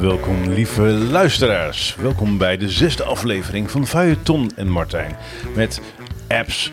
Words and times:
Welkom 0.00 0.48
lieve 0.48 0.82
luisteraars. 0.82 1.96
Welkom 1.96 2.38
bij 2.38 2.56
de 2.56 2.68
zesde 2.68 3.04
aflevering 3.04 3.70
van 3.70 3.86
Feuilleton 3.86 4.50
en 4.56 4.68
Martijn. 4.68 5.16
Met 5.54 5.80
apps, 6.28 6.72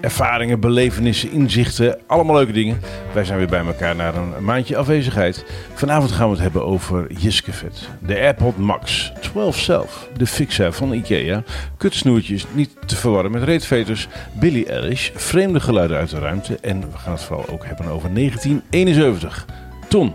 ervaringen, 0.00 0.60
belevenissen, 0.60 1.30
inzichten, 1.30 1.98
allemaal 2.06 2.36
leuke 2.36 2.52
dingen. 2.52 2.80
Wij 3.12 3.24
zijn 3.24 3.38
weer 3.38 3.48
bij 3.48 3.64
elkaar 3.64 3.96
na 3.96 4.14
een 4.14 4.44
maandje 4.44 4.76
afwezigheid. 4.76 5.44
Vanavond 5.74 6.12
gaan 6.12 6.26
we 6.26 6.32
het 6.32 6.42
hebben 6.42 6.64
over 6.64 7.12
Jiskevet, 7.12 7.88
de 8.00 8.14
AirPod 8.14 8.56
Max, 8.56 9.12
12 9.20 9.56
Self, 9.56 10.08
de 10.16 10.26
Fixa 10.26 10.72
van 10.72 10.92
Ikea, 10.92 11.42
kutsnoertjes, 11.76 12.46
niet 12.52 12.70
te 12.86 12.96
verwarren 12.96 13.30
met 13.30 13.42
reetveters, 13.42 14.08
Billy 14.32 14.64
Eilish, 14.68 15.10
vreemde 15.14 15.60
geluiden 15.60 15.96
uit 15.96 16.10
de 16.10 16.18
ruimte 16.18 16.58
en 16.60 16.80
we 16.80 16.98
gaan 16.98 17.12
het 17.12 17.22
vooral 17.22 17.48
ook 17.48 17.64
hebben 17.66 17.86
over 17.86 18.14
1971. 18.14 19.46
Ton, 19.88 20.12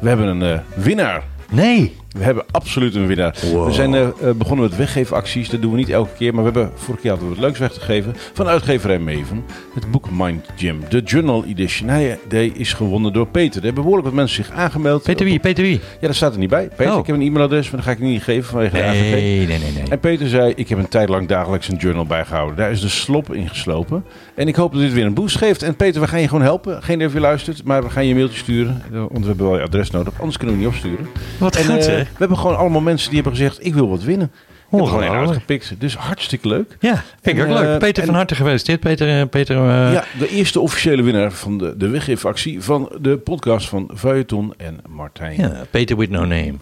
we 0.00 0.08
hebben 0.08 0.26
een 0.26 0.42
eh, 0.42 0.60
winnaar. 0.74 1.22
Nee. 1.50 1.97
We 2.08 2.24
hebben 2.24 2.44
absoluut 2.50 2.94
een 2.94 3.06
winnaar. 3.06 3.36
We 3.64 3.72
zijn 3.72 3.94
eh, 3.94 4.02
eh, 4.02 4.30
begonnen 4.36 4.68
met 4.68 4.76
weggeefacties. 4.78 5.48
Dat 5.48 5.62
doen 5.62 5.70
we 5.70 5.76
niet 5.76 5.88
elke 5.90 6.10
keer. 6.18 6.34
Maar 6.34 6.44
we 6.44 6.50
hebben 6.50 6.72
vorige 6.78 7.02
keer 7.02 7.10
hadden 7.10 7.28
we 7.28 7.34
het 7.34 7.44
leuks 7.44 7.58
weggegeven 7.58 8.14
van 8.32 8.46
uitgeverij 8.46 8.98
Maven. 8.98 9.44
Het 9.74 9.90
boek 9.90 10.10
Mind 10.10 10.46
Gym, 10.56 10.80
de 10.88 11.00
Journal 11.04 11.44
Edition. 11.44 11.88
Hij 11.88 12.18
die 12.28 12.52
is 12.52 12.72
gewonnen 12.72 13.12
door 13.12 13.26
Peter. 13.26 13.56
Er 13.58 13.64
hebben 13.64 13.82
behoorlijk 13.82 14.06
wat 14.08 14.16
mensen 14.16 14.44
zich 14.44 14.54
aangemeld. 14.54 15.02
Peter 15.02 15.24
wie? 15.26 15.38
Peter 15.38 15.64
wie? 15.64 15.80
Ja, 16.00 16.06
dat 16.06 16.16
staat 16.16 16.32
er 16.32 16.38
niet 16.38 16.48
bij. 16.50 16.68
Peter, 16.76 16.92
Oh. 16.92 16.98
ik 16.98 17.06
heb 17.06 17.16
een 17.16 17.22
e-mailadres, 17.22 17.64
maar 17.70 17.76
dat 17.76 17.84
ga 17.84 17.90
ik 17.90 17.98
niet 17.98 18.22
geven 18.22 18.50
vanwege 18.50 18.76
de 18.76 18.82
AVG. 18.82 19.10
Nee, 19.10 19.46
nee, 19.46 19.58
nee, 19.58 19.72
nee. 19.72 19.82
En 19.90 19.98
Peter 20.00 20.28
zei, 20.28 20.52
ik 20.56 20.68
heb 20.68 20.78
een 20.78 20.88
tijd 20.88 21.08
lang 21.08 21.28
dagelijks 21.28 21.68
een 21.68 21.76
journal 21.76 22.06
bijgehouden. 22.06 22.56
Daar 22.56 22.70
is 22.70 22.80
de 22.80 22.88
slop 22.88 23.34
in 23.34 23.48
geslopen. 23.48 24.04
En 24.34 24.48
ik 24.48 24.56
hoop 24.56 24.72
dat 24.72 24.80
dit 24.80 24.92
weer 24.92 25.04
een 25.06 25.14
boost 25.14 25.36
geeft. 25.36 25.62
En 25.62 25.76
Peter, 25.76 26.00
we 26.00 26.08
gaan 26.08 26.20
je 26.20 26.28
gewoon 26.28 26.42
helpen. 26.42 26.82
Geen 26.82 26.94
idee 26.94 27.06
of 27.06 27.12
je 27.12 27.20
luistert, 27.20 27.64
maar 27.64 27.82
we 27.82 27.90
gaan 27.90 28.04
je 28.04 28.10
een 28.10 28.16
mailtje 28.16 28.38
sturen. 28.38 28.82
Want 28.90 29.18
we 29.20 29.26
hebben 29.26 29.46
wel 29.46 29.56
je 29.56 29.62
adres 29.62 29.90
nodig, 29.90 30.12
anders 30.18 30.36
kunnen 30.36 30.56
we 30.56 30.62
niet 30.62 30.70
opsturen. 30.70 31.06
Wat 31.38 31.56
En, 31.56 31.64
goed, 31.64 31.86
eh? 31.86 31.97
We 32.02 32.18
hebben 32.18 32.38
gewoon 32.38 32.56
allemaal 32.56 32.80
mensen 32.80 33.10
die 33.10 33.20
hebben 33.20 33.36
gezegd, 33.38 33.64
ik 33.66 33.74
wil 33.74 33.88
wat 33.88 34.02
winnen. 34.02 34.30
Ik 34.70 34.78
heb 34.78 34.86
gewoon 34.86 35.02
een 35.02 35.10
uitgepikt. 35.10 35.74
Dus 35.78 35.94
hartstikke 35.96 36.48
leuk. 36.48 36.76
Ja, 36.80 37.02
vind 37.22 37.38
ik 37.38 37.42
ook 37.44 37.48
leuk. 37.58 37.64
eh, 37.68 37.76
Peter 37.76 38.00
en- 38.02 38.06
van 38.08 38.16
harte 38.16 38.34
gefeliciteerd. 38.34 38.80
Peter, 38.80 39.20
eh, 39.20 39.28
Peter 39.28 39.56
eh, 39.56 39.92
ja, 39.92 40.04
de 40.18 40.28
eerste 40.28 40.60
officiële 40.60 41.02
winnaar 41.02 41.32
van 41.32 41.58
de, 41.58 41.76
de 41.76 41.88
weggeefactie 41.88 42.62
van 42.62 42.92
de 43.00 43.16
podcast 43.18 43.68
van 43.68 43.90
Feuilleton 43.96 44.54
en 44.56 44.80
Martijn. 44.88 45.36
ja, 45.40 45.64
Peter 45.70 45.96
with 45.96 46.10
no 46.10 46.20
name. 46.20 46.54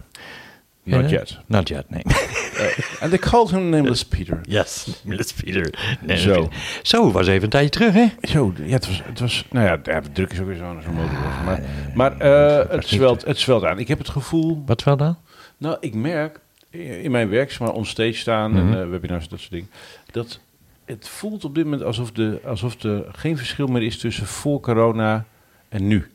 Not 0.82 1.10
yet. 1.10 1.38
Not 1.46 1.68
yet, 1.68 1.84
nee. 1.90 2.02
And 3.00 3.10
they 3.10 3.18
called 3.18 3.50
him 3.50 3.68
nameless 3.68 4.04
Peter. 4.04 4.40
Yes, 4.42 4.86
that's 5.16 5.32
Peter. 5.32 5.68
Zo. 6.16 6.32
Peter. 6.32 6.48
Zo, 6.82 7.10
was 7.12 7.26
even 7.26 7.42
een 7.42 7.48
tijdje 7.50 7.70
terug, 7.70 7.92
hè? 7.94 8.06
Zo, 8.22 8.52
ja, 8.64 8.72
het 8.72 8.86
was, 8.86 9.02
het 9.04 9.20
was, 9.20 9.44
nou 9.50 9.66
ja, 9.66 9.78
ja, 9.84 10.00
druk 10.12 10.32
is 10.32 10.40
ook 10.40 10.46
weer 10.46 10.56
zo'n 10.56 10.78
zo'n 10.84 10.94
modewoord. 10.94 11.44
Maar, 11.44 11.60
maar 11.94 12.18
eh, 12.18 12.70
het, 12.70 12.86
zwelt, 12.88 13.24
het 13.24 13.38
zwelt 13.38 13.64
aan. 13.64 13.78
Ik 13.78 13.88
heb 13.88 13.98
het 13.98 14.08
gevoel, 14.08 14.62
Wat 14.66 14.82
wel 14.84 14.96
dan? 14.96 15.16
Nou, 15.56 15.76
ik 15.80 15.94
merk 15.94 16.40
in 16.70 17.10
mijn 17.10 17.28
werk, 17.28 17.50
zeg 17.50 17.60
maar, 17.60 17.72
onstage 17.72 18.12
staan 18.12 18.56
en 18.56 18.80
eh, 18.80 18.88
webinars, 18.88 19.28
dat 19.28 19.38
soort 19.38 19.50
dingen, 19.50 19.70
dat 20.10 20.40
het 20.84 21.08
voelt 21.08 21.44
op 21.44 21.54
dit 21.54 21.64
moment 21.64 21.82
alsof, 21.82 22.12
de, 22.12 22.40
alsof 22.44 22.82
er 22.82 23.04
geen 23.12 23.36
verschil 23.36 23.66
meer 23.66 23.82
is 23.82 23.98
tussen 23.98 24.26
voor 24.26 24.60
corona 24.60 25.24
en 25.68 25.86
nu 25.86 26.10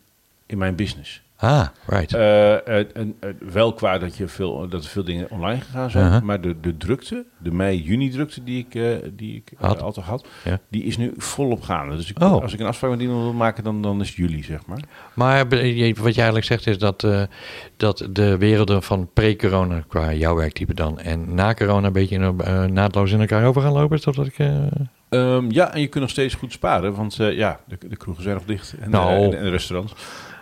in 0.46 0.58
mijn 0.58 0.76
business. 0.76 1.22
Ah, 1.44 1.66
right. 1.88 2.14
Eh, 2.14 2.54
eh, 2.80 2.86
en, 2.94 3.16
eh, 3.20 3.30
wel 3.52 3.74
qua 3.74 3.98
dat, 3.98 4.18
je 4.18 4.28
veel, 4.28 4.68
dat 4.70 4.84
er 4.84 4.90
veel 4.90 5.04
dingen 5.04 5.30
online 5.30 5.62
gegaan 5.62 5.90
zijn, 5.90 6.06
Uh-huh. 6.06 6.22
maar 6.22 6.42
de, 6.42 6.60
de 6.60 6.78
drukte, 6.78 7.26
de 7.38 7.52
mei-juni-drukte 7.52 8.44
die 8.44 8.68
ik, 8.70 8.80
die 9.18 9.36
ik 9.36 9.52
Had. 9.58 9.82
altijd 9.82 10.06
had, 10.06 10.26
Ja. 10.44 10.60
die 10.70 10.84
is 10.84 10.98
nu 10.98 11.14
volop 11.18 11.62
gaande. 11.62 11.96
Dus 11.96 12.10
ik, 12.10 12.24
Oh. 12.24 12.42
als 12.42 12.54
ik 12.54 12.60
een 12.60 12.66
afspraak 12.66 12.92
met 12.92 13.00
iemand 13.00 13.22
wil 13.24 13.34
maken, 13.34 13.64
dan, 13.64 13.82
dan 13.82 14.02
is 14.02 14.08
het 14.08 14.18
juli, 14.18 14.44
zeg 14.44 14.66
maar. 14.66 14.80
Maar 15.14 15.48
wat 15.48 15.60
je 15.94 16.22
eigenlijk 16.22 16.46
zegt 16.46 16.68
is 16.68 16.78
dat, 16.78 17.08
dat 17.78 18.08
de 18.12 18.38
werelden 18.38 18.84
van 18.84 19.10
pre-corona, 19.14 19.84
qua 19.88 20.14
jouw 20.14 20.36
werktype 20.36 20.74
dan, 20.74 21.00
en 21.00 21.34
na 21.34 21.54
corona 21.54 21.88
een 21.88 21.94
beetje 21.94 22.32
naadloos 22.68 23.12
in 23.12 23.20
elkaar 23.20 23.46
over 23.46 23.62
gaan 23.62 23.74
lopen. 23.74 23.98
Is 23.98 24.04
dat 24.04 24.16
wat 24.16 24.28
ik... 24.28 24.40
eh, 24.40 24.66
Ehm, 25.10 25.46
ja, 25.52 25.74
en 25.74 25.82
je 25.82 25.88
kunt 25.88 26.04
nog 26.04 26.10
steeds 26.12 26.34
goed 26.34 26.52
sparen, 26.52 26.94
want 26.96 27.16
ja, 27.16 27.60
de, 27.68 27.78
de 27.90 27.96
kroegen 27.96 28.24
zijn 28.24 28.36
nog 28.36 28.46
dicht 28.46 28.76
en, 28.80 28.90
Nou. 28.90 29.10
en, 29.24 29.38
en 29.38 29.44
de 29.44 29.50
restaurants. 29.50 29.94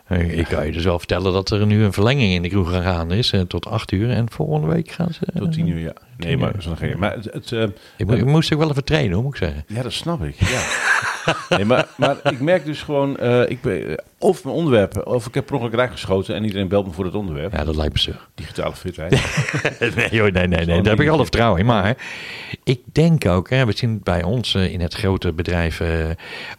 Eh, 0.09 0.37
Ik 0.37 0.45
kan 0.45 0.65
je 0.65 0.71
dus 0.71 0.83
wel 0.83 0.97
vertellen 0.99 1.33
dat 1.33 1.49
er 1.49 1.65
nu 1.65 1.83
een 1.83 1.93
verlenging 1.93 2.33
in 2.33 2.41
de 2.41 2.49
kroeg 2.49 2.71
gaan 2.71 3.11
is 3.11 3.31
eh, 3.31 3.41
tot 3.41 3.65
8 3.65 3.91
uur. 3.91 4.09
En 4.09 4.31
volgende 4.31 4.67
week 4.67 4.91
gaan 4.91 5.13
ze... 5.13 5.19
Tot 5.37 5.51
tien 5.51 5.67
uur, 5.67 5.79
ja. 5.79 5.93
Nee, 6.17 6.37
maar, 6.37 6.47
uur. 6.47 6.53
dat 6.53 6.61
is 6.61 6.67
nog 6.67 6.77
geen, 6.79 6.99
maar 6.99 7.13
het, 7.15 7.25
het, 7.33 7.51
eh, 7.51 7.63
Ik, 7.97 8.05
mo- 8.07 8.13
ik 8.13 8.25
moest 8.25 8.53
ook 8.53 8.59
wel 8.59 8.69
even 8.69 8.83
trainen, 8.83 9.13
hoor, 9.13 9.23
moet 9.23 9.33
ik 9.33 9.39
zeggen. 9.39 9.63
ja, 9.67 9.81
dat 9.81 9.93
snap 9.93 10.23
ik. 10.23 10.35
Ja. 10.39 10.61
nee, 11.57 11.65
maar, 11.65 11.87
maar 11.97 12.17
ik 12.23 12.39
merk 12.39 12.65
dus 12.65 12.81
gewoon, 12.81 13.17
eh, 13.17 13.49
ik 13.49 13.61
ben, 13.61 13.89
eh, 13.89 13.95
of 14.19 14.43
mijn 14.43 14.55
onderwerpen, 14.55 15.07
of 15.07 15.27
ik 15.27 15.33
heb 15.33 15.45
per 15.45 15.55
ongeluk 15.55 15.73
raak 15.73 15.91
geschoten 15.91 16.35
en 16.35 16.43
iedereen 16.43 16.67
belt 16.67 16.85
me 16.85 16.91
voor 16.91 17.05
het 17.05 17.15
onderwerp. 17.15 17.51
Ja, 17.53 17.63
dat 17.63 17.75
lijkt 17.75 17.93
me 17.93 17.99
zo. 17.99 18.11
Digitale 18.35 18.75
fitheid. 18.75 19.11
nee, 19.95 20.19
hoor, 20.19 20.31
nee, 20.31 20.47
nee, 20.47 20.65
nee. 20.65 20.81
Daar 20.81 20.91
heb 20.95 21.05
ik 21.05 21.09
alle 21.09 21.21
vertrouwen 21.21 21.59
in. 21.59 21.65
Maar 21.65 21.97
ik 22.63 22.81
denk 22.91 23.25
ook, 23.25 23.49
hè, 23.49 23.65
we 23.65 23.73
zien 23.75 23.93
het 23.93 24.03
bij 24.03 24.23
ons 24.23 24.55
eh, 24.55 24.73
in 24.73 24.81
het 24.81 24.93
grote 24.93 25.33
bedrijf 25.33 25.79
eh, 25.79 26.09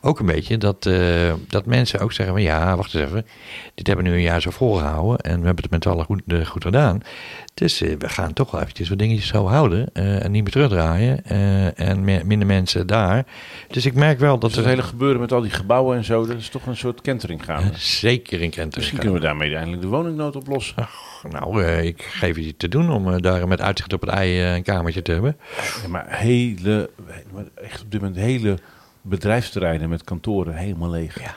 ook 0.01 0.19
een 0.19 0.27
beetje, 0.27 0.59
dat, 0.59 0.87
eh, 0.87 1.33
dat 1.49 1.67
mensen 1.67 2.01
ook 2.01 2.13
zeggen 2.13 2.35
van 2.35 2.45
ja, 2.45 2.77
wacht 2.77 2.95
eens 2.95 3.05
even. 3.05 3.27
Dit 3.75 3.87
hebben 3.87 4.05
we 4.05 4.11
nu 4.11 4.17
een 4.17 4.23
jaar 4.23 4.41
zo 4.41 4.51
volgehouden 4.51 5.19
en 5.19 5.41
we 5.41 5.47
hebben 5.47 5.63
het 5.63 5.71
met 5.71 5.83
z'n 5.83 5.89
allen 5.89 6.05
goed, 6.05 6.23
goed 6.45 6.65
gedaan. 6.65 7.01
Dus 7.55 7.79
we 7.79 8.09
gaan 8.09 8.33
toch 8.33 8.51
wel 8.51 8.61
eventjes 8.61 8.89
wat 8.89 8.99
dingetjes 8.99 9.27
zo 9.27 9.47
houden 9.47 9.95
en 9.95 10.31
niet 10.31 10.43
meer 10.43 10.53
terugdraaien. 10.53 11.25
en 11.77 12.05
minder 12.05 12.47
mensen 12.47 12.87
daar. 12.87 13.27
Dus 13.69 13.87
ik 13.87 13.95
merk 13.95 14.19
wel 14.19 14.39
dat 14.39 14.49
Dus 14.51 14.59
het 14.59 14.69
hele 14.69 14.83
gebeuren 14.83 15.21
met 15.21 15.33
al 15.33 15.41
die 15.41 15.51
gebouwen 15.51 15.97
en 15.97 16.05
zo, 16.05 16.27
dat 16.27 16.37
is 16.37 16.49
toch 16.49 16.67
een 16.67 16.77
soort 16.77 17.01
kentering 17.01 17.45
zeker 17.75 18.41
in 18.41 18.51
Kent. 18.51 18.77
Misschien 18.77 18.99
kunnen 18.99 19.17
we 19.17 19.27
daarmee 19.27 19.55
eindelijk 19.55 19.83
de 19.83 19.89
woningnood 19.89 20.37
oplossen. 20.37 20.89
Nou, 21.31 21.65
eh, 21.65 21.85
ik 21.85 22.03
geef 22.03 22.37
je 22.37 22.57
te 22.57 22.69
doen 22.69 22.91
om 22.91 23.13
eh, 23.13 23.21
daar 23.21 23.49
met 23.49 23.61
uitzicht 23.61 23.93
op 23.93 24.01
het 24.01 24.11
ei 24.11 24.41
eh, 24.41 24.55
een 24.55 24.63
kamertje 24.63 25.03
te 25.03 25.13
hebben. 25.13 25.37
Ja, 25.83 25.89
maar 25.89 26.07
hele, 26.09 26.91
echt 27.55 27.83
op 27.83 27.91
dit 27.91 28.01
moment 28.01 28.21
hele 28.21 28.59
bedrijfsterreinen 29.03 29.89
met 29.89 30.05
kantoren 30.05 30.55
helemaal 30.55 30.91
leeg. 30.91 31.21
Ja. 31.21 31.35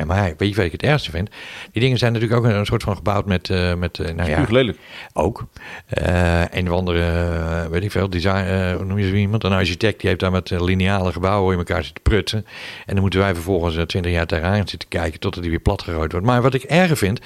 Ja, 0.00 0.06
maar 0.06 0.34
weet 0.36 0.48
je 0.48 0.54
wat 0.54 0.64
ik 0.64 0.72
het 0.72 0.82
ergste 0.82 1.10
vind? 1.10 1.30
Die 1.72 1.82
dingen 1.82 1.98
zijn 1.98 2.12
natuurlijk 2.12 2.40
ook 2.44 2.52
een 2.52 2.66
soort 2.66 2.82
van 2.82 2.96
gebouwd 2.96 3.26
met, 3.26 3.50
eh, 3.50 3.74
met 3.74 3.98
eh, 3.98 4.14
nou 4.14 4.30
ja, 4.30 4.46
lelijk. 4.48 4.78
ook. 5.12 5.46
Eh, 5.86 6.42
een 6.50 6.70
of 6.70 6.76
andere, 6.76 7.68
weet 7.70 7.82
ik 7.82 7.90
veel, 7.90 8.10
design, 8.10 8.72
hoe 8.76 8.84
noem 8.84 8.98
je 8.98 9.08
zo 9.08 9.14
iemand? 9.14 9.44
Een 9.44 9.52
architect 9.52 10.00
die 10.00 10.08
heeft 10.08 10.20
daar 10.20 10.30
met 10.30 10.50
lineale 10.50 11.12
gebouwen 11.12 11.52
in 11.52 11.58
elkaar 11.58 11.84
zitten 11.84 12.02
prutsen. 12.02 12.38
En 12.86 12.92
dan 12.94 13.00
moeten 13.00 13.20
wij 13.20 13.34
vervolgens 13.34 13.76
eh, 13.76 13.82
twintig 13.82 14.12
jaar 14.12 14.26
tegenaan 14.26 14.68
zitten 14.68 14.88
kijken 14.88 15.20
totdat 15.20 15.42
die 15.42 15.50
weer 15.50 15.60
plat 15.60 15.82
gegooid 15.82 16.12
wordt. 16.12 16.26
Maar 16.26 16.42
wat 16.42 16.54
ik 16.54 16.62
erger 16.62 16.96
vind, 16.96 17.20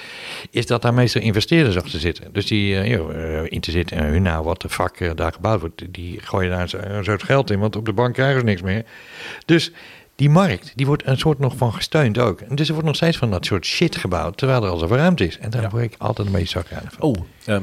is 0.51 0.67
dat 0.67 0.83
daar 0.83 0.95
meestal 0.95 1.23
investeerders 1.23 1.77
achter 1.77 2.01
zitten. 2.01 2.33
Dus 2.33 2.47
die 2.47 2.75
in 3.49 3.61
te 3.61 3.71
zitten 3.71 3.97
en 3.97 4.05
hun 4.05 4.23
nou 4.23 4.45
wat 4.45 4.61
de 4.61 4.69
vak 4.69 5.17
daar 5.17 5.33
gebouwd 5.33 5.61
wordt, 5.61 5.83
die 5.91 6.21
gooien 6.23 6.51
daar 6.51 6.69
zo- 6.69 6.79
een 6.83 7.05
soort 7.05 7.23
geld 7.23 7.51
in, 7.51 7.59
want 7.59 7.77
op 7.77 7.85
de 7.87 7.93
bank 7.93 8.15
krijgen 8.15 8.39
ze 8.41 8.45
niks 8.45 8.63
meer. 8.63 8.85
Dus 9.45 9.73
die 10.17 10.31
markt, 10.31 10.73
die 10.77 10.87
wordt 10.87 11.07
een 11.07 11.19
soort 11.19 11.39
nog 11.39 11.57
van 11.57 11.73
gesteund 11.73 12.19
ook. 12.19 12.41
En 12.41 12.57
dus 12.57 12.67
er 12.67 12.73
wordt 12.73 12.87
nog 12.89 12.97
steeds 12.97 13.17
van 13.17 13.31
dat 13.31 13.45
soort 13.47 13.65
shit 13.67 13.97
gebouwd, 13.97 14.37
terwijl 14.37 14.65
er 14.65 14.71
al 14.71 14.79
zoveel 14.79 14.97
ruimte 14.97 15.27
is. 15.27 15.39
En 15.39 15.51
daar 15.51 15.63
Ja. 15.63 15.69
word 15.71 15.83
ik 15.83 15.95
altijd 15.99 16.27
een 16.27 16.33
beetje 16.33 16.49
zagrijnig 16.49 16.93
van. 16.93 17.03
Oh, 17.09 17.15
ehm, 17.45 17.63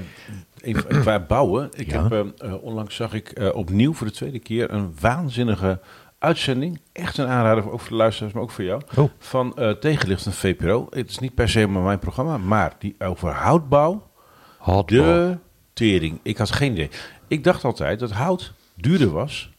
even 0.62 0.88
qua 1.02 1.20
bouwen. 1.20 1.70
Ik 1.76 1.92
Ja. 1.92 2.04
heb, 2.04 2.12
ehm, 2.12 2.28
eh, 2.52 2.64
onlangs 2.64 2.96
zag 2.96 3.14
ik 3.14 3.30
eh, 3.30 3.56
opnieuw 3.56 3.94
voor 3.94 4.08
de 4.08 4.14
tweede 4.14 4.40
keer 4.40 4.72
een 4.72 4.94
waanzinnige 5.00 5.80
uitzending. 6.20 6.80
Echt 6.92 7.18
een 7.18 7.28
aanrader, 7.28 7.72
ook 7.72 7.80
voor 7.80 7.90
de 7.90 7.96
luisteraars, 7.96 8.34
maar 8.34 8.44
ook 8.44 8.52
voor 8.52 8.64
jou. 8.64 8.82
Oh. 8.98 9.10
Van 9.20 9.58
eh 9.58 9.70
Tegenlicht 9.72 10.26
en 10.26 10.34
VPRO. 10.34 10.88
Het 10.90 11.10
is 11.10 11.20
niet 11.20 11.34
per 11.34 11.50
se 11.50 11.68
maar 11.68 11.82
mijn 11.84 12.00
programma, 12.00 12.38
maar 12.38 12.74
die 12.80 12.96
over 13.00 13.30
houtbouw. 13.32 14.10
Hotball. 14.58 14.98
De 14.98 15.38
tering. 15.74 16.20
Ik 16.22 16.38
had 16.38 16.52
geen 16.52 16.72
idee. 16.72 16.90
Ik 17.28 17.44
dacht 17.44 17.64
altijd 17.64 18.00
dat 18.00 18.12
hout 18.12 18.54
duurder 18.76 19.10
was 19.12 19.50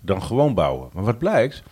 dan 0.00 0.22
gewoon 0.22 0.54
bouwen. 0.54 0.88
Maar 0.92 1.04
wat 1.04 1.18
blijkt, 1.18 1.62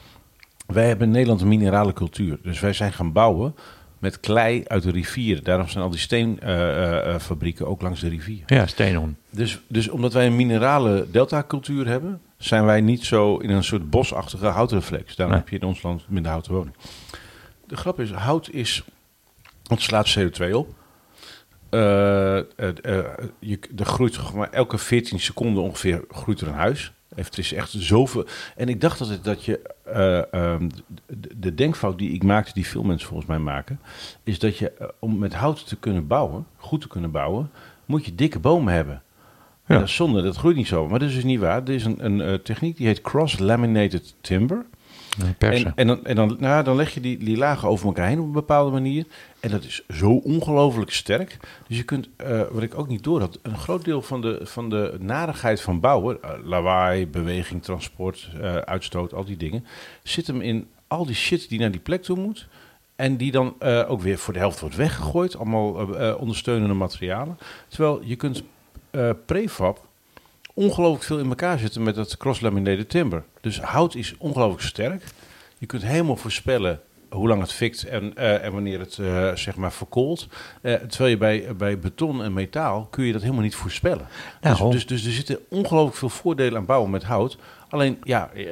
wij 0.73 0.87
hebben 0.87 1.07
in 1.07 1.13
Nederland 1.13 1.41
een 1.41 1.49
minerale 1.49 1.93
cultuur. 1.93 2.39
Dus 2.43 2.61
wij 2.61 2.73
zijn 2.73 2.93
gaan 2.93 3.13
bouwen 3.13 3.55
met 3.99 4.21
klei 4.21 4.63
uit 4.67 4.83
de 4.83 4.91
rivieren. 4.91 5.45
Daarom 5.45 5.69
zijn 5.69 5.85
al 5.85 5.91
die 5.91 5.99
steenfabrieken 5.99 7.67
ook 7.67 7.83
langs 7.83 8.01
de 8.01 8.09
rivier. 8.09 8.43
Ja, 8.47 8.67
Steenhorn. 8.67 9.17
Dus, 9.31 9.61
dus 9.67 9.89
omdat 9.89 10.13
wij 10.13 10.27
een 10.27 10.37
minerale 10.37 11.07
delta-cultuur 11.11 11.87
hebben, 11.87 12.21
zijn 12.37 12.65
wij 12.65 12.81
niet 12.81 13.05
zo 13.05 13.37
in 13.37 13.51
een 13.51 13.65
soort 13.65 13.91
bosachtige 13.91 14.47
houtreflex. 14.47 15.17
Daarom 15.17 15.35
Nee. 15.35 15.45
heb 15.45 15.53
je 15.53 15.59
in 15.61 15.67
ons 15.67 15.83
land 15.83 16.05
minder 16.09 16.31
houten 16.31 16.53
woning. 16.53 16.75
De 17.67 17.77
grap 17.77 18.01
is, 18.01 18.11
hout 18.11 18.49
is, 18.51 18.85
het 19.67 19.83
slaat 19.83 20.19
CO2 20.19 20.53
op. 20.55 20.69
Eh, 21.71 22.39
eh, 22.39 22.45
eh, 22.83 23.05
je, 23.39 23.59
er 23.77 23.85
groeit 23.87 24.33
maar 24.35 24.51
elke 24.51 24.79
14 24.79 25.21
seconden 25.21 25.63
ongeveer 25.63 26.05
groeit 26.11 26.41
er 26.41 26.47
een 26.49 26.55
huis. 26.55 26.93
Het 27.15 27.39
is 27.39 27.53
echt 27.53 27.71
zoveel. 27.71 28.27
En 28.57 28.69
ik 28.69 28.81
dacht 28.81 29.01
altijd 29.01 29.25
dat 29.25 29.45
je. 29.45 29.61
eh, 29.85 30.33
ehm, 30.33 30.69
de, 31.07 31.29
de 31.39 31.55
denkfout 31.55 31.99
die 31.99 32.11
ik 32.13 32.23
maakte, 32.23 32.53
die 32.55 32.67
veel 32.67 32.83
mensen 32.83 33.09
volgens 33.09 33.29
mij 33.29 33.39
maken. 33.39 33.81
Is 34.23 34.39
dat 34.39 34.57
je 34.59 34.71
eh, 34.71 34.89
om 34.99 35.19
met 35.19 35.35
hout 35.35 35.67
te 35.69 35.77
kunnen 35.77 36.07
bouwen, 36.07 36.47
goed 36.57 36.81
te 36.81 36.89
kunnen 36.89 37.11
bouwen. 37.11 37.51
moet 37.87 38.05
je 38.05 38.15
dikke 38.15 38.39
bomen 38.39 38.73
hebben. 38.75 39.03
En 39.67 39.79
dat 39.79 39.89
is 39.89 39.95
zonde, 39.95 40.23
dat 40.23 40.37
groeit 40.37 40.57
niet 40.57 40.67
zo. 40.67 40.89
Maar 40.89 40.99
dat 40.99 41.09
is 41.09 41.15
dus 41.15 41.25
niet 41.25 41.41
waar. 41.41 41.63
Er 41.63 41.71
is 41.71 41.85
een, 41.85 42.05
een 42.05 42.21
eh, 42.21 42.35
techniek 42.35 42.77
die 42.77 42.87
heet 42.87 43.01
cross-laminated 43.01 44.15
timber. 44.21 44.67
Persen. 45.39 45.67
En, 45.67 45.77
en, 45.77 45.87
dan, 45.87 46.05
en 46.05 46.17
dan, 46.17 46.37
nou, 46.39 46.65
dan 46.65 46.77
leg 46.77 46.95
je 46.95 47.01
die, 47.01 47.19
die 47.19 47.37
lagen 47.37 47.69
over 47.69 47.87
elkaar 47.87 48.09
heen 48.09 48.19
op 48.21 48.27
een 48.27 48.33
bepaalde 48.33 48.71
manier. 48.71 49.07
En 49.41 49.51
dat 49.51 49.65
is 49.65 49.83
zo 49.95 50.11
ongelooflijk 50.11 50.93
sterk. 50.93 51.37
Dus 51.69 51.77
je 51.77 51.83
kunt, 51.83 52.09
eh, 52.17 52.43
wat 52.51 52.63
ik 52.63 52.79
ook 52.79 52.89
niet 52.89 53.05
door 53.05 53.21
had, 53.21 53.39
een 53.43 53.59
groot 53.59 53.85
deel 53.85 54.03
van 54.03 54.21
de, 54.21 54.41
van 54.43 54.71
de 54.71 54.97
narigheid 55.01 55.61
van 55.61 55.81
bouwen, 55.81 56.23
eh, 56.23 56.31
lawaai, 56.45 57.07
beweging, 57.07 57.63
transport, 57.63 58.31
eh, 58.41 58.57
uitstoot, 58.57 59.15
al 59.15 59.25
die 59.25 59.37
dingen, 59.37 59.67
zit 60.03 60.27
hem 60.27 60.41
in 60.41 60.69
al 60.87 61.07
die 61.07 61.15
shit 61.15 61.49
die 61.49 61.59
naar 61.59 61.71
die 61.71 61.81
plek 61.81 62.03
toe 62.03 62.19
moet. 62.19 62.49
En 62.97 63.17
die 63.17 63.33
dan 63.33 63.63
ook 63.63 64.01
weer 64.01 64.19
voor 64.19 64.33
de 64.33 64.39
helft 64.39 64.61
wordt 64.61 64.77
weggegooid. 64.77 65.37
Allemaal 65.37 65.73
ondersteunende 66.17 66.75
materialen. 66.75 67.39
Terwijl 67.69 68.03
je 68.05 68.17
kunt 68.17 68.43
prefab 69.27 69.87
ongelooflijk 70.55 71.05
veel 71.05 71.19
in 71.19 71.29
elkaar 71.29 71.59
zetten 71.59 71.83
met 71.83 71.95
dat 71.95 72.17
cross-laminated 72.17 72.89
timber. 72.89 73.25
Dus 73.41 73.61
hout 73.61 73.95
is 73.95 74.15
ongelooflijk 74.19 74.63
sterk. 74.63 75.05
Je 75.59 75.67
kunt 75.67 75.83
helemaal 75.83 76.17
voorspellen 76.17 76.81
hoe 77.13 77.29
lang 77.29 77.41
het 77.41 77.53
fikt 77.53 77.85
en, 77.85 78.17
eh, 78.17 78.45
en 78.45 78.53
wanneer 78.53 78.79
het 78.79 78.99
eh, 78.99 79.35
zeg 79.35 79.57
maar 79.57 79.73
verkoolt. 79.73 80.29
Eh, 80.61 80.75
terwijl 80.75 81.11
je 81.11 81.17
bij, 81.17 81.57
bij 81.57 81.79
beton 81.79 82.23
en 82.23 82.33
metaal 82.33 82.87
kun 82.91 83.05
je 83.05 83.13
dat 83.13 83.23
helemaal 83.23 83.43
niet 83.43 83.55
voorspellen. 83.55 84.07
Dus, 84.41 84.59
Nou. 84.59 84.71
dus, 84.71 84.87
dus 84.87 85.05
er 85.05 85.13
zitten 85.13 85.39
ongelooflijk 85.49 85.97
veel 85.97 86.09
voordelen 86.09 86.59
aan 86.59 86.67
bouwen 86.67 86.91
met 86.91 87.03
hout. 87.03 87.37
Alleen 87.73 87.99
ja, 88.03 88.31
eh, 88.35 88.45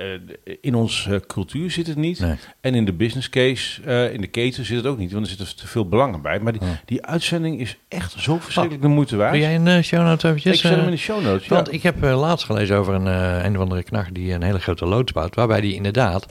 in 0.60 0.74
onze 0.74 1.22
cultuur 1.26 1.70
zit 1.70 1.86
het 1.86 1.96
niet. 1.96 2.20
Nee. 2.20 2.34
En 2.60 2.74
in 2.74 2.84
de 2.84 2.92
business 2.92 3.30
case, 3.30 3.82
eh, 3.82 4.12
in 4.12 4.20
de 4.20 4.26
keten 4.26 4.64
zit 4.64 4.76
het 4.76 4.86
ook 4.86 4.98
niet. 4.98 5.12
Want 5.12 5.24
er 5.24 5.30
zitten 5.36 5.56
te 5.56 5.66
veel 5.66 5.88
belangen 5.88 6.22
bij. 6.22 6.40
Maar 6.40 6.52
die, 6.52 6.62
Ja. 6.64 6.80
die 6.84 7.06
uitzending 7.06 7.60
is 7.60 7.76
echt 7.88 8.12
zo 8.18 8.38
verschrikkelijk 8.38 8.82
de 8.82 8.88
moeite 8.88 9.16
waard. 9.16 9.30
Wil 9.32 9.40
jij 9.40 9.54
een 9.54 9.66
eh, 9.66 9.82
show 9.82 10.02
note 10.02 10.26
ik 10.28 10.34
eventjes? 10.34 10.60
zet 10.60 10.70
hem 10.70 10.78
eh, 10.80 10.84
in 10.84 10.90
de 10.90 10.96
show 10.96 11.22
notes. 11.24 11.46
Ja. 11.46 11.54
Want 11.54 11.72
ik 11.72 11.82
heb 11.82 12.02
eh, 12.04 12.20
laatst 12.20 12.46
gelezen 12.46 12.76
over 12.76 12.94
een, 12.94 13.06
eh, 13.06 13.44
een 13.44 13.56
of 13.56 13.62
andere 13.62 13.82
knager 13.82 14.12
die 14.12 14.32
een 14.32 14.42
hele 14.42 14.60
grote 14.60 14.86
loods 14.86 15.12
bouwt. 15.12 15.34
Waarbij 15.34 15.60
die 15.60 15.74
inderdaad 15.74 16.26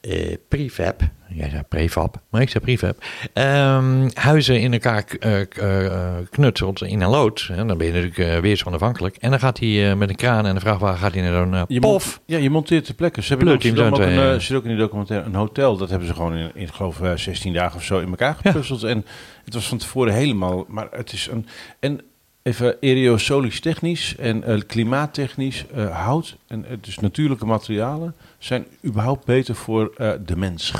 eh, 0.00 0.34
prefab, 0.48 1.00
jij 1.28 1.50
zei 1.50 1.62
prefab, 1.62 2.20
maar 2.30 2.40
ik 2.40 2.48
zei 2.48 2.64
prefab, 2.64 3.04
ehm, 3.32 4.08
huizen 4.12 4.60
in 4.60 4.72
elkaar 4.72 5.04
eh, 5.20 5.40
eh, 5.40 6.16
knutselt 6.30 6.82
in 6.82 7.00
een 7.00 7.10
loods. 7.10 7.48
En 7.48 7.66
dan 7.66 7.78
ben 7.78 7.86
je 7.86 7.92
natuurlijk 7.92 8.18
eh, 8.18 8.38
weersonafhankelijk. 8.38 9.16
En 9.16 9.30
dan 9.30 9.38
gaat 9.38 9.58
hij 9.58 9.96
met 9.96 10.08
een 10.08 10.16
kraan 10.16 10.46
en 10.46 10.54
een 10.54 10.60
vrachtwagen 10.60 10.98
gaat 10.98 11.14
hij 11.14 11.22
naar 11.22 11.64
Je 11.68 11.80
pof. 11.80 12.20
ja, 12.24 12.38
je 12.38 12.50
monteert 12.50 12.84
ter 12.84 12.94
plekke. 12.94 13.22
Ze 13.22 13.28
hebben 13.28 13.54
ook 13.54 13.62
zo 13.62 13.68
een, 13.68 14.40
zit 14.40 14.56
ook 14.56 14.62
in 14.62 14.68
die 14.68 14.78
documentaire 14.78 15.26
een 15.26 15.34
hotel. 15.34 15.76
Dat 15.76 15.90
hebben 15.90 16.08
ze 16.08 16.14
gewoon 16.14 16.36
in, 16.36 16.50
in 16.54 16.62
ik 16.62 16.74
geloof, 16.74 17.00
eh, 17.00 17.12
16 17.14 17.52
dagen 17.52 17.76
of 17.76 17.84
zo 17.84 17.98
in 17.98 18.08
elkaar 18.08 18.34
gepuzzeld. 18.42 18.82
En 18.82 19.04
het 19.44 19.54
was 19.54 19.68
van 19.68 19.78
tevoren 19.78 20.12
helemaal... 20.12 20.64
Maar 20.68 20.88
het 20.90 21.12
is 21.12 21.28
een... 21.30 21.46
En 21.80 22.00
even 22.48 22.76
aerosolisch 22.82 23.60
technisch 23.60 24.16
en 24.16 24.44
eh, 24.44 24.60
klimaattechnisch 24.66 25.64
eh, 25.74 26.04
hout 26.04 26.36
en 26.46 26.64
eh, 26.64 26.76
dus 26.80 26.98
natuurlijke 26.98 27.46
materialen 27.46 28.14
zijn 28.38 28.66
überhaupt 28.84 29.24
beter 29.24 29.54
voor 29.54 29.92
de 30.26 30.36
mens. 30.36 30.72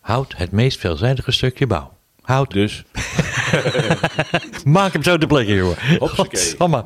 Hout, 0.00 0.34
het 0.36 0.50
meest 0.50 0.78
veelzijdige 0.80 1.30
stukje 1.32 1.66
bouw. 1.66 1.92
Hout, 2.22 2.50
Dus, 2.50 2.84
maak 4.64 4.92
hem 4.92 5.02
zo 5.02 5.18
te 5.18 5.26
plekken, 5.26 5.54
jongen. 5.54 5.76
Hopsakee. 5.98 6.40
Godsamme. 6.40 6.82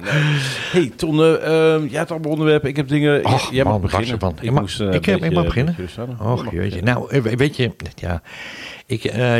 hey 0.73 0.93
Ton, 0.97 1.21
eh, 1.23 1.75
ehm, 1.75 1.87
jij 1.87 1.99
hebt 1.99 2.11
allemaal 2.11 2.31
onderwerpen. 2.31 2.69
Ik 2.69 2.77
heb 2.77 2.89
dingen... 2.89 3.25
Och, 3.25 3.51
jij 3.51 3.65
mag 3.65 3.81
beginnen. 3.81 4.13
ervan. 4.13 4.37
Ik, 4.41 4.51
mag- 4.51 4.61
moest, 4.61 4.81
eh, 4.81 4.93
ik, 4.93 5.05
heb- 5.05 5.15
ik 5.15 5.21
beetje- 5.21 5.35
mag 5.37 5.45
beginnen. 5.45 5.75
beetje. 5.79 6.07
Och, 6.21 6.53
jeetje. 6.53 6.83
Nou, 6.83 7.21
weet 7.37 7.57
je, 7.57 7.73
ja, 7.95 8.23
ik, 8.87 9.05
eh, 9.05 9.39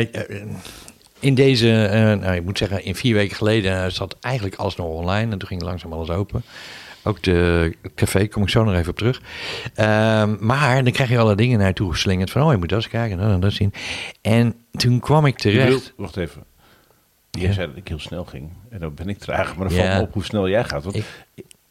in 1.19 1.33
deze, 1.35 1.85
eh, 1.85 1.99
nou, 2.01 2.33
ik 2.35 2.43
moet 2.43 2.57
zeggen, 2.57 2.83
in 2.83 2.95
vier 2.95 3.13
weken 3.13 3.35
geleden 3.35 3.83
eh, 3.83 3.89
zat 3.89 4.15
eigenlijk 4.21 4.55
alles 4.55 4.75
nog 4.75 4.87
online 4.87 5.31
en 5.31 5.37
toen 5.37 5.47
ging 5.47 5.61
langzaam 5.61 5.93
alles 5.93 6.09
open. 6.09 6.43
Ook 7.03 7.23
de 7.23 7.73
café, 7.95 8.27
kom 8.27 8.43
ik 8.43 8.49
zo 8.49 8.63
nog 8.63 8.73
even 8.75 8.89
op 8.89 8.97
terug. 8.97 9.21
Ehm, 9.75 10.35
maar 10.39 10.83
dan 10.83 10.93
krijg 10.93 11.09
je 11.09 11.17
alle 11.17 11.35
dingen 11.35 11.57
naar 11.57 11.67
je 11.67 11.73
toe 11.73 11.91
geslingerd 11.91 12.31
van, 12.31 12.41
oh, 12.43 12.51
je 12.51 12.57
moet 12.57 12.69
dat 12.69 12.77
eens 12.77 12.87
kijken, 12.89 13.19
en 13.19 13.39
dat 13.39 13.51
zien. 13.53 13.73
En 14.21 14.55
toen 14.71 14.99
kwam 14.99 15.25
ik 15.25 15.41
Je 15.43 15.49
bedoelt- 15.51 15.67
terecht. 15.67 15.93
wacht 15.97 16.17
even. 16.17 16.43
Ja. 17.31 17.41
Jij 17.41 17.53
zei 17.53 17.67
dat 17.67 17.77
ik 17.77 17.87
heel 17.87 17.99
snel 17.99 18.23
ging. 18.25 18.49
En 18.69 18.79
dan 18.79 18.93
ben 18.93 19.09
ik 19.09 19.17
traag. 19.17 19.55
Maar 19.55 19.67
dan 19.67 19.77
Ja. 19.77 19.83
valt 19.85 19.97
me 19.97 20.01
op 20.07 20.13
hoe 20.13 20.23
snel 20.23 20.49
jij 20.49 20.63
gaat. 20.63 20.83
Want 20.83 21.03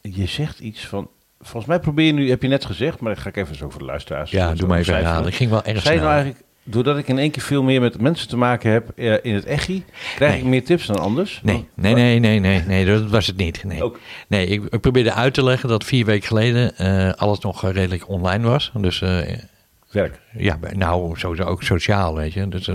je 0.00 0.26
zegt 0.26 0.58
iets 0.60 0.87
van... 0.87 1.10
Volgens 1.40 1.66
mij 1.66 1.81
probeer 1.81 2.06
je 2.06 2.12
nu... 2.12 2.28
Heb 2.31 2.42
je 2.42 2.49
net 2.49 2.64
gezegd. 2.64 3.00
Maar 3.00 3.14
dat 3.14 3.22
ga 3.22 3.28
ik 3.28 3.37
even 3.37 3.56
zo 3.56 3.70
voor 3.70 3.78
de 3.81 3.87
luisteraars. 3.87 4.31
Ja, 4.31 4.49
zo 4.49 4.54
doe 4.54 4.69
maar 4.69 4.78
even 4.78 4.94
herhalen. 4.94 5.28
Ik 5.28 5.34
ging 5.34 5.50
wel 5.50 5.64
erg 5.64 5.82
Zei 5.82 5.94
je 5.94 6.00
snel. 6.00 6.10
nou 6.10 6.12
eigenlijk... 6.12 6.44
Doordat 6.68 6.98
ik 6.98 7.08
in 7.08 7.18
één 7.18 7.30
keer 7.30 7.42
veel 7.42 7.62
meer 7.62 7.80
met 7.80 8.00
mensen 8.00 8.28
te 8.28 8.36
maken 8.36 8.70
heb 8.70 8.88
eh, 8.96 9.14
in 9.22 9.34
het 9.34 9.44
echi... 9.44 9.84
Krijg 10.14 10.32
Nee. 10.32 10.40
ik 10.40 10.46
meer 10.46 10.64
tips 10.64 10.86
dan 10.86 10.98
anders? 10.98 11.40
Nee, 11.42 11.66
nee, 11.74 11.94
nee, 11.94 12.18
nee, 12.18 12.38
nee, 12.40 12.60
nee, 12.66 12.84
dat 12.84 13.10
was 13.10 13.26
het 13.26 13.36
niet. 13.36 13.64
Nee, 13.64 13.82
Ook. 13.82 13.98
nee 14.28 14.46
ik, 14.46 14.62
ik 14.70 14.80
probeerde 14.80 15.12
uit 15.12 15.34
te 15.34 15.44
leggen 15.44 15.68
dat 15.68 15.84
vier 15.84 16.04
weken 16.04 16.26
geleden 16.26 16.76
eh, 16.76 17.12
alles 17.12 17.38
nog 17.38 17.64
eh, 17.64 17.70
redelijk 17.70 18.08
online 18.08 18.46
was. 18.48 18.70
Dus 18.74 18.98
Werk. 19.90 20.18
ja, 20.36 20.58
nou, 20.72 21.18
sowieso 21.18 21.42
ook 21.44 21.62
sociaal, 21.62 22.14
weet 22.14 22.32
je. 22.32 22.48
Dus 22.48 22.66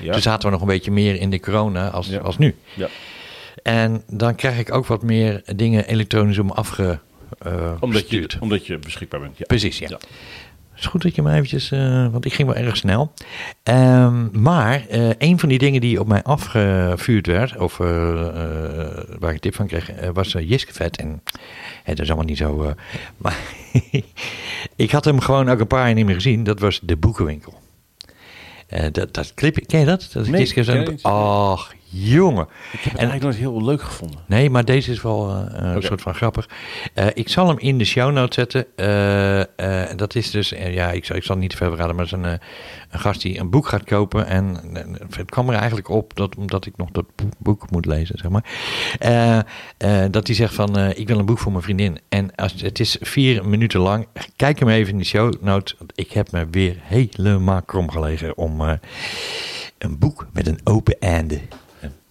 Ja. 0.00 0.12
toen 0.12 0.22
zaten 0.22 0.44
we 0.48 0.50
nog 0.52 0.60
een 0.60 0.66
beetje 0.66 0.90
meer 0.90 1.20
in 1.20 1.30
de 1.30 1.40
corona 1.40 1.88
als, 1.88 2.06
Ja. 2.06 2.18
als 2.18 2.38
nu. 2.38 2.54
Ja. 2.74 2.88
En 3.62 4.02
dan 4.06 4.34
krijg 4.34 4.58
ik 4.58 4.74
ook 4.74 4.86
wat 4.86 5.02
meer 5.02 5.42
dingen 5.56 5.86
elektronisch 5.86 6.38
om 6.38 6.50
afge... 6.50 6.98
eh, 7.38 7.72
Omdat, 7.80 8.10
je, 8.10 8.28
omdat 8.40 8.66
je 8.66 8.78
beschikbaar 8.78 9.20
bent. 9.20 9.38
Ja. 9.38 9.44
Precies, 9.46 9.78
ja. 9.78 9.86
Ja. 9.90 9.98
Het 10.82 10.90
is 10.90 11.00
goed 11.00 11.10
dat 11.10 11.14
je 11.14 11.22
me 11.30 11.32
eventjes, 11.34 11.70
eh, 11.70 12.06
want 12.12 12.24
ik 12.24 12.32
ging 12.32 12.48
wel 12.48 12.56
erg 12.64 12.76
snel. 12.76 13.12
Ehm, 13.62 14.40
maar 14.42 14.86
eh, 14.88 15.10
een 15.18 15.38
van 15.38 15.48
die 15.48 15.58
dingen 15.58 15.80
die 15.80 16.00
op 16.00 16.06
mij 16.06 16.22
afgevuurd 16.22 17.26
werd, 17.26 17.56
of 17.56 17.80
eh, 17.80 17.86
waar 19.18 19.34
ik 19.34 19.40
tip 19.40 19.54
van 19.54 19.66
kreeg, 19.66 19.90
was 20.12 20.32
Jiskevet. 20.32 20.96
En 20.96 21.22
het 21.84 21.98
is 21.98 22.06
allemaal 22.06 22.24
niet 22.26 22.36
zo. 22.36 22.74
maar 23.22 23.36
ik 24.76 24.90
had 24.90 25.04
hem 25.04 25.20
gewoon 25.20 25.48
ook 25.50 25.60
een 25.60 25.66
paar 25.66 25.86
jaar 25.86 25.94
niet 25.94 26.06
meer 26.06 26.14
gezien. 26.14 26.44
Dat 26.44 26.60
was 26.60 26.80
de 26.82 26.96
boekenwinkel. 26.96 27.54
Dat, 28.92 29.14
dat 29.14 29.34
clip, 29.34 29.66
ken 29.66 29.80
je 29.80 29.86
dat? 29.86 30.08
dat 30.12 30.26
Nee, 30.26 30.40
Jiske 30.40 30.54
ken 30.54 30.64
zo'n- 30.64 30.76
ik 30.76 30.90
niet. 30.90 31.02
Ach, 31.02 31.74
jongen. 31.92 32.46
Ik 32.72 32.80
heb 32.80 32.92
het 32.92 33.00
En- 33.02 33.08
eigenlijk 33.08 33.22
nooit 33.22 33.36
heel 33.54 33.64
leuk 33.64 33.82
gevonden. 33.82 34.20
Nee, 34.26 34.50
maar 34.50 34.64
deze 34.64 34.90
is 34.90 35.02
wel 35.02 35.30
eh, 35.30 35.72
een 35.74 35.82
soort 35.82 36.02
van 36.02 36.14
grappig. 36.14 36.48
Eh, 36.94 37.06
ik 37.14 37.28
zal 37.28 37.48
hem 37.48 37.58
in 37.58 37.78
de 37.78 37.84
show 37.84 38.12
notes 38.12 38.34
zetten. 38.34 38.66
Eh, 38.76 39.40
eh, 39.90 39.96
dat 39.96 40.14
is 40.14 40.30
dus, 40.30 40.48
ja, 40.48 40.90
ik 40.90 41.04
zal, 41.04 41.16
ik 41.16 41.22
zal 41.22 41.34
het 41.34 41.42
niet 41.42 41.50
te 41.50 41.56
veel 41.56 41.68
verraden, 41.70 41.94
maar 41.96 42.04
het 42.04 42.14
is 42.14 42.18
een, 42.18 42.24
eh, 42.32 42.38
een 42.90 43.00
gast 43.00 43.22
die 43.22 43.38
een 43.38 43.50
boek 43.50 43.66
gaat 43.68 43.84
kopen. 43.84 44.26
En 44.26 44.56
het 45.16 45.30
kwam 45.30 45.48
er 45.48 45.54
eigenlijk 45.56 45.88
op 45.88 46.16
dat, 46.16 46.36
omdat 46.36 46.66
ik 46.66 46.76
nog 46.76 46.90
dat 46.90 47.04
boek, 47.38 47.70
moet 47.70 47.86
lezen, 47.86 48.18
zeg 48.18 48.30
maar. 48.30 48.44
Eh, 48.98 49.38
eh, 49.38 50.10
dat 50.10 50.26
hij 50.26 50.36
zegt 50.36 50.54
van, 50.54 50.78
eh, 50.78 50.98
ik 50.98 51.08
wil 51.08 51.18
een 51.18 51.26
boek 51.26 51.38
voor 51.38 51.52
mijn 51.52 51.64
vriendin. 51.64 51.98
En 52.08 52.34
als, 52.34 52.54
het 52.60 52.80
is 52.80 52.96
vier 53.00 53.48
minuten 53.48 53.80
lang. 53.80 54.06
Kijk 54.36 54.58
hem 54.58 54.68
even 54.68 54.92
in 54.92 54.98
de 54.98 55.04
show 55.04 55.32
notes. 55.40 55.74
want 55.78 55.92
Ik 55.94 56.12
heb 56.12 56.30
me 56.32 56.46
weer 56.50 56.76
helemaal 56.82 57.62
krom 57.62 57.90
gelegen 57.90 58.36
om 58.36 58.60
eh, 58.60 58.72
een 59.78 59.98
boek 59.98 60.26
met 60.32 60.46
een 60.46 60.60
open 60.64 60.96
einde. 61.00 61.40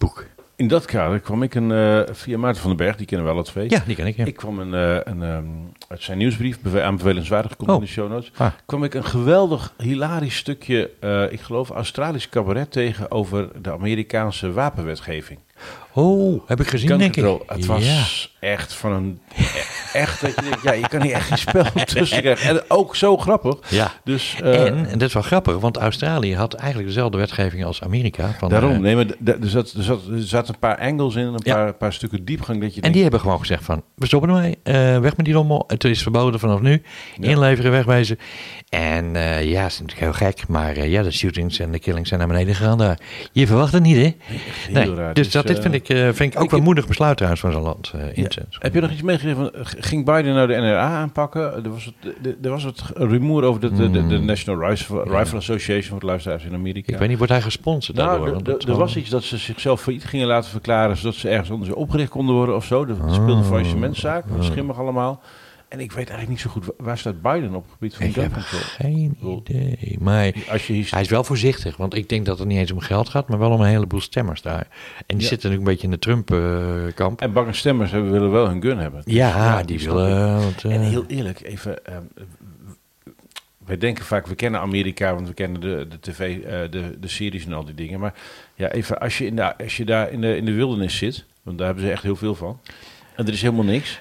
Boek. 0.02 0.24
In 0.56 0.68
dat 0.68 0.84
kader 0.84 1.20
kwam 1.20 1.42
ik 1.42 1.54
een, 1.54 1.72
eh, 1.72 2.14
via 2.14 2.38
Maarten 2.38 2.60
van 2.62 2.70
den 2.76 2.86
Berg, 2.86 2.96
die 2.96 3.06
kennen 3.06 3.26
we 3.26 3.32
alle 3.32 3.42
twee. 3.42 3.70
Ja, 3.70 3.82
die 3.86 3.96
ken 3.96 4.06
ik. 4.06 4.16
Ja. 4.16 4.24
Ik 4.24 4.36
kwam 4.36 4.58
een, 4.58 4.74
eh, 4.74 5.12
een, 5.12 5.22
ehm, 5.22 5.44
uit 5.88 6.02
zijn 6.02 6.18
nieuwsbrief, 6.18 6.60
beve- 6.60 6.82
aanbevelenswaardig, 6.82 7.56
komt 7.56 7.68
Oh. 7.70 7.74
in 7.74 7.80
de 7.80 7.86
show 7.86 8.08
notes. 8.10 8.30
Ah. 8.36 8.50
kwam 8.66 8.84
ik 8.84 8.94
een 8.94 9.04
geweldig, 9.04 9.74
hilarisch 9.78 10.36
stukje, 10.36 10.90
eh, 11.00 11.32
ik 11.32 11.40
geloof, 11.40 11.70
Australisch 11.70 12.28
cabaret 12.28 12.72
tegen 12.72 13.10
over 13.10 13.62
de 13.62 13.72
Amerikaanse 13.72 14.52
wapenwetgeving. 14.52 15.38
Oh, 15.92 16.48
heb 16.48 16.60
ik 16.60 16.66
gezien, 16.66 16.88
Gun 16.88 16.98
denk 16.98 17.16
ik. 17.16 17.24
Het 17.46 17.66
was 17.66 18.36
echt 18.40 18.72
van 18.74 18.92
een, 18.92 19.20
echt, 19.92 20.20
dat 20.20 20.34
je 20.34 20.40
denkt, 20.42 20.62
ja, 20.62 20.72
je 20.72 20.88
kan 20.88 21.02
hier 21.02 21.12
echt 21.12 21.26
geen 21.28 21.38
spel 21.38 21.64
tussen 21.84 22.20
krijgen. 22.20 22.48
En 22.56 22.62
ook 22.68 22.96
zo 22.96 23.16
grappig. 23.16 23.56
Ja. 23.70 23.92
Dus, 24.04 24.36
eh, 24.42 24.64
en, 24.66 24.86
en 24.86 24.98
dat 24.98 25.08
is 25.08 25.14
wel 25.14 25.22
grappig, 25.22 25.58
want 25.58 25.76
Australië 25.76 26.36
had 26.36 26.54
eigenlijk 26.54 26.88
dezelfde 26.88 27.18
wetgeving 27.18 27.64
als 27.64 27.82
Amerika. 27.82 28.34
Van, 28.38 28.48
daarom, 28.48 28.72
eh, 28.72 28.78
nee, 28.78 28.94
maar 28.96 29.04
er, 29.24 29.36
zat, 29.40 29.72
er, 29.72 29.82
zat, 29.82 30.00
er 30.06 30.22
zaten 30.22 30.54
een 30.54 30.60
paar 30.60 30.78
angles 30.78 31.14
in, 31.14 31.26
een 31.26 31.40
Ja. 31.42 31.54
paar, 31.54 31.74
paar 31.74 31.92
stukken 31.92 32.24
diepgang 32.24 32.60
dat 32.60 32.68
je 32.68 32.74
en 32.76 32.80
denkt, 32.80 32.92
die 32.94 33.02
hebben 33.02 33.20
gewoon 33.20 33.38
gezegd 33.38 33.64
van, 33.64 33.82
we 33.94 34.06
stoppen 34.06 34.30
ermee, 34.30 34.58
eh, 34.62 34.98
weg 34.98 35.16
met 35.16 35.24
die 35.26 35.34
rommel. 35.34 35.64
Het 35.66 35.84
is 35.84 36.02
verboden 36.02 36.40
vanaf 36.40 36.60
nu, 36.60 36.82
Ja. 37.20 37.28
inleveren, 37.28 37.70
wegwezen. 37.70 38.18
En 38.68 39.16
eh, 39.16 39.44
ja, 39.50 39.62
het 39.62 39.72
is 39.72 39.80
natuurlijk 39.80 40.00
heel 40.18 40.28
gek, 40.28 40.48
maar 40.48 40.76
eh, 40.76 40.90
ja, 40.90 41.02
de 41.02 41.10
shootings 41.10 41.58
en 41.58 41.72
de 41.72 41.78
killings 41.78 42.08
zijn 42.08 42.20
naar 42.20 42.28
beneden 42.28 42.54
gegaan 42.54 42.78
daar. 42.78 42.98
Je 43.32 43.46
verwacht 43.46 43.72
het 43.72 43.82
niet, 43.82 43.96
hè? 43.96 44.14
Nee, 44.72 44.94
dus 45.12 45.24
Het 45.26 45.32
dat 45.32 45.46
dit 45.46 45.56
eh, 45.56 45.62
vind 45.62 45.74
ik, 45.74 45.88
eh, 45.88 46.08
vind 46.12 46.34
ik 46.34 46.40
ook 46.40 46.50
wel 46.50 46.60
moedig 46.60 46.86
besluit 46.86 47.16
trouwens 47.16 47.42
van 47.42 47.52
zo'n 47.52 47.62
land. 47.62 47.92
eh, 47.94 48.14
Ja. 48.14 48.28
Heb 48.58 48.74
je 48.74 48.80
nog 48.80 48.90
iets 48.90 49.02
meegegeven? 49.02 49.50
Ging 49.84 50.04
Biden 50.04 50.34
nou 50.34 50.46
de 50.46 50.54
NRA 50.54 50.88
aanpakken? 50.88 51.64
Er 51.64 51.70
was 51.70 51.84
het, 51.84 52.14
er 52.42 52.50
was 52.50 52.62
het 52.64 52.82
rumoer 52.94 53.42
over 53.44 53.60
de, 53.60 53.72
de, 53.72 53.90
de, 53.90 54.06
de 54.06 54.14
Hmm. 54.16 54.24
National 54.24 54.68
Rifle, 54.68 55.02
Rifle 55.02 55.38
Association 55.38 55.90
voor 55.90 56.00
de 56.00 56.06
luisteraars 56.06 56.44
in 56.44 56.54
Amerika. 56.54 56.92
Ik 56.92 56.98
weet 56.98 57.08
niet, 57.08 57.16
wordt 57.18 57.32
hij 57.32 57.42
gesponsord 57.42 57.96
Nou, 57.96 58.30
daardoor? 58.32 58.58
er- 58.68 58.76
was 58.76 58.96
iets 58.96 59.10
dat 59.10 59.22
ze 59.22 59.36
zichzelf 59.36 59.80
failliet 59.80 60.04
gingen 60.04 60.26
laten 60.26 60.50
verklaren, 60.50 60.96
zodat 60.96 61.14
ze 61.14 61.28
ergens 61.28 61.50
anders 61.50 61.70
opgericht 61.72 62.10
konden 62.10 62.34
worden 62.34 62.54
of 62.56 62.64
zo. 62.64 62.84
Dat 62.86 62.96
speelde 63.10 63.32
een 63.32 63.44
faillissementszaak, 63.44 64.28
dat 64.28 64.36
was 64.36 64.46
Ah. 64.46 64.52
schimmig 64.52 64.78
allemaal. 64.78 65.20
En 65.72 65.80
ik 65.80 65.92
weet 65.92 66.08
eigenlijk 66.10 66.28
niet 66.28 66.40
zo 66.40 66.50
goed, 66.50 66.66
wa- 66.66 66.72
waar 66.84 66.98
staat 66.98 67.22
Biden 67.22 67.54
op 67.54 67.62
het 67.64 67.72
gebied 67.72 67.94
van 67.94 68.06
Ik 68.06 68.12
gun 68.12 68.32
control? 68.32 68.60
geen 68.60 69.16
idee. 69.20 69.96
Maar 70.00 70.32
Als 70.48 70.66
je 70.66 70.72
hier 70.72 70.88
hij 70.90 71.00
is 71.00 71.08
wel 71.08 71.24
voorzichtig, 71.24 71.76
want 71.76 71.94
ik 71.94 72.08
denk 72.08 72.26
dat 72.26 72.38
het 72.38 72.48
niet 72.48 72.58
eens 72.58 72.72
om 72.72 72.78
geld 72.80 73.08
gaat, 73.08 73.28
maar 73.28 73.38
wel 73.38 73.50
om 73.50 73.60
een 73.60 73.66
heleboel 73.68 74.00
stemmers 74.00 74.42
daar. 74.42 74.66
En 75.06 75.16
die 75.16 75.20
Ja. 75.20 75.28
zitten 75.28 75.50
natuurlijk 75.50 75.58
een 75.58 75.64
beetje 75.64 75.84
in 75.84 75.90
de 75.90 75.98
Trump-kamp. 75.98 77.20
En 77.20 77.32
bange 77.32 77.52
stemmers 77.52 77.90
hebben, 77.90 78.10
willen 78.12 78.30
wel 78.30 78.48
hun 78.48 78.62
gun 78.62 78.78
hebben. 78.78 79.02
ja, 79.04 79.62
die 79.62 79.78
snap 79.78 79.94
willen... 79.94 80.34
want, 80.42 80.64
eh, 80.64 80.74
En 80.74 80.80
heel 80.80 81.04
eerlijk, 81.06 81.40
even. 81.42 81.84
ehm, 81.86 82.02
wij 83.66 83.78
denken 83.78 84.04
vaak, 84.04 84.26
we 84.26 84.34
kennen 84.34 84.60
Amerika, 84.60 85.14
want 85.14 85.28
we 85.28 85.34
kennen 85.34 85.60
de, 85.60 85.86
de 85.88 86.00
tv, 86.00 86.42
eh, 86.42 86.70
de, 86.70 86.96
de 87.00 87.08
series 87.08 87.44
en 87.46 87.52
al 87.52 87.64
die 87.64 87.74
dingen. 87.74 88.00
Maar 88.00 88.14
ja, 88.54 88.70
even, 88.70 89.00
als 89.00 89.18
je, 89.18 89.26
in 89.26 89.36
de, 89.36 89.58
als 89.58 89.76
je 89.76 89.84
daar 89.84 90.10
in 90.10 90.20
de, 90.20 90.36
in 90.36 90.44
de 90.44 90.52
wildernis 90.52 90.96
zit, 90.96 91.24
want 91.42 91.58
daar 91.58 91.66
hebben 91.66 91.84
ze 91.84 91.90
echt 91.90 92.02
heel 92.02 92.16
veel 92.16 92.34
van. 92.34 92.60
En 93.16 93.26
er 93.26 93.32
is 93.32 93.42
helemaal 93.42 93.64
niks. 93.64 94.00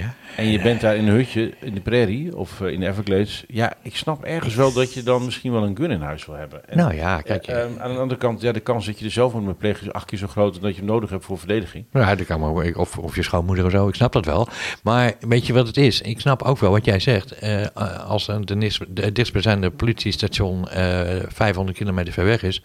Ja. 0.00 0.14
En 0.36 0.46
je 0.50 0.60
bent 0.60 0.80
daar 0.80 0.96
in 0.96 1.08
een 1.08 1.14
hutje 1.14 1.52
in 1.60 1.74
de 1.74 1.80
prairie 1.80 2.36
of 2.36 2.60
eh, 2.60 2.72
in 2.72 2.80
de 2.80 2.86
Everglades. 2.88 3.44
Ja, 3.48 3.72
ik 3.82 3.96
snap 3.96 4.24
ergens 4.24 4.54
wel 4.54 4.72
dat 4.72 4.94
je 4.94 5.02
dan 5.02 5.24
misschien 5.24 5.52
wel 5.52 5.62
een 5.62 5.76
gun 5.76 5.90
in 5.90 6.00
huis 6.00 6.26
wil 6.26 6.34
hebben. 6.34 6.68
En, 6.68 6.76
Nou 6.76 6.94
ja, 6.94 7.20
kijk. 7.20 7.46
eh, 7.46 7.62
ehm, 7.62 7.70
aan 7.78 7.92
de 7.92 7.98
andere 7.98 8.20
kant, 8.20 8.40
ja, 8.40 8.52
de 8.52 8.60
kans 8.60 8.86
dat 8.86 8.98
je 8.98 9.04
er 9.04 9.10
zelf 9.10 9.32
moet 9.32 9.58
plegen 9.58 9.86
is 9.86 9.92
acht 9.92 10.04
keer 10.04 10.18
zo 10.18 10.26
groot 10.26 10.60
dat 10.60 10.70
je 10.70 10.76
hem 10.76 10.90
nodig 10.90 11.10
hebt 11.10 11.24
voor 11.24 11.38
verdediging. 11.38 11.84
Ja, 11.92 12.14
dat 12.14 12.26
kan 12.26 12.40
maar, 12.40 12.74
of, 12.74 12.98
of 12.98 13.14
je 13.16 13.22
schoonmoeder 13.22 13.64
of 13.64 13.70
zo, 13.70 13.88
ik 13.88 13.94
snap 13.94 14.12
dat 14.12 14.24
wel. 14.24 14.48
Maar 14.82 15.12
weet 15.20 15.46
je 15.46 15.52
wat 15.52 15.66
het 15.66 15.76
is? 15.76 16.00
Ik 16.00 16.20
snap 16.20 16.42
ook 16.42 16.58
wel 16.58 16.70
wat 16.70 16.84
jij 16.84 16.98
zegt. 17.00 17.32
Eh, 17.32 17.66
als 18.06 18.28
een, 18.28 18.44
de, 18.44 18.70
de 18.88 19.12
dichtstbijzijnde 19.12 19.70
politiestation 19.70 20.68
eh 20.68 21.06
500 21.28 21.76
kilometer 21.78 22.12
ver 22.12 22.24
weg 22.24 22.42
is... 22.42 22.62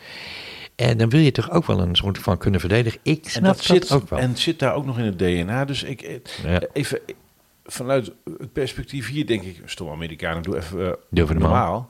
En 0.75 0.97
dan 0.97 1.09
wil 1.09 1.19
je 1.19 1.31
toch 1.31 1.51
ook 1.51 1.65
wel 1.65 1.79
een 1.79 1.95
soort 1.95 2.17
van 2.17 2.37
kunnen 2.37 2.59
verdedigen. 2.59 2.99
Ik 3.03 3.29
snap 3.29 3.43
En 3.43 3.49
dat, 3.49 3.59
zit, 3.63 3.91
ook 3.91 4.09
wel. 4.09 4.19
En 4.19 4.29
het 4.29 4.39
zit 4.39 4.59
daar 4.59 4.73
ook 4.73 4.85
nog 4.85 4.97
in 4.97 5.05
het 5.05 5.19
DNA. 5.19 5.65
Dus 5.65 5.83
ik, 5.83 6.01
eh, 6.01 6.15
Ja. 6.43 6.61
even 6.73 6.99
eh, 7.07 7.15
vanuit 7.65 8.11
het 8.37 8.53
perspectief 8.53 9.09
hier 9.09 9.27
denk 9.27 9.43
ik, 9.43 9.61
stom 9.65 9.89
Amerikanen, 9.89 10.43
doe 10.43 10.57
even, 10.57 10.87
eh, 10.87 10.93
Doe 11.09 11.23
even 11.23 11.39
normaal. 11.39 11.89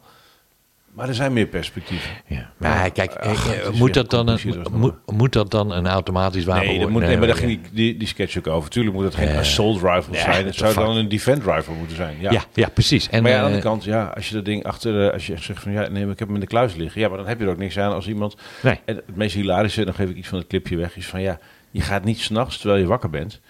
Maar 0.93 1.07
er 1.07 1.15
zijn 1.15 1.33
meer 1.33 1.45
perspectieven. 1.45 2.09
Ja. 2.27 2.49
Maar 2.57 2.91
kijk, 2.91 3.11
eh, 3.11 3.31
Ach, 3.31 3.53
eh, 3.53 3.69
is 3.69 3.79
moet, 3.79 3.93
dat 3.93 4.09
dan 4.09 4.27
een, 4.27 4.39
moet, 4.71 4.93
moet 5.05 5.33
dat 5.33 5.51
dan 5.51 5.71
een 5.71 5.87
automatisch 5.87 6.43
wapen 6.43 6.61
Nee, 6.61 6.69
dat 6.69 6.77
worden? 6.83 6.99
moet, 6.99 7.09
nee, 7.09 7.17
maar 7.17 7.27
daar 7.27 7.35
ging 7.35 7.59
die, 7.71 7.97
die, 7.97 8.07
sketch 8.07 8.37
ook 8.37 8.47
over. 8.47 8.69
Tuurlijk 8.69 8.95
moet 8.95 9.03
het 9.03 9.15
geen 9.15 9.27
Eh, 9.27 9.37
assault 9.37 9.81
rifle 9.81 10.13
ja, 10.13 10.21
zijn. 10.21 10.45
Het 10.45 10.55
zou 10.55 10.73
fuck. 10.73 10.83
dan 10.83 10.95
een 10.95 11.09
defend 11.09 11.43
rifle 11.45 11.73
moeten 11.73 11.95
zijn. 11.95 12.17
Ja. 12.19 12.31
ja. 12.31 12.43
Ja, 12.53 12.69
precies. 12.69 13.09
En, 13.09 13.21
maar 13.21 13.31
ja, 13.31 13.37
aan 13.37 13.43
de 13.43 13.49
eh, 13.49 13.55
andere 13.55 13.75
kant, 13.75 13.83
ja, 13.83 14.11
als 14.15 14.29
je 14.29 14.35
dat 14.35 14.45
ding 14.45 14.63
achter, 14.63 15.05
eh, 15.07 15.13
als 15.13 15.27
je 15.27 15.33
echt 15.33 15.43
zegt 15.43 15.61
van 15.61 15.71
ja, 15.71 15.87
nee, 15.87 16.03
ik 16.09 16.19
heb 16.19 16.27
hem 16.27 16.33
in 16.33 16.39
de 16.39 16.47
kluis 16.47 16.75
liggen. 16.75 17.01
Ja, 17.01 17.07
maar 17.07 17.17
dan 17.17 17.27
heb 17.27 17.39
je 17.39 17.45
er 17.45 17.51
ook 17.51 17.57
niks 17.57 17.79
aan 17.79 17.93
als 17.93 18.07
iemand. 18.07 18.35
Nee. 18.61 18.79
En 18.85 18.95
het 18.95 19.15
meest 19.15 19.35
hilarische, 19.35 19.85
dan 19.85 19.93
geef 19.93 20.09
ik 20.09 20.15
iets 20.15 20.27
van 20.27 20.37
het 20.37 20.47
clipje 20.47 20.77
weg, 20.77 20.97
is 20.97 21.07
van 21.07 21.21
ja, 21.21 21.39
je 21.71 21.81
gaat 21.81 22.03
niet 22.03 22.19
s'nachts 22.19 22.57
terwijl 22.57 22.81
je 22.81 22.87
wakker 22.87 23.09
bent. 23.09 23.41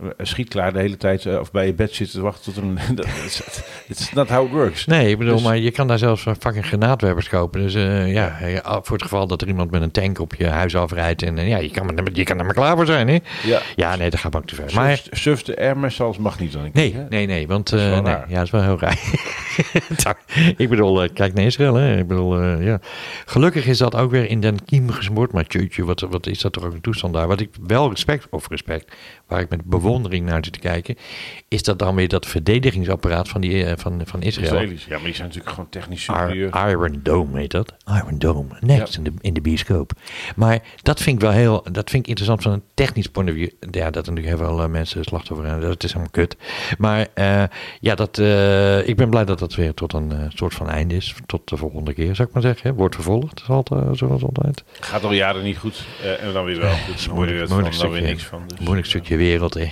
Eh, 0.00 0.06
Schiet 0.18 0.48
klaar 0.48 0.72
de 0.72 0.78
hele 0.78 0.96
tijd 0.96 1.26
eh, 1.26 1.38
of 1.38 1.50
bij 1.50 1.66
je 1.66 1.74
bed 1.74 1.94
zitten 1.94 2.16
te 2.16 2.22
wachten 2.22 2.52
tot 2.52 2.62
een. 2.62 2.78
It's 3.88 4.12
not 4.12 4.28
how 4.28 4.44
it 4.46 4.50
works. 4.52 4.86
Nee, 4.86 5.10
ik 5.10 5.18
bedoel, 5.18 5.34
Dus- 5.34 5.42
maar 5.42 5.58
je 5.58 5.70
kan 5.70 5.86
daar 5.86 5.98
zelfs 5.98 6.22
van 6.22 6.36
fucking 6.40 6.66
granaatwerpers 6.66 7.28
kopen. 7.28 7.60
Dus 7.60 7.74
eh, 7.74 8.12
ja, 8.12 8.38
voor 8.62 8.92
het 8.92 9.02
geval 9.02 9.26
dat 9.26 9.42
er 9.42 9.48
iemand 9.48 9.70
met 9.70 9.82
een 9.82 9.90
tank 9.90 10.18
op 10.18 10.34
je 10.34 10.46
huis 10.46 10.76
afrijdt. 10.76 11.22
En 11.22 11.36
ja, 11.46 11.56
je 11.58 11.70
kan, 11.70 11.96
er- 11.98 12.04
je 12.12 12.24
kan 12.24 12.38
er 12.38 12.44
maar 12.44 12.54
klaar 12.54 12.76
voor 12.76 12.86
zijn, 12.86 13.08
hè? 13.08 13.18
Ja, 13.44 13.60
Ja, 13.76 13.96
nee, 13.96 14.10
dat 14.10 14.20
gaat 14.20 14.36
ook 14.36 14.46
te 14.46 14.54
ver. 14.54 14.70
Maar 14.74 15.02
Surf, 15.10 15.42
de 15.42 15.56
air 15.58 15.78
mag 16.18 16.38
niet 16.38 16.52
dan. 16.52 16.64
een 16.64 16.70
nee, 16.72 16.96
nee, 17.08 17.26
nee, 17.26 17.46
want 17.46 17.70
nee, 17.70 18.00
raar. 18.02 18.24
ja, 18.28 18.34
dat 18.36 18.44
is 18.44 18.50
wel 18.50 18.62
heel 18.62 18.78
raar. 18.78 18.98
ik 20.56 20.68
bedoel, 20.68 21.08
kijk 21.12 21.34
naar 21.34 21.44
Israël, 21.44 21.74
hè? 21.74 21.98
Ik 21.98 22.06
bedoel, 22.06 22.42
ja. 22.42 22.80
Gelukkig 23.24 23.66
is 23.66 23.78
dat 23.78 23.94
ook 23.94 24.10
weer 24.10 24.28
in 24.30 24.40
den 24.40 24.64
kiem 24.64 24.90
gesmoord. 24.90 25.32
Maar 25.32 25.44
tjeutje, 25.46 25.84
wat, 25.84 26.00
wat 26.00 26.26
is 26.26 26.40
dat 26.40 26.52
toch 26.52 26.64
ook 26.64 26.72
een 26.72 26.80
toestand 26.80 27.14
daar? 27.14 27.26
Wat 27.28 27.40
ik 27.40 27.50
wel 27.66 27.88
respect, 27.88 28.26
of 28.30 28.48
respect, 28.48 28.92
waar 29.26 29.40
ik 29.40 29.48
met 29.48 29.64
bewondering 29.64 30.26
naar 30.26 30.44
zit 30.44 30.52
te 30.52 30.58
kijken, 30.58 30.96
is 31.48 31.62
dat 31.62 31.78
dan 31.78 31.94
weer 31.94 32.08
dat 32.08 32.26
verdedigingsapparaat 32.26 33.28
van, 33.28 33.40
die, 33.40 33.64
eh, 33.64 33.72
van, 33.76 34.00
van 34.04 34.22
Israël. 34.22 34.46
Israëli's. 34.46 34.84
Ja, 34.84 34.94
maar 34.96 35.04
die 35.04 35.14
zijn 35.14 35.26
natuurlijk 35.26 35.54
gewoon 35.54 35.70
technisch 35.70 36.02
superieur. 36.02 36.68
Iron 36.68 37.00
Dome 37.02 37.38
heet 37.38 37.50
dat. 37.50 37.74
Iron 37.86 38.18
Dome. 38.18 38.48
Next 38.60 38.92
Ja. 38.94 38.98
in, 38.98 39.04
de, 39.04 39.12
in 39.20 39.34
de 39.34 39.40
bioscoop. 39.40 39.92
Maar 40.36 40.58
dat 40.82 41.00
vind 41.00 41.16
ik 41.16 41.22
wel 41.22 41.32
heel, 41.32 41.62
dat 41.72 41.90
vind 41.90 42.02
ik 42.02 42.08
interessant 42.08 42.42
van 42.42 42.52
een 42.52 42.62
technisch 42.74 43.06
point 43.06 43.28
of 43.28 43.34
view. 43.34 43.48
Ja, 43.70 43.90
dat 43.90 44.06
er 44.06 44.12
natuurlijk 44.12 44.38
heel 44.38 44.48
veel 44.48 44.62
eh, 44.62 44.68
mensen 44.68 45.04
slachtoffer 45.04 45.46
zijn. 45.46 45.60
Dat 45.60 45.84
is 45.84 45.90
helemaal 45.92 46.10
kut. 46.12 46.36
Maar 46.78 47.06
eh, 47.14 47.42
ja, 47.80 47.94
dat, 47.94 48.18
ik 48.88 48.96
ben 48.96 49.10
blij 49.10 49.24
dat 49.24 49.38
dat 49.38 49.54
weer 49.54 49.74
tot 49.74 49.92
een 49.92 50.12
soort 50.34 50.54
van 50.54 50.68
einde 50.68 50.94
is. 50.96 51.14
Tot 51.26 51.48
de 51.48 51.56
volgende 51.56 51.92
keer, 51.94 52.14
zou 52.14 52.28
ik 52.28 52.34
maar 52.34 52.42
zeggen. 52.42 52.74
Wordt 52.74 52.94
vervolgd, 52.94 53.42
eh, 53.48 53.88
zoals 53.92 54.22
altijd. 54.22 54.64
Gaat 54.80 55.04
al 55.04 55.12
jaren 55.12 55.42
niet 55.42 55.58
goed. 55.58 55.84
en 56.20 56.32
dan 56.32 56.44
weer 56.44 56.60
wel. 56.60 56.74
Dus 56.92 57.08
moeilijk- 57.08 57.48
moeilijk 57.48 57.78
dan 57.78 57.90
weer 57.90 57.96
stukje. 57.98 58.00
niks 58.14 58.24
van. 58.24 58.42
Dus, 58.46 58.58
Moeilijk 58.58 58.86
eh, 58.86 58.92
wereld. 59.16 59.54
hè. 59.54 59.68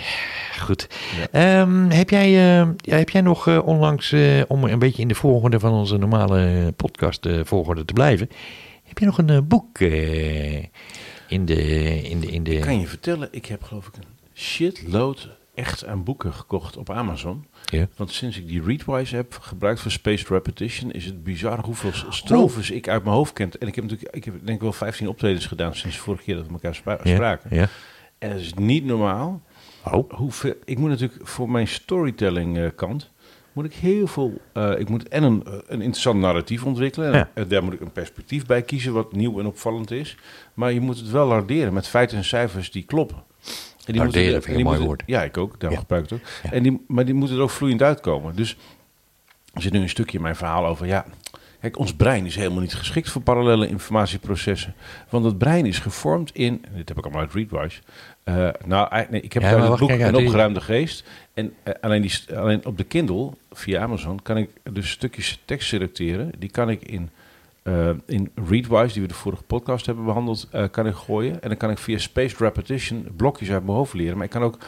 Goed. 0.61 0.87
Ehm, 1.33 1.89
heb, 1.91 2.11
jij, 2.11 2.27
eh, 2.27 2.69
ja, 2.77 2.97
heb 2.97 3.11
jij 3.11 3.21
nog 3.21 3.47
eh, 3.49 3.67
onlangs, 3.67 4.13
eh, 4.13 4.43
om 4.49 4.65
een 4.65 4.79
beetje 4.79 5.03
in 5.03 5.09
de 5.09 5.15
volgorde 5.15 5.61
van 5.61 5.73
onze 5.73 5.97
normale 5.97 6.73
podcast 6.77 7.27
eh, 7.27 7.41
volgorde 7.45 7.85
te 7.85 7.93
blijven, 7.93 8.29
heb 8.85 8.99
je 8.99 9.05
nog 9.05 9.19
een 9.19 9.31
eh, 9.31 9.39
boek 9.45 9.79
eh, 9.79 10.55
in 11.29 11.45
de... 11.45 12.01
In 12.03 12.21
de, 12.21 12.27
in 12.27 12.43
de 12.45 12.55
Ik 12.55 12.61
kan 12.61 12.81
je 12.81 12.87
vertellen, 12.87 13.29
ik 13.31 13.47
heb 13.47 13.63
geloof 13.63 13.87
ik 13.87 13.95
een 13.97 14.05
shitload 14.35 15.29
echt 15.55 15.87
aan 15.87 16.05
boeken 16.05 16.33
gekocht 16.33 16.77
op 16.77 16.91
Amazon. 16.91 17.45
Ja. 17.65 17.89
Want 17.97 18.11
sinds 18.13 18.39
ik 18.39 18.47
die 18.49 18.63
Readwise 18.63 19.17
heb 19.17 19.39
gebruikt 19.41 19.81
voor 19.81 19.91
Spaced 19.91 20.29
Repetition, 20.29 20.91
is 20.93 21.05
het 21.05 21.25
bizar 21.25 21.61
hoeveel 21.65 21.91
strofes 22.09 22.71
ik 22.71 22.89
uit 22.89 23.03
mijn 23.05 23.17
hoofd 23.17 23.33
kent. 23.33 23.59
En 23.59 23.69
ik 23.69 23.75
heb 23.75 23.85
natuurlijk, 23.85 24.15
ik 24.17 24.25
heb 24.25 24.35
denk 24.43 24.57
ik 24.57 24.61
wel 24.63 24.73
15 24.73 25.09
optredens 25.09 25.47
gedaan 25.47 25.75
sinds 25.75 25.97
vorige 25.97 26.23
keer 26.23 26.35
dat 26.37 26.47
we 26.47 26.53
elkaar 26.53 26.75
spra- 26.75 26.99
Ja, 27.03 27.15
spraken. 27.15 27.57
ja. 27.57 27.69
En 28.25 28.31
het 28.31 28.41
is 28.41 28.55
niet 28.55 28.85
normaal. 28.85 29.43
Oh. 29.93 30.11
Hoeveel, 30.13 30.55
ik 30.65 30.79
moet 30.79 30.89
natuurlijk 30.91 31.29
voor 31.29 31.51
mijn 31.51 31.69
storytelling 31.69 32.59
eh, 32.59 32.67
kant, 32.75 33.11
moet 33.53 33.65
ik 33.65 33.73
heel 33.75 34.07
veel, 34.07 34.41
eh, 34.53 34.79
ik 34.79 34.89
moet 34.89 35.09
en 35.09 35.23
een, 35.23 35.45
eh, 35.45 35.53
een 35.53 35.81
interessant 35.81 36.21
narratief 36.21 36.65
ontwikkelen. 36.65 37.13
En 37.13 37.29
Ja. 37.35 37.45
daar 37.45 37.65
moet 37.65 37.73
ik 37.73 37.81
een 37.81 37.93
perspectief 37.93 38.47
bij 38.47 38.63
kiezen 38.63 38.93
wat 38.93 39.13
nieuw 39.13 39.39
en 39.41 39.47
opvallend 39.47 39.91
is. 39.91 40.17
Maar 40.55 40.73
je 40.73 40.81
moet 40.81 40.99
het 40.99 41.11
wel 41.11 41.27
larderen 41.27 41.73
met 41.73 41.89
feiten 41.89 42.17
en 42.17 42.25
cijfers 42.25 42.71
die 42.71 42.83
kloppen. 42.83 43.17
En 43.17 43.93
die 43.93 43.95
Larderen 43.95 44.23
moeten- 44.33 44.43
vind 44.43 44.59
ik 44.59 44.65
een 44.65 44.71
mooi 44.73 44.85
woord. 44.87 45.03
Ja, 45.07 45.23
ik 45.23 45.37
ook. 45.37 45.61
Daarom 45.61 45.73
Ja. 45.79 45.79
gebruik 45.79 46.05
ik 46.05 46.11
het 46.11 46.19
ook. 46.21 46.27
Ja. 46.43 46.53
En 46.53 46.63
die, 46.63 46.85
maar 46.89 47.05
die 47.05 47.15
moeten 47.15 47.37
er 47.37 47.43
ook 47.43 47.51
vloeiend 47.51 47.83
uitkomen. 47.83 48.37
Dus 48.37 48.57
er 49.53 49.63
zit 49.63 49.73
nu 49.73 49.81
een 49.81 49.89
stukje 49.89 50.17
in 50.17 50.23
mijn 50.23 50.37
verhaal 50.37 50.67
over, 50.67 50.87
ja... 50.87 51.05
Kijk, 51.61 51.79
ons 51.79 51.95
brein 51.95 52.27
is 52.27 52.37
helemaal 52.37 52.61
niet 52.61 52.75
geschikt 52.75 53.11
voor 53.11 53.23
parallele 53.23 53.69
informatieprocessen. 53.69 54.75
Want 55.09 55.25
het 55.25 55.39
brein 55.39 55.67
is 55.67 55.79
gevormd 55.79 56.31
in... 56.35 56.65
Dit 56.75 56.89
heb 56.89 56.99
ik 56.99 57.05
allemaal 57.05 57.23
uit 57.23 57.33
Readwise. 57.35 57.81
Eh, 58.25 58.49
nou, 58.65 59.05
nee, 59.11 59.21
ik 59.21 59.33
heb 59.33 59.43
Ja, 59.43 59.71
het 59.71 59.79
boek 59.79 59.91
Een 59.91 60.13
die- 60.13 60.25
opgeruimde 60.25 60.61
geest. 60.61 61.05
En 61.35 61.53
eh, 61.63 61.75
alleen, 61.81 62.03
die, 62.03 62.13
alleen 62.37 62.67
op 62.67 62.77
de 62.79 62.85
Kindle, 62.85 63.31
via 63.53 63.81
Amazon, 63.83 64.23
kan 64.23 64.37
ik 64.37 64.51
dus 64.73 64.91
stukjes 64.91 65.41
tekst 65.45 65.69
selecteren. 65.69 66.31
Die 66.39 66.51
kan 66.51 66.71
ik 66.71 66.83
in, 66.83 67.11
eh, 67.63 67.91
in 68.07 68.31
Readwise, 68.49 68.93
die 68.93 69.03
we 69.03 69.09
de 69.09 69.15
vorige 69.15 69.43
podcast 69.43 69.87
hebben 69.87 70.05
behandeld, 70.05 70.49
eh, 70.51 70.65
kan 70.71 70.87
ik 70.87 70.95
gooien. 70.95 71.43
En 71.43 71.49
dan 71.49 71.57
kan 71.59 71.71
ik 71.71 71.79
via 71.79 71.99
Spaced 71.99 72.39
Repetition 72.39 73.07
blokjes 73.17 73.51
uit 73.51 73.65
mijn 73.65 73.77
hoofd 73.77 73.95
leren. 73.95 74.17
Maar 74.17 74.25
ik 74.25 74.31
kan 74.31 74.43
ook 74.43 74.59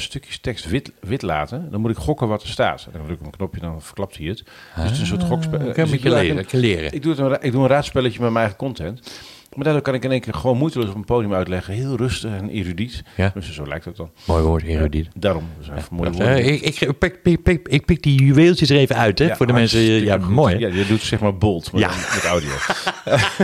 stukjes 0.00 0.38
tekst 0.38 0.68
wit, 0.68 0.92
wit 1.00 1.22
laten. 1.22 1.70
Dan 1.70 1.80
moet 1.80 1.90
ik 1.90 1.96
gokken 1.96 2.28
wat 2.28 2.42
er 2.42 2.48
staat. 2.48 2.84
En 2.86 2.92
dan 2.98 3.04
druk 3.06 3.14
ik 3.20 3.26
op 3.26 3.32
een 3.32 3.38
knopje, 3.38 3.60
dan 3.60 3.82
verklapt 3.82 4.16
hij 4.16 4.26
het. 4.26 4.38
Dus 4.74 4.84
het 4.84 4.90
is 4.92 5.00
een 5.00 5.06
soort 5.06 5.22
gokspel. 5.22 5.58
Ah, 5.58 5.64
Dus 5.64 5.74
kan 5.74 5.84
ik 5.84 5.90
beetje 5.90 6.14
eigenlijk 6.14 6.52
leren. 6.52 6.70
leren. 6.76 6.92
ik 6.94 7.02
doe, 7.02 7.12
het 7.14 7.20
een, 7.20 7.42
ik 7.46 7.52
doe 7.52 7.62
een 7.62 7.68
raadspelletje 7.68 8.20
met 8.20 8.28
mijn 8.30 8.36
eigen 8.44 8.56
content. 8.56 9.20
Maar 9.54 9.64
daardoor 9.64 9.82
kan 9.82 9.94
ik 9.94 10.04
in 10.04 10.10
één 10.10 10.20
keer 10.20 10.34
gewoon 10.34 10.56
moeiteloos 10.56 10.88
op 10.88 10.94
een 10.94 11.04
podium 11.04 11.34
uitleggen. 11.34 11.74
Heel 11.74 11.96
rustig 11.96 12.30
en 12.32 12.48
erudiet. 12.48 13.02
Ja. 13.16 13.30
Dus 13.34 13.52
zo 13.52 13.66
lijkt 13.66 13.84
het 13.84 13.96
dan. 13.96 14.10
Mooi 14.26 14.42
woord, 14.42 14.62
erudiet. 14.62 15.08
Daarom. 15.14 15.44
Dat 15.56 15.64
zijn 15.66 15.82
mooie 15.90 16.10
Eh, 16.10 16.16
woorden. 16.16 16.44
ik, 16.46 16.60
ik, 16.80 16.98
pik, 16.98 17.22
pik, 17.22 17.42
pik, 17.42 17.68
ik 17.68 17.84
pik 17.84 18.02
die 18.02 18.24
juweeltjes 18.24 18.70
er 18.70 18.76
even 18.76 18.96
uit, 18.96 19.18
hè, 19.18 19.36
voor 19.36 19.46
de 19.46 19.52
mensen. 19.52 19.80
Ja, 19.80 20.16
mooi. 20.16 20.58
Ja, 20.58 20.68
je 20.68 20.86
doet 20.86 21.00
zeg 21.00 21.20
maar 21.20 21.36
bold 21.36 21.72
met 21.72 21.82
audio. 22.24 22.50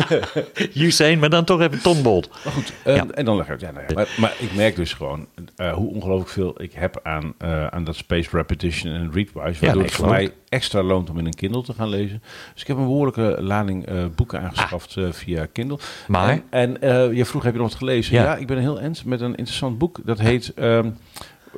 Usain, 0.75 1.19
maar 1.19 1.31
dan 1.31 1.45
toch 1.45 1.61
even 1.61 1.83
Ton 1.83 2.03
Bolt. 2.03 2.29
Maar 2.45 2.53
goed, 2.53 2.73
eh, 2.85 3.00
en 3.15 3.25
dan 3.25 3.37
leg 3.37 3.49
ik. 3.49 3.61
Ja, 3.61 3.71
nou 3.71 3.95
maar, 3.95 4.09
maar 4.19 4.35
ik 4.38 4.55
merk 4.55 4.77
dus 4.77 4.93
gewoon 4.93 5.27
eh, 5.57 5.73
hoe 5.73 5.95
ongelooflijk 5.95 6.31
veel 6.31 6.62
ik 6.62 6.73
heb 6.73 7.00
aan, 7.03 7.35
eh, 7.38 7.67
aan 7.67 7.85
dat 7.85 7.97
spaced 7.97 8.33
repetition 8.33 8.93
en 8.93 9.11
readwise. 9.12 9.65
Waardoor 9.65 9.83
het 9.83 9.93
voor 9.93 10.09
mij 10.09 10.31
extra 10.49 10.83
loont 10.83 11.11
om 11.11 11.19
in 11.19 11.27
een 11.27 11.35
Kindle 11.35 11.62
te 11.62 11.73
gaan 11.73 11.88
lezen. 11.88 12.23
Dus 12.53 12.62
ik 12.62 12.69
heb 12.69 12.77
een 12.77 12.85
behoorlijke 12.85 13.37
lading 13.41 13.87
eh, 13.87 14.05
boeken 14.15 14.41
aangeschaft 14.41 14.97
eh, 14.97 15.05
via 15.11 15.47
Kindle. 15.53 15.79
Maar? 16.07 16.31
En, 16.31 16.43
en 16.50 16.81
eh, 16.81 17.17
je 17.17 17.25
vroeg, 17.25 17.43
heb 17.43 17.52
je 17.52 17.59
nog 17.59 17.69
wat 17.69 17.78
gelezen? 17.78 18.14
Ja. 18.14 18.23
Ja, 18.23 18.37
ik 18.37 18.47
ben 18.47 18.59
heel 18.59 18.81
eens 18.81 19.05
met 19.05 19.21
een 19.21 19.35
interessant 19.35 19.78
boek. 19.78 20.00
Dat 20.05 20.19
heet, 20.19 20.55
ehm 20.55 20.90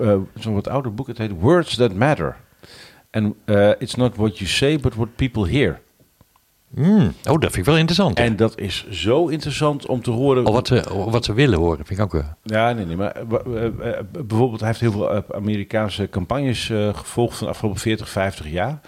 eh, 0.00 0.16
zo'n 0.38 0.54
wat 0.54 0.68
ouder 0.68 0.94
boek. 0.94 1.06
Het 1.06 1.18
heet 1.18 1.40
Words 1.40 1.76
That 1.76 1.94
Matter. 1.94 2.36
En 3.10 3.34
eh, 3.44 3.70
it's 3.78 3.94
not 3.94 4.16
what 4.16 4.38
you 4.38 4.50
say, 4.50 4.78
but 4.78 4.94
what 4.94 5.16
people 5.16 5.48
hear. 5.48 5.80
Mm, 6.68 7.14
oh, 7.24 7.40
dat 7.40 7.40
vind 7.40 7.56
ik 7.56 7.64
wel 7.64 7.76
interessant. 7.76 8.18
hè. 8.18 8.24
En 8.24 8.36
dat 8.36 8.58
is 8.58 8.86
zo 8.90 9.26
interessant 9.26 9.86
om 9.86 10.02
te 10.02 10.10
horen. 10.10 10.46
Of 10.46 10.52
wat, 10.52 10.66
ze, 10.66 11.06
wat 11.10 11.24
ze 11.24 11.32
willen 11.32 11.58
horen, 11.58 11.86
vind 11.86 11.98
ik 11.98 12.04
ook 12.04 12.12
wel. 12.12 12.36
Ja, 12.42 12.72
nee, 12.72 12.86
nee. 12.86 12.96
Maar 12.96 13.16
bijvoorbeeld, 14.26 14.60
hij 14.60 14.68
heeft 14.68 14.80
heel 14.80 14.92
veel 14.92 15.24
Amerikaanse 15.34 16.08
campagnes 16.08 16.66
gevolgd 16.92 17.36
van 17.36 17.46
de 17.46 17.52
afgelopen 17.52 17.80
40, 17.80 18.08
50 18.08 18.50
jaar. 18.50 18.80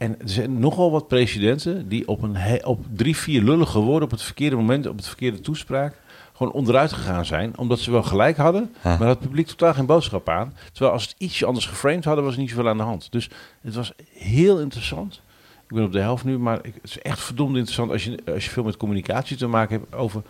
En 0.00 0.20
er 0.20 0.28
zijn 0.28 0.58
nogal 0.58 0.90
wat 0.90 1.08
presidenten 1.08 1.88
die 1.88 2.08
op, 2.08 2.22
een 2.22 2.66
op 2.66 2.84
drie, 2.92 3.16
vier 3.16 3.42
lullige 3.42 3.78
woorden 3.78 4.02
op 4.02 4.10
het 4.10 4.22
verkeerde 4.22 4.56
moment, 4.56 4.86
op 4.86 4.96
het 4.96 5.06
verkeerde 5.06 5.40
toespraak, 5.40 5.94
gewoon 6.32 6.52
onderuit 6.52 6.92
gegaan 6.92 7.24
zijn. 7.24 7.58
Omdat 7.58 7.78
ze 7.78 7.90
wel 7.90 8.02
gelijk 8.02 8.36
hadden, 8.36 8.74
maar 8.82 9.00
het 9.00 9.18
publiek 9.18 9.46
totaal 9.46 9.74
geen 9.74 9.86
boodschap 9.86 10.28
aan. 10.28 10.54
Terwijl 10.72 10.92
als 10.92 11.02
het 11.02 11.14
ietsje 11.18 11.46
anders 11.46 11.66
geframed 11.66 12.04
hadden, 12.04 12.24
was 12.24 12.34
er 12.34 12.40
niet 12.40 12.50
zoveel 12.50 12.68
aan 12.68 12.76
de 12.76 12.82
hand. 12.82 13.12
Dus 13.12 13.30
het 13.60 13.74
was 13.74 13.92
heel 14.12 14.60
interessant. 14.60 15.22
Ik 15.68 15.76
ben 15.76 15.84
op 15.84 15.92
de 15.92 16.00
helft 16.00 16.24
nu, 16.24 16.38
maar 16.38 16.58
ik, 16.62 16.74
het 16.74 16.90
is 16.90 16.98
echt 16.98 17.20
verdomd 17.20 17.56
interessant 17.56 17.90
als 17.90 18.04
je, 18.04 18.18
als 18.26 18.44
je 18.44 18.50
veel 18.50 18.64
met 18.64 18.76
communicatie 18.76 19.36
te 19.36 19.46
maken 19.46 19.80
hebt 19.80 19.94
over 19.94 20.22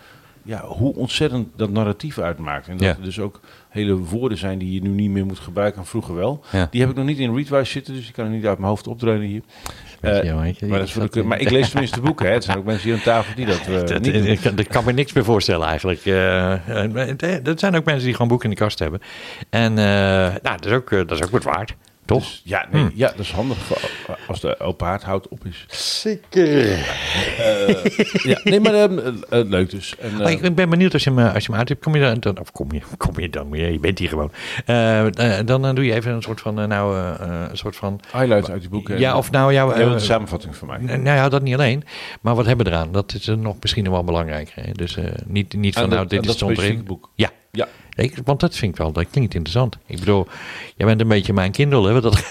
ja, 0.42 0.64
hoe 0.66 0.94
ontzettend 0.94 1.48
dat 1.56 1.70
narratief 1.70 2.18
uitmaakt. 2.18 2.68
En 2.68 2.76
dat 2.76 2.86
Ja. 2.86 2.94
er 2.96 3.02
dus 3.04 3.18
ook 3.20 3.40
hele 3.68 3.94
woorden 3.96 4.38
zijn 4.38 4.58
die 4.58 4.72
je 4.72 4.80
nu 4.82 4.88
niet 4.88 5.10
meer 5.10 5.26
moet 5.26 5.38
gebruiken 5.38 5.80
en 5.80 5.86
vroeger 5.86 6.14
wel. 6.14 6.44
Ja. 6.52 6.68
Die 6.70 6.80
heb 6.80 6.90
ik 6.90 6.96
nog 6.96 7.04
niet 7.06 7.18
in 7.18 7.34
Readwise 7.34 7.70
zitten, 7.72 7.94
dus 7.94 8.06
ik 8.08 8.12
kan 8.12 8.24
er 8.24 8.30
niet 8.30 8.46
uit 8.46 8.58
mijn 8.58 8.70
hoofd 8.70 8.86
opdreunen 8.86 9.26
hier. 9.28 9.42
Eh, 10.00 10.34
maar, 10.34 10.78
dat 10.78 10.88
de, 10.92 11.08
kun- 11.08 11.26
maar 11.26 11.40
ik 11.40 11.50
lees 11.50 11.70
tenminste 11.70 11.96
de 12.00 12.04
boeken. 12.06 12.26
Hè. 12.26 12.32
Het 12.32 12.44
zijn 12.44 12.58
ook 12.58 12.64
mensen 12.64 12.84
hier 12.88 12.94
aan 12.94 13.02
tafel 13.02 13.34
die 13.34 13.46
dat 13.46 13.60
eh, 13.66 13.86
Dat, 13.86 14.00
niet 14.02 14.14
ik, 14.14 14.40
kan- 14.40 14.58
ik 14.58 14.68
kan 14.68 14.84
me 14.84 14.92
niks 14.92 15.12
meer 15.12 15.24
voorstellen 15.24 15.66
eigenlijk. 15.66 16.04
Eh, 16.04 16.68
eh, 17.36 17.44
dat 17.44 17.60
zijn 17.60 17.76
ook 17.76 17.84
mensen 17.84 18.04
die 18.04 18.12
gewoon 18.12 18.28
boeken 18.28 18.48
in 18.50 18.54
de 18.56 18.60
kast 18.62 18.78
hebben. 18.78 19.00
En 19.50 19.78
eh, 19.78 19.84
nou, 19.84 20.40
dat, 20.42 20.66
is 20.66 20.72
ook, 20.72 20.90
eh, 20.90 20.98
dat 20.98 21.10
is 21.18 21.22
ook 21.24 21.30
wat 21.30 21.42
waard, 21.44 21.74
toch? 22.14 22.22
Dus, 22.24 22.40
ja, 22.44 22.66
nee, 22.70 22.82
Hm. 22.82 22.90
ja, 22.94 23.08
dat 23.08 23.18
is 23.18 23.32
handig 23.32 23.58
voor, 23.58 23.78
als 24.28 24.40
de 24.40 24.58
open 24.60 24.86
haardhout 24.86 25.28
op 25.28 25.44
is. 25.46 25.64
Zeker. 26.02 26.66
Ja, 28.22 28.40
nee, 28.44 28.60
maar 28.60 28.74
ehm, 28.74 28.98
eh, 28.98 29.40
eh, 29.40 29.48
leuk 29.48 29.70
dus. 29.70 29.94
En, 29.98 30.20
eh, 30.20 30.30
ik 30.44 30.54
ben 30.54 30.70
benieuwd 30.70 30.92
als 30.92 31.04
je 31.04 31.10
hem, 31.10 31.18
eh, 31.18 31.34
als 31.34 31.44
je 31.44 31.50
hem 31.50 31.58
uit 31.58 31.68
hebt, 31.68 31.82
kom 31.82 31.94
je 31.94 32.00
dan, 32.00 32.16
dan 32.20 32.38
of 32.40 32.52
kom 32.52 32.72
je, 32.72 32.80
kom 32.96 33.20
je 33.20 33.30
dan 33.30 33.48
je 33.52 33.78
bent 33.78 33.98
hier 33.98 34.08
gewoon. 34.08 34.32
Eh, 34.66 35.38
eh, 35.38 35.46
dan 35.46 35.66
eh, 35.66 35.74
doe 35.74 35.84
je 35.84 35.92
even 35.94 36.12
een 36.12 36.22
soort 36.22 36.40
van, 36.40 36.60
eh, 36.60 36.66
nou, 36.66 36.96
eh, 36.96 37.20
eh, 37.20 37.50
een 37.50 37.56
soort 37.58 37.76
van, 37.76 38.00
highlights 38.12 38.50
uit 38.50 38.60
die 38.60 38.70
boeken. 38.70 38.98
ja, 38.98 39.16
of 39.16 39.30
nou, 39.30 39.52
Ja, 39.52 39.70
eh, 39.72 39.86
een 39.86 40.00
samenvatting 40.00 40.56
van 40.56 40.68
mij. 40.68 40.78
nou 40.78 41.16
ja, 41.16 41.28
dat 41.28 41.42
niet 41.42 41.54
alleen. 41.54 41.84
Maar 42.20 42.34
wat 42.34 42.46
hebben 42.46 42.66
we 42.66 42.72
eraan? 42.72 42.92
Dat 42.92 43.14
is 43.14 43.28
eh, 43.28 43.34
nog 43.36 43.56
misschien 43.60 43.84
nog 43.84 43.92
wel 43.92 44.04
belangrijker. 44.04 44.64
Hè? 44.64 44.72
Dus 44.72 44.96
eh, 44.96 45.04
niet, 45.26 45.54
niet 45.54 45.74
van, 45.74 45.88
nou, 45.88 46.06
dit 46.06 46.26
is 46.26 46.32
specifieke 46.38 46.82
boek. 46.82 47.10
Ja. 47.14 47.30
Ja. 47.52 47.68
Ik, 48.00 48.14
want 48.24 48.40
dat 48.40 48.56
vind 48.56 48.72
ik 48.72 48.78
wel, 48.78 48.92
dat 48.92 49.06
klinkt 49.10 49.34
interessant. 49.34 49.78
Ik 49.86 49.98
bedoel, 49.98 50.26
jij 50.76 50.86
bent 50.86 51.00
een 51.00 51.08
beetje 51.08 51.32
mijn 51.32 51.50
Kindle, 51.52 51.86
hè? 51.86 51.92
wat 51.92 52.02
Dat 52.02 52.16
En 52.18 52.22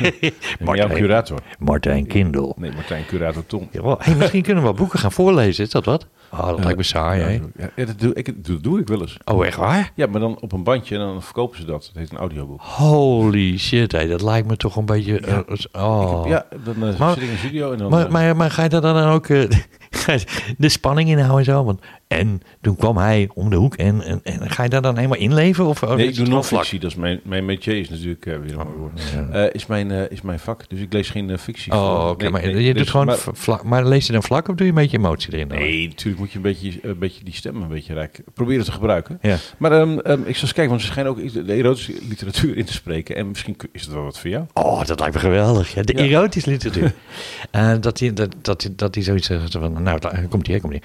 jouw 0.58 0.64
Martijn, 0.64 0.90
curator. 0.92 1.38
Martijn 1.58 2.06
Kindle. 2.06 2.52
Nee, 2.56 2.72
Martijn, 2.72 3.06
curator 3.06 3.46
Tom. 3.46 3.68
Ja, 3.72 3.96
hey, 3.98 4.14
misschien 4.14 4.42
kunnen 4.42 4.62
we 4.62 4.68
wel 4.68 4.78
boeken 4.78 4.98
gaan 4.98 5.12
voorlezen, 5.12 5.64
is 5.64 5.70
dat 5.70 5.84
wat? 5.84 6.06
Oh, 6.32 6.46
dat 6.46 6.58
lijkt 6.64 6.76
me 6.76 6.82
saai, 6.82 7.22
hè? 7.22 7.30
Ja, 7.30 7.70
ja, 7.76 7.84
dat, 7.84 7.98
doe, 8.00 8.14
ik, 8.14 8.44
dat 8.46 8.62
doe 8.62 8.80
ik 8.80 8.88
wel 8.88 9.00
eens. 9.00 9.16
Oh, 9.24 9.46
echt 9.46 9.56
waar? 9.56 9.92
Ja, 9.94 10.06
maar 10.06 10.20
dan 10.20 10.40
op 10.40 10.52
een 10.52 10.62
bandje 10.62 10.94
en 10.94 11.00
dan 11.00 11.22
verkopen 11.22 11.58
ze 11.58 11.64
dat. 11.64 11.84
Het 11.86 11.96
heet 11.96 12.10
een 12.10 12.16
audioboek. 12.18 12.60
Holy 12.62 13.58
shit, 13.58 13.92
hé, 13.92 14.08
dat 14.08 14.22
lijkt 14.22 14.48
me 14.48 14.56
toch 14.56 14.76
een 14.76 14.84
beetje... 14.86 15.20
eh, 15.20 15.38
oh. 15.84 16.22
Ja, 16.26 16.46
dan 16.64 16.78
Maar- 16.78 17.12
zit 17.14 17.22
ik 17.22 17.28
in 17.28 17.30
de 17.30 17.36
studio 17.38 17.72
en 17.72 17.78
dan... 17.78 17.90
Maar, 17.90 18.04
eh, 18.06 18.10
maar, 18.12 18.36
maar 18.36 18.50
ga 18.50 18.62
je 18.62 18.68
daar 18.68 18.80
dan 18.80 19.08
ook 19.08 19.26
de 20.58 20.68
spanning 20.68 21.08
inhouden 21.08 21.38
en 21.38 21.44
zo? 21.44 21.64
Want, 21.64 21.80
en 22.12 22.40
toen 22.60 22.76
kwam 22.76 22.96
hij 22.96 23.28
om 23.34 23.50
de 23.50 23.56
hoek 23.56 23.74
en, 23.74 24.02
en, 24.02 24.20
en 24.22 24.50
ga 24.50 24.62
je 24.62 24.68
daar 24.68 24.82
dan 24.82 24.96
helemaal 24.96 25.18
inleven? 25.18 25.66
Of, 25.66 25.82
of 25.82 25.96
nee, 25.96 26.06
ik 26.06 26.14
doe 26.14 26.24
vlak? 26.24 26.34
non-fictie. 26.34 26.80
Dat 26.80 26.90
is 26.90 26.96
mijn, 26.96 27.20
mijn 27.24 27.44
métier 27.44 27.78
is 27.78 27.88
natuurlijk 27.90 28.26
eh, 28.26 28.38
weer. 28.38 28.56
Ja. 29.14 29.28
Eh, 29.32 29.54
is, 29.54 29.66
mijn, 29.66 29.90
eh, 29.90 30.10
is 30.10 30.22
mijn 30.22 30.38
vak. 30.38 30.68
Dus 30.68 30.80
ik 30.80 30.92
lees 30.92 31.10
geen 31.10 31.38
fictie. 31.38 31.72
Oh, 31.72 32.08
oké. 32.08 32.22
Nee, 32.22 32.30
maar 32.32 32.42
nee, 32.42 32.62
je 32.64 32.74
dus- 32.74 32.82
doet 32.82 32.90
gewoon 32.90 33.06
maar- 33.06 33.18
vlak. 33.32 33.64
Maar 33.64 33.86
lees 33.86 34.06
je 34.06 34.12
dan 34.12 34.22
vlak 34.22 34.48
of 34.48 34.54
doe 34.54 34.66
je 34.66 34.72
een 34.72 34.78
beetje 34.78 34.98
emotie 34.98 35.32
erin? 35.32 35.48
dan? 35.48 35.58
Nee, 35.58 35.88
natuurlijk 35.88 36.18
moet 36.18 36.30
je 36.30 36.36
een 36.36 36.42
beetje, 36.42 36.78
een 36.82 36.98
beetje 36.98 37.24
die 37.24 37.34
stem 37.34 37.62
een 37.62 37.68
beetje 37.68 37.94
rijk 37.94 38.20
proberen 38.34 38.64
te 38.64 38.72
gebruiken. 38.72 39.18
Ja. 39.22 39.36
Maar 39.58 39.72
ehm, 39.72 39.98
ehm, 39.98 40.20
ik 40.20 40.34
zal 40.34 40.42
eens 40.42 40.52
kijken, 40.52 40.68
want 40.68 40.80
ze 40.80 40.86
schijnen 40.86 41.12
ook 41.12 41.32
de 41.46 41.52
erotische 41.52 41.92
literatuur 42.08 42.56
in 42.56 42.64
te 42.64 42.72
spreken. 42.72 43.16
En 43.16 43.28
misschien 43.28 43.56
is 43.72 43.82
het 43.82 43.92
wel 43.92 44.02
wat 44.02 44.18
voor 44.18 44.30
jou. 44.30 44.44
Oh, 44.52 44.84
dat 44.84 44.98
lijkt 45.00 45.14
me 45.14 45.20
geweldig. 45.20 45.74
Ja, 45.74 45.82
de 45.82 45.94
erotische 45.94 46.50
literatuur. 46.50 46.92
Dat 47.80 47.98
hij 47.98 48.12
dat, 48.12 48.34
dat, 48.42 48.70
dat 48.76 48.94
die 48.94 49.02
zoiets 49.02 49.26
zegt 49.26 49.52
van, 49.52 49.82
nou, 49.82 50.00
daar 50.00 50.26
komt 50.28 50.46
hij, 50.46 50.60
komt 50.60 50.72
hij. 50.72 50.82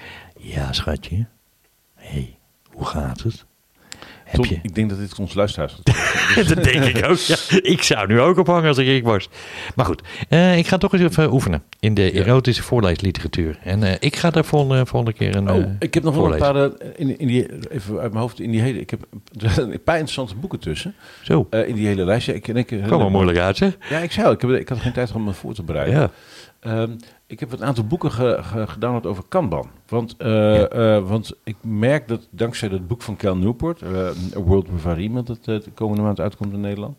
Ja, 0.54 0.72
schatje. 0.72 1.26
hey, 1.94 2.36
hoe 2.70 2.86
gaat 2.86 3.22
het? 3.22 3.46
Heb 4.24 4.44
je... 4.44 4.58
ik 4.62 4.74
denk 4.74 4.88
dat 4.90 4.98
dit 4.98 5.18
ons 5.18 5.34
luisteraars 5.34 5.76
dat 6.54 6.64
denk 6.64 6.84
ik 6.84 7.04
ook. 7.06 7.16
Ja. 7.18 7.36
Ik 7.62 7.82
zou 7.82 8.06
nu 8.06 8.20
ook 8.20 8.38
ophangen 8.38 8.68
als 8.68 8.78
ik 8.78 8.86
ik 8.86 9.04
was. 9.04 9.28
Maar 9.74 9.86
goed, 9.86 10.02
eh, 10.28 10.58
ik 10.58 10.66
ga 10.66 10.78
toch 10.78 10.92
eens 10.92 11.02
even 11.02 11.32
oefenen 11.32 11.62
in 11.80 11.94
de 11.94 12.02
Ja. 12.02 12.10
erotische 12.20 12.62
voorleesliteratuur. 12.62 13.58
En 13.62 13.82
eh, 13.82 13.94
ik 14.00 14.16
ga 14.16 14.30
daar 14.30 14.44
volgende, 14.44 14.86
volgende 14.86 15.16
keer 15.16 15.36
een. 15.36 15.50
Oh, 15.50 15.56
eh, 15.56 15.64
ik 15.78 15.94
heb 15.94 16.02
nog 16.02 16.14
wel 16.14 16.32
een 16.32 16.38
paar, 16.38 16.56
eh, 16.56 16.70
in, 16.96 17.18
in 17.18 17.26
die, 17.26 17.68
even 17.70 17.98
uit 17.98 18.10
mijn 18.10 18.22
hoofd, 18.22 18.40
in 18.40 18.50
die 18.50 18.60
hele, 18.60 18.80
ik 18.80 18.90
heb 18.90 19.00
een 19.56 19.82
paar 19.82 19.96
interessante 19.98 20.34
boeken 20.34 20.58
tussen, 20.58 20.94
Zo, 21.22 21.46
eh, 21.50 21.68
in 21.68 21.74
die 21.74 21.86
hele 21.86 22.04
lijst. 22.04 22.26
Ja, 22.26 22.32
ik, 22.32 22.48
en 22.48 22.56
ik, 22.56 22.66
kwam 22.66 22.98
wel 22.98 23.10
moeilijk 23.10 23.38
uit, 23.38 23.56
zeg. 23.56 23.76
Ja, 23.90 23.98
ik 23.98 24.18
al, 24.18 24.32
ik, 24.32 24.40
heb, 24.40 24.50
ik 24.50 24.68
had 24.68 24.78
geen 24.78 24.92
tijd 24.92 25.12
om 25.12 25.24
me 25.24 25.32
voor 25.32 25.54
te 25.54 25.62
bereiden. 25.62 25.94
Ja. 26.00 26.10
Ehm, 26.60 26.90
ik 27.28 27.40
heb 27.40 27.52
een 27.52 27.64
aantal 27.64 27.84
boeken 27.84 28.12
ge, 28.12 28.38
ge- 28.42 28.66
gedownload 28.66 29.06
over 29.06 29.24
Kanban. 29.28 29.68
Want, 29.88 30.14
eh, 30.18 30.28
Ja. 30.56 30.68
eh, 30.68 31.08
want 31.08 31.32
ik 31.44 31.56
merk 31.60 32.08
dat 32.08 32.28
dankzij 32.30 32.68
dat 32.68 32.86
boek 32.86 33.02
van 33.02 33.16
Cal 33.16 33.36
Newport, 33.36 33.82
A 33.82 34.12
World 34.44 34.68
Without 34.70 34.98
Iemand, 34.98 35.26
dat 35.26 35.44
de 35.44 35.62
komende 35.74 36.02
maand 36.02 36.20
uitkomt 36.20 36.52
in 36.52 36.60
Nederland, 36.60 36.96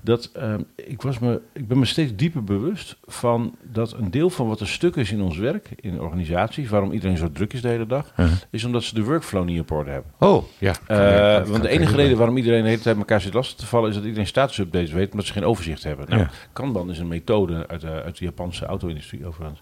dat 0.00 0.30
ehm, 0.32 0.60
ik, 0.76 1.02
was 1.02 1.18
me, 1.18 1.40
ik 1.52 1.68
ben 1.68 1.78
me 1.78 1.84
steeds 1.84 2.12
dieper 2.16 2.44
bewust 2.44 2.96
van 3.06 3.54
dat 3.62 3.92
een 3.92 4.10
deel 4.10 4.30
van 4.30 4.48
wat 4.48 4.60
er 4.60 4.68
stuk 4.68 4.96
is 4.96 5.12
in 5.12 5.20
ons 5.22 5.36
werk, 5.36 5.68
in 5.76 6.00
organisaties, 6.00 6.68
waarom 6.68 6.92
iedereen 6.92 7.16
zo 7.16 7.32
druk 7.32 7.52
is 7.52 7.60
de 7.62 7.68
hele 7.68 7.86
dag, 7.86 8.12
Uh-huh. 8.16 8.32
is 8.50 8.64
omdat 8.64 8.82
ze 8.82 8.94
de 8.94 9.04
workflow 9.04 9.44
niet 9.44 9.60
op 9.60 9.70
orde 9.70 9.90
hebben. 9.90 10.10
Oh, 10.18 10.44
ja. 10.58 10.74
Eh, 10.86 11.46
want 11.48 11.62
de 11.62 11.68
enige 11.68 11.96
reden 11.96 12.16
waarom 12.16 12.36
iedereen 12.36 12.62
de 12.62 12.68
hele 12.68 12.80
tijd 12.82 12.96
elkaar 12.96 13.20
zit 13.20 13.34
lastig 13.34 13.56
te 13.58 13.66
vallen, 13.66 13.88
is 13.88 13.94
dat 13.94 14.04
iedereen 14.04 14.26
statusupdates 14.26 14.92
weet, 14.92 15.10
omdat 15.10 15.26
ze 15.26 15.32
geen 15.32 15.44
overzicht 15.44 15.82
hebben. 15.84 16.06
Nou, 16.08 16.20
Ja. 16.20 16.30
Kanban 16.52 16.90
is 16.90 16.98
een 16.98 17.08
methode 17.08 17.66
uit, 17.68 17.84
uit 17.84 18.18
de 18.18 18.24
Japanse 18.24 18.64
auto-industrie 18.64 19.26
overigens. 19.26 19.60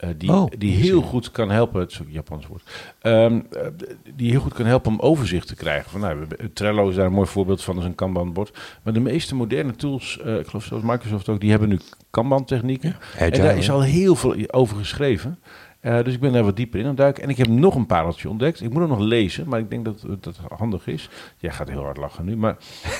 Eh, 0.00 0.08
die, 0.16 0.32
Oh, 0.32 0.50
die 0.58 0.72
heel 0.72 1.02
goed 1.02 1.30
kan 1.30 1.50
helpen, 1.50 1.80
het 1.80 1.90
is 1.90 2.00
ook 2.00 2.06
een 2.06 2.12
Japans 2.12 2.46
woord, 2.46 2.62
ehm, 2.98 3.40
eh, 3.52 3.66
die 4.14 4.30
heel 4.30 4.40
goed 4.40 4.54
kan 4.54 4.66
helpen 4.66 4.92
om 4.92 5.00
overzicht 5.00 5.46
te 5.46 5.54
krijgen. 5.54 5.90
Van, 5.90 6.00
nou, 6.00 6.26
Trello 6.52 6.88
is 6.88 6.94
daar 6.94 7.06
een 7.06 7.12
mooi 7.12 7.26
voorbeeld 7.26 7.62
van, 7.62 7.74
dat 7.74 7.82
is 7.82 7.90
een 7.90 7.96
Kanban-bord. 7.96 8.58
Maar 8.82 8.92
de 8.92 9.00
meeste 9.00 9.34
moderne 9.34 9.76
tools, 9.76 10.20
eh, 10.20 10.38
ik 10.38 10.46
geloof 10.46 10.64
zoals 10.64 10.82
Microsoft 10.82 11.28
ook, 11.28 11.40
die 11.40 11.50
hebben 11.50 11.68
nu 11.68 11.78
Kanban-technieken. 12.10 12.96
En 13.16 13.30
daar 13.30 13.56
is 13.56 13.70
al 13.70 13.82
heel 13.82 14.16
veel 14.16 14.34
over 14.50 14.76
geschreven. 14.76 15.38
Eh, 15.80 16.02
dus 16.04 16.14
ik 16.14 16.20
ben 16.20 16.32
daar 16.32 16.44
wat 16.44 16.56
dieper 16.56 16.78
in 16.78 16.84
aan 16.84 16.90
het 16.90 16.98
duiken. 16.98 17.22
En 17.22 17.28
ik 17.28 17.36
heb 17.36 17.46
nog 17.46 17.74
een 17.74 17.86
pareltje 17.86 18.28
ontdekt. 18.28 18.62
Ik 18.62 18.70
moet 18.70 18.80
hem 18.80 18.88
nog 18.88 18.98
lezen, 18.98 19.48
maar 19.48 19.58
ik 19.58 19.70
denk 19.70 19.84
dat 19.84 20.04
dat 20.20 20.38
handig 20.56 20.86
is. 20.86 21.08
Jij 21.38 21.50
gaat 21.50 21.68
heel 21.68 21.82
hard 21.82 21.96
lachen 21.96 22.24
nu. 22.24 22.36
Maar 22.36 22.56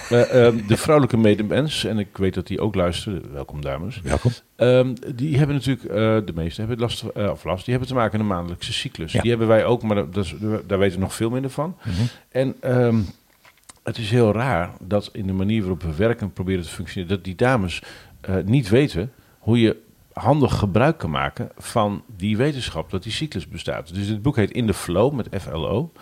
eh, 0.09 0.35
ehm, 0.47 0.67
de 0.67 0.77
vrouwelijke 0.77 1.17
medemens, 1.17 1.85
en 1.85 1.99
ik 1.99 2.17
weet 2.17 2.35
dat 2.35 2.47
die 2.47 2.61
ook 2.61 2.75
luisteren. 2.75 3.33
Welkom 3.33 3.61
dames. 3.61 4.01
Welkom. 4.01 4.31
Ehm, 4.57 4.95
die 5.15 5.39
hebben 5.39 5.57
natuurlijk, 5.57 5.85
eh, 5.85 5.97
de 6.27 6.33
meeste 6.35 6.61
hebben 6.61 6.79
last, 6.79 7.13
of 7.13 7.45
last, 7.45 7.65
die 7.65 7.75
hebben 7.75 7.89
te 7.89 7.95
maken 7.95 8.13
met 8.13 8.21
een 8.21 8.35
maandelijkse 8.35 8.73
cyclus. 8.73 9.13
Ja. 9.13 9.21
Die 9.21 9.31
hebben 9.31 9.49
wij 9.49 9.65
ook, 9.65 9.83
maar 9.83 9.97
dat 10.11 10.25
is, 10.25 10.35
daar 10.67 10.79
weten 10.79 10.99
we 10.99 11.05
nog 11.05 11.15
veel 11.15 11.31
minder 11.31 11.51
van. 11.51 11.77
Mhm. 11.85 12.03
En 12.29 12.55
ehm, 12.61 13.01
het 13.83 13.99
is 13.99 14.11
heel 14.11 14.33
raar 14.33 14.71
dat 14.81 15.11
in 15.13 15.27
de 15.27 15.33
manier 15.33 15.61
waarop 15.61 15.83
we 15.83 15.95
werken 15.95 16.27
en 16.27 16.33
proberen 16.33 16.63
te 16.63 16.69
functioneren, 16.69 17.17
dat 17.17 17.25
die 17.25 17.35
dames 17.35 17.83
niet 18.45 18.69
weten 18.69 19.13
hoe 19.39 19.61
je 19.61 19.77
handig 20.13 20.59
gebruik 20.59 20.99
kan 20.99 21.11
maken 21.11 21.49
van 21.57 22.03
die 22.17 22.37
wetenschap, 22.37 22.91
dat 22.91 23.03
die 23.03 23.13
cyclus 23.13 23.49
bestaat. 23.49 23.95
Dus 23.95 24.07
dit 24.07 24.23
boek 24.23 24.37
heet 24.37 24.51
In 24.51 24.67
the 24.67 24.75
Flow 24.75 25.13
met 25.13 25.29
FLO. 25.41 25.93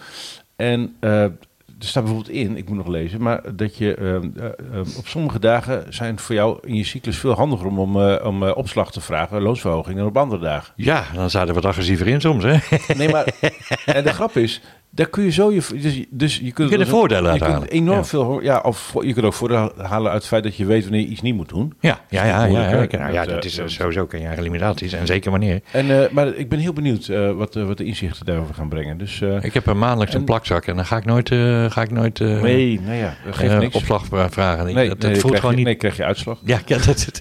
En 0.57 0.97
eh, 1.01 1.23
er 1.23 1.87
staat 1.87 2.05
bijvoorbeeld 2.05 2.35
in, 2.37 2.57
ik 2.57 2.69
moet 2.69 2.77
nog 2.77 2.87
lezen, 2.87 3.23
maar 3.23 3.57
dat 3.57 3.77
je 3.77 3.95
eh, 3.95 4.15
eh, 4.15 4.97
op 4.97 5.07
sommige 5.07 5.39
dagen 5.39 5.95
zijn 5.95 6.19
voor 6.19 6.35
jou 6.35 6.59
in 6.63 6.75
je 6.75 6.85
cyclus 6.85 7.19
veel 7.19 7.33
handiger 7.33 7.67
om, 7.67 7.79
om, 7.79 7.97
om 8.03 8.43
opslag 8.43 8.93
te 8.93 9.01
vragen, 9.01 9.43
loonsverhoging, 9.43 9.99
dan 9.99 10.07
op 10.07 10.17
andere 10.17 10.43
dagen. 10.43 10.73
Ja, 10.77 11.05
dan 11.15 11.31
zouden 11.31 11.55
we 11.55 11.61
wat 11.61 11.71
agressiever 11.71 12.07
in 12.07 12.21
soms, 12.21 12.45
hè? 12.45 12.57
Nee, 12.95 13.09
maar 13.09 13.35
en 13.85 14.05
de 14.05 14.13
grap 14.13 14.37
is, 14.37 14.63
daar 14.91 15.07
kun 15.09 15.25
je 15.25 15.31
zo 15.31 15.53
je. 15.53 15.61
Dus, 15.81 16.05
dus 16.11 16.37
je 16.37 16.53
kunt 16.53 16.71
Je 16.71 16.77
kunt 16.77 16.89
er 16.89 16.95
voordelen 16.95 17.31
uit 17.31 17.41
halen. 17.41 17.69
enorm 17.69 17.99
Ja. 17.99 18.05
veel. 18.05 18.41
Ja, 18.43 18.59
of 18.59 18.95
je 19.01 19.13
kunt 19.13 19.27
ook 19.27 19.33
voordeel 19.35 19.73
halen 19.77 20.11
uit 20.11 20.19
het 20.21 20.27
feit 20.29 20.43
dat 20.43 20.57
je 20.57 20.65
weet 20.67 20.83
wanneer 20.83 21.01
je 21.01 21.07
iets 21.07 21.21
niet 21.21 21.35
moet 21.35 21.49
doen. 21.49 21.73
Ja, 21.81 22.01
ja, 22.09 22.25
ja. 22.25 22.45
ja, 22.45 22.71
ja, 22.73 23.09
ja, 23.09 23.25
Dat, 23.25 23.29
dat 23.35 23.45
eh, 23.45 23.51
is 23.51 23.59
eh, 23.59 23.65
sowieso 23.67 24.07
ken 24.07 24.21
je 24.21 24.27
eigen 24.27 24.43
limitaties 24.45 24.93
en 24.93 25.07
zeker 25.07 25.31
wanneer. 25.31 25.61
En, 25.73 26.03
eh, 26.03 26.11
maar 26.11 26.27
ik 26.35 26.49
ben 26.49 26.59
heel 26.59 26.73
benieuwd 26.73 27.07
wat, 27.37 27.55
wat 27.55 27.77
de 27.79 27.85
inzichten 27.85 28.27
daarover 28.27 28.55
gaan 28.55 28.69
brengen. 28.69 28.99
Dus 28.99 29.21
Ik 29.41 29.55
heb 29.55 29.67
een 29.67 29.79
maandelijks 29.79 30.13
een 30.15 30.21
En- 30.21 30.27
plakzak 30.27 30.67
en 30.67 30.77
dan 30.77 30.85
ga 30.87 30.97
ik 30.97 31.05
nooit, 31.05 31.29
ga 31.73 31.83
ik 31.83 31.91
nooit 31.91 32.19
nee, 32.21 32.81
nou 32.81 32.97
ja, 32.97 33.17
dat 33.25 33.37
geeft 33.37 33.59
niks. 33.59 33.75
opslag 33.75 34.07
vra- 34.07 34.31
vragen. 34.31 34.65
nee, 34.65 34.75
dat, 34.89 34.99
nee, 34.99 35.11
dat 35.11 35.11
voelt 35.11 35.23
krijg 35.23 35.41
gewoon 35.41 35.51
je, 35.51 35.57
niet. 35.57 35.67
nee, 35.67 35.75
krijg 35.75 35.97
je 35.97 36.05
uitslag. 36.05 36.39
Ja, 36.45 36.59
ja, 36.67 36.77
het, 36.77 37.13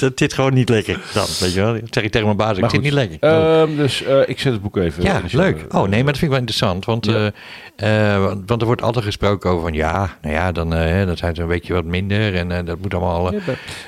het, 0.00 0.12
zit 0.14 0.32
gewoon 0.32 0.54
niet 0.54 0.68
lekker. 0.68 1.00
Dan, 1.14 1.24
weet 1.40 1.52
je 1.54 1.60
wel. 1.60 1.72
Dat 1.72 1.82
zeg 1.90 2.02
ik 2.04 2.10
tegen 2.10 2.26
mijn 2.26 2.36
baas, 2.38 2.58
ik 2.58 2.70
zit 2.70 2.82
niet 2.82 2.92
lekker. 2.92 3.18
ehm, 3.20 3.76
dus 3.76 4.02
ik 4.26 4.38
zet 4.40 4.52
het 4.52 4.62
boek 4.62 4.76
even. 4.76 5.02
Ja, 5.02 5.20
leuk. 5.30 5.64
Oh 5.74 5.88
nee, 5.88 6.02
maar 6.02 6.12
dat 6.12 6.18
vind 6.18 6.27
ik 6.28 6.30
wel 6.30 6.38
interessant. 6.38 6.84
Want, 6.84 7.06
Ja. 7.06 7.32
eh, 7.76 8.14
eh, 8.14 8.22
want, 8.22 8.42
want 8.46 8.60
er 8.60 8.66
wordt 8.66 8.82
altijd 8.82 9.04
gesproken 9.04 9.50
over 9.50 9.62
van 9.62 9.72
ja, 9.72 10.16
nou 10.22 10.34
ja, 10.34 10.52
dan, 10.52 10.70
hè, 10.70 11.06
dan 11.06 11.16
zijn 11.16 11.34
ze 11.34 11.42
een 11.42 11.48
beetje 11.48 11.72
wat 11.72 11.84
minder 11.84 12.34
en 12.34 12.64
dat 12.64 12.78
moet 12.80 12.94
allemaal. 12.94 13.32
Ja, 13.32 13.40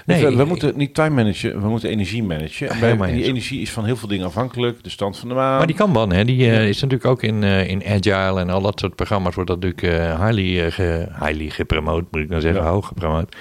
Nee, 0.07 0.37
we, 0.37 0.45
moeten 0.45 0.73
niet 0.77 0.95
time 0.95 1.15
managen, 1.15 1.61
we 1.63 1.69
moeten 1.69 1.89
energie 1.91 2.23
managen. 2.23 2.69
En 2.69 2.81
bij- 2.81 2.91
en 2.91 2.99
die 3.07 3.17
eens. 3.17 3.27
energie 3.27 3.61
is 3.61 3.71
van 3.71 3.85
heel 3.85 3.97
veel 3.97 4.09
dingen 4.09 4.27
afhankelijk. 4.27 4.85
De 4.85 4.91
stand 4.91 5.19
van 5.19 5.29
de 5.29 5.35
maan. 5.35 5.57
Maar 5.57 5.67
die 5.67 5.77
Kanban, 5.77 6.13
hè, 6.13 6.25
die 6.25 6.37
Ja. 6.37 6.53
is 6.61 6.81
natuurlijk 6.81 7.11
ook 7.11 7.23
in, 7.23 7.43
in 7.43 7.83
Agile 7.87 8.41
en 8.41 8.51
al 8.51 8.61
dat 8.63 8.81
soort 8.81 8.95
programma's 8.97 9.35
wordt 9.35 9.51
dat 9.51 9.61
natuurlijk 9.61 10.19
highly, 10.23 10.71
ge, 10.71 11.07
highly 11.19 11.51
gepromoot, 11.51 12.05
moet 12.11 12.21
ik 12.23 12.29
nou 12.29 12.41
zeggen, 12.41 12.63
hoog 12.65 12.87
gepromoot. 12.87 13.37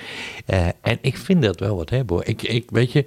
En 0.81 0.97
ik 1.01 1.17
vind 1.17 1.41
dat 1.43 1.59
wel 1.59 1.75
wat 1.75 1.89
hebben 1.89 2.15
hoor. 2.15 2.25
Ik, 2.25 2.41
ik, 2.41 2.63
weet 2.71 2.91
je, 2.91 3.05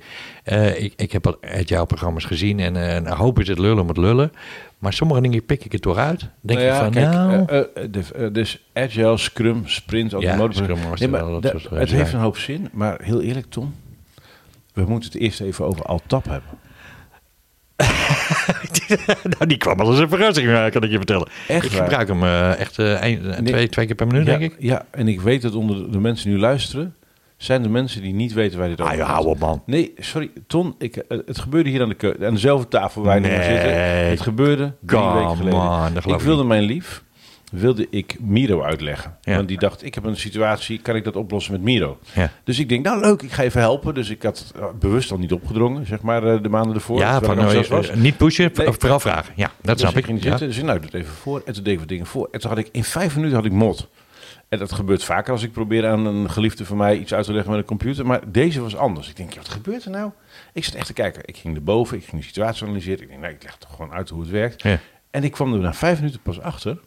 ik, 0.79 0.93
ik 0.97 1.13
heb 1.13 1.27
al 1.27 1.37
Agile 1.43 1.87
programma's 1.87 2.25
gezien 2.25 2.61
en 2.61 2.75
een 2.75 3.07
hoop 3.09 3.41
is 3.41 3.49
het 3.49 3.59
lullen 3.59 3.83
om 3.83 3.89
het 3.89 3.97
lullen. 3.97 4.33
Maar 4.83 4.93
sommige 4.93 5.21
dingen 5.21 5.45
pik 5.45 5.65
ik 5.65 5.73
er 5.73 5.81
toch 5.81 5.97
uit. 5.97 6.29
Denk 6.41 6.61
Nou 6.61 6.71
ik 6.73 6.79
van, 6.79 6.91
kijk, 6.91 7.11
nou... 7.13 7.45
eh, 7.47 7.59
eh, 7.59 7.67
de- 7.91 8.03
eh, 8.17 8.27
dus 8.33 8.63
agile, 8.75 9.17
scrum, 9.17 9.63
sprint, 9.69 10.13
automotive. 10.13 10.63
Scrum 10.65 10.79
Nee, 10.99 11.09
maar 11.09 11.21
dat 11.41 11.43
de- 11.43 11.75
het 11.77 11.91
heeft 11.91 12.13
een 12.13 12.19
hoop 12.21 12.37
zin, 12.37 12.69
maar 12.73 13.01
heel 13.03 13.21
eerlijk, 13.21 13.47
Tom. 13.49 13.75
We 14.75 14.85
moeten 14.85 15.13
het 15.13 15.21
eerst 15.21 15.41
even 15.41 15.65
over 15.67 15.85
Altap 15.85 16.25
hebben. 16.25 16.51
nou, 19.39 19.47
die 19.47 19.57
kwam 19.57 19.81
al 19.81 19.87
als 19.87 19.99
een 19.99 20.09
verrassing, 20.09 20.71
kan 20.71 20.83
ik 20.83 20.91
je 20.91 20.97
vertellen. 20.97 21.29
Echt 21.49 21.65
ik 21.65 21.71
waar? 21.71 21.83
gebruik 21.83 22.09
hem 22.09 22.25
echt 22.55 22.77
Nee. 22.77 23.43
twee, 23.43 23.69
twee 23.69 23.87
keer 23.87 23.95
per 23.95 24.07
minuut, 24.07 24.27
ja, 24.27 24.39
denk 24.39 24.53
ik. 24.53 24.57
Ja, 24.63 24.87
en 24.91 25.09
ik 25.09 25.21
weet 25.21 25.43
dat 25.43 25.55
onder 25.55 25.93
de 25.93 25.99
mensen 26.01 26.25
die 26.27 26.35
nu 26.35 26.41
luisteren, 26.41 26.95
zijn 27.45 27.63
de 27.63 27.69
mensen 27.69 28.03
die 28.03 28.13
niet 28.15 28.33
weten 28.33 28.59
waar 28.59 28.69
dit 28.69 28.81
over 28.81 28.93
Ah, 28.93 28.99
joh, 28.99 29.07
gaat. 29.09 29.17
hou 29.17 29.29
op, 29.29 29.39
man. 29.39 29.63
Nee, 29.67 29.93
sorry, 29.99 30.31
Ton, 30.47 30.75
ik, 30.79 30.97
eh, 30.97 31.19
het 31.27 31.39
gebeurde 31.39 31.71
hier 31.71 31.83
aan, 31.83 31.89
de 31.89 31.95
keu- 31.95 32.27
aan 32.27 32.35
dezelfde 32.35 32.69
tafel 32.69 33.03
waar 33.03 33.15
je 33.15 33.21
nu 33.21 33.29
Nee. 33.29 33.43
zitten. 33.43 33.77
Het 34.09 34.21
gebeurde 34.21 34.75
drie 34.81 35.01
weken 35.01 35.37
geleden. 35.37 36.15
ik 36.15 36.21
wilde 36.21 36.45
mijn 36.45 36.63
lief, 36.63 37.03
wilde 37.53 37.87
ik 37.91 38.17
Miro 38.21 38.63
uitleggen. 38.63 39.17
Ja. 39.21 39.37
Want 39.37 39.49
die 39.49 39.59
dacht, 39.59 39.85
ik 39.85 39.95
heb 39.95 40.05
een 40.05 40.17
situatie, 40.17 40.79
kan 40.79 40.97
ik 40.97 41.05
dat 41.05 41.17
oplossen 41.17 41.53
met 41.53 41.63
Miro? 41.63 41.99
Ja. 42.15 42.31
Dus 42.45 42.59
ik 42.59 42.69
denk, 42.69 42.85
nou 42.85 43.01
leuk, 43.01 43.23
ik 43.23 43.33
ga 43.33 43.43
even 43.43 43.61
helpen. 43.61 43.95
Dus 43.95 44.11
ik 44.11 44.23
had 44.23 44.53
eh, 44.57 44.65
bewust 44.79 45.11
al 45.11 45.19
niet 45.19 45.33
opgedrongen, 45.33 45.87
zeg 45.87 46.01
maar, 46.03 46.27
eh, 46.35 46.43
de 46.43 46.49
maanden 46.49 46.75
ervoor. 46.75 46.99
Ja, 46.99 47.21
van, 47.21 47.37
was. 47.69 47.95
niet 47.95 48.17
pushen, 48.17 48.51
Nee. 48.55 48.69
vooral 48.73 49.01
vragen. 49.01 49.33
Ja, 49.37 49.47
dat 49.63 49.73
Dus 49.73 49.79
snap 49.81 49.91
ik 49.93 49.99
ik. 49.99 50.05
ging 50.05 50.17
niet 50.17 50.25
Ja. 50.25 50.31
zitten, 50.31 50.49
dus 50.49 50.57
ik, 50.59 50.65
nou, 50.65 50.77
doe 50.79 50.87
het 50.87 50.95
even 51.01 51.15
voor. 51.15 51.43
En 51.45 51.53
toen 51.53 51.63
deed 51.63 51.73
ik 51.73 51.79
wat 51.79 51.89
dingen 51.89 52.07
voor. 52.07 52.29
En 52.31 52.41
toen 52.41 52.51
had 52.51 52.59
ik 52.59 52.69
in 52.73 52.85
vijf 52.85 53.15
minuten 53.17 53.37
had 53.37 53.45
ik 53.45 53.53
mot. 53.53 53.89
En 54.53 54.59
dat 54.59 54.73
gebeurt 54.73 55.05
vaker 55.05 55.33
als 55.33 55.43
ik 55.43 55.53
probeer 55.53 55.87
aan 55.87 56.07
een 56.07 56.31
geliefde 56.31 56.65
van 56.65 56.77
mij 56.77 56.99
iets 56.99 57.15
uit 57.15 57.25
te 57.25 57.33
leggen 57.33 57.51
met 57.51 57.61
een 57.61 57.67
computer. 57.67 58.07
Maar 58.07 58.33
deze 58.33 58.61
was 58.61 58.77
anders. 58.77 59.09
Ik 59.09 59.17
denk, 59.17 59.33
ja, 59.33 59.41
wat 59.41 59.49
gebeurt 59.49 59.85
er 59.85 59.91
nou? 59.91 60.11
Ik 60.53 60.65
zat 60.65 60.75
echt 60.75 60.87
te 60.87 60.93
kijken. 60.93 61.23
Ik 61.25 61.37
ging 61.37 61.57
erboven, 61.57 61.97
ik 61.97 62.05
ging 62.05 62.21
de 62.21 62.27
situatie 62.27 62.63
analyseren. 62.63 63.03
Ik 63.03 63.09
denk, 63.09 63.21
nou, 63.21 63.33
ik 63.33 63.43
leg 63.43 63.57
toch 63.57 63.71
gewoon 63.71 63.93
uit 63.93 64.09
hoe 64.09 64.21
het 64.21 64.31
werkt. 64.31 64.63
Ja. 64.63 64.79
En 65.11 65.25
ik 65.25 65.33
kwam 65.33 65.53
er 65.53 65.59
na 65.59 65.75
vijf 65.75 65.99
minuten 65.99 66.21
pas 66.21 66.41
achter 66.41 66.79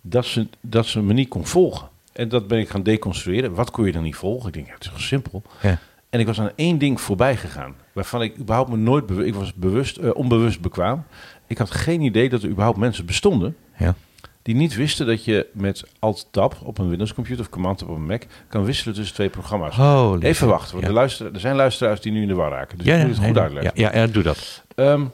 dat 0.00 0.24
ze, 0.24 0.46
dat 0.60 0.86
ze 0.86 1.02
me 1.02 1.12
niet 1.12 1.28
kon 1.28 1.46
volgen. 1.46 1.88
En 2.12 2.28
dat 2.28 2.46
ben 2.46 2.58
ik 2.58 2.68
gaan 2.68 2.82
deconstrueren. 2.82 3.54
Wat 3.54 3.70
kon 3.70 3.86
je 3.86 3.92
dan 3.92 4.02
niet 4.02 4.16
volgen? 4.16 4.48
Ik 4.48 4.54
denk, 4.54 4.66
ja, 4.66 4.74
het 4.74 4.84
is 4.84 4.90
toch 4.90 5.00
simpel. 5.00 5.42
Ja. 5.60 5.78
En 6.10 6.20
ik 6.20 6.26
was 6.26 6.40
aan 6.40 6.52
één 6.56 6.78
ding 6.78 7.00
voorbij 7.00 7.36
gegaan. 7.36 7.74
Waarvan 7.92 8.22
ik 8.22 8.38
überhaupt 8.38 8.70
me 8.70 8.76
nooit 8.76 9.06
bewust... 9.06 9.28
Ik 9.28 9.34
was 9.34 9.54
bewust, 9.54 9.96
eh, 9.96 10.14
onbewust 10.14 10.60
bekwaam. 10.60 11.04
Ik 11.46 11.58
had 11.58 11.70
geen 11.70 12.00
idee 12.00 12.28
dat 12.28 12.42
er 12.42 12.48
überhaupt 12.48 12.78
mensen 12.78 13.06
bestonden... 13.06 13.56
Ja. 13.76 13.94
Die 14.42 14.54
niet 14.54 14.74
wisten 14.74 15.06
dat 15.06 15.24
je 15.24 15.46
met 15.52 15.84
Alt-Tab 15.98 16.56
op 16.62 16.78
een 16.78 16.88
Windows-computer... 16.88 17.44
of 17.44 17.50
Command-Tab 17.50 17.88
op 17.88 17.96
een 17.96 18.06
Mac... 18.06 18.22
kan 18.48 18.64
wisselen 18.64 18.94
tussen 18.94 19.14
twee 19.14 19.28
programma's. 19.28 19.76
Holy 19.76 20.22
Even 20.22 20.48
wachten, 20.48 20.70
want 20.72 20.82
Ja. 20.82 20.88
de 20.88 20.94
luister, 20.94 21.34
er 21.34 21.40
zijn 21.40 21.56
luisteraars 21.56 22.00
die 22.00 22.12
nu 22.12 22.22
in 22.22 22.28
de 22.28 22.34
war 22.34 22.50
raken. 22.50 22.78
Dus 22.78 22.86
Ja, 22.86 22.96
ik 22.96 23.06
moet 23.06 23.16
het 23.16 23.24
goed 23.26 23.38
uitleggen. 23.38 23.72
Ja, 23.74 23.94
ja, 23.94 24.06
doe 24.06 24.22
dat. 24.22 24.62
Ehm, 24.74 25.04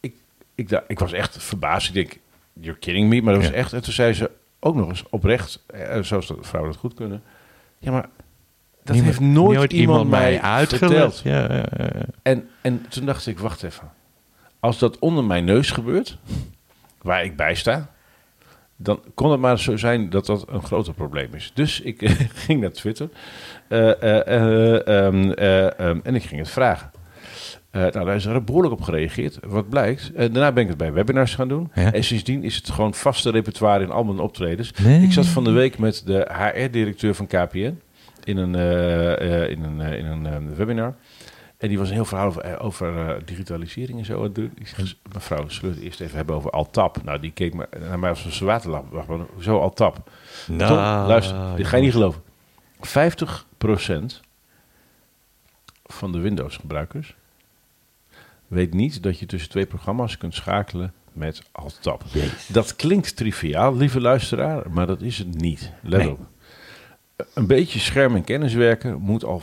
ik, 0.00 0.14
ik, 0.54 0.82
ik 0.88 0.98
was 0.98 1.12
echt 1.12 1.42
verbaasd. 1.42 1.88
Ik 1.88 1.94
denk, 1.94 2.18
you're 2.52 2.78
kidding 2.78 3.08
me. 3.08 3.22
Maar 3.22 3.34
dat 3.34 3.42
was 3.42 3.52
echt... 3.52 3.72
En 3.72 3.82
toen 3.82 3.92
zei 3.92 4.12
ze 4.12 4.30
ook 4.60 4.74
nog 4.74 4.88
eens 4.88 5.02
oprecht... 5.10 5.62
eh, 5.66 6.02
zoals 6.02 6.26
de 6.26 6.36
vrouwen 6.40 6.72
dat 6.72 6.80
goed 6.80 6.94
kunnen... 6.94 7.22
Ja, 7.78 7.90
maar 7.90 8.08
dat 8.84 8.94
Niemand- 8.94 9.18
heeft 9.18 9.32
nooit, 9.32 9.72
iemand, 9.72 10.10
mij 10.10 10.40
uitgelegd. 10.40 10.84
verteld. 10.92 11.20
Ja, 11.24 11.40
ja, 11.54 11.64
ja, 11.76 11.90
ja. 11.94 12.04
En, 12.22 12.48
en 12.60 12.86
toen 12.88 13.04
dacht 13.06 13.26
ik, 13.26 13.38
wacht 13.38 13.62
even. 13.62 13.90
Als 14.60 14.78
dat 14.78 14.98
onder 14.98 15.24
mijn 15.24 15.44
neus 15.44 15.70
gebeurt, 15.70 16.18
waar 17.06 17.24
ik 17.24 17.36
bij 17.36 17.54
sta, 17.54 17.90
dan 18.76 19.00
kon 19.14 19.30
het 19.30 19.40
maar 19.40 19.58
zo 19.58 19.76
zijn 19.76 20.10
dat 20.10 20.26
dat 20.26 20.44
een 20.48 20.62
groter 20.62 20.94
probleem 20.94 21.34
is. 21.34 21.50
Dus 21.54 21.80
ik 21.80 22.10
ging 22.46 22.60
naar 22.60 22.72
Twitter 22.72 23.08
eh, 23.68 24.02
eh, 24.02 24.26
eh, 24.26 24.86
ehm, 24.86 25.30
eh, 25.30 25.80
ehm, 25.80 26.00
en 26.02 26.14
ik 26.14 26.22
ging 26.22 26.40
het 26.40 26.50
vragen. 26.50 26.90
Eh, 27.70 27.80
nou, 27.80 28.04
daar 28.04 28.14
is 28.14 28.24
er 28.24 28.44
behoorlijk 28.44 28.74
op 28.74 28.82
gereageerd. 28.82 29.38
Wat 29.46 29.68
blijkt, 29.68 30.12
daarna 30.16 30.52
ben 30.52 30.62
ik 30.62 30.68
het 30.68 30.78
bij 30.78 30.92
webinars 30.92 31.34
gaan 31.34 31.48
doen. 31.48 31.70
Ja. 31.74 31.92
En 31.92 32.04
sindsdien 32.04 32.42
is 32.44 32.56
het 32.56 32.70
gewoon 32.70 32.94
vaste 32.94 33.30
repertoire 33.30 33.84
in 33.84 33.90
al 33.90 34.04
mijn 34.04 34.18
optredens. 34.18 34.72
Nee. 34.72 35.02
Ik 35.02 35.12
zat 35.12 35.26
van 35.26 35.44
de 35.44 35.50
week 35.50 35.78
met 35.78 36.02
de 36.06 36.28
HR-directeur 36.32 37.14
van 37.14 37.26
KPN 37.26 37.80
in 38.24 38.36
een, 38.36 38.54
in 39.50 39.62
een, 39.62 39.80
in 39.80 40.06
een 40.06 40.54
webinar. 40.54 40.94
En 41.58 41.68
die 41.68 41.78
was 41.78 41.88
een 41.88 41.94
heel 41.94 42.04
verhaal 42.04 42.26
over, 42.26 42.42
eh, 42.42 42.64
over 42.64 43.08
eh, 43.08 43.22
digitalisering 43.24 43.98
en 43.98 44.04
zo. 44.04 44.24
Ik 44.54 44.68
zeg, 44.68 44.94
mevrouw, 45.12 45.48
zullen 45.48 45.70
we 45.70 45.76
het 45.76 45.84
eerst 45.84 46.00
even 46.00 46.16
hebben 46.16 46.34
over 46.36 46.50
Altap? 46.50 47.02
Nou, 47.04 47.20
die 47.20 47.32
keek 47.32 47.54
me 47.54 47.68
naar 47.88 47.98
mij 47.98 48.10
als 48.10 48.40
een. 48.40 48.46
Wacht 48.46 49.08
maar, 49.08 49.18
Hoezo 49.34 49.60
Altap? 49.60 50.10
Nou, 50.46 50.68
Tom, 50.68 51.08
luister, 51.08 51.56
dit 51.56 51.66
ga 51.66 51.76
je 51.76 51.82
niet 51.82 51.92
geloven. 51.92 52.22
50% 52.80 54.20
van 55.84 56.12
de 56.12 56.18
Windows-gebruikers 56.18 57.14
weet 58.46 58.74
niet 58.74 59.02
dat 59.02 59.18
je 59.18 59.26
tussen 59.26 59.50
twee 59.50 59.66
programma's 59.66 60.18
kunt 60.18 60.34
schakelen 60.34 60.92
met 61.12 61.42
Alt-Tab. 61.52 62.02
Jezus. 62.12 62.46
Dat 62.46 62.76
klinkt 62.76 63.16
triviaal, 63.16 63.76
lieve 63.76 64.00
luisteraar, 64.00 64.70
maar 64.70 64.86
dat 64.86 65.00
is 65.00 65.18
het 65.18 65.34
niet. 65.34 65.72
Let 65.82 66.00
Nee. 66.02 66.10
op. 66.10 66.20
Een 67.34 67.46
beetje 67.46 67.78
scherm- 67.78 68.14
en 68.14 68.24
kenniswerken 68.24 69.00
moet 69.00 69.24
al 69.24 69.42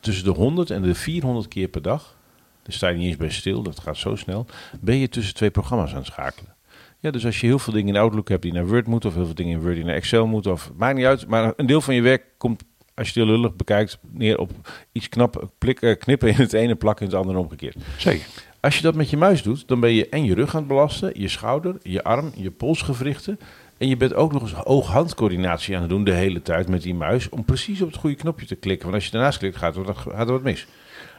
tussen 0.00 0.24
de 0.24 0.30
100 0.30 0.70
en 0.70 0.82
de 0.82 0.94
400 0.94 1.48
keer 1.48 1.68
per 1.68 1.82
dag. 1.82 2.16
Daar 2.62 2.72
sta 2.72 2.88
je 2.88 2.96
niet 2.96 3.06
eens 3.06 3.16
bij 3.16 3.30
stil, 3.30 3.62
dat 3.62 3.80
gaat 3.80 3.96
zo 3.96 4.16
snel. 4.16 4.46
Ben 4.80 4.96
je 4.96 5.08
tussen 5.08 5.34
twee 5.34 5.50
programma's 5.50 5.90
aan 5.90 5.96
het 5.96 6.06
schakelen. 6.06 6.54
Ja, 6.98 7.10
dus 7.10 7.24
als 7.24 7.40
je 7.40 7.46
heel 7.46 7.58
veel 7.58 7.72
dingen 7.72 7.94
in 7.94 8.00
Outlook 8.00 8.28
hebt 8.28 8.42
die 8.42 8.52
naar 8.52 8.66
Word 8.66 8.86
moeten, 8.86 9.08
of 9.08 9.14
heel 9.14 9.24
veel 9.24 9.34
dingen 9.34 9.52
in 9.52 9.62
Word 9.62 9.74
die 9.74 9.84
naar 9.84 9.94
Excel 9.94 10.26
moeten, 10.26 10.52
of 10.52 10.70
maakt 10.76 10.96
niet 10.96 11.04
uit. 11.04 11.26
Maar 11.26 11.52
een 11.56 11.66
deel 11.66 11.80
van 11.80 11.94
je 11.94 12.02
werk 12.02 12.24
komt, 12.36 12.62
als 12.94 13.08
je 13.08 13.20
het 13.20 13.28
heel 13.28 13.38
lullig 13.38 13.56
bekijkt, 13.56 13.98
neer 14.10 14.38
op 14.38 14.50
iets 14.92 15.08
knap, 15.08 15.50
plik, 15.58 15.82
eh, 15.82 15.98
knippen 15.98 16.28
in 16.28 16.34
het 16.34 16.52
ene, 16.52 16.74
plakken 16.74 17.04
in 17.06 17.10
het 17.10 17.20
andere 17.20 17.38
omgekeerd. 17.38 17.76
Zeker. 17.98 18.26
Als 18.60 18.76
je 18.76 18.82
dat 18.82 18.94
met 18.94 19.10
je 19.10 19.16
muis 19.16 19.42
doet, 19.42 19.68
dan 19.68 19.80
ben 19.80 19.92
je 19.92 20.08
en 20.08 20.24
je 20.24 20.34
rug 20.34 20.54
aan 20.54 20.60
het 20.60 20.68
belasten, 20.68 21.20
je 21.20 21.28
schouder, 21.28 21.76
je 21.82 22.02
arm, 22.02 22.32
je 22.34 22.50
polsgewrichten. 22.50 23.38
En 23.80 23.88
je 23.88 23.96
bent 23.96 24.14
ook 24.14 24.32
nog 24.32 24.42
eens 24.42 24.64
oog-handcoördinatie 24.64 25.74
aan 25.74 25.80
het 25.80 25.90
doen 25.90 26.04
de 26.04 26.12
hele 26.12 26.42
tijd 26.42 26.68
met 26.68 26.82
die 26.82 26.94
muis. 26.94 27.28
Om 27.28 27.44
precies 27.44 27.80
op 27.82 27.88
het 27.88 27.96
goede 27.96 28.16
knopje 28.16 28.46
te 28.46 28.54
klikken. 28.54 28.82
Want 28.84 28.94
als 28.94 29.04
je 29.04 29.10
daarnaast 29.10 29.38
klikt, 29.38 29.56
gaat 29.56 29.76
er, 29.76 29.82
wat- 29.82 29.96
gaat 29.96 30.26
er 30.26 30.32
wat 30.32 30.42
mis. 30.42 30.66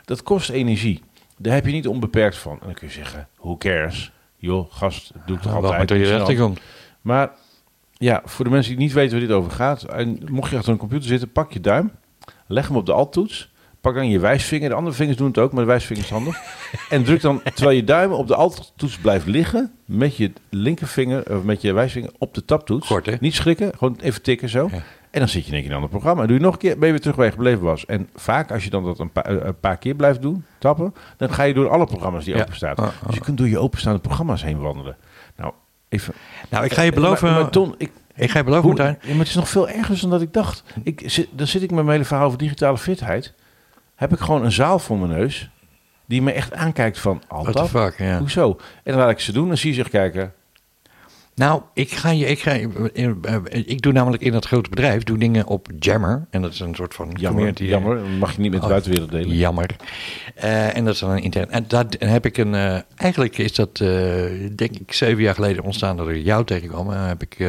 Dat 0.06 0.24
kost 0.24 0.50
energie. 0.50 1.02
Daar 1.38 1.54
heb 1.54 1.65
je 1.65 1.71
niet 1.71 1.88
onbeperkt 1.88 2.38
van. 2.38 2.52
En 2.52 2.65
dan 2.65 2.74
kun 2.74 2.88
je 2.88 2.93
zeggen, 2.93 3.28
who 3.38 3.58
cares? 3.58 4.12
Joh, 4.38 4.71
gast, 4.71 5.12
doe 5.26 5.36
ik 5.36 5.41
toch 5.41 5.54
altijd. 5.54 5.89
je 5.89 5.95
rechter 6.17 6.36
komt. 6.38 6.60
Maar 7.02 7.32
ja, 7.93 8.21
voor 8.26 8.45
de 8.45 8.52
mensen 8.52 8.71
die 8.71 8.82
niet 8.82 8.93
weten 8.93 9.12
waar 9.17 9.28
dit 9.28 9.36
over 9.36 9.52
gaat. 9.52 9.84
En 9.84 10.19
mocht 10.32 10.52
je 10.52 10.58
achter 10.58 10.71
een 10.71 10.78
computer 10.80 11.08
zitten, 11.08 11.32
pak 11.32 11.52
je 11.54 11.60
duim. 11.60 11.91
Leg 12.47 12.67
hem 12.67 12.78
op 12.78 12.86
de 12.86 12.93
alt-toets. 12.93 13.50
Pak 13.81 13.95
dan 13.95 14.09
je 14.09 14.19
wijsvinger. 14.19 14.69
De 14.69 14.75
andere 14.75 14.95
vingers 14.95 15.17
doen 15.17 15.27
het 15.27 15.37
ook, 15.37 15.51
maar 15.51 15.61
de 15.61 15.67
wijsvinger 15.69 16.03
is 16.03 16.09
handig. 16.09 16.37
en 16.89 17.03
druk 17.03 17.21
dan, 17.21 17.41
terwijl 17.53 17.75
je 17.75 17.83
duim 17.83 18.11
op 18.11 18.27
de 18.27 18.35
alt-toets 18.35 18.97
blijft 18.97 19.25
liggen... 19.25 19.71
met 19.85 20.17
je 20.17 20.31
linkervinger, 20.49 21.35
of 21.37 21.43
met 21.43 21.61
je 21.61 21.73
wijsvinger 21.73 22.11
op 22.17 22.33
de 22.33 22.45
tabtoets. 22.45 22.87
Kort, 22.87 23.05
hè? 23.05 23.13
Niet 23.19 23.35
schrikken, 23.35 23.71
gewoon 23.77 23.97
even 24.01 24.21
tikken 24.21 24.49
zo. 24.49 24.67
Ja. 24.71 24.81
En 25.11 25.19
dan 25.19 25.29
zit 25.29 25.41
je 25.41 25.47
in 25.47 25.53
één 25.53 25.61
keer 25.61 25.71
in 25.71 25.77
een 25.77 25.83
ander 25.83 25.89
programma. 25.89 26.21
En 26.21 26.27
doe 26.27 26.37
je 26.37 26.43
nog 26.43 26.53
een 26.53 26.59
keer, 26.59 26.77
ben 26.77 26.85
je 26.85 26.91
weer 26.91 27.01
terug 27.01 27.15
waar 27.15 27.25
je 27.25 27.31
gebleven 27.31 27.61
was. 27.61 27.85
En 27.85 28.09
vaak, 28.15 28.51
als 28.51 28.63
je 28.63 28.69
dan 28.69 28.83
dat 28.83 28.99
een, 28.99 29.11
pa- 29.11 29.23
eh, 29.23 29.35
een 29.45 29.59
paar 29.59 29.77
keer 29.77 29.95
blijft 29.95 30.21
doen, 30.21 30.45
tappen... 30.59 30.93
dan 31.17 31.33
ga 31.33 31.43
je 31.43 31.53
door 31.53 31.69
alle 31.69 31.85
programma's 31.85 32.25
die 32.25 32.35
Ja. 32.35 32.41
openstaan. 32.41 32.75
Ah, 32.75 32.85
ah. 32.85 32.91
Dus 33.05 33.15
je 33.15 33.21
kunt 33.21 33.37
door 33.37 33.47
je 33.47 33.59
openstaande 33.59 33.99
programma's 33.99 34.43
heen 34.43 34.59
wandelen. 34.59 34.97
Nou, 35.37 35.53
even... 35.89 36.13
Nou, 36.49 36.65
ik 36.65 36.73
ga 36.73 36.81
je 36.81 36.89
Eh, 36.89 36.95
beloven... 36.95 37.31
Maar, 37.31 37.41
maar 37.41 37.49
Ton, 37.51 37.75
ik, 37.77 37.91
ik 38.15 38.29
ga 38.31 38.37
je 38.37 38.43
beloven, 38.43 38.69
hoe, 38.69 38.77
ja, 38.83 38.95
maar 39.09 39.17
het 39.17 39.27
is 39.27 39.35
nog 39.35 39.49
veel 39.49 39.69
erger 39.69 39.99
dan 40.01 40.09
dat 40.09 40.21
ik 40.21 40.33
dacht. 40.33 40.63
Ik, 40.83 41.01
zit, 41.05 41.27
dan 41.31 41.47
zit 41.47 41.61
ik 41.61 41.69
met 41.69 41.79
mijn 41.79 41.91
hele 41.91 42.05
verhaal 42.05 42.25
over 42.25 42.37
digitale 42.37 42.77
fitheid. 42.77 43.33
Heb 44.01 44.11
ik 44.11 44.19
gewoon 44.19 44.43
een 44.43 44.51
zaal 44.51 44.79
voor 44.79 44.97
mijn 44.97 45.11
neus. 45.11 45.49
Die 46.05 46.21
me 46.21 46.31
echt 46.31 46.53
aankijkt 46.53 46.99
van, 46.99 47.21
al 47.27 47.43
What 47.43 47.53
the 47.55 47.59
dat? 47.59 47.69
fuck, 47.69 47.97
ja. 47.97 48.17
Hoezo? 48.19 48.57
En 48.83 48.91
dan 48.91 49.01
laat 49.01 49.09
ik 49.09 49.19
ze 49.19 49.31
doen 49.31 49.49
en 49.49 49.57
zie 49.57 49.69
je 49.69 49.75
zich 49.75 49.89
kijken. 49.89 50.33
Nou, 51.35 51.61
ik 51.73 51.91
ga 51.91 52.09
je, 52.09 52.25
ik 52.25 52.39
ga 52.39 52.53
je, 52.53 52.91
eh, 52.93 53.35
eh, 53.35 53.41
ik 53.51 53.81
doe 53.81 53.93
namelijk 53.93 54.23
in 54.23 54.31
dat 54.31 54.45
grote 54.45 54.69
bedrijf, 54.69 55.03
doe 55.03 55.17
dingen 55.17 55.45
op 55.45 55.67
Jammer. 55.79 56.27
En 56.29 56.41
dat 56.41 56.53
is 56.53 56.59
een 56.59 56.75
soort 56.75 56.93
van 56.93 57.11
Jammer, 57.19 57.47
eh, 57.47 57.67
jammer. 57.67 57.99
Mag 58.19 58.35
je 58.35 58.41
niet 58.41 58.51
met 58.51 58.59
de 58.59 58.65
Oh, 58.65 58.71
buitenwereld 58.71 59.11
delen. 59.11 59.35
Jammer. 59.35 59.75
En 60.35 60.85
dat 60.85 60.93
is 60.93 60.99
dan 60.99 61.09
een 61.09 61.23
intern. 61.23 61.49
En 61.49 61.65
daar 61.67 61.85
heb 61.99 62.25
ik 62.25 62.37
een. 62.37 62.83
eigenlijk 62.95 63.37
is 63.37 63.55
dat, 63.55 63.77
denk 64.55 64.77
ik, 64.79 64.93
zeven 64.93 65.23
jaar 65.23 65.35
geleden 65.35 65.63
ontstaan 65.63 65.97
dat 65.97 66.09
ik 66.09 66.23
jou 66.23 66.45
tegenkwam. 66.45 66.91
En 66.91 67.07
heb 67.07 67.21
ik 67.21 67.39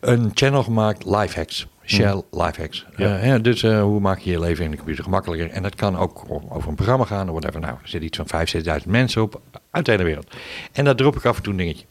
een 0.00 0.30
channel 0.34 0.62
gemaakt, 0.62 1.04
Lifehacks. 1.04 1.66
Shell 1.90 2.22
Lifehacks. 2.30 2.86
Ja. 2.96 3.18
Eh, 3.18 3.42
dus 3.42 3.62
eh, 3.62 3.82
hoe 3.82 4.00
maak 4.00 4.18
je 4.18 4.30
je 4.30 4.40
leven 4.40 4.64
in 4.64 4.70
de 4.70 4.76
computer 4.76 5.04
gemakkelijker? 5.04 5.50
En 5.50 5.62
dat 5.62 5.74
kan 5.74 5.96
ook 5.98 6.24
over 6.48 6.68
een 6.68 6.74
programma 6.74 7.04
gaan 7.04 7.28
of 7.28 7.30
whatever. 7.30 7.60
Nou, 7.60 7.72
er 7.72 7.88
zitten 7.88 8.08
iets 8.08 8.20
van 8.24 8.46
5.000, 8.46 8.82
6.000 8.82 8.86
mensen 8.86 9.22
op 9.22 9.40
uit 9.70 9.84
de 9.84 9.90
hele 9.90 10.04
wereld. 10.04 10.26
En 10.72 10.84
daar 10.84 10.94
drop 10.94 11.16
ik 11.16 11.24
af 11.24 11.36
en 11.36 11.42
toe 11.42 11.52
een 11.52 11.58
dingetje. 11.58 11.84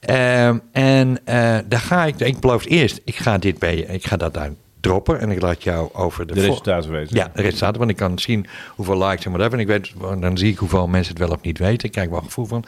Ehm, 0.00 0.58
en 0.72 1.18
eh, 1.24 1.58
daar 1.68 1.80
ga 1.80 2.04
ik, 2.04 2.20
ik 2.20 2.40
beloof 2.40 2.64
eerst, 2.64 3.00
ik 3.04 3.16
ga 3.16 3.38
dit 3.38 3.58
bij 3.58 3.76
je, 3.76 3.86
ik 3.86 4.06
ga 4.06 4.16
dat 4.16 4.34
daar 4.34 4.50
droppen. 4.80 5.20
En 5.20 5.30
ik 5.30 5.40
laat 5.40 5.62
jou 5.62 5.88
over 5.92 6.26
de, 6.26 6.34
De 6.34 6.40
resultaten 6.40 6.90
weten. 6.90 7.16
ja, 7.16 7.30
de 7.34 7.42
resultaten. 7.42 7.78
Want 7.78 7.90
ik 7.90 7.96
kan 7.96 8.18
zien 8.18 8.46
hoeveel 8.74 9.06
likes 9.06 9.24
en 9.24 9.32
whatever. 9.32 9.58
En 9.58 9.60
ik 9.60 9.66
weet, 9.66 9.92
dan 10.20 10.38
zie 10.38 10.50
ik 10.50 10.58
hoeveel 10.58 10.86
mensen 10.86 11.14
het 11.14 11.22
wel 11.22 11.32
of 11.32 11.42
niet 11.42 11.58
weten. 11.58 11.86
Ik 11.86 11.92
krijg 11.92 12.08
wel 12.08 12.18
een 12.18 12.24
gevoel 12.24 12.46
van. 12.46 12.64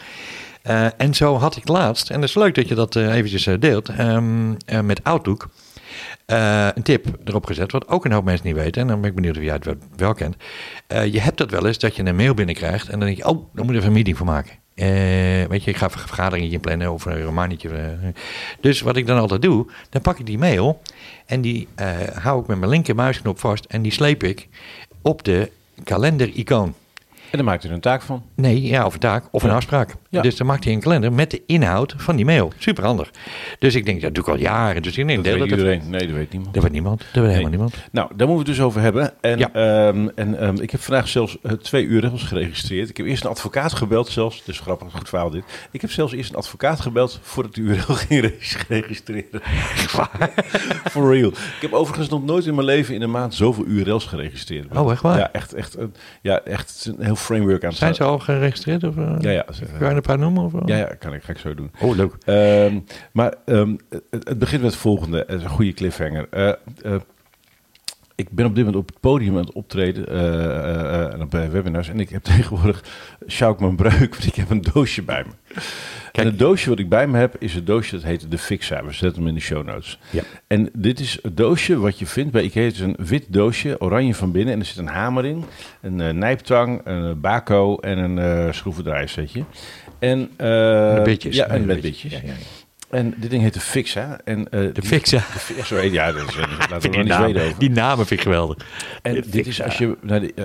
En 0.97 1.15
zo 1.15 1.37
had 1.37 1.57
ik 1.57 1.69
laatst, 1.69 2.11
en 2.11 2.21
het 2.21 2.29
is 2.29 2.35
leuk 2.35 2.55
dat 2.55 2.69
je 2.69 2.75
dat 2.75 2.97
eventjes 2.97 3.49
deelt, 3.59 3.89
ehm, 3.89 4.55
eh, 4.67 4.81
met 4.81 5.05
Outlook. 5.05 5.49
Eh, 6.27 6.69
een 6.75 6.83
tip 6.83 7.07
erop 7.25 7.47
gezet, 7.47 7.73
wat 7.73 7.89
ook 7.89 8.05
een 8.05 8.13
hoop 8.13 8.25
mensen 8.25 8.47
niet 8.47 8.57
weten. 8.57 8.83
En 8.83 8.89
dan 8.89 9.01
ben 9.01 9.11
ik 9.11 9.17
benieuwd 9.17 9.37
of 9.37 9.43
jij 9.43 9.53
het 9.53 9.77
wel, 9.97 10.15
kent. 10.15 10.37
Eh, 10.87 11.13
je 11.13 11.21
hebt 11.21 11.39
dat 11.39 11.51
wel 11.51 11.67
eens, 11.67 11.79
dat 11.79 11.97
je 11.97 12.05
een 12.05 12.17
mail 12.17 12.35
binnenkrijgt 12.35 12.89
en 12.89 12.99
dan 12.99 13.07
denk 13.09 13.17
je, 13.17 13.27
oh, 13.27 13.45
daar 13.55 13.65
moet 13.65 13.71
ik 13.71 13.77
even 13.77 13.87
een 13.87 13.93
meeting 13.93 14.17
voor 14.17 14.27
maken. 14.27 14.53
Eh, 14.75 14.87
weet 15.49 15.65
je, 15.65 15.71
ik 15.71 15.77
ga 15.77 15.85
een 15.85 15.91
vergadering 15.91 16.61
plannen 16.61 16.93
of 16.93 17.05
een 17.05 17.23
romannetje. 17.23 17.69
eh. 17.69 18.09
Dus 18.61 18.81
wat 18.81 18.97
ik 18.97 19.07
dan 19.07 19.19
altijd 19.19 19.43
doe, 19.43 19.67
dan 19.91 20.03
pak 20.03 20.19
ik 20.19 20.27
die 20.27 20.39
mail 20.39 20.83
en 21.27 21.41
die 21.41 21.69
hou 22.15 22.41
ik 22.41 22.47
met 22.47 22.59
mijn 22.59 22.71
linker 22.71 22.95
muisknop 22.95 23.39
vast 23.39 23.65
en 23.65 23.83
die 23.83 23.93
sleep 23.93 24.23
ik 24.23 24.49
op 25.03 25.25
de 25.25 25.51
kalender-icoon. 25.85 26.75
En 27.37 27.43
daar 27.45 27.53
maakt 27.53 27.65
u 27.65 27.69
er 27.69 27.75
een 27.75 27.81
taak 27.81 28.03
van. 28.03 28.23
Nee, 28.35 28.63
ja, 28.63 28.87
of 28.87 28.95
een 28.95 29.01
taak 29.01 29.25
of 29.31 29.43
een 29.43 29.51
afspraak. 29.51 29.95
Ja. 30.11 30.23
Dus 30.23 30.37
dan 30.37 30.47
maakt 30.47 30.65
hij 30.65 30.73
een 30.73 30.81
kalender 30.81 31.13
met 31.13 31.31
de 31.31 31.43
inhoud 31.47 31.95
van 31.97 32.17
die 32.17 32.25
mail. 32.25 32.53
Super 32.59 32.85
handig. 32.85 33.11
Dus 33.59 33.75
ik 33.75 33.85
denk, 33.85 34.01
dat 34.01 34.15
doe 34.15 34.25
ik 34.25 34.31
al 34.31 34.37
jaren. 34.39 34.83
Dus 34.83 34.99
ik 34.99 35.05
neem 35.05 35.17
Dat 35.23 35.25
weet 35.33 35.39
dat 35.39 35.49
iedereen. 35.59 35.83
Nee, 35.91 36.07
dat 36.07 36.17
weet 36.17 36.33
niemand. 36.33 36.55
Dat 36.55 36.63
weet 36.63 36.73
niemand. 36.73 36.99
Dat 37.13 37.23
weet 37.23 37.31
helemaal 37.31 37.51
niemand. 37.51 37.75
Nou, 37.93 38.09
daar 38.17 38.29
moeten 38.29 38.45
we 38.47 38.51
het 38.51 38.59
dus 38.59 38.61
over 38.61 38.81
hebben. 38.81 39.13
En, 39.21 39.39
Ja. 39.39 39.51
ehm, 39.53 40.09
en 40.15 40.39
ehm, 40.39 40.57
ik 40.61 40.71
heb 40.71 40.81
vandaag 40.81 41.09
zelfs 41.09 41.41
eh, 41.43 41.53
twee 41.53 41.85
URL's 41.85 42.23
geregistreerd. 42.23 42.89
Ik 42.89 42.97
heb 42.97 43.07
eerst 43.07 43.25
een 43.25 43.31
advocaat 43.31 43.73
gebeld 43.73 44.09
zelfs. 44.09 44.43
Dus 44.45 44.61
grappig, 44.61 44.93
goed 44.93 45.09
verhaal 45.09 45.31
dit. 45.31 45.43
Ik 45.71 45.81
heb 45.81 45.91
zelfs 45.91 46.13
eerst 46.13 46.31
een 46.31 46.37
advocaat 46.37 46.81
gebeld 46.81 47.19
voordat 47.23 47.55
de 47.55 47.61
URL 47.61 47.95
ging 48.09 48.21
re- 48.21 48.35
registreren. 48.69 49.41
For 50.91 51.13
real. 51.15 51.29
Ik 51.31 51.59
heb 51.61 51.73
overigens 51.73 52.09
nog 52.09 52.25
nooit 52.25 52.47
in 52.47 52.55
mijn 52.55 52.67
leven 52.67 52.95
in 52.95 53.03
een 53.03 53.11
maand 53.11 53.35
zoveel 53.35 53.67
URL's 53.67 54.05
geregistreerd. 54.05 54.77
Oh, 54.77 54.93
echt 54.93 55.03
waar? 55.03 55.19
Ja, 55.19 55.33
echt, 55.33 55.53
echt, 55.55 55.77
een- 55.79 55.95
ja, 56.23 56.41
echt 56.41 56.69
het 56.69 56.77
is 56.79 56.85
een 56.87 57.05
heel 57.05 57.17
framework 57.27 57.63
aan 57.63 57.69
het 57.69 57.79
Zijn 57.79 57.95
ze 57.95 58.05
al 58.05 58.19
geregistreerd? 58.19 58.85
Of, 58.85 58.97
eh, 58.97 59.15
Ja, 59.19 59.31
ja. 59.31 59.45
Kan 59.79 59.89
je 59.89 59.95
een 59.95 60.01
paar 60.01 60.19
noemen? 60.19 60.45
Of, 60.45 60.55
eh? 60.55 60.61
Ja, 60.65 60.77
ja, 60.77 60.95
kan 60.99 61.15
ik, 61.15 61.23
ga 61.23 61.33
ik 61.33 61.39
zo 61.39 61.55
doen. 61.55 61.71
Oh, 61.81 61.97
leuk. 61.97 62.13
Ehm, 62.25 62.79
maar 63.13 63.35
ehm, 63.45 63.77
het, 63.91 64.29
het 64.29 64.39
begint 64.39 64.63
met 64.63 64.71
het 64.71 64.81
volgende. 64.81 65.19
Het 65.27 65.39
is 65.39 65.43
een 65.43 65.49
goede 65.51 65.73
cliffhanger. 65.73 66.29
Ik 68.17 68.31
ben 68.31 68.47
op 68.47 68.55
dit 68.55 68.65
moment 68.65 68.83
op 68.83 68.89
het 68.89 69.01
podium 69.01 69.33
aan 69.33 69.45
het 69.45 69.53
optreden 69.53 70.09
eh, 70.09 70.45
eh, 70.45 71.05
eh, 71.05 71.13
en 71.13 71.29
eh, 71.31 71.49
webinars. 71.49 71.89
En 71.89 72.01
ik 72.01 72.09
heb 72.09 72.23
tegenwoordig, 72.35 72.85
sjouw 73.27 73.53
ik 73.53 73.61
mijn 73.61 73.77
breuk, 73.77 74.15
want 74.15 74.27
ik 74.27 74.35
heb 74.35 74.51
een 74.51 74.61
doosje 74.73 75.03
bij 75.03 75.25
me. 75.27 75.33
Kijk. 75.53 76.27
En 76.27 76.27
het 76.27 76.39
doosje 76.39 76.69
wat 76.69 76.79
ik 76.79 76.89
bij 76.89 77.07
me 77.07 77.19
heb, 77.19 77.37
is 77.39 77.55
het 77.55 77.67
doosje 77.67 77.95
dat 77.95 78.05
heet 78.05 78.31
de 78.31 78.39
Fixa. 78.39 78.85
We 78.85 78.93
zetten 78.93 79.19
hem 79.19 79.29
in 79.29 79.35
de 79.35 79.41
show 79.41 79.67
notes. 79.67 79.99
Ja. 80.11 80.23
En 80.47 80.71
dit 80.73 81.01
is 81.01 81.19
het 81.23 81.37
doosje 81.37 81.79
wat 81.79 81.99
je 81.99 82.07
vindt 82.07 82.33
bij 82.33 82.43
Ikea. 82.43 82.63
Het 82.65 82.75
is 82.75 82.81
een 82.81 82.97
wit 82.99 83.25
doosje, 83.29 83.81
oranje 83.81 84.15
van 84.15 84.33
binnen. 84.33 84.55
En 84.55 84.61
er 84.61 84.67
zit 84.67 84.77
een 84.77 84.87
hamer 84.87 85.25
in, 85.25 85.45
een 85.81 86.19
nijptang, 86.19 86.81
een 86.85 87.05
uh, 87.05 87.13
bako 87.17 87.77
en 87.77 87.99
een 87.99 88.19
eh 88.19 88.53
schroevendraaiersetje. 88.53 89.45
En, 89.99 90.31
De 90.37 91.01
bitjes. 91.05 91.37
Ja, 91.37 91.47
en 91.47 91.65
met 91.65 91.81
bitjes. 91.81 92.13
Ja. 92.13 92.21
En 92.97 93.15
dit 93.17 93.31
ding 93.31 93.43
heet 93.43 93.55
de 93.55 93.61
Fixa. 93.61 94.19
En, 94.25 94.45
eh, 94.51 94.61
De 94.61 94.73
die- 94.73 94.83
Fixa. 94.89 95.17
de 95.17 95.39
Fi- 95.65 95.91
ja, 95.93 96.13
dat 96.13 96.29
is, 96.29 96.37
laten 96.37 96.71
we 96.71 96.79
Die, 96.79 96.91
er 96.91 96.99
niet 96.99 97.07
namen, 97.09 97.29
zweden 97.31 97.47
over. 97.47 97.59
die 97.59 97.71
namen 97.71 98.07
vind 98.07 98.11
ik 98.21 98.27
geweldig. 98.27 98.57
En 99.03 99.15
De 99.15 99.29
dit 99.31 99.47
is 99.47 99.63
als 99.63 99.79
je, 99.79 99.97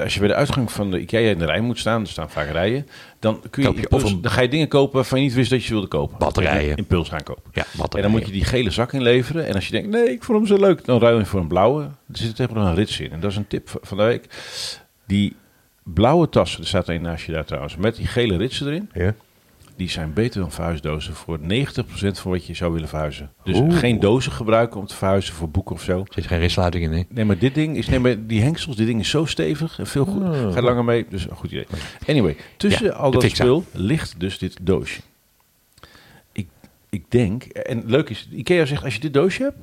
als 0.03 0.13
je 0.13 0.19
bij 0.19 0.27
de 0.29 0.35
uitgang 0.35 0.71
van 0.71 0.91
de 0.91 0.99
IKEA 0.99 1.29
in 1.29 1.37
de 1.37 1.45
rij 1.45 1.59
moet 1.61 1.79
staan, 1.79 2.01
er 2.01 2.07
staan 2.07 2.29
vaak 2.29 2.49
rijen, 2.51 2.87
dan, 3.19 3.39
kun 3.49 3.61
je, 3.63 3.67
Koop 3.67 3.77
je 3.77 3.83
impuls- 3.83 4.03
of 4.03 4.11
een- 4.11 4.21
dan 4.21 4.31
ga 4.31 4.41
je 4.41 4.47
dingen 4.49 4.67
kopen 4.67 4.95
waarvan 4.95 5.19
je 5.19 5.25
niet 5.25 5.33
wist 5.33 5.49
dat 5.49 5.59
je 5.59 5.65
ze 5.65 5.71
wilde 5.73 5.87
kopen. 5.87 6.17
Batterijen. 6.17 6.75
Impuls 6.75 7.09
gaan 7.09 7.23
kopen. 7.23 7.51
Ja, 7.53 7.65
wat 7.73 7.95
En 7.95 8.01
dan 8.01 8.11
moet 8.11 8.25
je 8.25 8.31
die 8.31 8.43
gele 8.45 8.69
zak 8.71 8.93
inleveren. 8.93 9.47
En 9.47 9.53
als 9.55 9.65
je 9.65 9.71
denkt, 9.71 9.89
nee, 9.89 10.11
ik 10.11 10.23
vond 10.23 10.37
hem 10.37 10.47
zo 10.57 10.63
leuk, 10.65 10.85
dan 10.85 10.99
ruil 10.99 11.17
je 11.17 11.25
voor 11.25 11.39
een 11.39 11.47
blauwe. 11.47 11.83
Er 11.83 11.89
zit 12.11 12.35
tegenwoordig 12.35 12.69
een 12.71 12.77
rits 12.77 12.99
in. 12.99 13.11
En 13.11 13.19
dat 13.19 13.31
is 13.31 13.37
een 13.37 13.47
tip 13.47 13.69
van 13.81 13.97
de 13.97 14.03
week. 14.03 14.25
Die 15.07 15.35
blauwe 15.83 16.29
tassen, 16.29 16.61
er 16.61 16.67
staat 16.67 16.87
een 16.89 17.01
naast 17.01 17.25
je 17.25 17.31
daar 17.31 17.45
trouwens, 17.45 17.75
met 17.75 17.95
die 17.95 18.07
gele 18.07 18.37
ritsen 18.37 18.67
erin. 18.67 18.89
Ja. 18.93 19.13
Die 19.81 19.89
zijn 19.89 20.13
beter 20.13 20.41
dan 20.41 20.51
verhuisdozen 20.51 21.13
voor 21.13 21.39
90% 21.39 21.43
van 21.93 22.31
wat 22.31 22.45
je 22.45 22.53
zou 22.53 22.73
willen 22.73 22.87
verhuizen. 22.87 23.31
Dus 23.43 23.57
Oeh. 23.57 23.77
geen 23.77 23.99
dozen 23.99 24.31
gebruiken 24.31 24.79
om 24.79 24.85
te 24.85 24.95
verhuizen 24.95 25.33
voor 25.33 25.49
boeken 25.49 25.75
of 25.75 25.81
zo. 25.81 25.99
Er 25.99 26.05
zit 26.09 26.27
geen 26.27 26.39
ristsluiting 26.39 26.83
in, 26.83 26.89
nee. 26.89 27.05
Nee, 27.09 27.25
maar 27.25 27.37
dit 27.37 27.55
ding 27.55 27.77
is, 27.77 27.87
nee, 27.87 27.99
maar 27.99 28.27
die 28.27 28.41
hengsels, 28.41 28.75
dit 28.75 28.87
ding 28.87 28.99
is 28.99 29.09
zo 29.09 29.25
stevig 29.25 29.79
en 29.79 29.87
veel 29.87 30.05
goed. 30.05 30.21
Oh. 30.21 30.29
Ga 30.31 30.55
je 30.55 30.61
langer 30.61 30.83
mee, 30.83 31.05
dus 31.09 31.29
een 31.29 31.35
goed 31.35 31.51
idee. 31.51 31.65
Anyway, 32.07 32.35
tussen 32.57 32.85
Ja, 32.85 32.91
al 32.91 33.11
dat 33.11 33.23
spul 33.23 33.63
ligt 33.71 34.19
dus 34.19 34.37
dit 34.37 34.57
doosje. 34.61 35.01
Ik, 36.31 36.47
ik 36.89 37.03
denk, 37.09 37.43
en 37.43 37.83
leuk 37.85 38.09
is, 38.09 38.27
Ikea 38.31 38.65
zegt, 38.65 38.83
als 38.83 38.93
je 38.93 38.99
dit 38.99 39.13
doosje 39.13 39.43
hebt, 39.43 39.57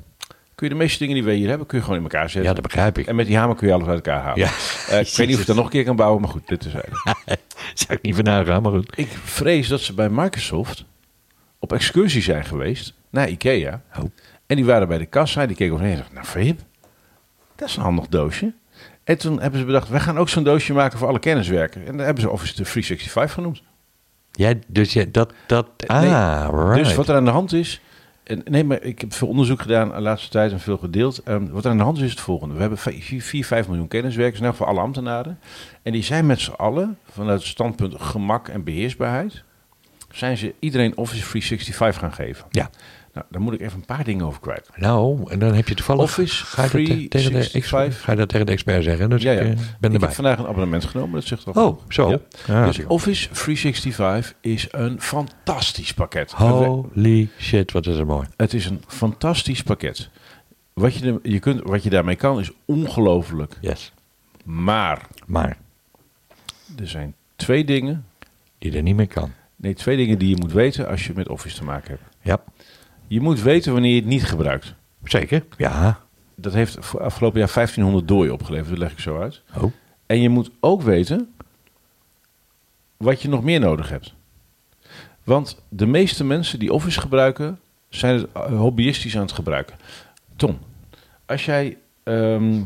kun 0.59 0.69
je 0.69 0.75
de 0.75 0.81
meeste 0.81 0.99
dingen 0.99 1.15
die 1.15 1.25
we 1.25 1.33
hier 1.33 1.49
hebben, 1.49 1.67
kun 1.67 1.79
je 1.79 1.85
gewoon 1.85 1.99
in 1.99 2.05
elkaar 2.05 2.31
zetten. 2.31 2.43
Ja, 2.43 2.53
dat 2.53 2.63
begrijp 2.63 2.99
ik. 2.99 3.07
En 3.07 3.17
met 3.17 3.27
die 3.27 3.37
hamer 3.37 3.57
kun 3.57 3.67
je 3.67 3.73
alles 3.73 3.87
uit 3.87 4.07
elkaar 4.07 4.23
halen. 4.23 4.39
Ja. 4.39 4.51
Eh, 4.89 5.01
ik 5.01 5.17
weet 5.17 5.27
niet 5.27 5.35
of 5.35 5.41
ik 5.41 5.47
dat 5.47 5.57
nog 5.57 5.65
een 5.65 5.71
keer 5.71 5.85
kan 5.85 5.97
bouwen, 5.97 6.21
maar 6.21 6.31
goed, 6.31 6.49
dit 6.49 6.65
is 6.65 6.73
eigenlijk. 6.73 7.19
Zou 7.75 7.93
ik 7.93 8.03
niet 8.03 8.15
van 8.15 8.25
nagaan, 8.25 8.63
maar 8.63 8.73
goed. 8.73 8.93
Ik 8.99 9.09
vrees 9.25 9.69
dat 9.69 9.81
ze 9.81 9.95
bij 9.95 10.09
Microsoft 10.09 10.85
op 11.59 11.73
excursie 11.73 12.23
zijn 12.23 12.45
geweest 12.45 12.95
naar 13.11 13.29
Ikea. 13.29 13.83
Oh. 13.99 14.05
En 14.47 14.57
die 14.57 14.65
waren 14.65 14.89
bij 14.89 14.99
de 14.99 15.07
kassa, 15.07 15.47
die 15.47 15.57
keken 15.57 15.75
omheen 15.75 15.91
en 15.91 15.97
dachten, 15.97 16.15
nou 16.15 16.27
Philip, 16.27 16.61
dat 17.57 17.69
is 17.69 17.77
een 17.77 17.83
handig 17.83 18.07
doosje. 18.07 18.53
En 19.05 19.19
toen 19.19 19.41
hebben 19.41 19.61
ze 19.61 19.67
bedacht, 19.67 19.89
wij 19.89 20.01
gaan 20.01 20.19
ook 20.19 20.29
zo'n 20.29 20.45
doosje 20.45 20.73
maken 20.73 20.99
voor 20.99 21.09
alle 21.09 21.19
kenniswerken. 21.19 21.87
En 21.87 21.97
daar 21.97 22.07
hebben 22.07 22.23
ze 22.23 22.31
Office 22.31 22.53
365 22.53 23.33
genoemd. 23.33 23.63
Jij, 24.33 24.59
dus 24.67 24.93
je, 24.93 25.11
dat, 25.11 25.33
dat, 25.47 25.69
ah, 25.87 26.49
right. 26.51 26.85
Dus 26.85 26.95
wat 26.95 27.09
er 27.09 27.17
aan 27.17 27.25
de 27.25 27.31
hand 27.31 27.53
is, 27.53 27.81
en, 27.81 27.88
nee, 28.45 28.65
maar 28.65 28.83
ik 28.83 29.01
heb 29.01 29.13
veel 29.13 29.29
onderzoek 29.29 29.61
gedaan 29.61 29.89
de 29.89 30.01
laatste 30.01 30.29
tijd 30.29 30.53
en 30.53 30.61
veel 30.61 30.77
gedeeld. 30.77 31.23
Ehm, 31.23 31.49
wat 31.49 31.67
aan 31.67 31.77
de 31.77 31.83
hand 31.83 31.97
is, 31.97 32.03
is 32.03 32.11
het 32.11 32.21
volgende. 32.21 32.55
We 32.55 32.61
hebben 32.61 32.79
4, 32.79 33.45
5 33.45 33.69
miljoen 33.69 33.89
kenniswerkers, 33.89 34.41
nou 34.41 34.55
voor 34.55 34.67
alle 34.67 34.81
ambtenaren. 34.81 35.39
En 35.83 35.93
die 35.93 36.03
zijn 36.03 36.27
met 36.27 36.41
z'n 36.41 36.51
allen, 36.51 36.99
vanuit 37.11 37.39
het 37.39 37.49
standpunt 37.49 37.95
gemak 37.99 38.49
en 38.49 38.65
beheersbaarheid, 38.65 39.45
zijn 40.11 40.37
ze 40.37 40.55
iedereen 40.59 40.97
Office 40.97 41.29
365 41.29 42.01
gaan 42.01 42.13
geven. 42.13 42.47
Ja. 42.51 42.71
Nou, 43.19 43.31
daar 43.31 43.41
moet 43.43 43.53
ik 43.55 43.61
even 43.61 43.79
een 43.79 43.85
paar 43.85 44.05
dingen 44.05 44.27
over 44.27 44.41
kwijt. 44.41 44.71
Nou, 44.77 45.31
en 45.31 45.39
dan 45.39 45.55
heb 45.55 45.69
je 45.69 45.75
toevallig... 45.75 46.03
Office 46.03 46.45
ga 46.45 46.63
je, 46.63 46.69
dat 46.71 46.79
te- 46.79 46.87
tegen 46.87 47.03
de 47.03 47.09
365. 47.09 47.55
expert, 47.63 47.95
ga 48.05 48.13
je 48.13 48.19
dat 48.19 48.29
tegen 48.29 48.47
de 48.47 48.53
expert 48.53 48.85
zeggen? 48.85 49.11
Dus 49.11 49.23
Ja, 49.23 49.33
ja. 49.33 49.41
ik 49.41 49.47
eh, 49.47 49.55
ben 49.57 49.61
ik 49.61 49.83
erbij. 49.83 49.99
heb 50.01 50.13
vandaag 50.13 50.39
een 50.39 50.47
abonnement 50.47 50.85
genomen, 50.85 51.15
dat 51.15 51.25
zegt 51.25 51.47
al. 51.47 51.67
Oh, 51.67 51.81
zo. 51.89 52.11
Ja. 52.11 52.19
Ja, 52.47 52.67
dus. 52.67 52.85
Office 52.87 53.29
365 53.29 54.35
is 54.41 54.67
een 54.71 55.01
fantastisch 55.01 55.95
pakket. 55.95 56.33
Holy 56.33 57.29
shit, 57.39 57.73
wat 57.73 57.87
is 57.87 57.97
er 57.97 58.07
mooi. 58.07 58.27
Het 58.37 58.55
is 58.55 58.67
een 58.67 58.83
fantastisch 58.87 59.63
pakket. 59.63 60.09
Wat 60.73 60.95
je, 60.95 61.21
je 61.23 61.39
kunt, 61.39 61.61
wat 61.63 61.83
je 61.83 61.91
daarmee 61.91 62.17
kan 62.17 62.41
is 62.41 62.51
ongelooflijk. 62.65 63.57
Yes. 63.61 63.93
Maar 64.45 65.07
Maar 65.27 65.57
er 66.79 66.89
zijn 66.89 67.15
twee 67.37 67.65
dingen. 67.65 68.05
die 68.59 68.77
er 68.77 68.83
niet 68.83 68.97
meer 68.97 69.07
kan. 69.09 69.33
Nee, 69.57 69.75
twee 69.75 69.97
dingen 69.97 70.19
die 70.19 70.29
je 70.29 70.37
moet 70.37 70.53
weten 70.53 70.89
als 70.89 71.07
je 71.07 71.13
met 71.15 71.29
Office 71.29 71.57
te 71.57 71.65
maken 71.65 71.91
hebt. 71.91 72.03
Ja, 72.23 72.39
Je 73.09 73.21
moet 73.21 73.43
weten 73.43 73.73
wanneer 73.73 73.91
je 73.95 74.01
het 74.01 74.09
niet 74.09 74.25
gebruikt. 74.25 74.75
zeker. 75.05 75.45
Ja. 75.57 76.01
Dat 76.35 76.53
heeft 76.53 76.77
voor 76.81 77.01
afgelopen 77.03 77.39
jaar 77.39 77.51
1500 77.55 78.09
dooien 78.09 78.33
opgeleverd. 78.33 78.69
Dat 78.69 78.79
leg 78.79 78.93
ik 78.93 78.99
zo 78.99 79.21
uit. 79.21 79.43
Oh. 79.57 79.73
En 80.07 80.21
je 80.21 80.29
moet 80.29 80.51
ook 80.61 80.83
weten 80.83 81.35
wat 82.97 83.23
je 83.23 83.29
nog 83.29 83.43
meer 83.43 83.61
nodig 83.61 83.89
hebt. 83.89 84.15
Want 85.25 85.63
de 85.69 85.87
meeste 85.87 86.25
mensen 86.25 86.59
die 86.59 86.73
Office 86.73 87.01
gebruiken, 87.01 87.61
zijn 87.89 88.15
het 88.17 88.27
eh, 88.33 88.43
hobbyistisch 88.59 89.17
aan 89.17 89.23
het 89.23 89.33
gebruiken. 89.33 89.77
Tom, 90.37 90.59
als 91.27 91.45
jij, 91.45 91.77
ehm, 92.03 92.63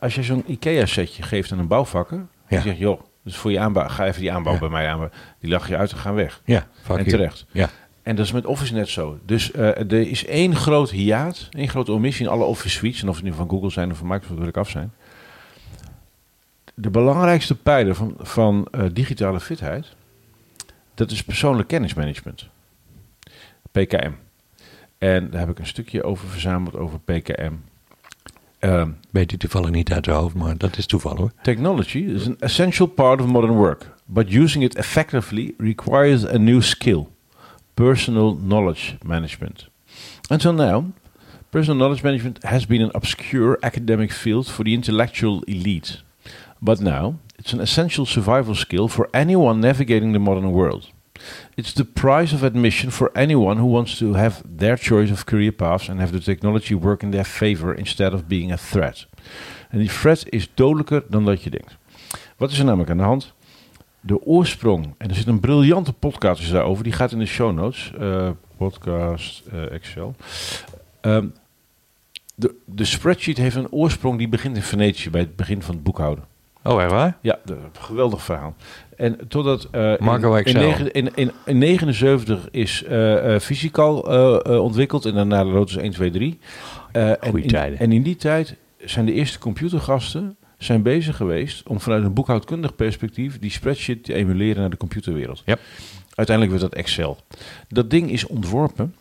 als 0.00 0.14
jij 0.14 0.24
zo'n 0.24 0.44
IKEA-setje 0.46 1.22
geeft 1.22 1.52
aan 1.52 1.58
een 1.58 1.66
bouwvakker, 1.66 2.16
Ja. 2.18 2.26
die 2.48 2.60
zegt, 2.60 2.78
joh, 2.78 3.00
dus 3.22 3.36
voor 3.36 3.50
je 3.52 3.58
aanbouw, 3.58 3.88
ga 3.88 4.06
even 4.06 4.20
die 4.20 4.32
aanbouw 4.32 4.52
Ja. 4.52 4.58
bij 4.58 4.68
mij 4.68 4.88
aan, 4.88 5.10
die 5.38 5.50
lach 5.50 5.68
je 5.68 5.76
uit 5.76 5.90
en 5.92 5.98
gaan 5.98 6.14
weg. 6.14 6.40
Ja, 6.44 6.66
en 6.88 6.94
you. 6.96 7.04
terecht. 7.04 7.46
Ja. 7.50 7.68
En 8.04 8.16
dat 8.16 8.24
is 8.24 8.32
met 8.32 8.46
Office 8.46 8.74
net 8.74 8.88
zo. 8.88 9.18
Dus 9.24 9.50
eh, 9.52 9.66
er 9.66 9.92
is 9.92 10.26
één 10.26 10.56
groot 10.56 10.90
hiaat, 10.90 11.48
één 11.50 11.68
grote 11.68 11.92
omissie 11.92 12.24
in 12.24 12.30
alle 12.30 12.44
Office 12.44 12.76
suites. 12.76 13.02
En 13.02 13.08
of 13.08 13.16
het 13.16 13.24
nu 13.24 13.32
van 13.32 13.48
Google 13.48 13.70
zijn 13.70 13.90
of 13.90 13.98
van 13.98 14.06
Microsoft 14.06 14.38
wil 14.38 14.48
ik 14.48 14.56
af 14.56 14.70
zijn. 14.70 14.92
De 16.74 16.90
belangrijkste 16.90 17.54
pijler 17.54 17.94
van, 17.94 18.14
van 18.18 18.66
eh, 18.70 18.84
digitale 18.92 19.40
fitheid, 19.40 19.94
dat 20.94 21.10
is 21.10 21.24
persoonlijk 21.24 21.68
kennismanagement. 21.68 22.48
PKM. 23.72 24.12
En 24.98 25.30
daar 25.30 25.40
heb 25.40 25.50
ik 25.50 25.58
een 25.58 25.66
stukje 25.66 26.02
over 26.02 26.28
verzameld 26.28 26.76
over 26.76 27.00
PKM. 27.00 27.52
Ehm, 28.58 28.90
Weet 29.10 29.32
u 29.32 29.36
toevallig 29.36 29.70
niet 29.70 29.92
uit 29.92 30.06
het 30.06 30.14
hoofd, 30.14 30.34
maar 30.34 30.58
dat 30.58 30.76
is 30.76 30.86
toeval 30.86 31.16
hoor. 31.16 31.32
Technology 31.42 31.98
is 31.98 32.26
an 32.26 32.36
essential 32.38 32.86
part 32.86 33.20
of 33.20 33.26
modern 33.26 33.54
work, 33.54 33.94
but 34.04 34.32
using 34.32 34.64
it 34.64 34.76
effectively 34.76 35.54
requires 35.58 36.26
a 36.26 36.36
new 36.36 36.62
skill 36.62 37.06
personal 37.76 38.34
knowledge 38.34 38.96
management. 39.04 39.66
Until 40.30 40.52
now, 40.52 40.92
personal 41.50 41.78
knowledge 41.78 42.02
management 42.02 42.42
has 42.44 42.66
been 42.66 42.82
an 42.82 42.90
obscure 42.94 43.58
academic 43.62 44.12
field 44.12 44.46
for 44.46 44.64
the 44.64 44.74
intellectual 44.74 45.42
elite. 45.46 46.02
But 46.60 46.80
now, 46.80 47.18
it's 47.38 47.52
an 47.52 47.60
essential 47.60 48.06
survival 48.06 48.54
skill 48.54 48.88
for 48.88 49.08
anyone 49.12 49.60
navigating 49.60 50.12
the 50.12 50.18
modern 50.18 50.50
world. 50.52 50.90
It's 51.56 51.72
the 51.72 51.84
price 51.84 52.32
of 52.32 52.42
admission 52.42 52.90
for 52.90 53.10
anyone 53.14 53.58
who 53.58 53.66
wants 53.66 53.98
to 53.98 54.14
have 54.14 54.42
their 54.44 54.76
choice 54.76 55.10
of 55.10 55.24
career 55.24 55.52
paths 55.52 55.88
and 55.88 56.00
have 56.00 56.12
the 56.12 56.20
technology 56.20 56.74
work 56.74 57.02
in 57.02 57.10
their 57.10 57.24
favor 57.24 57.74
instead 57.74 58.12
of 58.12 58.28
being 58.28 58.52
a 58.52 58.56
threat. 58.56 59.06
En 59.70 59.78
die 59.78 59.88
threat 59.88 60.24
is 60.28 60.48
dodelijker 60.54 61.02
dan 61.08 61.24
dat 61.24 61.42
je 61.42 61.50
denkt. 61.50 61.76
Wat 62.36 62.50
is 62.50 62.58
er 62.58 62.64
namelijk 62.64 62.90
aan 62.90 62.96
de 62.96 63.02
hand? 63.02 63.32
De 64.06 64.22
oorsprong, 64.22 64.94
en 64.98 65.08
er 65.08 65.14
zit 65.14 65.26
een 65.26 65.40
briljante 65.40 65.92
podcast 65.92 66.50
daarover, 66.52 66.84
die 66.84 66.92
gaat 66.92 67.12
in 67.12 67.18
de 67.18 67.26
show 67.26 67.54
notes, 67.54 67.92
eh, 68.00 68.28
podcast, 68.56 69.46
eh, 69.52 69.72
Excel. 69.72 70.14
Ehm, 71.00 71.26
de, 72.34 72.54
de 72.64 72.84
spreadsheet 72.84 73.36
heeft 73.36 73.56
een 73.56 73.70
oorsprong 73.72 74.18
die 74.18 74.28
begint 74.28 74.56
in 74.56 74.62
Venetië, 74.62 75.10
bij 75.10 75.20
het 75.20 75.36
begin 75.36 75.62
van 75.62 75.74
het 75.74 75.84
boekhouden. 75.84 76.24
Oh, 76.62 76.82
echt 76.82 76.90
waar? 76.90 77.16
Ja, 77.20 77.38
de- 77.44 77.56
geweldig 77.78 78.22
verhaal. 78.22 78.54
En 78.96 79.28
totdat 79.28 79.68
eh, 79.70 79.96
Marco 79.98 80.34
in, 80.34 80.44
Excel. 80.44 80.86
in, 80.92 81.14
in, 81.14 81.30
in 81.44 81.58
79 81.58 82.48
is 82.50 82.84
Physical 83.40 84.12
eh, 84.42 84.60
ontwikkeld 84.62 85.04
en 85.04 85.14
daarna 85.14 85.44
Lotus 85.44 85.76
1, 85.76 85.90
2, 85.90 86.10
3. 86.10 86.38
Eh, 86.92 87.10
en, 87.10 87.42
in, 87.42 87.78
en 87.78 87.92
in 87.92 88.02
die 88.02 88.16
tijd 88.16 88.56
zijn 88.78 89.06
de 89.06 89.12
eerste 89.12 89.38
computergasten 89.38 90.36
zijn 90.64 90.82
bezig 90.82 91.16
geweest 91.16 91.68
om 91.68 91.80
vanuit 91.80 92.04
een 92.04 92.12
boekhoudkundig 92.14 92.74
perspectief 92.74 93.38
die 93.38 93.50
spreadsheet 93.50 94.04
te 94.04 94.14
emuleren 94.14 94.60
naar 94.60 94.70
de 94.70 94.76
computerwereld. 94.76 95.42
Yep. 95.44 95.60
Uiteindelijk 96.14 96.58
werd 96.58 96.70
dat 96.70 96.80
Excel. 96.80 97.18
Dat 97.68 97.90
ding 97.90 98.10
is 98.10 98.26
ontworpen 98.26 98.94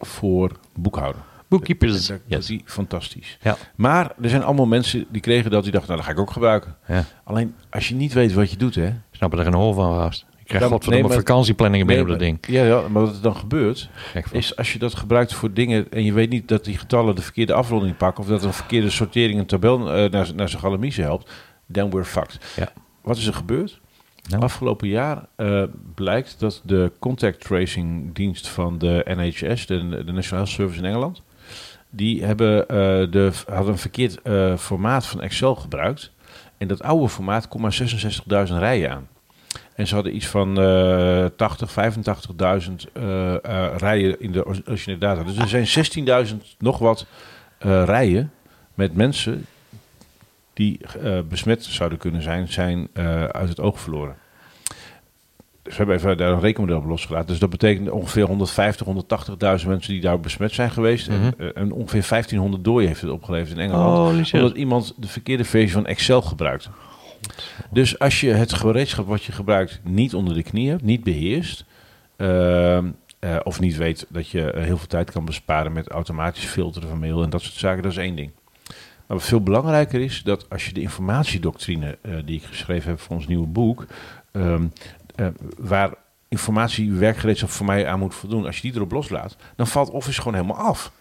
voor 0.00 0.52
boekhouden. 0.74 1.22
Bookkeepers. 1.48 1.92
Dat, 2.06 2.20
dat 2.26 2.46
Yes. 2.46 2.50
is 2.50 2.60
fantastisch. 2.64 3.38
Ja. 3.42 3.56
Maar 3.74 4.12
er 4.22 4.28
zijn 4.28 4.42
allemaal 4.42 4.66
mensen 4.66 5.06
die 5.10 5.20
kregen 5.20 5.50
dat 5.50 5.62
die 5.62 5.72
dachten, 5.72 5.88
nou, 5.90 6.00
dat 6.04 6.10
ga 6.14 6.16
ik 6.20 6.26
ook 6.26 6.32
gebruiken. 6.32 6.76
ja. 6.88 7.04
Alleen 7.24 7.54
als 7.70 7.88
je 7.88 7.94
niet 7.94 8.12
weet 8.12 8.32
wat 8.32 8.50
je 8.50 8.56
doet, 8.56 8.74
hè. 8.74 8.92
Snap 9.10 9.32
er 9.32 9.44
geen 9.44 9.54
hol 9.54 9.72
van 9.72 9.94
vast. 9.94 10.24
Krijg 10.48 10.62
Dan- 10.62 10.72
godverdomme 10.72 11.08
nee, 11.08 11.16
maar- 11.16 11.26
vakantieplanningen 11.26 11.86
binnen 11.86 12.04
op 12.04 12.10
dat 12.10 12.20
ding. 12.20 12.38
Ja, 12.46 12.64
ja, 12.64 12.88
maar 12.88 13.02
wat 13.04 13.14
er 13.16 13.22
dan 13.22 13.36
gebeurt, 13.36 13.88
is 14.32 14.56
als 14.56 14.72
je 14.72 14.78
dat 14.78 14.94
gebruikt 14.94 15.34
voor 15.34 15.52
dingen 15.52 15.86
en 15.90 16.04
je 16.04 16.12
weet 16.12 16.30
niet 16.30 16.48
dat 16.48 16.64
die 16.64 16.78
getallen 16.78 17.14
de 17.14 17.22
verkeerde 17.22 17.52
afronding 17.52 17.96
pakken 17.96 18.22
of 18.24 18.30
dat 18.30 18.42
een 18.42 18.52
verkeerde 18.52 18.90
sortering 18.90 19.38
een 19.38 19.46
tabel 19.46 19.92
eh, 19.92 20.10
naar, 20.10 20.30
naar 20.34 20.48
zijn 20.48 20.62
galamiezen 20.62 21.04
helpt, 21.04 21.30
then 21.72 21.90
we're 21.90 22.04
fucked. 22.04 22.38
Ja. 22.56 22.72
Wat 23.02 23.16
is 23.16 23.26
er 23.26 23.34
gebeurd? 23.34 23.80
Nou. 24.28 24.42
Afgelopen 24.42 24.88
jaar 24.88 25.26
eh, 25.36 25.62
blijkt 25.94 26.40
dat 26.40 26.62
de 26.64 26.92
contact 26.98 27.40
tracing 27.40 28.14
dienst 28.14 28.48
van 28.48 28.78
de 28.78 29.04
NHS, 29.08 29.66
de, 29.66 29.88
de 30.04 30.12
National 30.12 30.44
Health 30.44 30.48
Service 30.48 30.78
in 30.78 30.84
Engeland, 30.84 31.22
die 31.90 32.24
hebben, 32.24 32.68
eh, 32.68 32.76
de, 33.10 33.30
hadden 33.46 33.72
een 33.72 33.78
verkeerd 33.78 34.20
formaat 34.60 35.06
van 35.06 35.20
Excel 35.20 35.54
gebruikt. 35.54 36.12
En 36.58 36.68
dat 36.68 36.82
oude 36.82 37.08
formaat 37.08 37.48
kon 37.48 37.60
maar 37.60 37.72
66.000 38.48 38.54
rijen 38.58 38.90
aan. 38.90 39.08
En 39.74 39.86
ze 39.86 39.94
hadden 39.94 40.14
iets 40.14 40.26
van 40.26 40.60
eh 40.60 41.24
80, 41.36 41.70
85.000 41.70 42.92
eh, 42.92 43.34
eh, 43.44 43.76
rijen 43.76 44.20
in 44.20 44.32
de 44.32 44.46
ori- 44.46 44.62
originele 44.68 45.00
data. 45.00 45.22
Dus 45.22 45.36
er 45.36 45.66
zijn 45.66 46.26
16.000 46.28 46.36
nog 46.58 46.78
wat 46.78 47.06
eh, 47.58 47.82
rijen 47.84 48.32
met 48.74 48.94
mensen 48.94 49.46
die 50.52 50.80
eh, 51.02 51.18
besmet 51.28 51.64
zouden 51.64 51.98
kunnen 51.98 52.22
zijn, 52.22 52.48
zijn 52.48 52.88
eh, 52.92 53.24
uit 53.24 53.48
het 53.48 53.60
oog 53.60 53.80
verloren. 53.80 54.16
Dus 55.62 55.76
we 55.76 55.82
hebben 55.82 55.96
even 55.96 56.16
daar 56.16 56.32
een 56.32 56.40
rekenmodel 56.40 56.78
op 56.78 56.84
losgelaten. 56.84 57.26
Dus 57.26 57.38
dat 57.38 57.50
betekent 57.50 57.90
ongeveer 57.90 58.24
150, 58.24 58.86
180.000 58.86 59.66
mensen 59.66 59.92
die 59.92 60.00
daar 60.00 60.20
besmet 60.20 60.52
zijn 60.52 60.70
geweest. 60.70 61.08
Mhm. 61.08 61.30
en, 61.38 61.54
en 61.54 61.72
ongeveer 61.72 62.06
1500 62.08 62.64
doden 62.64 62.86
heeft 62.86 63.00
het 63.00 63.10
opgeleverd 63.10 63.50
in 63.58 63.58
Engeland. 63.64 63.98
Omdat 64.40 64.56
iemand 64.56 64.92
de 64.96 65.08
verkeerde 65.08 65.44
versie 65.44 65.72
van 65.72 65.86
Excel 65.86 66.22
gebruikt. 66.22 66.68
Dus 67.70 67.98
als 67.98 68.20
je 68.20 68.30
het 68.30 68.52
gereedschap 68.52 69.06
wat 69.06 69.24
je 69.24 69.32
gebruikt 69.32 69.80
niet 69.82 70.14
onder 70.14 70.34
de 70.34 70.42
knie 70.42 70.68
hebt, 70.68 70.82
niet 70.82 71.04
beheerst, 71.04 71.64
ehm, 72.16 72.90
eh, 73.18 73.36
of 73.42 73.60
niet 73.60 73.76
weet 73.76 74.06
dat 74.08 74.28
je 74.28 74.52
heel 74.54 74.78
veel 74.78 74.86
tijd 74.86 75.10
kan 75.10 75.24
besparen 75.24 75.72
met 75.72 75.88
automatisch 75.88 76.44
filteren 76.44 76.88
van 76.88 76.98
mail 76.98 77.22
en 77.22 77.30
dat 77.30 77.42
soort 77.42 77.54
zaken, 77.54 77.82
dat 77.82 77.92
is 77.92 77.98
één 77.98 78.16
ding. 78.16 78.30
Maar 79.06 79.16
wat 79.16 79.26
veel 79.26 79.42
belangrijker 79.42 80.00
is 80.00 80.22
dat 80.22 80.50
als 80.50 80.66
je 80.66 80.72
de 80.72 80.80
informatiedoctrine 80.80 81.98
eh, 82.00 82.12
die 82.24 82.36
ik 82.36 82.44
geschreven 82.44 82.90
heb 82.90 83.00
voor 83.00 83.16
ons 83.16 83.26
nieuwe 83.26 83.46
boek, 83.46 83.86
ehm, 84.32 84.66
eh, 85.14 85.26
waar 85.58 85.94
informatie 86.28 86.92
werkgereedschap 86.92 87.50
voor 87.50 87.66
mij 87.66 87.86
aan 87.86 87.98
moet 87.98 88.14
voldoen, 88.14 88.46
als 88.46 88.56
je 88.56 88.62
die 88.62 88.74
erop 88.74 88.92
loslaat, 88.92 89.36
dan 89.56 89.66
valt 89.66 89.90
Office 89.90 90.18
gewoon 90.18 90.34
helemaal 90.34 90.66
af. 90.66 90.92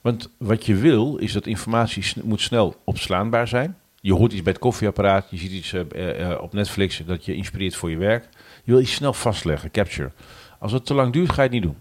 Want 0.00 0.30
wat 0.38 0.66
je 0.66 0.74
wil, 0.74 1.16
is 1.16 1.32
dat 1.32 1.46
informatie 1.46 2.22
moet 2.22 2.40
snel 2.40 2.76
opslaanbaar 2.84 3.48
zijn. 3.48 3.76
Je 4.00 4.14
hoort 4.14 4.32
iets 4.32 4.42
bij 4.42 4.52
het 4.52 4.60
koffieapparaat, 4.60 5.30
je 5.30 5.36
ziet 5.36 5.50
iets 5.50 5.72
eh, 5.72 5.80
eh, 5.80 6.30
eh, 6.30 6.42
op 6.42 6.52
Netflix 6.52 7.02
dat 7.06 7.24
je 7.24 7.34
inspireert 7.34 7.76
voor 7.76 7.90
je 7.90 7.96
werk. 7.96 8.28
Je 8.64 8.72
wil 8.72 8.80
iets 8.80 8.94
snel 8.94 9.12
vastleggen, 9.12 9.70
capture. 9.70 10.10
Als 10.58 10.72
het 10.72 10.86
te 10.86 10.94
lang 10.94 11.12
duurt, 11.12 11.32
ga 11.32 11.42
je 11.42 11.42
het 11.42 11.50
niet 11.50 11.62
doen. 11.62 11.78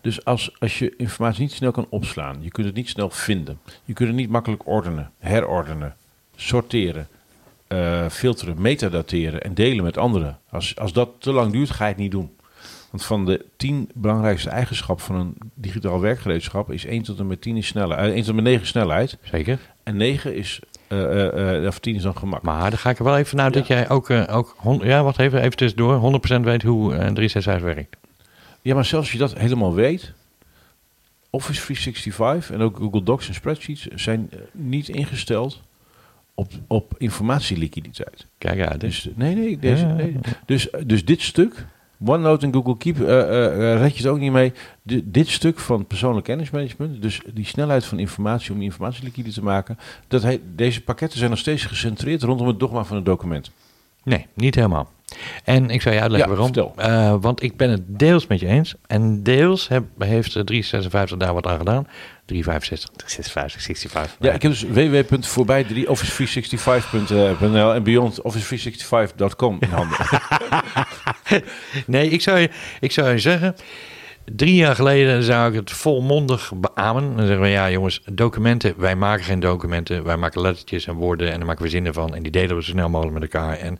Dus 0.00 0.24
als, 0.24 0.60
als 0.60 0.78
je 0.78 0.94
informatie 0.96 1.42
niet 1.42 1.52
snel 1.52 1.70
kan 1.70 1.86
opslaan, 1.88 2.36
je 2.40 2.50
kunt 2.50 2.66
het 2.66 2.74
niet 2.74 2.88
snel 2.88 3.10
vinden, 3.10 3.60
je 3.84 3.92
kunt 3.92 4.08
het 4.08 4.18
niet 4.18 4.30
makkelijk 4.30 4.66
ordenen, 4.66 5.12
herordenen, 5.18 5.96
sorteren, 6.36 7.08
eh, 7.66 8.08
filteren, 8.08 8.60
metadateren 8.60 9.42
en 9.42 9.54
delen 9.54 9.84
met 9.84 9.98
anderen. 9.98 10.38
Als, 10.50 10.76
als 10.76 10.92
dat 10.92 11.10
te 11.18 11.32
lang 11.32 11.52
duurt, 11.52 11.70
ga 11.70 11.84
je 11.84 11.90
het 11.90 12.00
niet 12.00 12.10
doen. 12.10 12.36
Want 12.90 13.04
van 13.04 13.24
de 13.24 13.44
tien 13.56 13.90
belangrijkste 13.94 14.50
eigenschappen 14.50 15.04
van 15.04 15.16
een 15.16 15.36
digitaal 15.54 16.00
werkgereedschap 16.00 16.72
is 16.72 16.84
1 16.84 17.02
tot 17.02 17.18
en 17.18 17.26
met 17.26 17.40
10 17.40 17.56
is 17.56 17.66
snelheid, 17.66 18.12
1 18.12 18.16
tot 18.16 18.28
en 18.28 18.34
met 18.34 18.44
9 18.44 18.62
is 18.62 18.68
snelheid 18.68 19.18
Zeker. 19.22 19.58
en 19.82 19.96
9 19.96 20.34
is, 20.34 20.60
eh, 20.88 21.66
of 21.66 21.78
10 21.78 21.94
is 21.94 22.02
dan 22.02 22.16
gemak. 22.16 22.42
Maar 22.42 22.70
dan 22.70 22.78
ga 22.78 22.90
ik 22.90 22.98
er 22.98 23.04
wel 23.04 23.16
even 23.16 23.28
vanuit 23.28 23.54
dat 23.54 23.66
jij 23.66 23.88
ook, 23.88 24.10
ook 24.10 24.54
hon- 24.56 24.80
ja, 24.84 25.02
wacht 25.02 25.18
even, 25.18 25.40
even 25.42 25.56
tussendoor, 25.56 25.94
100% 25.98 26.44
weet 26.44 26.62
hoe 26.62 26.92
eh 26.92 26.98
365 26.98 27.62
werkt. 27.62 27.96
Ja, 28.62 28.74
maar 28.74 28.84
zelfs 28.84 29.04
als 29.04 29.12
je 29.12 29.18
dat 29.18 29.38
helemaal 29.38 29.74
weet, 29.74 30.12
Office 31.30 31.60
365 31.60 32.50
en 32.50 32.60
ook 32.60 32.76
Google 32.76 33.02
Docs 33.02 33.28
en 33.28 33.34
spreadsheets 33.34 33.86
zijn 33.86 34.30
niet 34.52 34.88
ingesteld 34.88 35.62
op, 36.34 36.52
op 36.66 36.94
informatieliquiditeit. 36.98 38.26
Kijk 38.38 38.60
uit. 38.68 38.80
Dus, 38.80 39.08
nee, 39.14 39.34
nee, 39.34 39.58
deze, 39.58 39.84
nee. 39.86 40.16
Dus, 40.46 40.68
dus 40.86 41.04
dit 41.04 41.20
stuk, 41.22 41.66
OneNote 42.04 42.46
en 42.46 42.52
Google 42.52 42.76
Keep, 42.76 43.00
eh, 43.00 43.80
red 43.80 43.96
je 43.96 44.02
het 44.02 44.12
ook 44.12 44.18
niet 44.18 44.32
mee. 44.32 44.52
Dit 45.04 45.28
stuk 45.28 45.58
van 45.58 45.86
persoonlijk 45.86 46.26
kennismanagement, 46.26 47.02
dus 47.02 47.20
die 47.34 47.44
snelheid 47.44 47.84
van 47.84 47.98
informatie 47.98 48.52
om 48.52 48.62
informatie 48.62 49.04
liquide 49.04 49.32
te 49.32 49.42
maken, 49.42 49.78
dat 50.08 50.38
deze 50.54 50.82
pakketten 50.82 51.18
zijn 51.18 51.30
nog 51.30 51.38
steeds 51.38 51.64
gecentreerd 51.64 52.22
rondom 52.22 52.46
het 52.46 52.60
dogma 52.60 52.84
van 52.84 52.96
het 52.96 53.04
document. 53.04 53.50
nee, 54.04 54.26
niet 54.34 54.54
helemaal. 54.54 54.90
En 55.44 55.70
ik 55.70 55.82
zal 55.82 55.92
je 55.92 56.00
uitleggen 56.00 56.30
Ja, 56.30 56.36
waarom. 56.36 56.72
Eh, 56.76 57.14
want 57.20 57.42
ik 57.42 57.56
ben 57.56 57.70
het 57.70 57.82
deels 57.86 58.26
met 58.26 58.40
je 58.40 58.46
eens. 58.46 58.74
En 58.86 59.22
deels 59.22 59.68
heb, 59.68 59.84
heeft 59.98 60.36
eh, 60.36 60.42
356 60.42 61.18
daar 61.18 61.34
wat 61.34 61.46
aan 61.46 61.58
gedaan. 61.58 61.86
365, 62.24 62.90
356, 62.96 63.62
65. 63.62 64.16
Ja, 64.20 64.32
ik 64.32 64.42
heb 64.42 64.50
dus 64.50 64.62
www.voorbij 64.62 65.64
office365.nl 65.64 67.74
en 67.74 67.82
beyond 67.82 68.20
office365.com 68.20 69.56
in 69.60 69.68
handen. 69.68 69.98
Nee, 71.86 72.10
ik 72.10 72.20
zou, 72.20 72.38
je, 72.38 72.50
ik 72.80 72.92
zou 72.92 73.10
je 73.10 73.18
zeggen, 73.18 73.54
drie 74.36 74.54
jaar 74.54 74.74
geleden 74.74 75.22
zou 75.22 75.48
ik 75.50 75.54
het 75.54 75.70
volmondig 75.70 76.52
beamen. 76.56 77.16
Dan 77.16 77.26
zeggen 77.26 77.40
we, 77.44 77.48
ja 77.48 77.70
jongens, 77.70 78.02
documenten, 78.12 78.74
wij 78.76 78.96
maken 78.96 79.24
geen 79.24 79.40
documenten. 79.40 80.04
Wij 80.04 80.16
maken 80.16 80.40
lettertjes 80.40 80.86
en 80.86 80.94
woorden 80.94 81.32
en 81.32 81.36
daar 81.38 81.46
maken 81.46 81.62
we 81.62 81.68
zinnen 81.68 81.94
van. 81.94 82.14
En 82.14 82.22
die 82.22 82.32
delen 82.32 82.56
we 82.56 82.62
zo 82.62 82.70
snel 82.70 82.88
mogelijk 82.88 83.18
met 83.18 83.32
elkaar. 83.32 83.56
En 83.56 83.78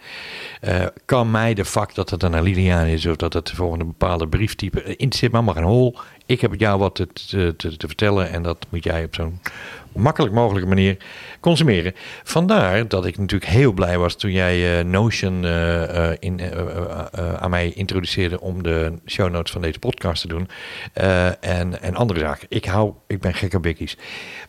eh, 0.60 0.86
kan 1.04 1.30
mij 1.30 1.54
de 1.54 1.64
vak 1.64 1.94
dat 1.94 2.10
het 2.10 2.22
een 2.22 2.42
Liliaan 2.42 2.86
is 2.86 3.06
of 3.06 3.16
dat 3.16 3.32
het 3.32 3.50
volgende 3.50 3.84
bepaalde 3.84 4.28
brieftype... 4.28 4.82
eh, 4.82 4.90
Interesseert 4.90 5.32
me 5.32 5.36
allemaal 5.38 5.54
geen 5.54 5.72
hol. 5.72 5.96
Ik 6.26 6.40
heb 6.40 6.54
jou 6.54 6.78
wat 6.78 6.94
te, 6.94 7.06
te, 7.56 7.76
te 7.76 7.86
vertellen 7.86 8.30
en 8.30 8.42
dat 8.42 8.66
moet 8.68 8.84
jij 8.84 9.04
op 9.04 9.14
zo'n 9.14 9.40
makkelijk 9.92 10.34
mogelijke 10.34 10.68
manier 10.68 10.96
consumeren. 11.40 11.94
Vandaar 12.24 12.88
dat 12.88 13.06
ik 13.06 13.18
natuurlijk 13.18 13.50
heel 13.50 13.72
blij 13.72 13.98
was 13.98 14.16
toen 14.16 14.32
jij 14.32 14.78
eh, 14.78 14.84
Notion 14.84 15.44
eh, 15.44 16.10
eh, 16.10 16.16
in, 16.18 16.40
aan 17.38 17.50
mij 17.50 17.72
introduceerde 17.74 18.40
om 18.40 18.62
de 18.62 18.92
show 19.06 19.30
notes 19.30 19.52
van 19.52 19.62
deze 19.62 19.78
podcast 19.78 20.20
te 20.20 20.28
doen. 20.28 20.48
En, 21.40 21.82
en 21.82 21.94
andere 21.94 22.20
zaken. 22.20 22.46
Ik, 22.48 22.64
hou, 22.64 22.92
ik 23.06 23.20
ben 23.20 23.34
gek 23.34 23.54
op 23.54 23.62
bikkies. 23.62 23.96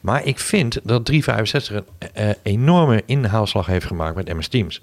Maar 0.01 0.25
ik 0.25 0.39
vind 0.39 0.79
dat 0.83 1.05
365 1.05 1.83
een 2.13 2.35
enorme 2.43 3.03
inhaalslag 3.05 3.65
heeft 3.65 3.85
gemaakt 3.85 4.15
met 4.15 4.33
MS 4.33 4.47
Teams. 4.47 4.81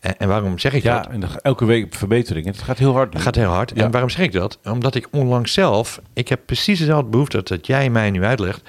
En 0.00 0.28
waarom 0.28 0.58
zeg 0.58 0.72
ik 0.72 0.82
dat? 0.82 1.04
Ja, 1.04 1.10
en 1.10 1.22
elke 1.42 1.64
week 1.64 1.94
verbetering. 1.94 2.46
Het 2.46 2.62
gaat 2.62 2.78
heel 2.78 2.92
hard. 2.92 3.12
Het 3.12 3.22
gaat 3.22 3.34
heel 3.34 3.50
hard. 3.50 3.72
Ja. 3.74 3.84
En 3.84 3.90
waarom 3.90 4.10
zeg 4.10 4.24
ik 4.24 4.32
dat? 4.32 4.58
Omdat 4.64 4.94
ik 4.94 5.08
onlangs 5.10 5.52
zelf, 5.52 6.00
ik 6.12 6.28
heb 6.28 6.40
precies 6.46 6.78
dezelfde 6.78 7.10
behoefte 7.10 7.42
dat 7.44 7.66
jij 7.66 7.90
mij 7.90 8.10
nu 8.10 8.24
uitlegt, 8.24 8.62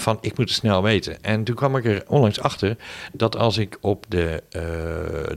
van 0.00 0.18
ik 0.20 0.38
moet 0.38 0.48
het 0.48 0.58
snel 0.58 0.82
weten. 0.82 1.22
En 1.22 1.43
toen 1.44 1.54
kwam 1.54 1.76
ik 1.76 1.84
er 1.84 2.02
onlangs 2.06 2.40
achter 2.40 2.76
dat 3.12 3.36
als 3.36 3.58
ik 3.58 3.78
op 3.80 4.04
de, 4.08 4.42
eh, 4.50 4.62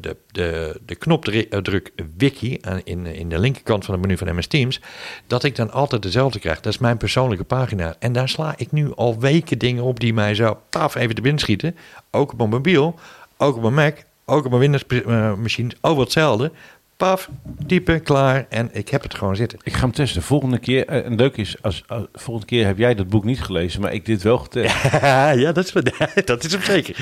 de, 0.01 0.15
de, 0.31 0.79
de 0.85 0.95
knop 0.95 1.27
eh, 1.27 1.59
druk 1.59 1.91
wiki 2.17 2.59
in, 2.83 3.05
in 3.05 3.29
de 3.29 3.39
linkerkant 3.39 3.85
van 3.85 3.93
het 3.93 4.03
menu 4.03 4.17
van 4.17 4.35
MS 4.35 4.47
Teams, 4.47 4.81
dat 5.27 5.43
ik 5.43 5.55
dan 5.55 5.71
altijd 5.71 6.01
dezelfde 6.01 6.39
krijg. 6.39 6.61
Dat 6.61 6.73
is 6.73 6.79
mijn 6.79 6.97
persoonlijke 6.97 7.43
pagina. 7.43 7.95
En 7.99 8.11
daar 8.11 8.29
sla 8.29 8.53
ik 8.57 8.71
nu 8.71 8.95
al 8.95 9.19
weken 9.19 9.57
dingen 9.57 9.83
op 9.83 9.99
die 9.99 10.13
mij 10.13 10.35
zo 10.35 10.59
paf 10.69 10.95
even 10.95 11.15
te 11.15 11.21
binnen 11.21 11.41
schieten. 11.41 11.75
Ook 12.11 12.31
op 12.31 12.37
mijn 12.37 12.49
mobiel, 12.49 12.99
ook 13.37 13.55
op 13.55 13.61
mijn 13.61 13.73
Mac, 13.73 13.97
ook 14.25 14.45
op 14.45 14.49
mijn 14.51 14.61
Windows-machines, 14.61 15.75
overal 15.81 16.03
hetzelfde. 16.03 16.51
Paf, 16.97 17.29
typen, 17.67 18.03
klaar. 18.03 18.45
En 18.49 18.69
ik 18.73 18.89
heb 18.89 19.01
het 19.03 19.13
gewoon 19.15 19.35
zitten. 19.35 19.59
Ik 19.63 19.73
ga 19.73 19.79
hem 19.79 19.91
testen. 19.91 20.21
Volgende 20.21 20.57
keer, 20.57 20.85
eh, 20.87 21.05
en 21.05 21.15
leuk 21.15 21.37
is, 21.37 21.55
als, 21.61 21.83
als- 21.87 22.05
volgende 22.13 22.47
keer 22.47 22.65
heb 22.65 22.77
jij 22.77 22.95
dat 22.95 23.07
boek 23.07 23.23
niet 23.23 23.41
gelezen, 23.41 23.81
maar 23.81 23.93
ik 23.93 24.05
dit 24.05 24.21
wel 24.21 24.37
getest. 24.37 24.75
ja, 25.43 25.51
dat 25.51 25.57
is, 25.65 25.71
dat 26.25 26.43
is 26.43 26.51
hem 26.51 26.61
zeker. 26.61 26.95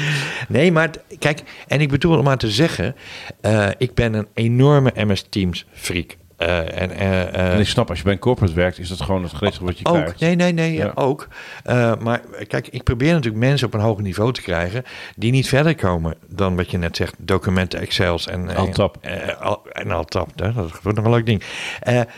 Nee, 0.47 0.71
maar 0.71 0.89
kijk, 1.19 1.41
en 1.67 1.81
ik 1.81 1.89
bedoel 1.89 2.17
om 2.17 2.23
maar 2.23 2.37
te 2.37 2.51
zeggen, 2.51 2.95
eh, 3.41 3.69
ik 3.77 3.93
ben 3.93 4.13
een 4.13 4.27
enorme 4.33 4.91
MS 4.95 5.25
Teams 5.29 5.65
freak. 5.73 6.17
Eh, 6.37 6.81
en, 6.81 6.91
eh, 6.91 7.21
eh, 7.21 7.53
En 7.53 7.59
ik 7.59 7.67
snap, 7.67 7.89
als 7.89 7.97
je 7.97 8.03
bij 8.03 8.13
een 8.13 8.19
corporate 8.19 8.53
werkt, 8.53 8.79
is 8.79 8.87
dat 8.89 9.01
gewoon 9.01 9.23
het 9.23 9.31
gretigste 9.31 9.65
wat 9.65 9.79
je 9.79 9.85
ook, 9.85 9.93
krijgt. 9.95 10.19
nee, 10.19 10.35
nee, 10.35 10.51
nee, 10.53 10.73
Ja. 10.73 10.91
ook. 10.95 11.27
Maar 11.99 12.21
kijk, 12.47 12.67
ik 12.67 12.83
probeer 12.83 13.13
natuurlijk 13.13 13.43
mensen 13.43 13.67
op 13.67 13.73
een 13.73 13.79
hoger 13.79 14.03
niveau 14.03 14.33
te 14.33 14.41
krijgen 14.41 14.83
die 15.15 15.31
niet 15.31 15.47
verder 15.47 15.75
komen 15.75 16.15
dan 16.27 16.55
wat 16.55 16.71
je 16.71 16.77
net 16.77 16.95
zegt, 16.95 17.13
documenten, 17.17 17.79
Excels 17.79 18.27
en 18.27 18.55
Altap. 18.55 18.97
al- 19.39 19.61
en 19.71 19.91
Altap, 19.91 20.29
hè, 20.35 20.53
dat 20.53 20.79
wordt 20.81 20.97
nog 20.97 21.05
een 21.05 21.11
leuk 21.13 21.25
ding. 21.25 21.43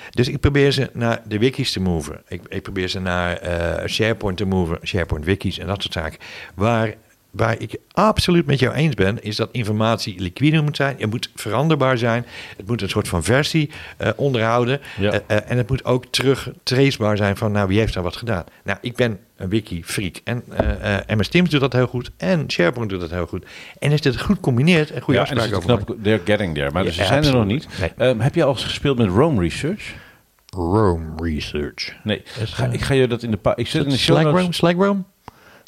Dus 0.10 0.28
ik 0.30 0.40
probeer 0.40 0.72
ze 0.72 0.90
naar 0.94 1.22
de 1.28 1.38
wikis 1.40 1.72
te 1.72 1.80
moven. 1.80 2.22
Ik, 2.28 2.42
ik 2.48 2.62
probeer 2.62 2.88
ze 2.88 3.00
naar 3.00 3.40
SharePoint 3.86 4.38
te 4.38 4.46
moven, 4.46 4.80
SharePoint 4.84 5.26
wikis 5.26 5.60
en 5.60 5.68
dat 5.68 5.82
soort 5.82 5.94
zaken. 5.94 6.20
Waar 6.56 6.94
Waar 7.38 7.60
ik 7.62 7.76
absoluut 7.92 8.46
met 8.46 8.60
jou 8.60 8.74
eens 8.74 8.96
ben, 8.96 9.22
is 9.24 9.36
dat 9.36 9.50
informatie 9.52 10.20
liquide 10.22 10.62
moet 10.62 10.76
zijn. 10.76 10.96
Het 11.00 11.10
moet 11.10 11.30
veranderbaar 11.36 11.98
zijn. 11.98 12.26
Het 12.58 12.68
moet 12.68 12.82
een 12.82 12.90
soort 12.90 13.08
van 13.08 13.24
versie 13.24 13.70
eh, 13.98 14.10
onderhouden. 14.16 14.80
Ja. 15.00 15.12
Eh, 15.12 15.20
eh, 15.28 15.52
en 15.52 15.58
het 15.58 15.70
moet 15.70 15.86
ook 15.86 16.06
terug 16.06 16.50
tracebaar 16.64 17.18
zijn 17.18 17.38
van, 17.38 17.52
nou, 17.52 17.68
wie 17.68 17.80
heeft 17.80 17.94
daar 17.94 18.04
wat 18.04 18.16
gedaan? 18.16 18.44
Nou, 18.64 18.78
ik 18.82 18.96
ben 18.96 19.20
een 19.36 19.50
wiki-freak. 19.50 20.16
En 20.24 20.44
eh 20.50 20.98
eh, 21.10 21.18
MS 21.18 21.28
Teams 21.28 21.50
doet 21.50 21.60
dat 21.60 21.74
heel 21.74 21.88
goed. 21.88 22.12
En 22.18 22.52
SharePoint 22.52 22.90
doet 22.90 23.00
dat 23.00 23.10
heel 23.10 23.28
goed. 23.28 23.46
En 23.80 23.92
als 23.92 24.00
je 24.04 24.10
het 24.10 24.22
goed 24.22 24.40
combineert 24.40 24.92
en 24.92 25.02
goede 25.02 25.20
ja, 25.20 25.26
afspraken 25.26 25.52
is 25.52 25.58
over 25.58 25.84
knap, 25.84 26.04
they're 26.04 26.22
getting 26.26 26.54
there. 26.56 26.72
Maar 26.72 26.84
Ja, 26.84 26.92
ze 26.92 27.06
zijn 27.06 27.24
er 27.24 27.34
nog 27.34 27.46
niet. 27.46 27.68
Nee. 27.80 27.92
Ehm, 27.98 28.20
heb 28.20 28.36
je 28.36 28.44
al 28.44 28.52
eens 28.52 28.64
gespeeld 28.64 28.98
met 28.98 29.08
Rome 29.08 29.42
Research? 29.42 29.94
Rome 30.50 31.06
Research. 31.22 31.94
Nee. 32.04 32.24
Is, 32.42 32.54
Ga, 32.54 32.66
ik 32.66 32.82
ga 32.82 32.94
je 32.94 33.08
dat 33.08 33.24
in 33.24 33.32
de... 33.32 33.38
pa- 33.38 33.56
Ik 33.56 33.68
zet 33.68 33.84
in 33.84 33.90
de 33.90 33.98
show 33.98 34.16
Slagrome? 34.16 34.42
notes... 34.42 34.58
Slagrome? 34.58 35.04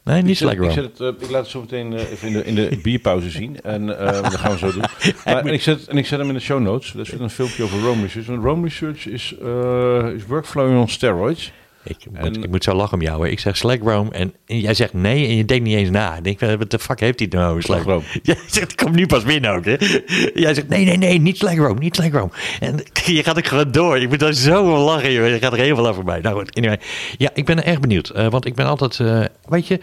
Nee, 0.10 0.22
niet 0.22 0.38
zet, 0.38 0.52
ik, 0.52 0.58
Slagrome. 0.58 0.82
zet 0.82 0.84
het, 0.84 1.00
eh, 1.00 1.28
ik 1.28 1.30
laat 1.30 1.42
het 1.42 1.52
zo 1.52 1.60
meteen 1.60 1.94
eh, 1.94 2.12
even 2.12 2.28
in 2.28 2.34
de, 2.34 2.46
in 2.46 2.56
de 2.56 2.80
bierpauze 2.84 3.30
zien. 3.30 3.62
En 3.62 4.00
eh, 4.00 4.22
dat 4.22 4.36
gaan 4.36 4.52
we 4.52 4.58
zo 4.58 4.72
doen. 4.72 4.84
Maar, 5.26 5.46
en, 5.46 5.54
ik 5.54 5.62
zet, 5.62 5.88
en 5.88 5.98
ik 5.98 6.06
zet 6.06 6.20
hem 6.20 6.28
in 6.28 6.34
de 6.34 6.40
show 6.40 6.60
notes. 6.60 6.94
Er 6.96 7.06
zit 7.06 7.20
een 7.20 7.30
filmpje 7.30 7.64
over 7.64 7.80
Rome 7.80 8.02
Research. 8.02 8.28
En 8.28 8.42
Rome 8.42 8.64
Research 8.64 9.08
is, 9.08 9.34
is 10.16 10.26
workflow 10.26 10.80
on 10.80 10.88
steroids. 10.88 11.52
Ik, 11.84 11.98
moet, 12.12 12.36
En- 12.36 12.44
ik 12.44 12.50
moet 12.50 12.64
zo 12.64 12.74
lachen 12.74 12.94
om 12.98 13.02
jou. 13.04 13.24
Hè. 13.26 13.30
Ik 13.32 13.40
zeg 13.40 13.58
Slagrome 13.58 14.12
en, 14.12 14.34
en 14.46 14.60
jij 14.60 14.74
zegt 14.74 14.94
nee 14.94 15.28
en 15.28 15.36
je 15.36 15.46
denkt 15.46 15.64
niet 15.66 15.76
eens 15.76 15.90
na. 15.90 16.16
Ik 16.18 16.24
denk, 16.24 16.40
wat 16.60 16.72
de 16.72 16.80
fuck 16.80 17.00
heeft 17.00 17.20
hij 17.20 17.28
nou 17.32 17.50
over 17.50 17.64
Slagrome. 17.64 18.04
Jij 18.24 18.38
zegt, 18.48 18.72
ik 18.72 18.78
kom 18.78 18.96
nu 18.96 19.06
pas 19.06 19.24
binnen 19.24 19.52
ook. 19.52 19.66
Hè. 19.66 19.76
Jij 20.44 20.54
zegt, 20.54 20.68
nee, 20.68 20.86
nee, 20.86 20.98
nee, 20.98 21.20
niet 21.20 21.38
Slagrome, 21.38 21.80
niet 21.80 21.96
Slagrome. 21.96 22.30
En 22.60 22.80
je 23.06 23.24
gaat 23.24 23.38
ook 23.38 23.48
gewoon 23.48 23.72
door. 23.72 23.98
Ik 24.00 24.10
moet 24.10 24.20
daar 24.20 24.34
zo 24.34 24.62
om 24.62 24.68
lachen, 24.80 25.12
joh. 25.12 25.28
Je 25.28 25.40
gaat 25.40 25.52
er 25.54 25.58
heel 25.60 25.76
veel 25.76 25.88
over 25.88 26.04
bij. 26.04 26.20
Nou 26.20 26.40
goed, 26.40 26.56
anyway. 26.56 26.80
Ja, 27.18 27.30
ik 27.34 27.46
ben 27.46 27.58
er 27.58 27.64
erg 27.66 27.80
benieuwd. 27.80 28.10
eh, 28.10 28.28
want 28.30 28.46
ik 28.46 28.56
ben 28.56 28.66
altijd, 28.66 29.00
eh, 29.00 29.24
weet 29.48 29.68
je, 29.68 29.80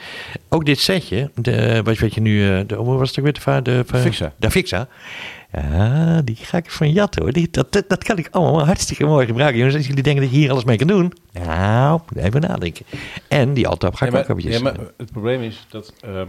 ook 0.49 0.65
dit 0.65 0.79
setje. 0.81 1.31
De, 1.35 1.81
wat 1.85 1.99
weet 1.99 2.15
je 2.15 2.21
nu, 2.21 2.49
eh, 2.51 2.61
de, 2.67 2.75
hoe 2.75 2.97
was 2.99 3.09
het 3.09 3.19
ook 3.19 3.25
weer? 3.25 3.63
De, 3.63 3.63
de, 3.73 3.83
va- 3.87 3.99
Fixa. 3.99 4.33
De 4.37 4.51
Fixa. 4.51 4.89
Ja, 5.61 6.23
die 6.23 6.37
ga 6.37 6.57
ik 6.59 6.71
van 6.71 6.93
jatten 6.93 7.23
hoor. 7.23 7.33
Die, 7.33 7.49
dat, 7.51 7.73
dat, 7.73 7.89
dat 7.89 8.05
kan 8.05 8.17
ik 8.19 8.29
allemaal 8.31 8.65
hartstikke 8.67 9.05
mooi 9.05 9.27
gebruiken. 9.27 9.57
Jongens, 9.59 9.77
als 9.77 9.87
jullie 9.87 10.03
denken 10.03 10.23
dat 10.23 10.33
je 10.33 10.39
hier 10.39 10.51
alles 10.51 10.65
mee 10.65 10.77
kan 10.77 10.87
doen. 10.87 11.13
Nou, 11.33 12.01
even 12.17 12.41
nadenken. 12.41 12.87
En 13.29 13.55
die 13.55 13.69
Altap 13.69 13.95
ga 13.95 14.07
ik 14.07 14.13
Ja, 14.13 14.19
ook 14.19 14.29
eventjes... 14.29 14.57
ja, 14.57 14.63
maar 14.63 14.77
het 14.97 15.13
probleem 15.13 15.43
is 15.43 15.67
dat... 15.69 15.93
ehm, 16.01 16.29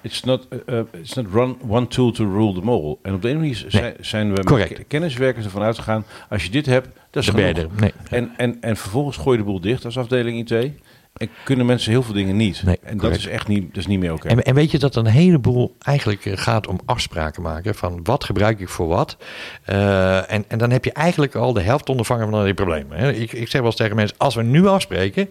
It's 0.00 0.22
not, 0.22 0.48
eh, 0.48 0.78
eh, 0.78 0.84
it's 1.00 1.14
not 1.14 1.26
run, 1.32 1.56
one 1.68 1.86
tool 1.86 2.10
to 2.12 2.24
rule 2.24 2.54
them 2.54 2.68
all. 2.68 2.96
En 3.02 3.14
op 3.14 3.22
de 3.22 3.28
ene 3.28 3.38
manier 3.38 3.64
zijn, 3.68 3.94
zijn 4.00 4.34
we 4.34 4.44
Correct. 4.44 4.78
met 4.78 4.86
kenniswerkers 4.88 5.44
ervan 5.44 5.62
uitgegaan... 5.62 6.04
als 6.28 6.44
je 6.44 6.50
dit 6.50 6.66
hebt, 6.66 6.88
dat 7.10 7.22
is 7.22 7.28
Dan 7.28 7.36
ben 7.36 7.46
je 7.48 7.54
genoeg. 7.54 7.72
er. 7.72 7.80
Nee. 7.80 7.92
En, 8.10 8.30
en, 8.36 8.56
en 8.60 8.76
vervolgens 8.76 9.16
gooi 9.16 9.36
je 9.38 9.42
de 9.44 9.48
boel 9.50 9.60
dicht 9.60 9.84
als 9.84 9.98
afdeling 9.98 10.50
IT. 10.50 10.70
En 11.16 11.28
kunnen 11.44 11.66
mensen 11.66 11.90
heel 11.90 12.02
veel 12.02 12.14
dingen 12.14 12.36
niet. 12.36 12.62
Nee, 12.64 12.78
en 12.82 12.96
dat 12.98 13.10
is 13.16 13.26
echt 13.26 13.48
niet, 13.48 13.66
dat 13.68 13.76
is 13.76 13.86
niet 13.86 13.98
meer 13.98 14.12
oké. 14.12 14.28
En, 14.28 14.42
en 14.44 14.54
weet 14.54 14.70
je 14.70 14.78
dat 14.78 14.96
een 14.96 15.06
heleboel 15.06 15.76
eigenlijk 15.82 16.24
eh, 16.26 16.32
gaat 16.36 16.66
om 16.66 16.80
afspraken 16.84 17.42
maken 17.42 17.74
van 17.74 18.00
wat 18.02 18.24
gebruik 18.24 18.60
ik 18.60 18.68
voor 18.68 18.86
wat. 18.86 19.16
Eh, 19.64 20.32
en, 20.32 20.44
en 20.48 20.58
dan 20.58 20.70
heb 20.70 20.84
je 20.84 20.92
eigenlijk 20.92 21.34
al 21.34 21.52
de 21.52 21.60
helft 21.60 21.88
ondervangen 21.88 22.30
van 22.30 22.44
die 22.44 22.54
problemen. 22.54 22.98
Hè. 22.98 23.12
Ik, 23.12 23.32
ik 23.32 23.48
zeg 23.48 23.60
wel 23.60 23.64
eens 23.70 23.76
tegen 23.80 23.96
mensen, 23.96 24.16
als 24.18 24.34
we 24.34 24.42
nu 24.42 24.66
afspreken 24.66 25.28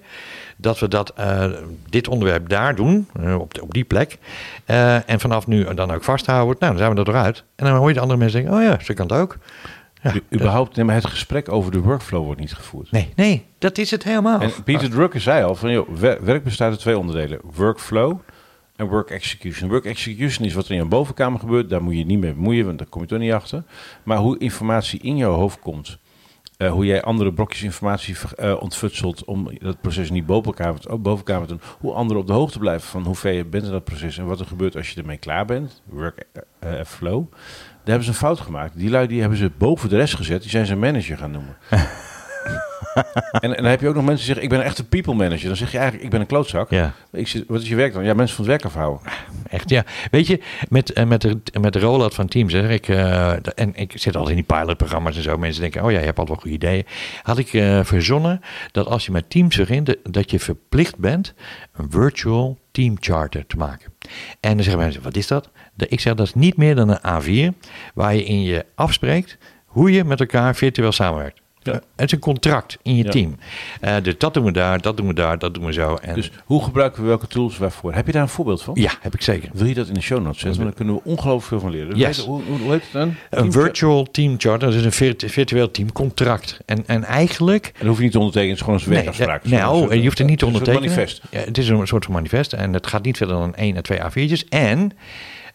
dat 0.58 0.80
we 0.80 0.88
dat, 0.88 1.10
eh, 1.16 1.46
dit 1.90 2.08
onderwerp 2.08 2.50
daar 2.50 2.76
doen, 2.76 3.08
op, 3.40 3.54
de- 3.54 3.62
op 3.62 3.74
die 3.74 3.84
plek. 3.84 4.18
en 5.06 5.20
vanaf 5.20 5.48
nu 5.48 5.74
dan 5.74 5.92
ook 5.92 6.04
vasthouden, 6.04 6.56
nou 6.60 6.72
dan 6.72 6.78
zijn 6.82 6.96
we 6.96 7.02
er 7.02 7.08
eruit. 7.18 7.44
En 7.56 7.66
dan 7.66 7.76
hoor 7.76 7.88
je 7.88 7.94
de 7.94 8.00
andere 8.00 8.20
mensen 8.20 8.42
denken, 8.42 8.58
oh 8.60 8.64
ja, 8.64 8.80
zo 8.84 8.94
kan 8.94 9.08
het 9.08 9.18
ook. 9.18 9.38
Ja, 10.14 10.14
U- 10.16 10.24
überhaupt, 10.36 10.76
nee, 10.76 10.86
maar 10.86 10.96
het 10.96 11.06
gesprek 11.08 11.52
over 11.52 11.72
de 11.72 11.80
workflow 11.80 12.24
wordt 12.26 12.40
niet 12.40 12.54
gevoerd. 12.54 12.92
nee, 12.92 13.10
nee, 13.16 13.46
dat 13.58 13.78
is 13.78 13.92
het 13.92 14.04
helemaal. 14.04 14.40
En 14.40 14.52
Peter 14.64 14.90
Drucker 14.90 15.22
zei 15.22 15.44
al 15.44 15.56
van, 15.56 15.72
joh, 15.72 15.90
wer- 15.90 16.24
werk 16.26 16.44
bestaat 16.44 16.70
uit 16.72 16.80
twee 16.80 16.98
onderdelen. 16.98 17.40
Workflow 17.56 18.20
en 18.76 18.88
work 18.88 19.10
execution. 19.10 19.70
Work 19.70 19.86
execution 19.86 20.46
is 20.46 20.54
wat 20.54 20.66
er 20.66 20.72
in 20.72 20.78
je 20.78 20.86
bovenkamer 20.86 21.40
gebeurt. 21.40 21.70
Daar 21.70 21.84
moet 21.84 21.94
je 21.94 22.00
je 22.00 22.06
niet 22.06 22.20
mee 22.20 22.34
bemoeien, 22.34 22.66
want 22.66 22.78
daar 22.78 22.88
kom 22.88 23.02
je 23.02 23.08
toch 23.08 23.20
niet 23.20 23.32
achter. 23.32 23.64
Maar 24.04 24.18
hoe 24.18 24.38
informatie 24.38 25.00
in 25.00 25.18
jouw 25.18 25.34
hoofd 25.34 25.60
komt... 25.60 25.98
eh, 26.58 26.72
hoe 26.72 26.86
jij 26.86 27.02
andere 27.04 27.34
blokjes 27.34 27.64
informatie 27.64 28.16
eh, 28.38 28.56
ontfutselt 28.62 29.24
om 29.26 29.50
dat 29.60 29.82
proces 29.82 30.10
niet 30.10 30.26
boven 30.26 30.46
elkaar, 30.46 30.80
te- 30.80 30.92
oh, 30.92 31.02
boven 31.02 31.26
elkaar 31.26 31.42
te 31.42 31.48
doen. 31.48 31.62
Hoe 31.80 31.94
anderen 31.94 32.22
op 32.22 32.28
de 32.28 32.34
hoogte 32.34 32.60
blijven 32.60 32.88
van 32.88 33.04
hoe 33.06 33.16
ver 33.16 33.32
je 33.32 33.46
bent 33.46 33.66
in 33.66 33.72
dat 33.72 33.84
proces 33.84 34.18
en 34.18 34.26
wat 34.26 34.40
er 34.40 34.46
gebeurt 34.46 34.76
als 34.76 34.90
je 34.90 35.00
ermee 35.02 35.18
klaar 35.18 35.46
bent. 35.46 35.82
Work 35.86 36.24
eh, 36.60 36.72
flow. 36.86 37.24
Daar 37.86 37.96
hebben 37.96 38.04
ze 38.04 38.10
een 38.10 38.28
fout 38.28 38.40
gemaakt. 38.40 38.78
Die 38.78 38.90
lui 38.90 39.08
die 39.08 39.20
hebben 39.20 39.38
ze 39.38 39.52
boven 39.58 39.90
de 39.90 39.96
rest 39.96 40.16
gezet. 40.16 40.42
Die 40.42 40.50
zijn 40.50 40.66
ze 40.66 40.76
manager 40.76 41.18
gaan 41.18 41.32
noemen. 41.32 41.56
en, 43.32 43.56
en 43.56 43.56
dan 43.56 43.66
heb 43.66 43.82
je 43.82 43.88
ook 43.88 43.96
nog 43.96 44.06
mensen 44.06 44.26
die 44.26 44.26
zeggen, 44.26 44.44
ik 44.44 44.50
ben 44.50 44.60
een 44.60 44.66
echte 44.66 44.84
people 44.84 45.14
manager. 45.14 45.48
Dan 45.48 45.56
zeg 45.56 45.72
je 45.72 45.78
eigenlijk, 45.78 46.06
ik 46.06 46.12
ben 46.12 46.20
een 46.20 46.28
klootzak. 46.28 46.70
Ja. 46.70 46.94
Ik 47.12 47.28
zit, 47.28 47.44
wat 47.48 47.62
is 47.62 47.70
je 47.70 47.76
werk 47.76 47.94
dan? 47.94 48.04
Ja, 48.04 48.14
mensen 48.14 48.36
van 48.36 48.46
het 48.46 48.54
werk 48.54 48.66
afhouden. 48.66 49.12
Echt, 49.50 49.70
ja. 49.70 49.84
Weet 50.12 50.28
je, 50.28 50.40
met, 50.70 50.94
eh, 50.94 51.06
met, 51.06 51.22
de, 51.22 51.40
met 51.62 51.74
de 51.74 51.80
rollout 51.80 52.14
van 52.14 52.28
Teams, 52.28 52.54
hè, 52.54 52.70
ik, 52.70 52.88
eh, 52.88 53.32
en 53.32 53.76
ik 53.76 53.92
zit 53.96 54.16
al 54.16 54.30
in 54.30 54.36
die 54.36 54.44
pilotprogramma's 54.44 55.16
en 55.16 55.24
zo. 55.24 55.38
Mensen 55.38 55.62
denken, 55.62 55.84
oh 55.84 55.92
ja, 55.92 56.00
je 56.00 56.06
hebt 56.06 56.20
al 56.20 56.28
wel 56.28 56.36
goede 56.36 56.56
ideeën. 56.56 56.86
Had 57.22 57.38
ik 57.38 57.54
eh, 57.54 57.80
verzonnen 57.84 58.42
dat 58.72 58.88
als 58.88 59.06
je 59.06 59.12
met 59.12 59.30
Teams 59.30 59.56
begint, 59.56 59.96
dat 60.04 60.32
je 60.32 60.40
verplicht 60.40 60.98
bent 60.98 61.34
een 61.74 61.92
virtual 61.92 62.58
team 62.72 62.98
charter 63.00 63.46
te 63.48 63.58
maken. 63.58 63.95
En 64.40 64.56
dan 64.56 64.64
zeggen 64.64 64.82
mensen, 64.84 65.02
wat 65.02 65.16
is 65.16 65.28
dat? 65.28 65.50
Ik 65.78 66.00
zeg, 66.00 66.16
dat 66.16 66.26
is 66.26 66.34
niet 66.34 66.58
meer 66.58 66.76
dan 66.76 66.90
een 66.90 67.54
A4, 67.54 67.58
waar 67.94 68.16
je 68.16 68.24
in 68.24 68.42
je 68.42 68.66
afspreekt 68.76 69.38
hoe 69.66 69.92
je 69.92 70.04
met 70.04 70.20
elkaar 70.20 70.56
virtueel 70.56 70.92
samenwerkt. 70.92 71.42
Ja. 71.66 71.72
Eh, 71.74 71.80
Het 71.96 72.06
is 72.06 72.12
een 72.12 72.20
contract 72.20 72.78
in 72.82 72.96
je 72.96 73.04
Ja. 73.04 73.10
team. 73.10 73.36
Eh, 73.82 73.96
dus 74.04 74.18
dat 74.18 74.34
doen 74.34 74.44
we 74.44 74.52
daar, 74.52 74.82
dat 74.82 74.98
doen 74.98 75.08
we 75.08 75.14
daar, 75.14 75.40
dat 75.40 75.54
doen 75.54 75.66
we 75.66 75.74
zo. 75.74 75.96
En, 76.02 76.16
Dus 76.16 76.32
hoe 76.46 76.64
gebruiken 76.64 77.02
we 77.02 77.08
welke 77.08 77.28
tools 77.28 77.58
waarvoor? 77.58 77.94
Heb 77.94 78.06
je 78.06 78.12
daar 78.12 78.22
een 78.22 78.28
voorbeeld 78.30 78.62
van? 78.62 78.74
ja, 78.78 78.92
heb 79.02 79.14
ik 79.14 79.22
zeker. 79.22 79.50
Wil 79.54 79.68
je 79.68 79.74
dat 79.74 79.88
in 79.88 79.94
de 79.94 80.02
show 80.02 80.22
notes 80.24 80.40
zetten? 80.42 80.64
Want 80.64 80.76
dan 80.78 80.86
kunnen 80.86 81.04
we 81.04 81.10
ongelooflijk 81.10 81.48
veel 81.48 81.60
van 81.60 81.70
leren. 81.72 81.90
Dus 81.90 81.98
Yes. 82.00 82.26
hoe, 82.26 82.42
hoe, 82.44 82.60
hoe 82.60 82.72
heet 82.72 82.82
het 82.84 82.92
dan? 82.92 83.16
Een 83.30 83.52
virtual 83.52 84.04
team 84.12 84.36
charter, 84.38 84.68
dat 84.70 84.78
is 84.80 84.86
een 84.86 84.92
virtu- 84.92 85.30
virtueel 85.30 85.72
teamcontract. 85.72 86.60
En, 86.66 86.84
en 86.88 87.04
eigenlijk. 87.04 87.66
En 87.66 87.72
dat 87.78 87.88
hoef 87.88 87.98
je 87.98 88.04
niet 88.04 88.12
te 88.12 88.18
ondertekenen, 88.20 88.58
het 88.58 88.60
is 88.68 88.74
gewoon 88.74 88.82
een 88.86 89.04
werkafspraak. 89.04 89.44
Nee, 89.44 89.60
nou, 89.60 89.76
Zo'n 89.78 89.84
soort- 89.88 89.98
je 90.00 90.04
hoeft 90.06 90.20
er 90.20 90.26
niet 90.26 90.40
te 90.40 90.46
een 90.46 90.52
soort 90.52 90.68
ondertekenen. 90.68 90.98
manifest. 90.98 91.22
Ja, 91.32 91.40
het 91.40 91.58
is 91.58 91.68
een 91.70 91.88
soort 91.88 92.06
van 92.06 92.14
manifest 92.14 92.54
en 92.54 92.74
het 92.74 92.88
gaat 92.88 93.04
niet 93.04 93.18
verder 93.18 93.36
dan 93.36 93.56
één 93.56 93.76
en 93.76 93.84
twee 93.84 94.00
A4'tjes. 94.00 94.48
En 94.50 94.92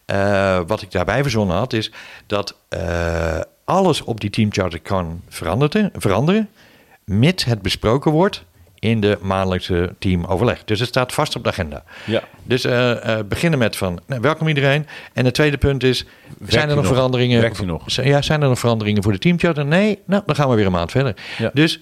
eh, 0.07 0.61
wat 0.67 0.83
ik 0.83 0.91
daarbij 0.91 1.23
verzonnen 1.23 1.57
had, 1.57 1.73
is 1.73 1.93
dat 2.27 2.57
eh, 2.69 3.41
alles 3.71 4.03
op 4.03 4.21
die 4.21 4.31
teamcharter 4.31 4.81
kan 4.81 5.21
veranderen, 5.29 5.91
veranderen, 5.95 6.49
mits 7.05 7.45
het 7.45 7.63
besproken 7.63 8.11
wordt 8.11 8.45
in 8.79 9.01
de 9.01 9.19
maandelijkse 9.21 9.95
teamoverleg. 9.99 10.65
Dus 10.65 10.81
het 10.81 10.89
staat 10.89 11.13
vast 11.13 11.37
op 11.37 11.45
de 11.45 11.51
agenda. 11.51 11.85
Ja. 12.07 12.23
Dus 12.43 12.65
eh, 12.65 13.19
eh, 13.19 13.27
beginnen 13.27 13.59
met 13.59 13.77
van 13.77 14.01
nou, 14.07 14.21
welkom 14.21 14.49
iedereen. 14.49 14.87
En 15.13 15.25
het 15.25 15.35
tweede 15.35 15.59
punt 15.59 15.83
is: 15.83 16.07
zijn 16.47 16.69
er 16.69 16.77
nog, 16.77 16.87
veranderingen? 16.87 17.41
Werkt 17.41 17.57
hij 17.57 17.67
nog? 17.67 17.91
Ja, 17.91 18.23
zijn 18.23 18.43
er 18.43 18.49
nog 18.49 18.59
veranderingen 18.59 19.03
voor 19.03 19.13
de 19.13 19.19
teamcharter? 19.19 19.67
Nee, 19.67 19.99
nou 20.05 20.23
dan 20.27 20.35
gaan 20.35 20.49
we 20.49 20.55
weer 20.57 20.67
een 20.67 20.73
maand 20.73 20.91
verder. 20.91 21.17
Ja. 21.39 21.51
Dus 21.55 21.81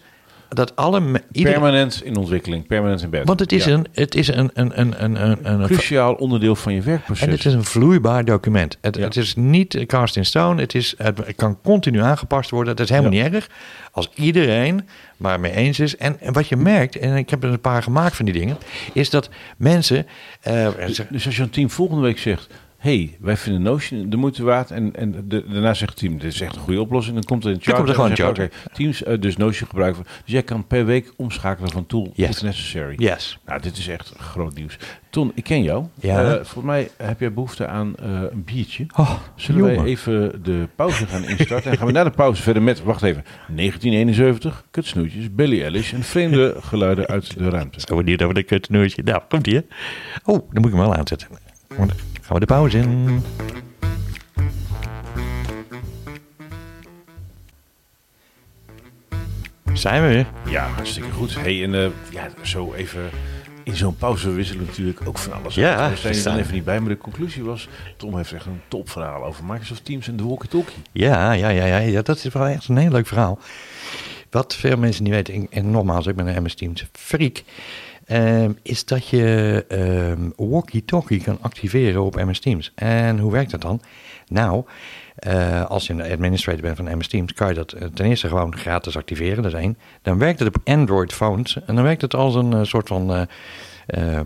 dat 0.49 0.77
alle 0.77 1.01
iedereen, 1.33 1.61
Permanent 1.61 2.03
in 2.05 2.17
ontwikkeling, 2.17 2.67
permanent 2.67 3.03
in 3.03 3.11
bed. 3.11 3.27
want 3.27 3.41
het 3.41 3.53
is 3.53 3.65
Ja. 3.65 3.73
een, 3.73 3.87
het 3.93 4.15
is 4.15 4.29
een, 4.29 4.51
een, 4.55 4.81
een, 4.81 5.05
een, 5.05 5.39
een, 5.53 5.67
cruciaal 5.67 6.15
onderdeel 6.15 6.57
van 6.57 6.75
je 6.75 6.81
werkproces. 6.83 7.27
en 7.27 7.33
het 7.33 7.45
is 7.45 7.53
een 7.55 7.65
vloeibaar 7.65 8.25
document. 8.25 8.79
Het, 8.81 8.97
Ja. 8.97 9.03
het 9.05 9.17
is 9.17 9.35
niet 9.37 9.85
cast 9.87 10.17
in 10.17 10.27
stone. 10.27 10.61
Het, 10.61 10.75
is, 10.75 10.95
het 10.97 11.21
kan 11.37 11.59
continu 11.63 12.01
aangepast 12.03 12.51
worden. 12.51 12.77
Dat 12.77 12.85
is 12.85 12.91
helemaal 12.91 13.13
Ja. 13.13 13.25
niet 13.25 13.35
erg. 13.35 13.49
Als 13.93 14.11
iedereen 14.15 14.89
maar 15.17 15.41
mee 15.41 15.53
eens 15.53 15.81
is. 15.81 15.97
En, 15.97 16.21
en 16.21 16.33
wat 16.33 16.49
je 16.49 16.57
merkt, 16.57 16.97
en 16.99 17.17
ik 17.17 17.31
heb 17.31 17.45
er 17.45 17.51
een 17.51 17.61
paar 17.61 17.83
gemaakt 17.83 18.17
van 18.17 18.25
die 18.25 18.35
dingen, 18.35 18.57
is 18.93 19.11
dat 19.11 19.29
mensen. 19.57 20.07
eh, 20.41 20.69
Dus 21.11 21.27
als 21.27 21.37
je 21.37 21.43
een 21.43 21.51
team 21.51 21.71
volgende 21.71 22.03
week 22.03 22.19
zegt... 22.19 22.49
hey, 22.79 23.17
wij 23.21 23.37
vinden 23.37 23.63
Notion 23.63 24.11
de 24.11 24.17
moeite 24.17 24.43
waard... 24.43 24.71
en, 24.71 24.97
en 24.97 25.25
de, 25.29 25.45
daarna 25.49 25.75
zegt 25.75 25.91
het 25.91 25.99
team, 25.99 26.19
dit 26.19 26.33
is 26.33 26.41
echt 26.41 26.55
een 26.57 26.61
goede 26.61 26.81
oplossing... 26.81 27.15
dan 27.15 27.25
komt 27.25 27.45
er 27.45 27.51
een 27.51 27.61
charter. 27.61 27.75
komt 27.75 27.89
er 27.89 27.97
dan 27.97 28.07
zeg 28.17 28.37
je, 28.37 28.43
oké, 28.43 28.49
teams 28.73 29.03
eh, 29.03 29.21
dus 29.21 29.37
Notion 29.37 29.69
gebruiken. 29.69 30.03
Dus 30.03 30.33
jij 30.33 30.43
kan 30.43 30.67
per 30.67 30.85
week 30.85 31.13
omschakelen 31.17 31.71
van 31.71 31.87
tool 31.87 32.13
Yes. 32.15 32.29
if 32.29 32.43
necessary. 32.43 32.95
yes. 32.99 33.39
Nou, 33.47 33.61
dit 33.61 33.77
is 33.77 33.89
echt 33.89 34.13
groot 34.19 34.55
nieuws. 34.55 34.79
Ton, 35.11 35.33
ik 35.35 35.45
ken 35.45 35.63
jou. 35.63 35.85
Ja. 36.01 36.23
Eh, 36.25 36.35
volgens 36.35 36.65
mij 36.65 36.89
heb 36.97 37.21
jij 37.21 37.33
behoefte 37.33 37.67
aan 37.67 37.97
eh, 37.97 38.21
een 38.31 38.45
biertje. 38.45 38.87
Oh, 38.97 39.13
Zullen 39.35 39.61
jongen. 39.61 39.77
wij 39.77 39.85
even 39.85 40.43
de 40.43 40.69
pauze 40.77 41.07
gaan 41.07 41.25
instarten? 41.25 41.71
en 41.71 41.77
gaan 41.77 41.87
we 41.87 41.93
na 41.93 42.05
de 42.05 42.11
pauze 42.11 42.43
verder 42.43 42.63
met, 42.63 42.83
wacht 42.83 43.03
even, 43.03 43.25
1971, 43.47 44.65
kutsnoetjes, 44.71 45.35
Billy 45.35 45.63
Ellis 45.63 45.93
en 45.93 46.03
vreemde 46.03 46.57
geluiden 46.61 47.07
uit 47.07 47.39
de 47.39 47.49
ruimte. 47.49 47.81
Zo 47.81 47.97
benieuwd 47.97 48.23
over 48.23 48.35
de 48.35 48.43
kutnoertje. 48.43 49.03
Nou, 49.03 49.23
komt 49.29 49.47
ie. 49.47 49.67
Oh, 50.25 50.35
dan 50.35 50.47
moet 50.53 50.67
ik 50.67 50.73
hem 50.77 50.81
wel 50.81 50.95
aanzetten. 50.95 51.29
Gaan 52.29 52.39
we 52.39 52.47
de 52.47 52.53
pauze 52.55 52.79
in. 52.79 53.23
Zijn 59.73 60.03
we 60.03 60.09
weer? 60.09 60.27
Ja, 60.53 60.67
hartstikke 60.69 61.11
goed. 61.11 61.35
Hey, 61.35 61.63
en 61.65 61.75
eh, 61.75 61.91
ja, 62.11 62.29
zo 62.43 62.73
even 62.73 63.11
in 63.63 63.77
zo'n 63.77 63.97
pauze 63.97 64.31
wisselen 64.31 64.65
natuurlijk 64.65 65.01
ook 65.07 65.19
van 65.19 65.33
alles. 65.33 65.55
Ja. 65.55 65.91
We 65.91 65.97
zijn 65.97 66.15
er 66.15 66.23
dan 66.23 66.37
even 66.39 66.55
niet 66.55 66.65
bij, 66.65 66.81
maar 66.81 66.89
de 66.89 66.99
conclusie 66.99 67.43
was... 67.45 67.69
Tom 67.97 68.17
heeft 68.17 68.33
echt 68.33 68.47
een 68.47 68.61
topverhaal 68.69 69.25
over 69.25 69.45
Microsoft 69.45 69.85
Teams 69.85 70.09
en 70.09 70.17
de 70.17 70.25
walkie-talkie. 70.25 70.77
Ja, 70.93 71.33
ja, 71.33 71.49
ja, 71.49 71.65
ja, 71.65 71.79
ja, 71.79 72.03
dat 72.03 72.17
is 72.25 72.33
wel 72.33 72.47
echt 72.47 72.69
een 72.69 72.77
heel 72.77 72.91
leuk 72.91 73.07
verhaal. 73.07 73.39
Wat 74.31 74.55
veel 74.57 74.77
mensen 74.77 75.03
niet 75.05 75.13
weten, 75.13 75.35
en- 75.35 75.47
en 75.51 75.71
nogmaals, 75.71 76.07
ik 76.07 76.17
ben 76.17 76.27
een 76.27 76.43
MS 76.43 76.55
Teams 76.55 76.87
freak, 76.93 77.43
ehm, 78.09 78.53
is 78.63 78.85
dat 78.85 79.09
je 79.09 79.65
ehm, 79.69 80.49
walkie-talkie 80.51 81.23
kan 81.23 81.39
activeren 81.41 82.03
op 82.03 82.17
MS 82.17 82.41
Teams. 82.41 82.73
En 82.75 83.19
hoe 83.19 83.33
werkt 83.33 83.51
dat 83.51 83.61
dan? 83.61 83.81
Nou, 84.29 84.65
eh, 85.17 85.65
als 85.65 85.87
je 85.87 85.93
een 85.93 86.13
administrator 86.13 86.63
bent 86.63 86.77
van 86.77 86.99
MS 86.99 87.09
Teams, 87.09 87.33
kan 87.33 87.49
je 87.49 87.55
dat 87.55 87.73
eh, 87.73 87.89
ten 87.95 88.07
eerste 88.07 88.29
gewoon 88.29 88.57
gratis 88.57 88.97
activeren, 88.97 89.43
dat 89.43 89.53
één. 89.53 89.79
Dan 90.03 90.19
werkt 90.19 90.39
het 90.39 90.49
op 90.49 90.57
Android-phones 90.65 91.59
en 91.67 91.75
dan 91.75 91.85
werkt 91.85 92.03
het 92.03 92.15
als 92.15 92.35
een 92.35 92.53
eh, 92.53 92.63
soort 92.63 92.89
van... 92.89 93.29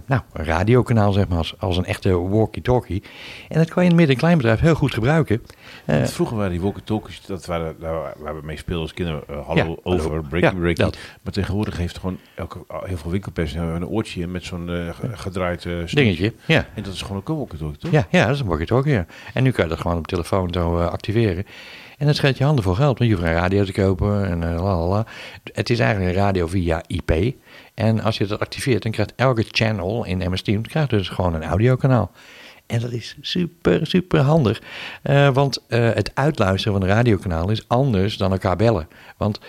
nou, 0.07 0.21
een 0.33 0.45
radiokanaal, 0.45 1.13
zeg 1.13 1.29
maar, 1.29 1.39
als, 1.39 1.55
als 1.59 1.77
een 1.77 1.85
echte 1.85 2.19
walkie-talkie. 2.19 3.03
En 3.49 3.59
dat 3.59 3.69
kan 3.71 3.83
je 3.83 3.89
in 3.89 3.91
een 3.91 3.97
midden- 3.97 4.15
en 4.15 4.21
kleinbedrijf 4.21 4.61
heel 4.61 4.75
goed 4.75 4.95
gebruiken. 4.95 5.43
Eh, 5.85 6.05
Vroeger 6.05 6.37
waren 6.37 6.51
die 6.53 6.61
walkie-talkies, 6.61 7.21
dat 7.27 7.47
waren 7.47 7.75
daar 7.81 8.15
waar 8.19 8.35
we 8.41 8.47
mee 8.47 8.57
speelden 8.57 8.83
als 8.83 8.95
kinderen, 8.95 9.23
eh, 9.29 9.47
hallo, 9.47 9.61
Ja, 9.69 9.77
over, 9.83 10.09
hallo. 10.11 10.23
breaking, 10.29 10.53
Ja, 10.53 10.59
breaking. 10.59 10.89
dat. 10.89 10.99
Maar 11.23 11.33
tegenwoordig 11.33 11.77
heeft 11.77 11.99
gewoon 11.99 12.19
elke, 12.35 12.59
heel 12.85 12.97
veel 12.97 13.11
winkelpersoneel 13.11 13.75
een 13.75 13.87
oortje 13.87 14.27
met 14.27 14.45
zo'n 14.45 14.69
eh, 14.71 14.89
ge- 14.95 15.17
gedraaid 15.17 15.65
eh, 15.67 15.73
dingetje, 15.87 16.33
ja. 16.47 16.67
En 16.75 16.83
dat 16.83 16.93
is 16.93 17.03
gewoon 17.03 17.23
een 17.27 17.35
walkie-talkie, 17.37 17.79
toch? 17.79 17.91
Ja, 17.91 18.07
ja, 18.11 18.25
dat 18.27 18.35
is 18.35 18.41
een 18.41 18.47
walkie-talkie, 18.47 18.93
ja. 18.93 19.07
En 19.35 19.43
nu 19.43 19.51
kan 19.51 19.65
je 19.65 19.71
dat 19.71 19.81
gewoon 19.81 19.97
op 19.99 20.07
telefoon 20.07 20.53
zo 20.53 20.79
eh, 20.79 20.87
activeren. 20.87 21.45
En 21.99 22.07
dat 22.09 22.17
scheelt 22.17 22.39
je 22.39 22.45
handen 22.45 22.65
voor 22.65 22.77
geld, 22.77 22.99
want 22.99 23.11
je 23.11 23.17
hoeft 23.17 23.29
geen 23.29 23.37
radio 23.39 23.65
te 23.65 23.73
kopen 23.73 24.27
en 24.29 24.43
eh, 24.43 24.63
la 24.65 24.79
la 24.79 24.87
la. 24.87 25.07
Het 25.53 25.71
is 25.71 25.79
eigenlijk 25.79 26.11
een 26.17 26.23
radio 26.23 26.47
via 26.47 26.83
IP. 26.87 27.35
En 27.83 28.01
als 28.01 28.19
je 28.19 28.27
dat 28.27 28.41
activeert, 28.41 28.83
dan 28.83 28.93
krijgt 28.93 29.13
elke 29.17 29.45
channel 29.51 30.05
in 30.05 30.31
MS 30.31 30.43
Teams 30.43 30.69
krijgt 30.69 30.91
dus 30.91 31.09
gewoon 31.09 31.35
een 31.35 31.45
audiokanaal. 31.45 32.11
En 32.67 32.81
dat 32.81 32.93
is 32.93 33.17
super, 33.21 33.87
super 33.87 34.21
handig. 34.21 34.63
Eh, 35.03 35.29
want 35.29 35.63
eh, 35.69 35.93
het 35.93 36.11
uitluisteren 36.15 36.79
van 36.79 36.89
een 36.89 36.95
radiokanaal 36.95 37.51
is 37.51 37.69
anders 37.69 38.17
dan 38.17 38.33
elkaar 38.33 38.57
bellen. 38.57 38.89
Want 39.17 39.41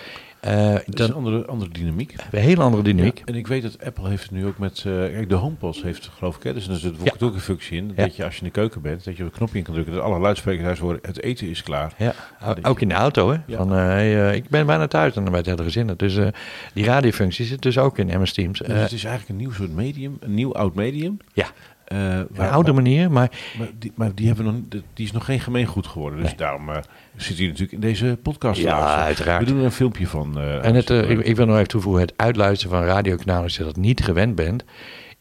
eh, 0.43 0.73
Dat 0.73 0.83
is 0.87 0.93
dan 0.95 1.09
een 1.09 1.13
andere, 1.15 1.45
andere 1.45 1.71
dynamiek. 1.71 2.15
een 2.31 2.39
hele 2.39 2.61
andere 2.61 2.83
dynamiek. 2.83 3.17
Ja, 3.17 3.25
en 3.25 3.35
ik 3.35 3.47
weet 3.47 3.61
dat 3.61 3.83
Apple 3.85 4.09
heeft 4.09 4.23
het 4.23 4.31
nu 4.31 4.45
ook 4.45 4.57
met, 4.57 4.77
eh, 4.77 4.83
kijk, 4.83 5.29
de 5.29 5.35
HomePod 5.35 5.81
heeft 5.81 6.09
geloof 6.17 6.35
ik, 6.35 6.43
hè, 6.43 6.53
dus 6.53 6.67
er 6.67 6.75
zit 6.75 6.93
een 7.21 7.39
functie 7.39 7.77
in, 7.77 7.91
dat 7.95 8.15
je 8.15 8.23
als 8.23 8.33
je 8.33 8.39
in 8.41 8.45
de 8.47 8.51
keuken 8.53 8.81
bent, 8.81 9.03
dat 9.03 9.17
je 9.17 9.23
op 9.23 9.31
een 9.31 9.37
knopje 9.37 9.57
in 9.57 9.63
kan 9.63 9.73
drukken, 9.73 9.93
dat 9.93 10.03
alle 10.03 10.19
luidsprekers 10.19 10.63
thuis 10.65 10.79
horen, 10.79 10.99
het 11.01 11.21
eten 11.21 11.49
is 11.49 11.63
klaar. 11.63 11.93
Ja, 11.97 12.13
ook 12.61 12.81
in 12.81 12.87
de 12.87 12.93
auto, 12.93 13.31
hè? 13.31 13.55
Van, 13.55 13.73
eh, 13.73 14.29
eh, 14.29 14.35
ik 14.35 14.49
ben 14.49 14.65
bijna 14.65 14.87
thuis 14.87 15.15
en 15.15 15.21
dan 15.21 15.31
bij 15.31 15.39
het 15.39 15.49
hele 15.49 15.63
gezin. 15.63 15.93
Dus 15.97 16.15
eh, 16.17 16.27
die 16.73 16.85
radiofunctie 16.85 17.45
zit 17.45 17.61
dus 17.61 17.77
ook 17.77 17.97
in 17.97 18.07
MS 18.21 18.33
Teams. 18.33 18.59
Dus 18.59 18.67
Eh, 18.67 18.81
het 18.81 18.91
is 18.91 19.03
eigenlijk 19.03 19.29
een 19.29 19.45
nieuw 19.45 19.53
soort 19.55 19.73
medium, 19.75 20.17
een 20.19 20.33
nieuw 20.33 20.53
oud 20.53 20.75
medium. 20.75 21.17
ja, 21.33 21.47
eh, 21.93 22.17
een 22.17 22.27
waar- 22.31 22.49
oude 22.51 22.71
manier, 22.73 23.11
maar 23.11 23.31
Maar 23.57 23.67
die, 23.79 23.91
maar 23.95 24.15
die, 24.15 24.27
hebben 24.27 24.45
nog, 24.45 24.55
die 24.93 25.05
is 25.05 25.11
nog 25.11 25.25
geen 25.25 25.39
gemeengoed 25.39 25.87
geworden. 25.87 26.19
Dus 26.19 26.27
Nee. 26.27 26.37
daarom 26.37 26.69
eh, 26.69 26.77
zit 27.15 27.37
hij 27.37 27.45
natuurlijk 27.45 27.71
in 27.73 27.79
deze 27.79 28.17
podcast. 28.23 28.61
Ja, 28.61 28.71
luisteren. 28.79 29.03
uiteraard. 29.05 29.39
We 29.39 29.49
doen 29.49 29.59
er 29.59 29.65
een 29.65 29.71
filmpje 29.71 30.07
van. 30.07 30.39
eh, 30.39 30.65
En 30.65 30.75
het, 30.75 30.89
ik, 30.89 31.19
ik 31.19 31.35
wil 31.35 31.45
nog 31.45 31.55
even 31.55 31.67
toevoegen, 31.67 32.01
het 32.01 32.13
uitluisteren 32.15 32.77
van 32.77 32.85
radiokanalen, 32.87 33.43
als 33.43 33.57
je 33.57 33.63
dat 33.63 33.75
niet 33.75 34.03
gewend 34.03 34.35
bent, 34.35 34.63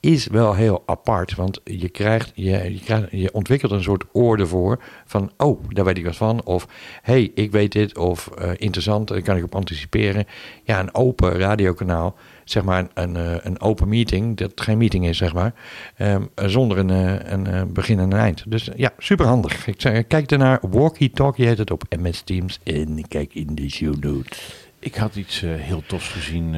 is 0.01 0.27
wel 0.27 0.55
heel 0.55 0.83
apart. 0.87 1.35
Want 1.35 1.61
je, 1.65 1.89
krijgt, 1.89 2.33
je, 2.35 2.51
je, 2.73 2.81
krijgt, 2.85 3.07
je 3.11 3.33
ontwikkelt 3.33 3.73
een 3.73 3.83
soort 3.83 4.05
oor 4.13 4.39
ervoor 4.39 4.83
van, 5.07 5.31
oh, 5.37 5.65
daar 5.69 5.85
weet 5.85 5.99
ik 5.99 6.05
wat 6.05 6.17
van. 6.17 6.45
Of, 6.45 6.67
hey, 7.03 7.31
ik 7.35 7.51
weet 7.53 7.73
dit. 7.73 7.99
Of, 7.99 8.27
eh, 8.39 8.51
interessant, 8.57 9.09
daar 9.09 9.23
kan 9.23 9.37
ik 9.37 9.45
op 9.45 9.55
anticiperen. 9.55 10.25
Ja, 10.65 10.81
een 10.81 10.95
open 10.95 11.33
radiokanaal, 11.39 12.17
zeg 12.45 12.63
maar 12.63 12.79
een, 12.79 12.91
een, 12.95 13.17
eh, 13.17 13.45
een 13.45 13.61
open 13.61 13.89
meeting, 13.89 14.37
dat 14.37 14.53
geen 14.55 14.79
meeting 14.79 15.07
is, 15.07 15.17
zeg 15.19 15.33
maar, 15.35 15.55
ehm, 15.97 16.23
zonder 16.35 16.79
een, 16.79 16.91
eh, 16.91 17.33
een, 17.33 17.47
eh, 17.47 17.63
begin 17.63 17.99
en 17.99 18.11
een 18.11 18.19
eind. 18.19 18.45
Dus 18.51 18.69
ja, 18.77 18.91
super 18.99 19.27
handig. 19.27 19.67
Ik 19.67 19.81
zeg, 19.81 20.07
kijk 20.07 20.31
ernaar, 20.31 20.59
Walkie 20.71 21.11
Talkie 21.11 21.47
heet 21.47 21.59
het 21.59 21.71
op 21.71 21.85
MS 21.89 22.21
Teams 22.23 22.61
en 22.65 23.09
kijk 23.09 23.35
in 23.35 23.55
de 23.55 23.71
show 23.71 23.95
notes. 24.05 24.55
Ik 24.79 24.95
had 24.95 25.17
iets 25.17 25.41
heel 25.41 25.83
tofs 25.87 26.09
gezien 26.09 26.55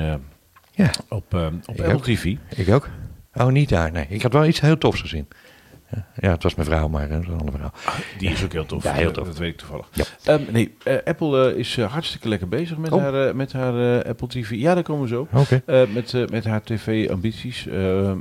Ja. 0.75 0.91
op, 1.09 1.35
eh, 1.35 1.47
op 1.47 1.75
Ik 1.75 1.85
Apple 1.85 1.95
ook. 1.95 2.07
Ik 2.57 2.69
ook. 2.71 2.89
Oh, 3.35 3.47
niet 3.47 3.69
daar. 3.69 3.93
Nee, 3.93 4.07
ik 4.09 4.23
had 4.23 4.33
wel 4.33 4.47
iets 4.47 4.61
heel 4.61 4.79
tofs 4.79 5.01
gezien. 5.01 5.29
Ja, 6.21 6.31
het 6.31 6.43
was 6.43 6.55
mijn 6.55 6.69
vrouw, 6.69 6.89
maar 6.89 7.03
eh, 7.03 7.11
dat 7.11 7.21
is 7.21 7.27
een 7.29 7.39
ander 7.39 7.51
verhaal. 7.53 7.73
Die 8.19 8.31
is 8.31 8.45
ook 8.45 8.53
heel 8.53 8.67
tof. 8.67 8.83
Ja, 8.83 8.93
heel 8.93 9.11
tof. 9.13 9.27
Dat 9.27 9.39
weet 9.39 9.51
ik 9.53 9.57
toevallig. 9.59 9.89
Ja. 9.93 10.05
Ehm, 10.25 10.43
nee, 10.51 10.75
eh, 10.85 10.95
Apple 11.05 11.51
eh, 11.53 11.59
is 11.59 11.77
hartstikke 11.81 12.29
lekker 12.29 12.49
bezig 12.49 12.77
met 12.77 12.93
Oh. 12.93 13.01
haar, 13.03 13.37
met 13.37 13.53
haar 13.53 14.05
Apple 14.05 14.29
TV. 14.29 14.51
Ja, 14.51 14.75
daar 14.75 14.83
komen 14.83 15.03
we 15.03 15.09
zo. 15.09 15.29
Met, 15.93 16.31
met 16.31 16.45
haar 16.45 16.63
tv-ambities. 16.63 17.69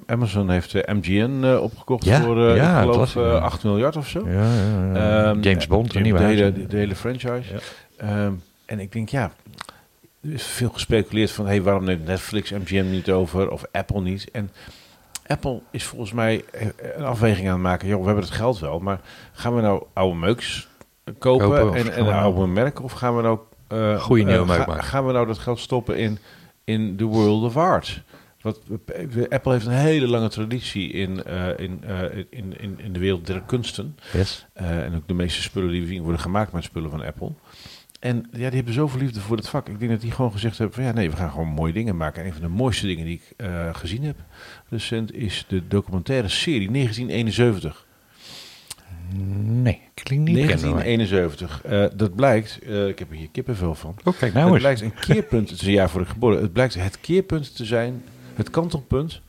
Amazon 0.05 0.49
heeft 0.49 0.73
MGN 0.73 1.45
opgekocht 1.61 2.05
Ja, 2.05 2.21
voor, 2.21 2.37
ja, 2.39 2.53
ik 2.53 2.59
het 2.61 2.79
geloof, 2.79 3.13
was- 3.13 3.15
eh, 3.25 3.41
8 3.43 3.63
miljard 3.63 3.95
of 3.95 4.07
zo. 4.07 4.27
Ja, 4.29 4.33
ja, 4.33 4.93
ja. 4.93 5.29
Ehm, 5.29 5.41
James 5.41 5.67
Bond, 5.67 5.91
de, 5.91 5.97
een 5.97 6.03
nieuwe 6.03 6.19
de, 6.19 6.25
hele, 6.25 6.53
de, 6.53 6.67
de 6.67 6.77
hele 6.77 6.95
franchise. 6.95 7.53
Ehm, 7.97 8.31
en 8.65 8.79
ik 8.79 8.91
denk, 8.91 9.09
ja, 9.09 9.31
er 10.21 10.33
is 10.33 10.43
veel 10.43 10.69
gespeculeerd 10.69 11.31
van, 11.31 11.45
hey, 11.45 11.61
waarom 11.61 11.83
neemt 11.83 12.05
Netflix 12.05 12.51
MGM 12.51 12.89
niet 12.89 13.11
over 13.11 13.49
of 13.49 13.63
Apple 13.71 14.01
niet? 14.01 14.31
En 14.31 14.49
Apple 15.27 15.61
is 15.71 15.83
volgens 15.83 16.11
mij 16.11 16.43
eh, 16.51 16.67
een 16.95 17.03
afweging 17.03 17.47
aan 17.47 17.53
het 17.53 17.61
maken. 17.61 17.87
Joh, 17.87 17.99
we 17.99 18.05
hebben 18.05 18.23
het 18.23 18.33
geld 18.33 18.59
wel, 18.59 18.79
maar 18.79 18.99
gaan 19.33 19.55
we 19.55 19.61
nou 19.61 19.83
oude 19.93 20.15
meuks 20.19 20.67
kopen, 21.19 21.73
en, 21.73 21.83
gaan 21.83 21.91
en 21.93 22.05
we 22.05 22.11
nou- 22.11 22.23
oude 22.23 22.47
merken? 22.47 22.83
Of 22.83 22.91
gaan 22.91 23.15
we 23.15 23.21
nou... 23.21 23.39
eh, 23.67 24.01
Goeie 24.01 24.25
nieuwe 24.25 24.51
eh, 24.51 24.59
ga- 24.59 24.65
maken. 24.65 24.83
Gaan 24.83 25.05
we 25.05 25.11
nou 25.13 25.27
dat 25.27 25.37
geld 25.37 25.59
stoppen 25.59 25.97
in, 25.97 26.17
in 26.63 26.95
the 26.95 27.05
world 27.05 27.43
of 27.43 27.57
art? 27.57 28.01
Wat, 28.41 28.59
Apple 29.29 29.51
heeft 29.51 29.65
een 29.65 29.71
hele 29.71 30.07
lange 30.07 30.29
traditie 30.29 30.91
in, 30.91 31.23
in, 31.57 31.83
in, 32.29 32.59
in, 32.59 32.79
in 32.79 32.93
de 32.93 32.99
wereld 32.99 33.27
der 33.27 33.41
kunsten. 33.45 33.97
Yes. 34.13 34.45
En 34.53 34.95
ook 34.95 35.07
de 35.07 35.13
meeste 35.13 35.41
spullen 35.41 35.71
die 35.71 35.81
we 35.81 35.87
zien 35.87 36.01
worden 36.01 36.21
gemaakt 36.21 36.51
met 36.51 36.63
spullen 36.63 36.89
van 36.89 37.05
Apple. 37.05 37.31
En 37.99 38.15
ja, 38.31 38.47
die 38.47 38.55
hebben 38.55 38.73
zoveel 38.73 38.99
liefde 38.99 39.19
voor 39.19 39.37
het 39.37 39.49
vak. 39.49 39.69
Ik 39.69 39.79
denk 39.79 39.91
dat 39.91 40.01
die 40.01 40.11
gewoon 40.11 40.31
gezegd 40.31 40.57
hebben 40.57 40.75
van 40.75 40.83
ja, 40.85 40.91
nee, 40.91 41.09
we 41.09 41.15
gaan 41.15 41.31
gewoon 41.31 41.47
mooie 41.47 41.73
dingen 41.73 41.97
maken. 41.97 42.21
En 42.21 42.27
een 42.27 42.33
van 42.33 42.41
de 42.41 42.47
mooiste 42.47 42.85
dingen 42.87 43.05
die 43.05 43.21
ik 43.37 43.45
gezien 43.73 44.03
heb 44.03 44.15
recent 44.73 45.15
is 45.15 45.45
de 45.47 45.67
documentaire 45.67 46.27
serie 46.27 46.71
1971. 46.71 47.85
Nee, 49.43 49.81
klinkt 49.93 50.25
niet 50.25 50.35
bekend. 50.35 50.61
bij 50.61 50.71
mij. 50.71 50.83
1971. 50.83 51.61
Eh, 51.63 51.85
dat 51.97 52.15
blijkt, 52.15 52.59
eh, 52.59 52.87
ik 52.87 52.99
heb 52.99 53.09
er 53.09 53.15
hier 53.15 53.29
kippenvel 53.31 53.75
van. 53.75 53.95
Oh, 54.03 54.17
kijk 54.17 54.33
nou 54.33 54.45
het 54.45 54.53
eens. 54.53 54.61
blijkt 54.61 54.81
een 54.81 54.93
keerpunt, 54.99 55.49
het 55.49 55.61
is 55.61 55.67
een 55.67 55.73
jaar 55.73 55.89
voor 55.89 56.01
ik 56.01 56.07
geboren. 56.07 56.41
Het 56.41 56.53
blijkt 56.53 56.73
het 56.73 56.99
keerpunt 56.99 57.55
te 57.55 57.65
zijn, 57.65 58.03
het 58.35 58.49
kantelpunt. 58.49 59.21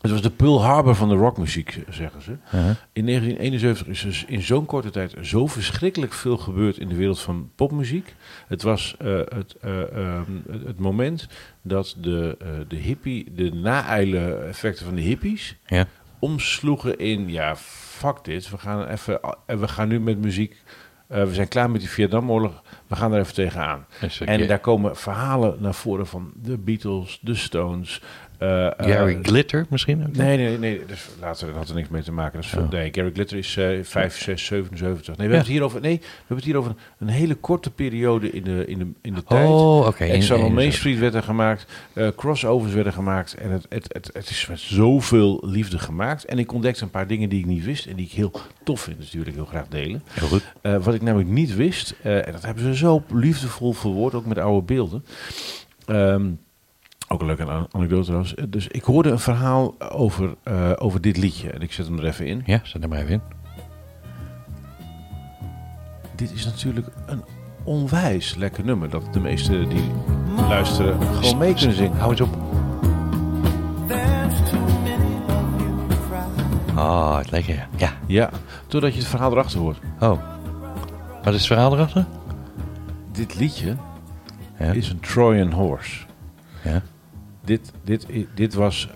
Het 0.00 0.10
was 0.10 0.22
de 0.22 0.30
Pearl 0.30 0.62
Harbor 0.62 0.94
van 0.94 1.08
de 1.08 1.14
rockmuziek, 1.14 1.78
zeggen 1.88 2.22
ze. 2.22 2.30
Uh-huh. 2.30 2.70
In 2.92 3.06
1971 3.06 3.86
is 3.86 4.02
dus 4.02 4.24
in 4.24 4.42
zo'n 4.42 4.66
korte 4.66 4.90
tijd 4.90 5.14
zo 5.22 5.46
verschrikkelijk 5.46 6.12
veel 6.12 6.36
gebeurd 6.36 6.78
in 6.78 6.88
de 6.88 6.94
wereld 6.94 7.20
van 7.20 7.50
popmuziek. 7.54 8.14
Het 8.48 8.62
was 8.62 8.94
eh, 8.98 9.06
het, 9.28 9.56
eh, 9.60 9.80
ehm, 9.96 10.32
het, 10.50 10.66
het 10.66 10.78
moment 10.78 11.28
dat 11.62 11.96
de, 12.00 12.36
eh, 12.40 12.48
de 12.68 12.76
hippie, 12.76 13.32
de 13.34 13.52
naeile 13.52 14.34
effecten 14.34 14.84
van 14.84 14.94
de 14.94 15.00
hippies 15.00 15.56
Ja. 15.66 15.86
omsloegen 16.18 16.98
in, 16.98 17.28
ja, 17.28 17.56
fuck 17.56 18.24
dit, 18.24 18.50
we 18.50 18.58
gaan 18.58 18.86
even, 18.86 19.20
en 19.46 19.60
we 19.60 19.68
gaan 19.68 19.88
nu 19.88 20.00
met 20.00 20.18
muziek, 20.18 20.62
we 21.06 21.34
zijn 21.34 21.48
klaar 21.48 21.70
met 21.70 21.80
die 21.80 21.90
Vietnamoorlog, 21.90 22.62
we 22.86 22.96
gaan 22.96 23.12
er 23.12 23.20
even 23.20 23.34
tegenaan. 23.34 23.86
En 24.24 24.46
daar 24.46 24.58
komen 24.58 24.96
verhalen 24.96 25.56
naar 25.58 25.74
voren 25.74 26.06
van 26.06 26.32
de 26.34 26.58
Beatles, 26.58 27.18
de 27.22 27.34
Stones. 27.34 28.00
Eh, 28.40 28.66
eh, 28.66 28.72
Gary 28.78 29.18
Glitter 29.22 29.66
misschien? 29.68 30.06
Nee, 30.12 30.36
nee, 30.36 30.58
nee. 30.58 30.82
Dus 30.86 31.08
later 31.20 31.46
dat 31.46 31.56
had 31.56 31.68
er 31.68 31.74
niks 31.74 31.88
mee 31.88 32.02
te 32.02 32.12
maken. 32.12 32.32
Dat 32.40 32.44
is 32.44 32.54
Oh. 32.56 32.70
Nee, 32.70 32.88
Gary 32.92 33.10
Glitter 33.12 33.36
is 33.38 33.56
eh 33.56 33.78
5, 33.82 34.18
6, 34.18 34.44
77. 34.44 35.16
Nee, 35.16 35.28
we 35.28 35.32
Ja. 35.32 35.38
hebben 35.38 35.38
het 35.38 35.46
hier 35.46 35.62
over. 35.62 35.80
Nee, 35.80 35.96
we 35.98 36.04
hebben 36.18 36.36
het 36.36 36.44
hier 36.44 36.56
over 36.56 36.74
een, 36.98 37.08
hele 37.08 37.34
korte 37.34 37.70
periode 37.70 38.30
in 38.30 38.44
de, 38.44 38.64
in 38.66 38.78
de, 38.78 38.86
in 39.02 39.14
de 39.14 39.24
tijd. 39.24 39.48
Oh, 39.48 39.86
oké. 39.86 40.04
in- 40.04 40.52
Main 40.54 40.72
Street 40.72 40.98
werd 40.98 41.14
er 41.14 41.22
gemaakt, 41.22 41.66
eh, 41.92 42.08
crossovers 42.16 42.72
werden 42.72 42.92
gemaakt 42.92 43.34
en 43.34 43.50
het, 43.50 43.66
het, 43.68 43.92
het, 43.92 44.10
het 44.12 44.30
is 44.30 44.46
met 44.46 44.60
zoveel 44.60 45.42
liefde 45.46 45.78
gemaakt. 45.78 46.24
En 46.24 46.38
ik 46.38 46.52
ontdekte 46.52 46.82
een 46.82 46.90
paar 46.90 47.06
dingen 47.06 47.28
die 47.28 47.38
ik 47.38 47.46
niet 47.46 47.64
wist 47.64 47.86
en 47.86 47.96
die 47.96 48.06
ik 48.06 48.12
heel 48.12 48.32
tof 48.64 48.80
vind, 48.80 48.98
dus 48.98 49.10
die 49.10 49.20
wil 49.20 49.28
ik 49.28 49.34
heel 49.34 49.44
graag 49.44 49.68
delen. 49.68 50.02
Heel 50.12 50.28
goed. 50.28 50.42
Wat 50.84 50.94
ik 50.94 51.02
namelijk 51.02 51.30
niet 51.30 51.54
wist, 51.56 51.94
en 52.02 52.32
dat 52.32 52.42
hebben 52.42 52.64
ze 52.64 52.74
zo 52.76 53.02
liefdevol 53.12 53.72
verwoord, 53.72 54.14
ook 54.14 54.26
met 54.26 54.38
oude 54.38 54.66
beelden. 54.66 55.04
Ehm, 55.86 56.30
ook 57.12 57.20
een 57.20 57.26
leuke 57.26 57.44
an- 57.44 57.66
anekdote 57.72 58.02
trouwens. 58.04 58.34
Eh, 58.34 58.44
Dus 58.48 58.68
ik 58.68 58.82
hoorde 58.84 59.10
een 59.10 59.18
verhaal 59.18 59.74
over, 59.92 60.34
eh, 60.42 60.70
over 60.78 61.00
dit 61.00 61.16
liedje 61.16 61.50
en 61.50 61.60
ik 61.60 61.72
zet 61.72 61.86
hem 61.86 61.98
er 61.98 62.04
even 62.04 62.26
in. 62.26 62.42
Ja, 62.46 62.60
zet 62.62 62.82
er 62.82 62.88
maar 62.88 62.98
even 62.98 63.12
in. 63.12 63.20
Dit 66.14 66.32
is 66.32 66.44
natuurlijk 66.44 66.86
een 67.06 67.22
onwijs 67.64 68.34
lekker 68.34 68.64
nummer 68.64 68.90
dat 68.90 69.12
de 69.12 69.20
meesten 69.20 69.68
die 69.68 69.84
luisteren 70.48 71.00
gewoon 71.14 71.38
mee 71.38 71.54
kunnen 71.54 71.76
zingen. 71.76 71.98
Hou 71.98 72.10
eens 72.10 72.20
op. 72.20 72.36
Ah, 76.74 77.16
het 77.18 77.30
lekker. 77.30 77.54
ja. 77.54 77.66
Ja. 77.76 77.92
Ja, 78.06 78.30
totdat 78.66 78.92
je 78.92 78.98
het 78.98 79.08
verhaal 79.08 79.32
erachter 79.32 79.60
hoort. 79.60 79.78
Oh. 80.00 80.18
Wat 81.24 81.34
is 81.34 81.38
het 81.38 81.46
verhaal 81.46 81.72
erachter? 81.74 82.04
Dit 83.12 83.34
liedje 83.38 83.76
Ja. 84.58 84.72
is 84.72 84.88
een 84.90 85.00
Trojan 85.00 85.52
horse. 85.52 86.00
Ja. 86.64 86.82
Dit, 87.44 87.72
dit, 87.84 88.06
dit 88.34 88.54
was 88.54 88.88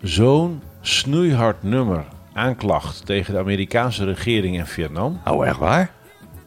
zo'n 0.00 0.62
snoeihard 0.80 1.62
nummer 1.62 2.04
aanklacht 2.32 3.06
tegen 3.06 3.32
de 3.34 3.40
Amerikaanse 3.40 4.04
regering 4.04 4.56
in 4.56 4.66
Vietnam. 4.66 5.20
Oh, 5.24 5.46
echt 5.46 5.58
waar? 5.58 5.90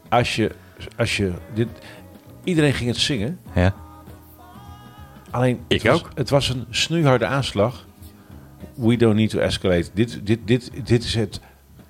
Als 0.10 0.36
je, 0.36 0.52
als 0.98 1.18
je 1.18 1.32
dit, 1.54 1.68
iedereen 2.44 2.74
ging 2.74 2.90
het 2.90 3.00
zingen. 3.00 3.40
Ja. 3.54 3.74
Alleen, 5.32 5.60
Ik 5.68 5.82
het 5.82 5.92
was, 5.92 6.02
ook. 6.02 6.10
Het 6.16 6.30
was 6.30 6.50
een 6.50 6.66
snoeiharde 6.70 7.26
aanslag. 7.26 7.86
We 8.74 8.98
don't 8.98 9.16
need 9.16 9.30
to 9.30 9.40
escalate. 9.40 9.90
Dit, 9.94 10.20
dit, 10.24 10.40
dit, 10.46 10.72
dit 10.84 11.04
is 11.04 11.16
het, 11.16 11.40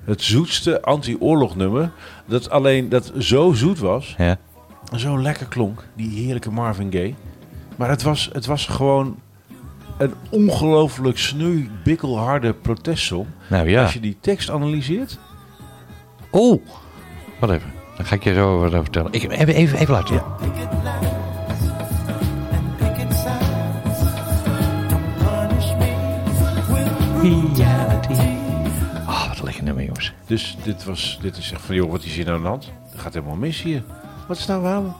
het 0.03 0.21
zoetste 0.21 0.81
anti-oorlognummer. 0.81 1.91
Dat 2.25 2.49
alleen 2.49 2.89
dat 2.89 3.11
zo 3.17 3.53
zoet 3.53 3.79
was. 3.79 4.15
Ja. 4.17 4.37
Zo 4.95 5.21
lekker 5.21 5.45
klonk. 5.45 5.85
Die 5.95 6.23
heerlijke 6.23 6.51
Marvin 6.51 6.91
Gaye. 6.91 7.13
Maar 7.75 7.89
het 7.89 8.01
was, 8.01 8.29
het 8.33 8.45
was 8.45 8.65
gewoon 8.65 9.19
een 9.99 10.13
ongelooflijk 10.29 11.17
sneu, 11.17 11.67
bikkelharde 11.83 12.53
protestsong. 12.53 13.25
Nou 13.47 13.69
ja. 13.69 13.81
Als 13.81 13.93
je 13.93 13.99
die 13.99 14.17
tekst 14.21 14.49
analyseert. 14.49 15.17
Oh, 16.31 16.65
wat 17.39 17.49
even. 17.49 17.71
Dan 17.97 18.05
ga 18.05 18.15
ik 18.15 18.23
je 18.23 18.33
zo 18.33 18.59
wat 18.59 18.67
over 18.67 18.83
vertellen. 18.83 19.13
Ik, 19.13 19.23
even, 19.23 19.55
even, 19.55 19.77
even 19.77 19.93
laten. 19.93 20.23
Reality. 27.21 28.13
Ah, 29.05 29.27
wat 29.27 29.37
een 29.37 29.43
lekker 29.43 29.63
nummer, 29.63 29.83
jongens. 29.83 30.13
Dus 30.25 30.57
dit, 30.63 30.83
was, 30.83 31.19
dit 31.21 31.37
is 31.37 31.51
echt 31.51 31.61
van, 31.61 31.75
joh, 31.75 31.91
wat 31.91 32.03
is 32.03 32.15
hier 32.15 32.25
nou 32.25 32.37
aan 32.37 32.43
de 32.43 32.49
hand? 32.49 32.71
Dat 32.91 33.01
gaat 33.01 33.13
helemaal 33.13 33.35
mis 33.35 33.61
hier. 33.61 33.83
Wat 34.27 34.37
is 34.37 34.45
nou 34.45 34.61
waarom? 34.61 34.95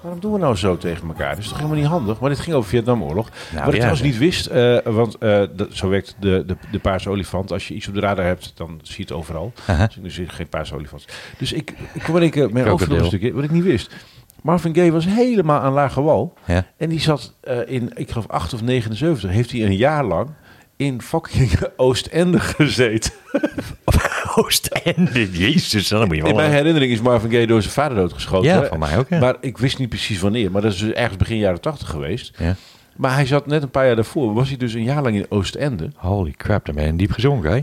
Waarom 0.00 0.20
doen 0.20 0.32
we 0.32 0.38
nou 0.38 0.56
zo 0.56 0.76
tegen 0.76 1.08
elkaar? 1.08 1.30
Dat 1.30 1.38
is 1.38 1.48
toch 1.48 1.56
helemaal 1.56 1.78
niet 1.78 1.86
handig? 1.86 2.20
Maar 2.20 2.30
dit 2.30 2.38
ging 2.38 2.56
over 2.56 2.68
Vietnamoorlog. 2.68 3.28
Nou, 3.50 3.64
Wat 3.64 3.72
ik 3.72 3.78
trouwens 3.80 4.02
niet 4.02 4.18
wist, 4.18 4.46
eh, 4.46 4.78
want 4.84 5.18
eh, 5.18 5.42
dat, 5.52 5.68
zo 5.70 5.88
werkt 5.88 6.16
de, 6.20 6.42
de, 6.46 6.56
de 6.70 6.78
paarse 6.78 7.10
olifant. 7.10 7.52
Als 7.52 7.68
je 7.68 7.74
iets 7.74 7.88
op 7.88 7.94
de 7.94 8.00
radar 8.00 8.24
hebt, 8.24 8.52
dan 8.54 8.80
zie 8.82 8.96
je 8.96 9.02
het 9.02 9.12
overal. 9.12 9.52
Dus 9.66 9.96
nu 9.96 10.10
zie 10.10 10.24
je 10.24 10.30
geen 10.30 10.48
paarse 10.48 10.74
olifant. 10.74 11.04
Dus 11.38 11.52
ik, 11.52 11.74
ik 11.92 12.02
kwam 12.02 12.16
één 12.16 12.30
keer 12.30 12.52
mijn 12.52 12.66
overloop 12.66 12.98
een 12.98 13.04
stukje, 13.04 13.32
wat 13.32 13.44
ik 13.44 13.50
niet 13.50 13.64
wist. 13.64 13.94
Marvin 14.42 14.74
Gaye 14.74 14.92
was 14.92 15.04
helemaal 15.04 15.60
aan 15.60 15.72
lage 15.72 16.02
wal. 16.02 16.34
Ja. 16.44 16.66
En 16.76 16.88
die 16.88 17.00
zat 17.00 17.34
in, 17.66 17.90
ik 17.94 18.10
geloof 18.10 18.28
8 18.28 18.54
of 18.54 18.62
79, 18.62 19.30
heeft 19.30 19.52
hij 19.52 19.64
een 19.64 19.76
jaar 19.76 20.04
lang 20.04 20.30
in 20.76 21.02
fucking 21.02 21.50
Oostende 21.76 22.40
gezeten. 22.40 23.12
Oostende, 24.38 25.30
jezus, 25.30 25.88
dan 25.88 26.06
moet 26.06 26.16
je 26.16 26.22
wel... 26.22 26.30
In 26.30 26.36
mijn 26.36 26.50
herinnering 26.50 26.92
is 26.92 27.00
Marvin 27.00 27.30
Gaye 27.30 27.46
door 27.46 27.62
zijn 27.62 27.74
vader 27.74 27.96
doodgeschoten. 27.96 28.50
Ja, 28.50 28.64
van 28.64 28.78
mij 28.78 28.98
ook, 28.98 29.08
ja. 29.08 29.18
Maar 29.18 29.36
ik 29.40 29.58
wist 29.58 29.78
niet 29.78 29.88
precies 29.88 30.20
wanneer. 30.20 30.50
Maar 30.50 30.62
dat 30.62 30.72
is 30.72 30.78
dus 30.78 30.92
ergens 30.92 31.16
begin 31.16 31.38
jaren 31.38 31.60
80 31.60 31.88
geweest. 31.88 32.32
Ja. 32.38 32.56
Maar 32.96 33.14
hij 33.14 33.26
zat 33.26 33.46
net 33.46 33.62
een 33.62 33.70
paar 33.70 33.86
jaar 33.86 33.94
daarvoor. 33.94 34.34
Was 34.34 34.48
hij 34.48 34.56
dus 34.56 34.72
een 34.74 34.82
jaar 34.82 35.02
lang 35.02 35.16
in 35.16 35.26
Oostende. 35.28 35.90
Holy 35.94 36.34
crap, 36.36 36.66
dan 36.66 36.74
ben 36.74 36.86
je 36.86 36.96
diep 36.96 37.10
gezongen, 37.10 37.52
hè? 37.52 37.58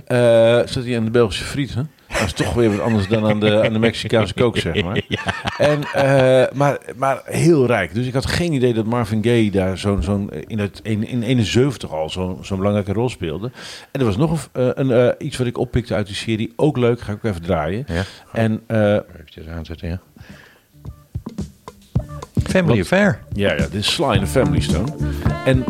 Eh 0.59 0.67
zat 0.67 0.84
hij 0.84 0.97
aan 0.97 1.05
de 1.05 1.11
Belgische 1.11 1.43
friet. 1.43 1.73
Hè? 1.73 1.82
Dat 2.20 2.26
is 2.26 2.34
toch 2.34 2.53
weer 2.53 2.70
wat 2.70 2.80
anders 2.80 3.07
dan 3.07 3.26
aan 3.26 3.39
de, 3.39 3.63
aan 3.63 3.74
de 3.74 3.80
Mexicaanse 3.80 4.34
kook, 4.34 4.57
zeg 4.57 4.84
maar. 4.84 5.01
En, 5.57 5.84
eh, 5.93 6.51
maar, 6.53 6.78
maar 6.95 7.22
heel 7.26 7.66
rijk. 7.66 7.93
Dus 7.93 8.07
ik 8.07 8.13
had 8.13 8.26
geen 8.26 8.53
idee 8.53 8.74
dat 8.74 8.86
Marvin 8.86 9.24
Gaye 9.24 9.51
daar 9.51 9.78
zo'n 9.78 10.03
zo'n 10.03 10.32
in, 10.47 10.59
het, 10.59 10.80
in, 10.84 11.07
in 11.07 11.24
71 11.24 11.91
al 11.91 12.09
zo'n 12.09 12.38
zo'n 12.41 12.57
belangrijke 12.57 12.93
rol 12.93 13.09
speelde. 13.09 13.51
En 13.91 13.99
er 13.99 14.05
was 14.05 14.18
nog 14.18 14.49
een, 14.51 14.61
eh, 14.61 14.70
een, 14.74 14.91
eh, 14.91 15.28
iets 15.28 15.38
wat 15.38 15.47
ik 15.47 15.57
oppikte 15.57 15.93
uit 15.93 16.05
die 16.07 16.16
serie. 16.16 16.53
Ook 16.55 16.78
leuk, 16.78 17.01
ga 17.01 17.11
ik 17.11 17.18
ook 17.18 17.32
even 17.32 17.41
draaien. 17.41 17.86
Ja. 17.88 18.03
En 18.32 18.61
eh, 18.68 18.99
Even 19.36 19.53
aanzetten, 19.53 19.89
ja. 19.89 20.01
Family? 22.43 22.80
Affair. 22.80 23.20
Ja, 23.34 23.51
ja, 23.51 23.57
dit 23.57 23.74
is 23.74 23.93
Sly 23.93 24.13
in 24.13 24.20
the 24.20 24.28
Family 24.28 24.61
Stone. 24.61 24.91
En 25.45 25.63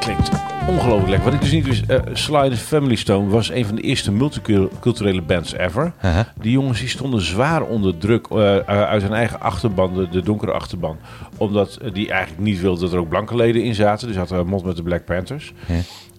klinkt 0.00 0.45
ongelooflijk 0.68 1.08
lekker. 1.08 1.24
Wat 1.24 1.34
ik 1.34 1.40
dus 1.40 1.50
niet 1.50 1.66
wist, 1.66 1.84
eh 1.86 2.00
Sly 2.12 2.44
in 2.44 2.50
the 2.50 2.56
Family 2.56 2.94
Stone 2.94 3.28
was 3.28 3.50
een 3.50 3.66
van 3.66 3.74
de 3.74 3.82
eerste 3.82 4.12
multiculturele 4.12 5.22
bands 5.22 5.52
ever. 5.52 5.92
Aha. 6.00 6.32
Die 6.40 6.50
jongens 6.52 6.78
die 6.80 6.88
stonden 6.88 7.20
zwaar 7.20 7.62
onder 7.62 7.98
druk 7.98 8.26
eh, 8.26 8.56
eh, 8.56 8.64
uit 8.66 9.02
hun 9.02 9.12
eigen 9.12 9.40
achterban, 9.40 9.94
de, 9.94 10.08
de 10.08 10.22
donkere 10.22 10.52
achterban. 10.52 10.96
Omdat 11.36 11.76
eh, 11.76 11.92
die 11.92 12.10
eigenlijk 12.10 12.42
niet 12.42 12.60
wilden 12.60 12.80
dat 12.80 12.92
er 12.92 12.98
ook 12.98 13.08
blanke 13.08 13.36
leden 13.36 13.62
in 13.62 13.74
zaten. 13.74 14.08
Dus 14.08 14.16
hadden 14.16 14.46
mond 14.46 14.64
met 14.64 14.76
de 14.76 14.82
Black 14.82 15.04
Panthers. 15.04 15.52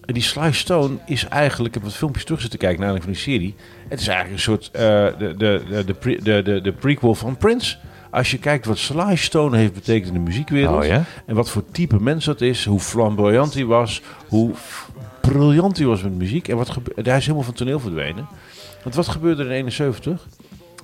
En 0.04 0.14
die 0.14 0.22
Sly 0.22 0.52
Stone 0.52 0.96
is 1.06 1.28
eigenlijk, 1.28 1.68
ik 1.68 1.74
heb 1.74 1.82
wat 1.82 1.98
filmpjes 1.98 2.24
terug 2.24 2.40
zitten 2.40 2.58
kijken 2.58 2.80
naar 2.80 2.96
van 2.96 3.12
die 3.12 3.20
serie. 3.20 3.54
Het 3.88 4.00
is 4.00 4.06
eigenlijk 4.08 4.36
een 4.36 4.42
soort, 4.42 4.70
eh, 4.72 4.80
de, 5.18 5.34
de, 5.36 5.62
de, 5.70 5.84
de, 5.84 5.94
pre- 5.94 6.22
de, 6.22 6.42
de, 6.42 6.60
de 6.60 6.72
prequel 6.72 7.14
van 7.14 7.36
Prince. 7.36 7.76
Als 8.18 8.30
je 8.30 8.38
kijkt 8.38 8.66
wat 8.66 8.78
Sly 8.78 9.16
Stone 9.16 9.56
heeft 9.56 9.72
betekend 9.72 10.06
in 10.06 10.12
de 10.12 10.18
muziekwereld. 10.18 10.82
Oh 10.82 10.86
ja? 10.86 11.04
En 11.26 11.34
wat 11.34 11.50
voor 11.50 11.62
type 11.72 12.00
mens 12.00 12.24
dat 12.24 12.40
is. 12.40 12.64
Hoe 12.64 12.80
flamboyant 12.80 13.54
hij 13.54 13.64
was. 13.64 14.02
Hoe 14.28 14.50
briljant 15.20 15.78
hij 15.78 15.86
was 15.86 16.02
met 16.02 16.14
muziek. 16.14 16.48
En 16.48 16.56
wat 16.56 16.76
hij 16.94 17.16
is 17.16 17.22
helemaal 17.22 17.44
van 17.44 17.54
toneel 17.54 17.80
verdwenen. 17.80 18.26
Want 18.82 18.94
wat 18.94 19.08
gebeurde 19.08 19.42
er 19.42 19.48
in 19.48 19.56
71? 19.56 20.26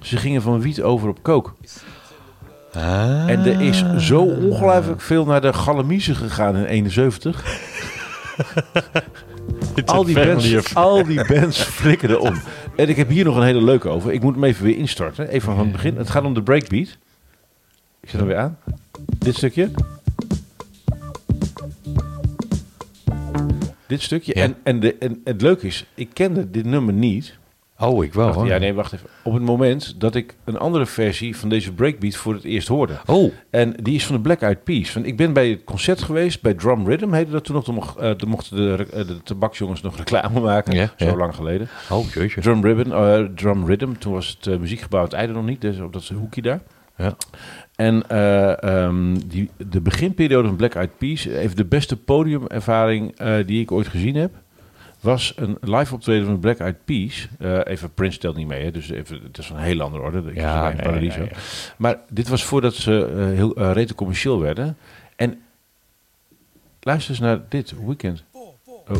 Ze 0.00 0.16
gingen 0.16 0.42
van 0.42 0.60
wiet 0.60 0.82
over 0.82 1.08
op 1.08 1.22
coke. 1.22 1.50
Ah. 2.72 3.28
En 3.28 3.46
er 3.46 3.60
is 3.60 3.84
zo 3.98 4.20
ongelooflijk 4.20 5.00
veel 5.00 5.24
naar 5.24 5.40
de 5.40 5.52
galamiezen 5.52 6.16
gegaan 6.16 6.56
in 6.56 6.64
71. 6.64 7.44
al, 9.84 10.04
die 10.04 10.26
bands, 10.26 10.74
al 10.74 11.04
die 11.04 11.26
bands 11.26 11.62
flikkerden 11.62 12.20
om. 12.20 12.40
En 12.76 12.88
ik 12.88 12.96
heb 12.96 13.08
hier 13.08 13.24
nog 13.24 13.36
een 13.36 13.42
hele 13.42 13.62
leuke 13.62 13.88
over. 13.88 14.12
Ik 14.12 14.22
moet 14.22 14.34
hem 14.34 14.44
even 14.44 14.64
weer 14.64 14.76
instarten. 14.76 15.28
Even 15.28 15.54
van 15.54 15.64
het 15.64 15.72
begin. 15.72 15.96
Het 15.96 16.10
gaat 16.10 16.24
om 16.24 16.34
de 16.34 16.42
breakbeat. 16.42 16.96
Ik 18.04 18.10
zet 18.10 18.20
hem 18.20 18.28
weer 18.28 18.38
aan. 18.38 18.58
Dit 19.18 19.34
stukje. 19.36 19.70
Dit 23.86 24.02
stukje. 24.02 24.32
Ja. 24.36 24.42
En, 24.42 24.56
en, 24.62 24.80
de, 24.80 24.96
en 24.98 25.20
het 25.24 25.42
leuke 25.42 25.66
is, 25.66 25.86
ik 25.94 26.08
kende 26.12 26.50
dit 26.50 26.64
nummer 26.64 26.94
niet. 26.94 27.36
Oh, 27.78 28.04
ik 28.04 28.14
wel. 28.14 28.24
Wacht, 28.24 28.36
hoor. 28.38 28.46
ja, 28.46 28.58
nee, 28.58 28.74
wacht 28.74 28.92
even. 28.92 29.08
Op 29.22 29.32
het 29.32 29.42
moment 29.42 30.00
dat 30.00 30.14
ik 30.14 30.34
een 30.44 30.58
andere 30.58 30.86
versie 30.86 31.36
van 31.36 31.48
deze 31.48 31.72
breakbeat 31.72 32.14
voor 32.14 32.34
het 32.34 32.44
eerst 32.44 32.68
hoorde. 32.68 32.96
Oh, 33.06 33.32
En 33.50 33.74
die 33.82 33.94
is 33.94 34.06
van 34.06 34.16
de 34.16 34.22
Black 34.22 34.40
Eyed 34.40 34.64
Peas. 34.64 34.92
Want 34.92 35.06
ik 35.06 35.16
ben 35.16 35.32
bij 35.32 35.48
het 35.48 35.64
concert 35.64 36.02
geweest, 36.02 36.42
bij 36.42 36.54
Drum 36.54 36.86
Rhythm 36.86 37.12
heette 37.12 37.30
dat 37.30 37.44
toen 37.44 37.54
nog. 37.54 37.64
Toen, 37.64 37.74
mocht, 37.74 37.98
eh, 37.98 38.10
toen 38.10 38.28
mochten 38.28 38.56
de, 38.56 38.86
de 39.06 39.22
tabaksjongens 39.22 39.80
nog 39.80 39.96
reclame 39.96 40.40
maken. 40.40 40.74
Ja, 40.74 40.92
zo 40.96 41.16
lang 41.16 41.34
geleden. 41.34 41.68
oh, 41.90 42.10
jeetje. 42.12 42.40
Drum 42.40 42.64
Rhythm, 42.64 42.92
eh, 42.92 43.24
Drum 43.34 43.66
Rhythm. 43.66 43.92
Toen 43.98 44.12
was 44.12 44.38
het 44.40 44.60
muziekgebouw 44.60 45.02
het 45.02 45.12
einde 45.12 45.32
nog 45.32 45.44
niet. 45.44 45.60
Dus 45.60 45.78
op 45.78 45.92
dat 45.92 46.08
hoekje 46.08 46.42
daar. 46.42 46.60
Ja. 46.96 47.16
En 47.76 48.08
eh, 48.08 48.62
ehm, 48.62 49.14
die, 49.26 49.50
de 49.56 49.80
beginperiode 49.80 50.48
van 50.48 50.56
Black 50.56 50.74
Eyed 50.74 50.98
Peas, 50.98 51.24
even 51.24 51.56
de 51.56 51.64
beste 51.64 51.96
podiumervaring 51.96 53.18
eh, 53.18 53.46
die 53.46 53.60
ik 53.60 53.72
ooit 53.72 53.88
gezien 53.88 54.14
heb, 54.14 54.32
was 55.00 55.32
een 55.36 55.56
live 55.60 55.94
optreden 55.94 56.26
van 56.26 56.38
Black 56.38 56.58
Eyed 56.58 56.84
Peas. 56.84 57.28
Eh, 57.38 57.60
even 57.64 57.94
Prince 57.94 58.18
telt 58.18 58.36
niet 58.36 58.46
mee, 58.46 58.64
hè, 58.64 58.70
dus 58.70 58.90
even, 58.90 59.20
het 59.22 59.38
is 59.38 59.46
van 59.46 59.56
een 59.56 59.62
hele 59.62 59.82
andere 59.82 60.02
orde. 60.02 60.30
Ik 60.30 60.36
Ja, 60.36 60.74
Paradiso. 60.82 61.26
Maar 61.76 61.98
dit 62.08 62.28
was 62.28 62.44
voordat 62.44 62.74
ze 62.74 63.32
heel 63.34 63.58
uh, 63.58 63.72
rete 63.72 63.94
commercieel 63.94 64.40
werden. 64.40 64.76
En 65.16 65.42
luister 66.80 67.10
eens 67.10 67.20
naar 67.20 67.40
dit 67.48 67.74
weekend. 67.86 68.24
Oh. 68.32 68.98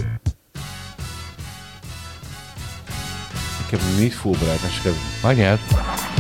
Ik 3.65 3.71
heb 3.71 3.81
hem 3.81 4.01
niet 4.01 4.15
voorbereid, 4.15 4.61
maar 4.61 4.71
schreef 4.71 4.95
hem. 4.95 5.23
Maakt 5.23 5.37
niet 5.37 5.47
uit. 5.47 6.14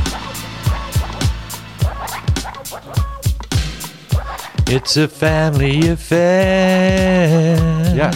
It's 4.75 4.97
a 4.97 5.09
family 5.09 5.91
affair. 5.93 7.59
Ja, 7.95 8.11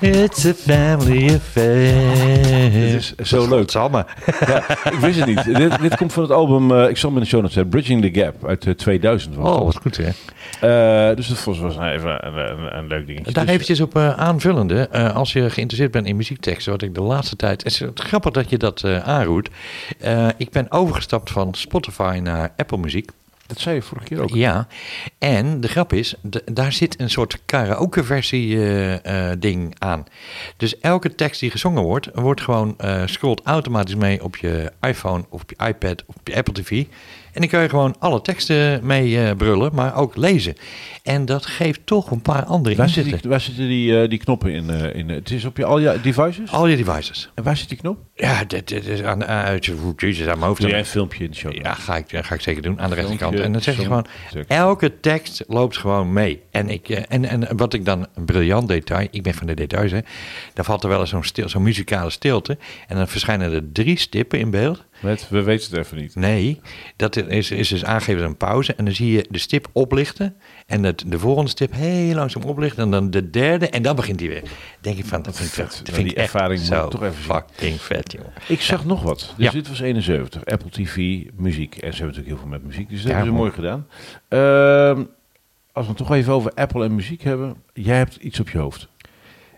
It's 0.00 0.44
a 0.46 0.52
family 0.54 1.34
affair. 1.34 2.70
Dit 2.72 3.14
is 3.16 3.28
zo 3.28 3.48
leuk. 3.48 3.70
Samen. 3.70 4.06
ja, 4.46 4.68
ik 4.70 4.98
wist 5.00 5.18
het 5.18 5.26
niet. 5.26 5.44
dit, 5.56 5.80
dit 5.80 5.96
komt 5.96 6.12
van 6.12 6.22
het 6.22 6.32
album, 6.32 6.70
eh, 6.72 6.88
ik 6.88 6.96
zal 6.96 7.08
hem 7.10 7.18
in 7.18 7.24
de 7.24 7.30
show 7.30 7.40
notes 7.42 7.64
Bridging 7.70 8.02
the 8.02 8.20
Gap 8.20 8.46
uit 8.46 8.66
eh, 8.66 8.72
2000. 8.74 9.36
Was 9.36 9.56
Oh, 9.56 9.64
wat 9.64 9.76
goed 9.82 9.96
hè. 9.96 10.08
Eh, 10.10 11.16
dus 11.16 11.28
dat 11.28 11.44
was 11.44 11.58
was 11.58 11.76
even 11.78 12.26
een, 12.26 12.36
een, 12.36 12.76
een 12.78 12.86
leuk 12.86 13.06
dingetje. 13.06 13.32
Daar 13.32 13.44
Dus, 13.44 13.52
eventjes 13.52 13.80
op 13.80 13.96
eh, 13.96 14.10
aanvullende. 14.18 14.88
eh, 14.90 15.16
als 15.16 15.32
je 15.32 15.40
geïnteresseerd 15.50 15.90
bent 15.90 16.06
in 16.06 16.16
muziekteksten, 16.16 16.72
wat 16.72 16.82
ik 16.82 16.94
de 16.94 17.02
laatste 17.02 17.36
tijd... 17.36 17.62
Het 17.64 17.72
is 17.72 17.82
grappig 17.94 18.30
dat 18.32 18.50
je 18.50 18.56
dat 18.58 18.82
eh 18.84 18.98
aanroert. 19.08 19.48
Eh, 20.00 20.28
ik 20.36 20.50
ben 20.50 20.70
overgestapt 20.70 21.30
van 21.30 21.54
Spotify 21.54 22.20
naar 22.22 22.52
Apple 22.56 22.78
Muziek. 22.78 23.10
Dat 23.50 23.60
zei 23.60 23.74
je 23.74 23.82
vorige 23.82 24.06
keer 24.06 24.22
ook. 24.22 24.34
Ja, 24.34 24.66
en 25.18 25.60
de 25.60 25.68
grap 25.68 25.92
is, 25.92 26.14
daar 26.44 26.72
zit 26.72 27.00
een 27.00 27.10
soort 27.10 27.38
karaoke-versie 27.44 28.56
eh, 28.56 29.30
eh, 29.30 29.40
ding 29.40 29.74
aan. 29.78 30.04
Dus 30.56 30.78
elke 30.78 31.14
tekst 31.14 31.40
die 31.40 31.50
gezongen 31.50 31.82
wordt, 31.82 32.08
wordt 32.14 32.40
gewoon 32.40 32.76
scrolt 33.04 33.40
automatisch 33.44 33.94
mee 33.94 34.24
op 34.24 34.36
je 34.36 34.72
iPhone 34.80 35.24
of 35.28 35.42
op 35.42 35.50
je 35.50 35.66
iPad 35.66 36.02
of 36.06 36.16
op 36.16 36.28
je 36.28 36.36
Apple 36.36 36.54
TV. 36.54 36.84
En 37.32 37.40
dan 37.40 37.48
kan 37.48 37.62
je 37.62 37.68
gewoon 37.68 37.94
alle 37.98 38.20
teksten 38.20 38.86
mee 38.86 39.24
eh, 39.24 39.36
brullen, 39.36 39.74
maar 39.74 39.96
ook 39.96 40.16
lezen. 40.16 40.54
En 41.02 41.24
dat 41.24 41.46
geeft 41.46 41.80
toch 41.84 42.10
een 42.10 42.22
paar 42.22 42.44
andere 42.44 42.76
Waar, 42.76 42.88
zit 42.88 42.96
inzichten. 42.96 43.22
die, 43.22 43.30
waar 43.30 43.40
zitten 43.40 43.68
die, 43.68 44.00
eh, 44.00 44.08
die 44.08 44.18
knoppen 44.18 44.52
in, 44.52 44.70
eh, 44.70 44.94
in? 44.94 45.08
Het 45.08 45.30
is 45.30 45.44
op 45.44 45.56
je 45.56 45.64
al 45.64 45.78
je 45.78 45.98
devices? 46.02 46.50
Al 46.50 46.66
je 46.66 46.76
devices. 46.76 47.30
En 47.34 47.42
waar 47.42 47.56
zit 47.56 47.68
die 47.68 47.78
knop? 47.78 47.98
Ja, 48.14 48.44
dit, 48.44 48.68
dit 48.68 48.86
is 48.86 49.02
aan, 49.02 49.24
uit 49.24 49.64
je 49.64 49.92
jezus, 49.96 50.26
aan 50.26 50.38
mijn 50.38 50.48
hoofd. 50.48 50.60
Doe 50.60 50.70
jij 50.70 50.78
een 50.78 50.84
filmpje 50.84 51.24
in 51.24 51.30
de 51.30 51.36
show? 51.36 51.52
Ja, 51.52 51.74
ga 51.74 51.96
ik, 51.96 52.06
ga 52.08 52.34
ik 52.34 52.40
zeker 52.40 52.62
doen. 52.62 52.80
Aan 52.80 52.90
de 52.90 52.94
rechterkant. 52.94 53.40
En 53.40 53.52
dan 53.52 53.60
zeg 53.60 53.76
je 53.76 53.82
gewoon, 53.82 54.06
elke 54.46 55.00
tekst 55.00 55.44
loopt 55.46 55.76
gewoon 55.76 56.12
mee. 56.12 56.42
En, 56.50 56.68
ik, 56.68 56.88
en, 56.88 57.24
en 57.24 57.56
wat 57.56 57.72
ik 57.72 57.84
dan, 57.84 58.06
een 58.14 58.24
briljant 58.24 58.68
detail, 58.68 59.08
ik 59.10 59.22
ben 59.22 59.34
van 59.34 59.46
de 59.46 59.54
details, 59.54 59.90
hè. 59.90 60.00
Dan 60.54 60.64
valt 60.64 60.82
er 60.82 60.88
wel 60.88 61.00
eens 61.00 61.10
zo'n 61.10 61.24
stil, 61.24 61.48
zo'n 61.48 61.62
muzikale 61.62 62.10
stilte. 62.10 62.58
En 62.88 62.96
dan 62.96 63.08
verschijnen 63.08 63.52
er 63.52 63.72
drie 63.72 63.98
stippen 63.98 64.38
in 64.38 64.50
beeld. 64.50 64.84
Met, 65.00 65.28
we 65.28 65.42
weten 65.42 65.70
het 65.76 65.86
even 65.86 65.96
niet. 65.98 66.14
Nee, 66.14 66.60
dat 66.96 67.16
is, 67.16 67.50
is 67.50 67.68
dus 67.68 67.84
aangegeven 67.84 68.24
een 68.24 68.36
pauze. 68.36 68.74
En 68.74 68.84
dan 68.84 68.94
zie 68.94 69.12
je 69.12 69.26
de 69.30 69.38
stip 69.38 69.68
oplichten. 69.72 70.36
En 70.66 70.82
het, 70.82 71.04
de 71.06 71.18
volgende 71.18 71.50
stip 71.50 71.72
heel 71.72 72.14
langzaam 72.14 72.42
oplichten. 72.42 72.82
En 72.82 72.90
dan 72.90 73.10
de 73.10 73.30
derde. 73.30 73.68
En 73.68 73.82
dan 73.82 73.96
begint 73.96 74.20
hij 74.20 74.28
weer. 74.28 74.42
Denk 74.80 74.98
ik 74.98 75.04
van, 75.04 75.22
dat 75.22 75.36
vind 75.36 75.48
ik, 75.48 75.54
vet. 75.54 75.70
Nou, 75.70 75.84
vind 75.84 75.96
die 76.08 76.16
ik 76.16 76.22
ervaring 76.22 76.60
zo 76.60 76.88
toch 76.88 77.02
even 77.02 77.22
zien. 77.22 77.32
fucking 77.32 77.80
vet, 77.80 78.12
jongen. 78.12 78.32
Ik 78.48 78.60
zag 78.60 78.84
nog 78.84 79.02
wat. 79.02 79.34
Dus 79.36 79.46
Ja. 79.46 79.50
dit 79.52 79.68
was 79.68 79.80
71. 79.80 80.44
Apple 80.44 80.70
TV, 80.70 80.96
muziek. 81.34 81.74
En 81.76 81.92
ze 81.92 82.02
hebben 82.02 82.06
natuurlijk 82.06 82.26
heel 82.26 82.36
veel 82.36 82.46
met 82.48 82.64
muziek. 82.64 82.88
Dus 82.88 83.02
dat 83.02 83.10
Ja, 83.10 83.16
hebben 83.16 83.32
ze 83.34 83.38
mooi 83.40 83.52
gedaan. 83.52 83.86
Ehm, 84.28 85.04
als 85.72 85.84
we 85.84 85.92
het 85.92 85.96
toch 85.96 86.12
even 86.12 86.32
over 86.32 86.52
Apple 86.54 86.84
en 86.84 86.94
muziek 86.94 87.22
hebben. 87.22 87.56
Jij 87.72 87.96
hebt 87.96 88.16
iets 88.16 88.40
op 88.40 88.50
je 88.50 88.58
hoofd. 88.58 88.88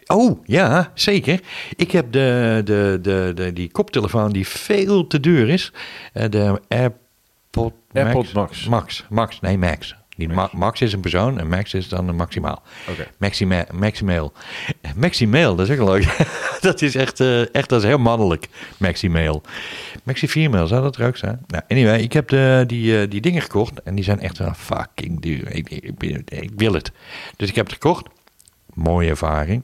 Oh, 0.07 0.41
ja, 0.45 0.91
zeker. 0.95 1.41
Ik 1.77 1.91
heb 1.93 2.13
de, 2.13 2.61
de, 2.65 2.99
de, 3.03 3.33
de, 3.35 3.53
die 3.53 3.71
koptelefoon 3.71 4.33
die 4.33 4.49
veel 4.49 5.07
te 5.07 5.21
duur 5.21 5.49
is. 5.49 5.73
Eh, 6.13 6.31
De 6.31 6.61
AirPod 6.69 7.73
Max. 7.93 8.05
AirPod 8.07 8.33
Max. 8.33 8.65
Max. 8.67 9.05
Max, 9.11 9.41
nee, 9.41 9.59
Max. 9.59 9.95
Die 10.17 10.29
Ma- 10.29 10.49
Max 10.53 10.81
is 10.81 10.93
een 10.93 11.01
persoon 11.01 11.39
en 11.39 11.49
Max 11.49 11.75
is 11.75 11.89
dan 11.89 12.09
een 12.09 12.17
maximaal. 12.17 12.63
Oké. 12.91 13.07
Maxima 13.19 13.65
Maximail. 13.73 14.33
Maximail, 14.97 15.57
dat 15.57 15.69
is 15.69 15.79
ook 15.79 15.89
leuk. 15.89 16.27
dat 16.61 16.83
is 16.83 16.95
echt, 16.95 17.21
eh, 17.21 17.55
echt 17.55 17.69
dat 17.69 17.81
is 17.83 17.89
heel 17.89 17.99
mannelijk. 17.99 18.49
Maximail. 18.77 19.43
Maxi 20.03 20.29
Female, 20.29 20.67
zou 20.67 20.83
dat 20.83 20.97
er 20.97 21.07
ook 21.07 21.17
zijn? 21.17 21.45
Nou, 21.47 21.63
anyway, 21.69 22.01
ik 22.01 22.13
heb 22.13 22.29
de, 22.29 22.65
die, 22.67 23.01
eh, 23.01 23.11
die 23.11 23.21
dingen 23.21 23.43
gekocht 23.43 23.83
en 23.83 23.95
die 23.95 24.05
zijn 24.05 24.21
echt 24.21 24.39
wel 24.39 24.53
fucking 24.57 25.21
duur. 25.21 25.51
Ik, 25.55 25.71
ik, 25.71 25.85
ik, 26.03 26.31
ik 26.31 26.51
wil 26.57 26.73
het. 26.73 26.93
Dus 27.37 27.49
ik 27.49 27.55
heb 27.55 27.65
het 27.65 27.75
gekocht. 27.75 28.07
Mooie 28.75 29.09
ervaring. 29.09 29.63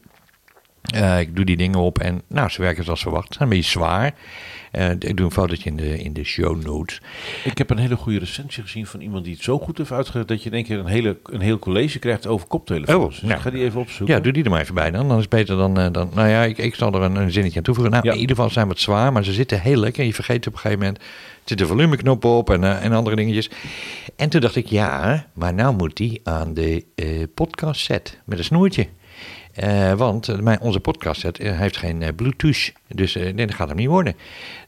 Eh, 0.82 1.20
ik 1.20 1.36
doe 1.36 1.44
die 1.44 1.56
dingen 1.56 1.78
op 1.78 1.98
en 1.98 2.22
nou, 2.26 2.48
ze 2.48 2.60
werken 2.62 2.84
zoals 2.84 3.02
verwacht. 3.02 3.26
Ze 3.26 3.32
zijn 3.38 3.48
een 3.50 3.56
beetje 3.56 3.70
zwaar. 3.70 4.14
Eh, 4.72 4.90
ik 4.90 5.16
doe 5.16 5.26
een 5.26 5.32
fotootje 5.32 5.70
in 5.70 5.76
de, 5.76 5.98
in 6.02 6.12
de 6.12 6.24
show 6.24 6.62
notes. 6.64 7.00
Ik 7.44 7.58
heb 7.58 7.70
een 7.70 7.78
hele 7.78 7.96
goede 7.96 8.18
recensie 8.18 8.62
gezien 8.62 8.86
van 8.86 9.00
iemand 9.00 9.24
die 9.24 9.34
het 9.34 9.42
zo 9.42 9.58
goed 9.58 9.78
heeft 9.78 9.92
uitgelegd 9.92 10.28
dat 10.28 10.42
je 10.42 10.48
in 10.48 10.54
één 10.54 10.64
keer 10.64 10.78
een, 10.78 10.86
hele, 10.86 11.18
een 11.24 11.40
heel 11.40 11.58
college 11.58 11.98
krijgt 11.98 12.26
over 12.26 12.46
koptelefoons. 12.46 13.04
Oh, 13.04 13.10
dus 13.10 13.20
nou. 13.20 13.34
ik 13.34 13.40
ga 13.40 13.50
die 13.50 13.64
even 13.64 13.80
opzoeken. 13.80 14.14
Ja, 14.16 14.20
doe 14.22 14.32
die 14.32 14.44
er 14.44 14.50
maar 14.50 14.60
even 14.60 14.74
bij 14.74 14.90
dan. 14.90 15.06
Dan 15.08 15.16
is 15.16 15.22
het 15.22 15.30
beter 15.32 15.56
dan... 15.56 15.78
eh, 15.78 15.92
dan 15.92 16.10
nou 16.14 16.28
ja, 16.28 16.42
ik, 16.44 16.58
ik 16.58 16.74
zal 16.74 16.92
er 16.94 17.02
een, 17.02 17.16
een 17.16 17.30
zinnetje 17.32 17.58
aan 17.58 17.64
toevoegen. 17.64 17.92
Nou, 17.92 18.06
Ja. 18.06 18.12
in 18.12 18.20
ieder 18.20 18.36
geval 18.36 18.50
zijn 18.50 18.68
wat 18.68 18.78
zwaar, 18.80 19.12
maar 19.12 19.24
ze 19.24 19.32
zitten 19.32 19.60
heel 19.60 19.76
lekker. 19.78 20.04
Je 20.04 20.14
vergeet 20.14 20.46
op 20.46 20.52
een 20.52 20.58
gegeven 20.58 20.82
moment... 20.84 20.98
Er 20.98 21.54
zit 21.54 21.60
een 21.60 21.66
volumeknop 21.66 22.24
op 22.24 22.50
en, 22.50 22.80
en 22.80 22.92
andere 22.92 23.16
dingetjes. 23.16 23.50
En 24.16 24.28
toen 24.28 24.40
dacht 24.40 24.56
ik, 24.56 24.66
ja, 24.66 25.26
maar 25.32 25.54
nou 25.54 25.76
moet 25.76 25.96
die 25.96 26.20
aan 26.24 26.54
de 26.54 26.84
podcast 27.34 27.80
set 27.80 28.18
met 28.24 28.38
een 28.38 28.44
snoertje. 28.44 28.86
Eh, 29.58 29.92
want 29.92 30.28
eh, 30.28 30.38
mijn, 30.38 30.60
onze 30.60 30.80
podcast 30.80 31.20
set 31.20 31.38
eh, 31.38 31.58
heeft 31.58 31.76
geen 31.76 32.14
Bluetooth. 32.16 32.72
Dus 32.88 33.14
nee, 33.14 33.34
dat 33.34 33.54
gaat 33.54 33.68
hem 33.68 33.76
niet 33.76 33.88
worden. 33.88 34.16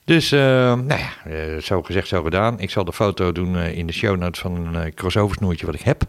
Dus, 0.04 0.30
nou 0.30 0.86
ja, 0.86 1.60
zo 1.60 1.82
gezegd, 1.82 2.08
zo 2.08 2.22
gedaan. 2.22 2.60
Ik 2.60 2.70
zal 2.70 2.84
de 2.84 2.92
foto 2.92 3.32
doen 3.32 3.56
in 3.56 3.86
de 3.86 3.92
show 3.92 4.18
notes 4.18 4.40
van 4.40 4.74
een 4.74 4.94
crossover 4.94 5.36
snoertje 5.36 5.66
wat 5.66 5.74
ik 5.74 5.80
heb. 5.80 6.02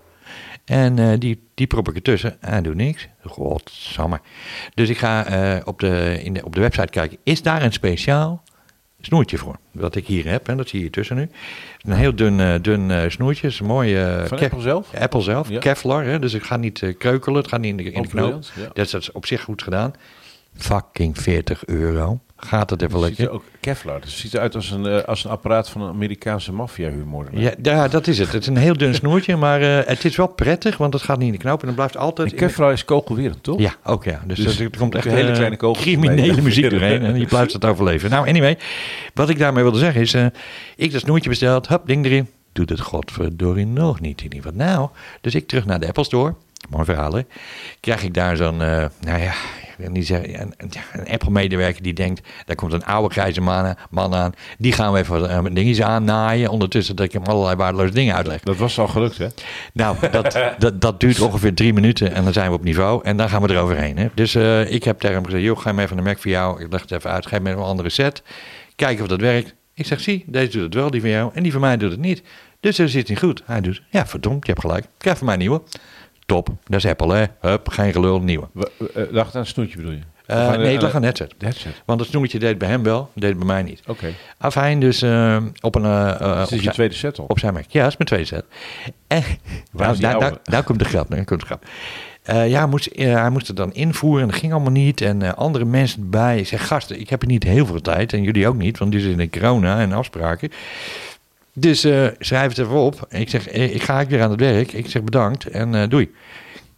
En 0.66 1.20
die, 1.20 1.42
die 1.54 1.68
prop 1.68 1.90
ik 1.90 1.96
ertussen. 1.96 2.42
En 2.42 2.64
doe 2.64 2.76
niks. 2.76 3.08
Godsamme. 3.24 4.20
Dus 4.74 4.90
ik 4.90 4.98
ga 4.98 5.62
op, 5.66 5.80
de, 5.80 6.20
in 6.24 6.34
de, 6.34 6.46
op 6.46 6.54
de 6.56 6.62
website 6.62 6.88
kijken. 6.88 7.18
Is 7.24 7.42
daar 7.42 7.64
een 7.64 7.74
speciaal 7.74 8.44
snoertje 9.02 9.38
voor? 9.38 9.56
Wat 9.72 9.96
ik 9.96 10.08
hier 10.08 10.26
heb. 10.28 10.48
En 10.48 10.58
dat 10.58 10.68
zie 10.70 10.78
je 10.78 10.84
hier 10.86 10.94
tussen 10.94 11.16
nu. 11.16 11.30
Een 11.82 11.94
heel 11.94 12.16
dun, 12.16 12.40
eh, 12.40 12.54
dun 12.62 12.92
eh, 12.92 13.10
snoertje. 13.10 13.48
is 13.48 13.60
een 13.60 13.66
mooi... 13.66 13.96
eh, 13.96 14.26
Van 14.26 14.40
Apple 14.40 14.62
zelf? 14.62 14.94
Apple 15.00 15.22
zelf. 15.22 15.50
Ja. 15.50 15.60
Kevlar. 15.60 16.04
Hè? 16.04 16.20
Dus 16.20 16.34
ik 16.34 16.44
ga 16.44 16.58
niet 16.58 16.96
kreukelen. 16.98 17.40
Het 17.42 17.48
gaat 17.50 17.60
niet 17.60 17.70
in 17.70 17.78
de, 17.78 17.92
in 17.92 18.02
de 18.02 18.08
knoop. 18.08 18.44
ja. 18.56 18.70
Dat 18.74 18.94
is 18.94 19.12
op 19.12 19.26
zich 19.26 19.42
goed 19.44 19.62
gedaan. 19.64 19.94
Fucking 20.56 21.20
40 21.20 21.66
euro. 21.66 22.20
Gaat 22.48 22.70
het 22.70 22.82
even 22.82 22.94
Het 23.00 23.08
ziet 23.08 23.18
lekker? 23.18 23.36
er 23.36 23.42
ook 23.42 23.44
Kevlar. 23.60 24.02
Dus 24.02 24.10
het 24.12 24.20
ziet 24.20 24.34
eruit 24.34 24.56
als 24.56 24.72
een, 24.72 24.86
eh, 24.86 25.04
als 25.04 25.24
een 25.24 25.32
apparaat 25.32 25.70
van 25.70 25.82
een 25.82 25.90
Amerikaanse 25.90 26.54
maffia-humor. 26.54 27.28
Ja, 27.32 27.52
ja, 27.62 27.88
dat 27.88 28.08
is 28.08 28.18
het. 28.20 28.32
Het 28.32 28.42
is 28.42 28.48
een 28.48 28.58
heel 28.58 28.78
dun 28.78 28.96
snoertje, 28.96 29.36
maar 29.36 29.62
eh, 29.62 29.88
het 29.88 30.06
is 30.06 30.16
wel 30.16 30.28
prettig, 30.28 30.78
want 30.78 30.94
het 30.94 31.04
gaat 31.04 31.18
niet 31.18 31.26
in 31.28 31.32
de 31.34 31.38
knoop 31.40 31.60
en 31.62 31.66
het 31.68 31.76
blijft 31.76 31.98
altijd... 31.98 32.28
En 32.28 32.34
in 32.34 32.40
de- 32.40 32.46
Kevlar 32.46 32.72
is 32.72 32.86
kogelwerend, 32.86 33.44
toch? 33.44 33.60
Ja, 33.60 33.76
ook 33.84 34.04
ja. 34.04 34.22
Dus, 34.26 34.38
Dus 34.40 34.60
er 34.60 34.70
komt 34.78 34.96
echt 34.96 35.06
een 35.06 35.12
hele 35.12 35.30
eh, 35.30 35.36
kleine 35.36 35.56
kogel 35.58 35.82
criminele 35.84 36.34
mee. 36.34 36.42
muziek 36.42 36.70
doorheen 36.70 37.02
en 37.04 37.20
je 37.20 37.26
blijft 37.26 37.54
het 37.54 37.66
overleven. 37.66 38.10
Nou, 38.10 38.28
anyway, 38.28 38.58
wat 39.14 39.30
ik 39.30 39.38
daarmee 39.40 39.64
wilde 39.64 39.80
zeggen 39.80 40.02
is, 40.02 40.14
eh, 40.14 40.26
ik 40.76 40.92
dat 40.92 41.02
snoertje 41.02 41.30
besteld, 41.30 41.68
hup, 41.68 41.82
ding 41.86 42.06
erin. 42.06 42.28
Doet 42.54 42.70
het 42.70 42.80
godverdorie 42.80 43.66
nog 43.66 44.00
niet. 44.00 44.22
Ik 44.24 44.32
denk, 44.32 44.44
wat 44.44 44.56
nou? 44.56 44.90
Dus 45.22 45.36
ik 45.36 45.48
terug 45.48 45.66
naar 45.66 45.80
de 45.80 45.88
Apple 45.88 46.04
Store. 46.04 46.34
Mooi 46.70 46.86
verhaal, 46.86 47.14
hè? 47.14 47.22
Krijg 47.80 48.04
ik 48.04 48.14
daar 48.14 48.38
zo'n, 48.38 48.58
nou 48.58 48.90
ja, 49.22 49.34
wil 49.82 49.90
niet 49.92 50.08
zeggen, 50.08 50.42
een, 50.42 50.54
een- 50.58 51.08
Apple-medewerker 51.12 51.84
die 51.84 51.94
denkt, 51.94 52.28
daar 52.46 52.56
komt 52.56 52.74
een 52.74 52.86
oude 52.86 53.14
grijze 53.14 53.42
man, 53.42 53.76
man 53.90 54.14
aan. 54.16 54.32
Die 54.58 54.72
gaan 54.72 54.94
we 54.94 55.00
even 55.00 55.22
uh, 55.22 55.40
dingetjes 55.54 55.82
aannaaien. 55.86 56.50
Ondertussen 56.50 56.96
dat 56.96 57.06
ik 57.06 57.12
hem 57.12 57.24
allerlei 57.24 57.56
waardeloze 57.56 57.94
dingen 57.94 58.16
uitleg. 58.16 58.40
Dat 58.40 58.58
was 58.58 58.80
al 58.80 58.88
gelukt, 58.88 59.18
hè? 59.18 59.28
Nou, 59.74 60.10
dat, 60.12 60.40
dat, 60.58 60.82
dat 60.82 61.00
duurt 61.00 61.20
ongeveer 61.20 61.54
drie 61.54 61.74
minuten 61.74 62.14
en 62.14 62.24
dan 62.24 62.34
zijn 62.34 62.50
we 62.50 62.56
op 62.56 62.64
niveau 62.64 63.04
en 63.04 63.18
dan 63.18 63.30
gaan 63.30 63.42
we 63.42 63.50
eroverheen. 63.50 63.98
Hè. 63.98 64.08
Dus 64.14 64.36
eh, 64.36 64.72
ik 64.72 64.84
heb 64.84 65.00
tegen 65.00 65.16
hem 65.16 65.26
gezegd, 65.26 65.44
joh, 65.44 65.58
ga 65.60 65.72
maar 65.72 65.84
even 65.84 65.98
een 65.98 66.04
Mac 66.04 66.20
voor 66.20 66.32
jou. 66.32 66.62
Ik 66.64 66.72
leg 66.72 66.82
het 66.82 66.92
even 66.92 67.10
uit, 67.12 67.26
geef 67.26 67.40
me 67.40 67.50
een 67.52 67.58
andere 67.58 67.90
set. 67.90 68.24
Kijken 68.76 69.04
of 69.04 69.10
dat 69.10 69.20
werkt. 69.22 69.54
Ik 69.74 69.86
zeg, 69.86 70.00
zie, 70.00 70.24
deze 70.28 70.52
doet 70.52 70.62
het 70.64 70.74
wel, 70.74 70.92
die 70.92 71.02
van 71.02 71.10
jou. 71.10 71.32
En 71.34 71.44
die 71.44 71.52
van 71.52 71.62
mij 71.62 71.78
doet 71.78 71.92
het 71.92 72.00
niet. 72.00 72.24
Dus 72.60 72.78
er 72.78 72.90
zit 72.90 73.10
niet 73.10 73.20
goed. 73.20 73.42
Hij 73.46 73.62
doet, 73.62 73.82
ja, 73.90 74.08
verdomd, 74.08 74.46
je 74.46 74.52
hebt 74.52 74.66
gelijk. 74.66 74.86
Krijg 74.98 75.18
van 75.18 75.26
mij 75.26 75.36
een 75.36 75.42
nieuwe. 75.42 75.62
Top, 76.32 76.50
dat 76.66 76.84
is 76.84 76.86
Apple, 76.90 77.14
hè. 77.16 77.26
Hup, 77.50 77.70
geen 77.70 77.92
gelul, 77.92 78.22
nieuwe. 78.22 78.48
We- 78.54 78.72
we- 78.78 78.92
eh, 78.92 79.12
lag 79.12 79.36
aan 79.36 79.42
een 79.42 79.48
snoetje 79.48 79.78
bedoel 79.78 79.92
je? 79.92 80.00
Eh, 80.26 80.52
de- 80.52 80.58
nee, 80.58 80.66
het 80.68 80.76
aan 80.78 80.82
lag 80.84 80.96
aan 80.96 81.04
headset. 81.04 81.34
Want 81.86 82.00
het 82.00 82.10
snoertje 82.10 82.40
deed 82.40 82.58
bij 82.58 82.68
hem 82.70 82.84
wel, 82.84 83.10
deed 83.16 83.38
bij 83.38 83.46
mij 83.46 83.64
niet. 83.64 83.82
Oké. 83.88 84.14
Afijn, 84.38 84.80
dus 84.80 85.02
eh, 85.02 85.38
op 85.62 85.76
een... 85.76 85.84
eh, 85.86 86.22
eh, 86.22 86.42
op 86.46 86.52
is 86.52 86.64
je 86.64 86.70
tweede 86.72 86.94
set 86.96 87.20
al. 87.20 87.26
op 87.28 87.40
zijn 87.40 87.54
Mac. 87.54 87.64
Ja, 87.68 87.82
dat 87.84 87.92
is 87.92 87.98
mijn 87.98 88.10
tweede 88.10 88.26
set. 88.26 88.46
En, 89.08 89.24
nou, 89.72 89.92
is 89.92 89.98
die 89.98 90.08
daar, 90.08 90.20
daar, 90.20 90.38
daar 90.44 90.64
komt 90.64 90.80
de 90.80 90.86
grap. 90.86 91.10
Daar 91.10 91.24
komt 91.26 91.40
de 91.40 91.46
grap. 91.46 91.66
Eh, 92.24 92.50
ja, 92.50 92.58
hij 92.60 92.68
moest, 92.68 92.86
eh, 92.86 93.14
hij 93.14 93.30
moest 93.30 93.48
het 93.48 93.56
dan 93.58 93.74
invoeren 93.74 94.22
en 94.22 94.28
dat 94.28 94.38
ging 94.40 94.52
allemaal 94.54 94.72
niet. 94.72 95.02
En 95.02 95.22
eh, 95.22 95.34
andere 95.34 95.66
mensen 95.66 96.10
bij. 96.10 96.40
Ik 96.40 96.48
zeg, 96.48 96.68
gasten, 96.68 97.00
ik 97.00 97.10
heb 97.10 97.22
hier 97.22 97.30
niet 97.30 97.44
heel 97.44 97.66
veel 97.66 97.82
tijd. 97.82 98.14
En 98.14 98.22
jullie 98.24 98.48
ook 98.48 98.58
niet, 98.58 98.78
want 98.78 98.92
dit 98.92 99.02
is 99.04 99.16
in 99.16 99.30
corona 99.30 99.80
en 99.80 99.92
afspraken. 99.92 100.52
Dus 101.54 101.84
eh, 101.84 102.08
schrijf 102.20 102.48
het 102.50 102.58
even 102.58 102.76
op. 102.76 103.06
Ik 103.10 103.30
zeg, 103.30 103.48
eh, 103.48 103.76
ik 103.76 103.84
ga 103.84 104.06
weer 104.06 104.22
aan 104.22 104.32
het 104.32 104.40
werk. 104.40 104.74
Ik 104.74 104.90
zeg 104.90 105.04
bedankt 105.04 105.46
en 105.46 105.76
eh, 105.76 105.90
doei. 105.90 106.12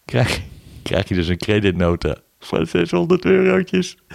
Krijg, 0.06 0.42
krijg 0.84 1.08
je 1.08 1.16
dus 1.16 1.28
een 1.28 1.38
creditnota 1.38 2.16
van 2.40 2.66
600 2.68 3.26
eurotjes. 3.26 3.98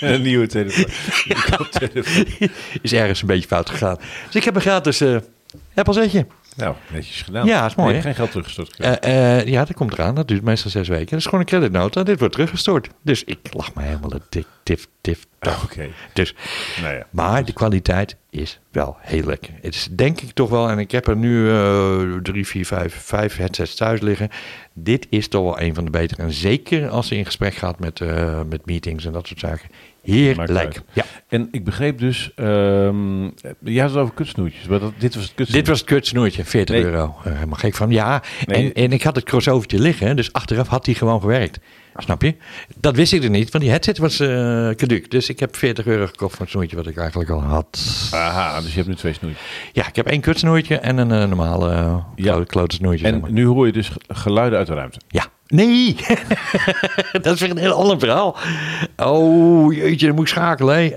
een 0.00 0.22
nieuwe 0.22 0.46
telefoon. 0.46 0.84
Koptelefoon. 1.56 2.48
Is 2.82 2.92
ergens 2.92 3.20
een 3.20 3.26
beetje 3.26 3.46
fout 3.48 3.70
gegaan. 3.70 3.96
Dus 4.26 4.34
ik 4.34 4.44
heb 4.44 4.54
een 4.54 4.60
gratis 4.60 5.00
eh 5.00 5.16
Apple 5.74 5.92
zetje. 5.92 6.26
nou, 6.56 6.74
netjes 6.92 7.22
gedaan. 7.22 7.46
Ja, 7.46 7.66
is 7.66 7.74
mooi, 7.74 8.00
geen 8.00 8.14
geld 8.14 8.30
teruggestort. 8.30 8.76
eh, 8.76 9.46
ja, 9.46 9.64
dat 9.64 9.76
komt 9.76 9.92
eraan. 9.92 10.14
Dat 10.14 10.28
duurt 10.28 10.42
meestal 10.42 10.70
zes 10.70 10.88
weken. 10.88 11.06
Dat 11.10 11.18
is 11.18 11.24
gewoon 11.24 11.40
een 11.40 11.46
creditnota. 11.46 12.02
Dit 12.02 12.18
wordt 12.18 12.34
teruggestort. 12.34 12.88
Dus 13.02 13.24
ik 13.24 13.38
lach 13.50 13.74
me 13.74 13.82
helemaal 13.82 14.12
een 14.12 14.22
dik, 14.28 14.46
tif, 14.66 14.86
tif. 15.00 15.26
Ah, 15.38 15.62
Oké. 15.64 15.86
Dus, 16.12 16.34
Nou 16.82 16.94
ja. 16.94 17.06
maar 17.10 17.44
de 17.44 17.52
kwaliteit 17.52 18.16
is 18.30 18.60
wel 18.72 18.96
heel 19.00 19.24
lekker. 19.24 19.52
Het 19.62 19.74
is 19.74 19.88
denk 19.90 20.20
ik 20.20 20.30
toch 20.32 20.50
wel, 20.50 20.68
en 20.70 20.78
ik 20.78 20.90
heb 20.90 21.06
er 21.06 21.16
nu 21.16 21.50
eh, 21.50 22.00
drie, 22.22 22.46
vier, 22.46 22.66
vijf, 22.66 22.94
vijf 22.94 23.36
headsets 23.36 23.74
thuis 23.74 24.00
liggen. 24.00 24.28
Dit 24.72 25.06
is 25.10 25.28
toch 25.28 25.42
wel 25.42 25.60
een 25.60 25.74
van 25.74 25.84
de 25.84 25.90
betere. 25.90 26.22
En 26.22 26.32
zeker 26.32 26.88
als 26.88 27.08
je 27.08 27.16
in 27.16 27.24
gesprek 27.24 27.54
gaat 27.54 27.78
met, 27.80 28.00
eh, 28.00 28.40
met 28.48 28.66
meetings 28.66 29.04
en 29.04 29.12
dat 29.12 29.26
soort 29.26 29.40
zaken. 29.40 29.68
Heerlijk. 30.02 30.82
Ja. 30.92 31.04
En 31.28 31.48
ik 31.50 31.64
begreep 31.64 31.98
dus, 31.98 32.30
je 32.36 33.80
had 33.80 33.90
het 33.90 33.96
over 33.98 34.14
kutsnoertjes, 34.14 34.66
maar 34.66 34.78
dat, 34.80 34.92
dit 34.98 35.14
was 35.14 35.24
het 35.24 35.34
kutsnoertje. 35.34 35.56
Dit 35.58 35.66
was 35.68 35.78
het 35.78 35.88
kutsnoertje, 35.88 36.44
40 36.44 36.74
Nee. 36.74 36.84
euro. 36.84 37.14
Uh, 37.26 37.32
helemaal 37.32 37.58
gek 37.58 37.74
van. 37.74 37.90
Ja, 37.90 38.22
Nee. 38.46 38.64
en, 38.72 38.82
en 38.82 38.92
ik 38.92 39.02
had 39.02 39.16
het 39.16 39.24
crossovertje 39.24 39.78
liggen, 39.78 40.16
dus 40.16 40.32
achteraf 40.32 40.68
had 40.68 40.86
hij 40.86 40.94
gewoon 40.94 41.20
gewerkt. 41.20 41.58
Snap 41.98 42.22
je? 42.22 42.34
Dat 42.80 42.96
wist 42.96 43.12
ik 43.12 43.24
er 43.24 43.30
niet, 43.30 43.50
want 43.50 43.62
die 43.64 43.72
headset 43.72 43.98
was 43.98 44.20
eh 44.20 44.28
caduc. 44.70 45.10
Dus 45.10 45.28
ik 45.28 45.40
heb 45.40 45.56
40 45.56 45.86
euro 45.86 46.06
gekocht 46.06 46.32
voor 46.36 46.44
een 46.44 46.50
snoertje 46.50 46.76
wat 46.76 46.86
ik 46.86 46.96
eigenlijk 46.96 47.30
al 47.30 47.42
had. 47.42 47.80
Aha, 48.12 48.60
dus 48.60 48.70
je 48.70 48.76
hebt 48.76 48.88
nu 48.88 48.94
twee 48.94 49.12
snoertjes. 49.12 49.42
Ja, 49.72 49.86
ik 49.88 49.96
heb 49.96 50.06
één 50.06 50.20
kutsnoertje 50.20 50.78
en 50.78 50.98
een 50.98 51.12
eh, 51.12 51.28
normale 51.28 51.70
uh, 51.72 51.96
Ja. 52.16 52.44
klote 52.44 52.74
snoertje. 52.74 53.04
zeg 53.04 53.14
En 53.14 53.20
maar. 53.20 53.32
nu 53.32 53.46
hoor 53.46 53.66
je 53.66 53.72
dus 53.72 53.88
ge- 53.88 54.00
geluiden 54.08 54.58
uit 54.58 54.66
de 54.66 54.74
ruimte. 54.74 55.00
Ja, 55.08 55.26
Nee, 55.48 55.96
dat 57.22 57.34
is 57.34 57.40
weer 57.40 57.50
een 57.50 57.58
heel 57.58 57.72
ander 57.72 57.98
verhaal. 57.98 58.36
Oh, 58.96 59.74
jeetje, 59.74 60.06
dan 60.06 60.14
moet 60.14 60.24
ik 60.24 60.30
schakelen. 60.34 60.76
hè. 60.76 60.88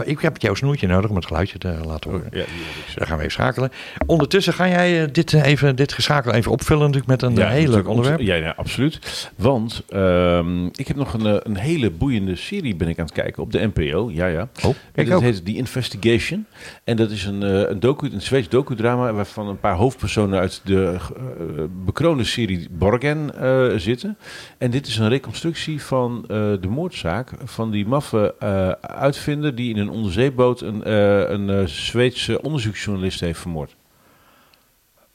Eh, 0.00 0.08
ik 0.08 0.20
heb 0.20 0.36
jouw 0.36 0.54
snoertje 0.54 0.86
nodig 0.86 1.10
om 1.10 1.16
het 1.16 1.26
geluidje 1.26 1.58
te 1.58 1.74
laten 1.86 2.10
horen. 2.10 2.26
Ja, 2.30 2.40
ik 2.40 2.46
zo. 2.88 2.98
Dan 2.98 3.06
gaan 3.06 3.16
we 3.16 3.22
even 3.22 3.32
schakelen. 3.34 3.70
Ondertussen 4.06 4.52
ga 4.52 4.68
jij 4.68 5.02
eh, 5.02 5.08
dit, 5.12 5.32
eh, 5.32 5.44
even, 5.44 5.76
dit 5.76 5.92
geschakel 5.92 6.32
even 6.32 6.52
opvullen 6.52 6.90
natuurlijk 6.90 7.06
met 7.20 7.22
een 7.22 7.48
heel 7.48 7.70
leuk 7.70 7.88
onderwerp. 7.88 8.20
Ja, 8.20 8.34
ja, 8.34 8.54
absoluut. 8.56 9.30
Want 9.36 9.82
ehm, 9.88 10.66
ik 10.66 10.88
heb 10.88 10.96
nog 10.96 11.12
een, 11.12 11.40
een 11.42 11.56
hele 11.56 11.90
boeiende 11.90 12.36
serie 12.36 12.76
ben 12.76 12.88
ik 12.88 12.98
aan 12.98 13.04
het 13.04 13.14
kijken 13.14 13.42
op 13.42 13.52
de 13.52 13.70
NPO. 13.74 14.10
Ja, 14.12 14.26
ja. 14.26 14.48
Oh, 14.64 14.74
En 14.92 15.02
ik 15.02 15.06
dat 15.08 15.16
ook. 15.16 15.22
heet 15.22 15.44
The 15.44 15.56
Investigation. 15.56 16.46
En 16.84 16.96
dat 16.96 17.10
is 17.10 17.24
een, 17.24 17.42
een, 17.70 17.80
docu, 17.80 18.10
een 18.12 18.22
Zweeds 18.22 18.48
docudrama 18.48 19.12
waarvan 19.12 19.48
een 19.48 19.60
paar 19.60 19.74
hoofdpersonen 19.74 20.38
uit 20.40 20.60
de 20.64 20.96
eh, 20.96 21.64
bekroonde 21.84 22.24
serie 22.24 22.66
Borgen 22.70 23.30
eh, 23.46 23.78
zitten. 23.78 24.16
En 24.58 24.70
dit 24.70 24.86
is 24.86 24.96
een 24.96 25.08
reconstructie 25.08 25.82
van 25.82 26.22
eh, 26.22 26.36
de 26.60 26.68
moordzaak 26.68 27.32
van 27.44 27.70
die 27.70 27.86
maffe 27.86 28.34
eh, 28.38 28.70
uitvinder 28.80 29.54
die 29.54 29.74
in 29.74 29.80
een 29.80 29.90
onderzeeboot 29.90 30.60
een, 30.60 30.92
een 31.32 31.68
Zweedse 31.68 32.42
onderzoeksjournalist 32.42 33.20
heeft 33.20 33.40
vermoord. 33.40 33.76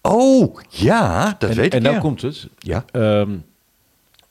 Oh, 0.01 0.59
ja, 0.69 1.35
dat 1.39 1.49
en 1.49 1.55
weet 1.55 1.71
en 1.71 1.77
ik. 1.77 1.83
nou 1.83 1.95
ja. 1.95 2.01
komt 2.01 2.21
het. 2.21 2.47
Ja, 2.57 2.85
Ehm, 2.91 3.31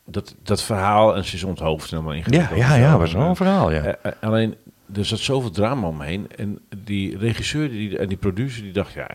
dat, 0.05 0.35
dat 0.43 0.63
verhaal, 0.63 1.17
en 1.17 1.25
ze 1.25 1.35
is 1.35 1.45
onthoofd 1.45 1.91
helemaal 1.91 2.13
ja, 2.13 2.19
ingewikkeld. 2.19 2.59
ja, 2.59 2.75
ja, 2.75 2.99
was 2.99 3.13
wel 3.13 3.29
een 3.29 3.37
verhaal, 3.37 3.73
ja. 3.73 3.97
Alleen, 4.21 4.55
er 4.95 5.05
zat 5.05 5.19
zoveel 5.19 5.51
drama 5.51 5.87
omheen. 5.87 6.27
En 6.37 6.59
die 6.85 7.19
regisseur 7.19 7.71
die, 7.71 7.99
en 7.99 8.09
die 8.09 8.17
producer 8.17 8.63
die 8.63 8.73
dacht, 8.73 8.93
ja, 8.93 9.07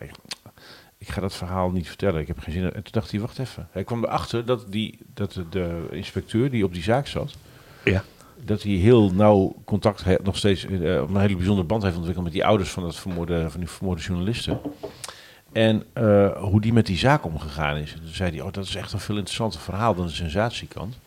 ik, 0.98 1.08
ga 1.08 1.20
dat 1.20 1.34
verhaal 1.34 1.70
niet 1.70 1.88
vertellen. 1.88 2.20
Ik 2.20 2.26
heb 2.26 2.38
geen 2.38 2.52
zin 2.52 2.62
in. 2.62 2.72
En 2.72 2.82
toen 2.82 2.92
dacht 2.92 3.10
hij, 3.10 3.20
wacht 3.20 3.38
even. 3.38 3.68
Hij 3.70 3.84
kwam 3.84 4.04
erachter 4.04 4.44
dat, 4.44 4.66
die, 4.68 4.98
dat 5.14 5.32
de, 5.32 5.48
de 5.48 5.86
inspecteur 5.90 6.50
die 6.50 6.64
op 6.64 6.72
die 6.72 6.82
zaak 6.82 7.06
zat, 7.06 7.34
ja. 7.84 8.04
dat 8.44 8.62
hij 8.62 8.72
heel 8.72 9.10
nauw 9.12 9.54
contact 9.64 10.22
nog 10.22 10.36
steeds, 10.36 10.64
op 10.64 10.70
een 10.70 11.16
hele 11.16 11.36
bijzondere 11.36 11.66
band 11.66 11.82
heeft 11.82 11.94
ontwikkeld 11.96 12.24
met 12.24 12.34
die 12.34 12.44
ouders 12.44 12.70
van, 12.70 12.82
dat 12.82 12.96
vermoorde, 12.96 13.50
van 13.50 13.60
die 13.60 13.68
vermoorde 13.68 14.02
journalisten. 14.02 14.60
En 15.52 15.82
eh, 15.92 16.42
hoe 16.42 16.60
die 16.60 16.72
met 16.72 16.86
die 16.86 16.96
zaak 16.96 17.24
omgegaan 17.24 17.76
is. 17.76 17.92
En 17.92 18.00
toen 18.00 18.14
zei 18.14 18.30
hij, 18.30 18.40
oh, 18.40 18.52
dat 18.52 18.64
is 18.64 18.74
echt 18.74 18.92
een 18.92 19.00
veel 19.00 19.16
interessanter 19.16 19.60
verhaal 19.60 19.94
dan 19.94 20.06
de 20.06 20.12
sensatiekant. 20.12 20.98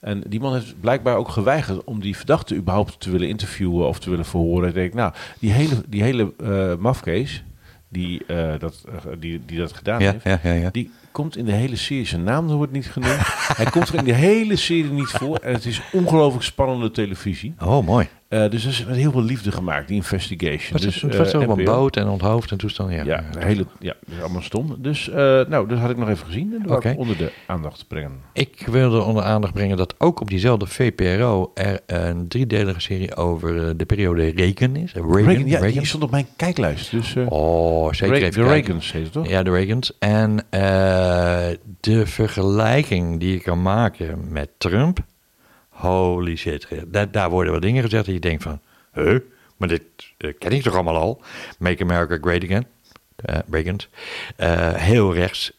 En 0.00 0.22
die 0.26 0.40
man 0.40 0.54
heeft 0.54 0.80
blijkbaar 0.80 1.16
ook 1.16 1.28
geweigerd 1.28 1.84
om 1.84 2.00
die 2.00 2.16
verdachte 2.16 2.54
überhaupt 2.54 3.00
te 3.00 3.10
willen 3.10 3.28
interviewen 3.28 3.88
of 3.88 3.98
te 3.98 4.10
willen 4.10 4.24
verhoren. 4.24 4.68
Ik 4.68 4.74
denk, 4.74 4.94
nou, 4.94 5.12
die 5.38 5.52
hele, 5.52 5.82
die 5.88 6.02
hele 6.02 6.32
eh 6.38 6.76
mafkees 6.76 7.44
die, 7.96 8.24
eh, 8.26 8.58
dat, 8.58 8.84
eh, 8.88 9.12
die, 9.18 9.40
die 9.46 9.58
dat 9.58 9.72
gedaan 9.72 10.00
Ja, 10.00 10.10
heeft, 10.12 10.24
ja, 10.24 10.40
ja, 10.42 10.52
ja. 10.52 10.70
die 10.70 10.90
komt 11.12 11.36
in 11.36 11.44
de 11.44 11.52
hele 11.52 11.76
serie, 11.76 12.06
zijn 12.06 12.24
naam 12.24 12.46
wordt 12.46 12.72
niet 12.72 12.86
genoemd. 12.86 13.18
Hij 13.60 13.66
komt 13.66 13.88
er 13.88 13.94
in 13.94 14.04
de 14.04 14.12
hele 14.12 14.56
serie 14.56 14.90
niet 14.90 15.08
voor. 15.08 15.36
En 15.36 15.52
het 15.52 15.64
is 15.64 15.80
ongelooflijk 15.92 16.44
spannende 16.44 16.90
televisie. 16.90 17.54
Oh, 17.58 17.86
mooi. 17.86 18.08
Eh, 18.28 18.50
dus 18.50 18.64
er 18.64 18.70
is 18.70 18.84
met 18.84 18.96
heel 18.96 19.10
veel 19.10 19.22
liefde 19.22 19.52
gemaakt, 19.52 19.88
die 19.88 19.96
investigation. 19.96 20.72
Was 20.72 20.80
dus, 20.80 21.00
het, 21.02 21.12
eh, 21.12 21.18
was 21.18 21.30
toch 21.30 21.46
op 21.46 21.58
een 21.58 21.64
boot 21.64 21.96
en 21.96 22.08
onthoofd 22.08 22.50
en 22.50 22.56
toestand? 22.58 22.92
Ja, 22.92 23.04
Ja, 23.04 23.24
hele, 23.38 23.66
ja, 23.78 23.94
allemaal 24.20 24.42
stom. 24.42 24.76
Dus, 24.78 25.08
eh, 25.08 25.16
nou, 25.48 25.68
dat 25.68 25.78
had 25.78 25.90
ik 25.90 25.96
nog 25.96 26.08
even 26.08 26.26
gezien. 26.26 26.54
En 26.54 26.66
dat 26.66 26.96
onder 26.96 27.16
de 27.16 27.32
aandacht 27.46 27.84
brengen. 27.88 28.12
Ik 28.32 28.66
wilde 28.66 29.02
onder 29.02 29.22
aandacht 29.22 29.52
brengen 29.52 29.76
dat 29.76 29.94
ook 29.98 30.20
op 30.20 30.28
diezelfde 30.28 30.66
VPRO 30.66 31.50
er 31.54 31.80
een 31.86 32.28
driedelige 32.28 32.80
serie 32.80 33.16
over 33.16 33.68
eh, 33.68 33.74
de 33.76 33.86
periode 33.86 34.28
Reagan 34.28 34.76
is. 34.76 34.92
Reagan, 34.92 35.14
Reagan, 35.14 35.46
ja, 35.46 35.58
Reagan. 35.58 35.78
die 35.78 35.86
stond 35.86 36.02
op 36.02 36.10
mijn 36.10 36.26
kijklijst. 36.36 36.90
Dus, 36.90 37.16
eh, 37.16 37.26
Oh, 37.28 37.92
zeker 37.92 38.14
even 38.16 38.30
de 38.30 38.36
kijken. 38.36 38.52
Reagans 38.52 38.92
heet 38.92 39.02
het 39.04 39.12
toch? 39.12 39.28
Ja, 39.28 39.42
de 39.42 39.50
Reagans. 39.50 39.98
En 39.98 40.44
eh, 40.50 40.60
de 41.80 42.06
vergelijking 42.06 43.20
die 43.20 43.32
je 43.32 43.40
kan 43.40 43.62
maken 43.62 44.26
met 44.28 44.48
Trump. 44.58 44.98
Holy 45.76 46.36
shit. 46.36 46.68
Daar, 47.10 47.30
worden 47.30 47.52
wel 47.52 47.60
dingen 47.60 47.82
gezegd 47.82 48.04
dat 48.04 48.14
je 48.14 48.20
denkt 48.20 48.42
van... 48.42 48.60
Huh? 48.92 49.18
Maar 49.56 49.68
dit 49.68 49.82
eh, 50.18 50.32
ken 50.38 50.52
ik 50.52 50.62
toch 50.62 50.74
allemaal 50.74 50.96
al? 50.96 51.22
Make 51.58 51.82
America 51.82 52.18
Great 52.20 52.44
Again. 52.44 52.66
Eh, 54.36 54.74
heel 54.74 55.14
rechts. 55.14 55.52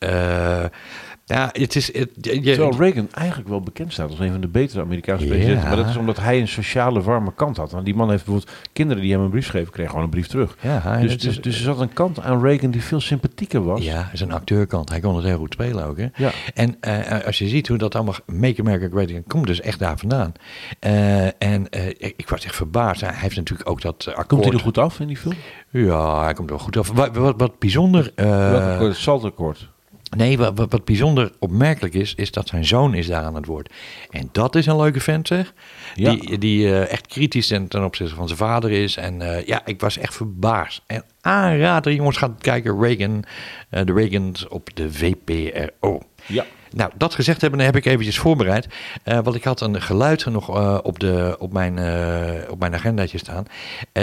Ja, 1.30 1.50
het 1.52 1.76
is... 1.76 1.94
Het, 1.94 2.10
je, 2.22 2.42
Terwijl 2.42 2.78
Reagan 2.78 3.08
eigenlijk 3.12 3.50
wel 3.50 3.62
bekend 3.62 3.94
staat 3.94 4.10
als 4.10 4.20
een 4.20 4.32
van 4.32 4.42
de 4.42 4.48
betere 4.48 4.82
Amerikaanse 4.82 5.26
Ja. 5.26 5.32
presidenten. 5.32 5.68
Maar 5.68 5.78
dat 5.78 5.88
is 5.88 5.98
omdat 5.98 6.20
hij 6.20 6.40
een 6.40 6.48
sociale 6.48 7.02
warme 7.02 7.34
kant 7.36 7.58
had. 7.58 7.72
Want 7.72 7.86
die 7.86 7.96
man 7.96 8.10
heeft 8.10 8.26
bijvoorbeeld 8.26 8.58
kinderen 8.74 9.04
die 9.04 9.12
hem 9.12 9.22
een 9.22 9.30
brief 9.30 9.46
schreven, 9.46 9.72
kregen 9.72 9.90
gewoon 9.90 10.06
een 10.06 10.12
brief 10.12 10.28
terug. 10.28 10.58
ja, 10.62 10.98
Dus, 10.98 11.20
dus, 11.20 11.42
dus 11.42 11.56
er 11.56 11.62
zat 11.64 11.80
een 11.80 11.94
kant 11.94 12.20
aan 12.22 12.42
Reagan 12.42 12.72
die 12.72 12.84
veel 12.84 13.00
sympathieker 13.00 13.64
was. 13.64 13.84
Ja, 13.84 14.10
is 14.14 14.22
een 14.22 14.32
acteurkant. 14.32 14.90
Hij 14.90 15.00
kon 15.00 15.16
het 15.16 15.26
heel 15.26 15.38
goed 15.38 15.54
spelen 15.54 15.86
ook. 15.86 15.98
Hè? 15.98 16.08
Ja. 16.16 16.32
En 16.54 16.78
eh, 16.80 17.26
als 17.26 17.38
je 17.38 17.48
ziet 17.48 17.68
hoe 17.68 17.78
dat 17.78 17.96
allemaal 17.96 18.16
Make 18.26 18.62
America 18.62 18.88
Great 18.92 19.10
Again 19.10 19.24
komt 19.28 19.48
dus 19.48 19.62
echt 19.62 19.80
daar 19.80 19.98
vandaan. 19.98 20.32
Eh, 20.80 21.26
en 21.26 21.70
eh, 21.70 21.88
ik, 21.88 22.30
was 22.30 22.46
echt 22.46 22.56
verbaasd. 22.56 23.02
Hij 23.02 23.14
heeft 23.14 23.36
natuurlijk 23.36 23.70
ook 23.70 23.82
dat 23.82 24.08
akkoord. 24.08 24.28
Komt 24.28 24.44
hij 24.44 24.54
er 24.54 24.60
goed 24.60 24.78
af 24.78 25.00
in 25.00 25.08
die 25.08 25.18
film? 25.18 25.36
Ja, 25.70 26.24
hij 26.24 26.34
komt 26.34 26.50
er 26.50 26.56
wel 26.56 26.66
goed 26.66 26.78
af. 26.78 26.92
Wat, 26.92 27.16
wat, 27.16 27.34
wat 27.38 27.60
bijzonder... 27.60 28.12
akkoord? 28.16 28.80
Het 28.80 28.96
Saltakkoord. 28.96 29.70
Nee, 30.10 30.38
wat, 30.38 30.66
wat, 30.70 30.86
bijzonder 30.86 31.32
opmerkelijk 31.40 31.94
is, 31.94 32.14
is 32.16 32.32
dat 32.32 32.48
zijn 32.48 32.66
zoon 32.66 32.94
is 32.94 33.08
daar 33.08 33.24
aan 33.24 33.36
het 33.36 33.46
woord. 33.46 33.74
En 34.10 34.30
dat 34.32 34.56
is 34.56 34.66
een 34.66 34.78
leuke 34.78 35.00
vent, 35.00 35.28
zeg. 35.28 35.54
Ja. 35.96 36.16
Die, 36.16 36.38
die 36.38 36.66
eh, 36.66 36.92
echt 36.92 37.08
kritisch 37.08 37.48
ten, 37.48 37.68
ten 37.68 37.84
opzichte 37.84 38.16
van 38.16 38.28
zijn 38.28 38.40
vader 38.40 38.72
is. 38.72 38.98
En 38.98 39.22
eh, 39.22 39.46
ja, 39.46 39.62
ik 39.66 39.82
was 39.82 39.98
echt 39.98 40.16
verbaasd. 40.16 40.82
En 40.88 41.04
aanrader, 41.22 41.94
jongens, 41.94 42.18
gaat 42.18 42.42
kijken. 42.42 42.80
Reagan, 42.82 43.24
eh, 43.70 43.86
de 43.86 43.94
Reagans 43.94 44.48
op 44.48 44.70
de 44.74 44.92
VPRO. 44.92 46.02
Ja. 46.26 46.46
Nou, 46.78 46.92
dat 46.98 47.16
gezegd 47.16 47.42
hebben, 47.42 47.60
heb 47.60 47.76
ik 47.76 47.86
eventjes 47.86 48.18
voorbereid. 48.18 48.68
Eh, 49.04 49.20
want 49.20 49.36
ik 49.36 49.44
had 49.44 49.62
een 49.62 49.82
geluid 49.82 50.26
nog 50.26 50.56
eh, 50.56 50.78
op, 50.84 51.00
de, 51.00 51.36
op, 51.40 51.54
mijn, 51.54 51.78
eh, 51.78 52.52
op 52.52 52.60
mijn 52.60 52.74
agendaatje 52.74 53.18
staan. 53.18 53.46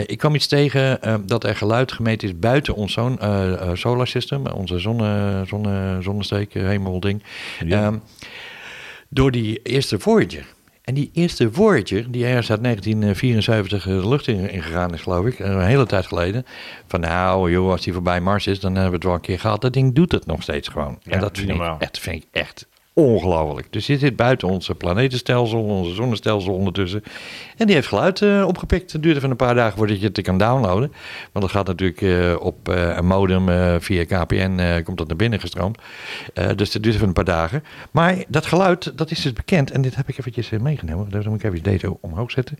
Ik 0.06 0.18
kwam 0.18 0.34
iets 0.34 0.46
tegen 0.46 1.00
dat 1.26 1.44
er 1.44 1.56
geluid 1.56 1.92
gemeten 1.92 2.28
is 2.28 2.38
buiten 2.38 2.74
ons 2.74 2.92
zo'n 2.92 3.18
solar 3.72 4.06
system, 4.06 4.46
onze 4.46 4.78
zonne, 4.78 5.42
zonne, 5.46 5.98
zonnesteek, 6.00 6.52
hemelding. 6.54 7.22
Ja. 7.64 7.82
Ehm, 7.84 7.98
door 9.08 9.30
die 9.30 9.62
eerste 9.62 9.98
Voyager. 9.98 10.53
En 10.84 10.94
die 10.94 11.10
eerste 11.12 11.52
Voyager, 11.52 12.10
die 12.10 12.24
ergens 12.26 12.50
uit 12.50 12.62
1974 12.62 13.84
de 13.84 14.08
lucht 14.08 14.26
in, 14.26 14.50
ingegaan 14.50 14.94
is, 14.94 15.00
geloof 15.00 15.26
ik, 15.26 15.38
een 15.38 15.60
hele 15.60 15.86
tijd 15.86 16.06
geleden. 16.06 16.46
Van 16.86 17.00
nou, 17.00 17.50
joh, 17.50 17.70
als 17.70 17.82
die 17.82 17.92
voorbij 17.92 18.20
Mars 18.20 18.46
is, 18.46 18.60
dan 18.60 18.72
hebben 18.72 18.90
we 18.90 18.96
het 18.96 19.04
wel 19.04 19.14
een 19.14 19.20
keer 19.20 19.40
gehad. 19.40 19.60
Dat 19.60 19.72
ding 19.72 19.94
doet 19.94 20.12
het 20.12 20.26
nog 20.26 20.42
steeds 20.42 20.68
gewoon. 20.68 20.98
Ja, 21.02 21.12
en 21.12 21.20
dat 21.20 21.38
vind 21.38 21.50
ik, 21.50 21.74
echt, 21.78 21.98
vind 21.98 22.22
ik 22.22 22.28
echt 22.32 22.66
ongelooflijk. 22.94 23.66
Dus 23.70 23.86
die 23.86 23.98
zit 23.98 24.16
buiten 24.16 24.48
onze 24.48 24.74
planetenstelsel, 24.74 25.62
onze 25.62 25.94
zonnestelsel 25.94 26.54
ondertussen. 26.54 27.02
En 27.56 27.66
die 27.66 27.74
heeft 27.74 27.88
geluid 27.88 28.22
eh, 28.22 28.44
opgepikt. 28.46 28.92
Het 28.92 29.02
duurt 29.02 29.16
even 29.16 29.30
een 29.30 29.36
paar 29.36 29.54
dagen 29.54 29.78
voordat 29.78 30.00
je 30.00 30.06
het 30.06 30.20
kan 30.20 30.38
downloaden. 30.38 30.92
Want 31.32 31.44
dat 31.44 31.50
gaat 31.50 31.66
natuurlijk 31.66 32.00
eh, 32.00 32.36
op 32.40 32.68
eh, 32.68 32.96
een 32.96 33.06
modem 33.06 33.48
via 33.80 34.04
KPN, 34.04 34.82
komt 34.82 34.98
dat 34.98 35.08
naar 35.08 35.16
binnen 35.16 35.40
gestroomd. 35.40 35.78
Dus 36.56 36.72
dat 36.72 36.82
duurt 36.82 36.94
even 36.94 37.06
een 37.06 37.12
paar 37.12 37.24
dagen. 37.24 37.64
Maar 37.90 38.24
dat 38.28 38.46
geluid, 38.46 38.98
dat 38.98 39.10
is 39.10 39.20
dus 39.20 39.32
bekend. 39.32 39.70
En 39.70 39.82
dit 39.82 39.94
heb 39.94 40.08
ik 40.08 40.18
eventjes 40.18 40.50
meegenomen. 40.50 41.10
Dan 41.10 41.22
moet 41.28 41.44
ik 41.44 41.50
even 41.50 41.62
deze 41.62 41.96
omhoog 42.00 42.30
zetten. 42.30 42.58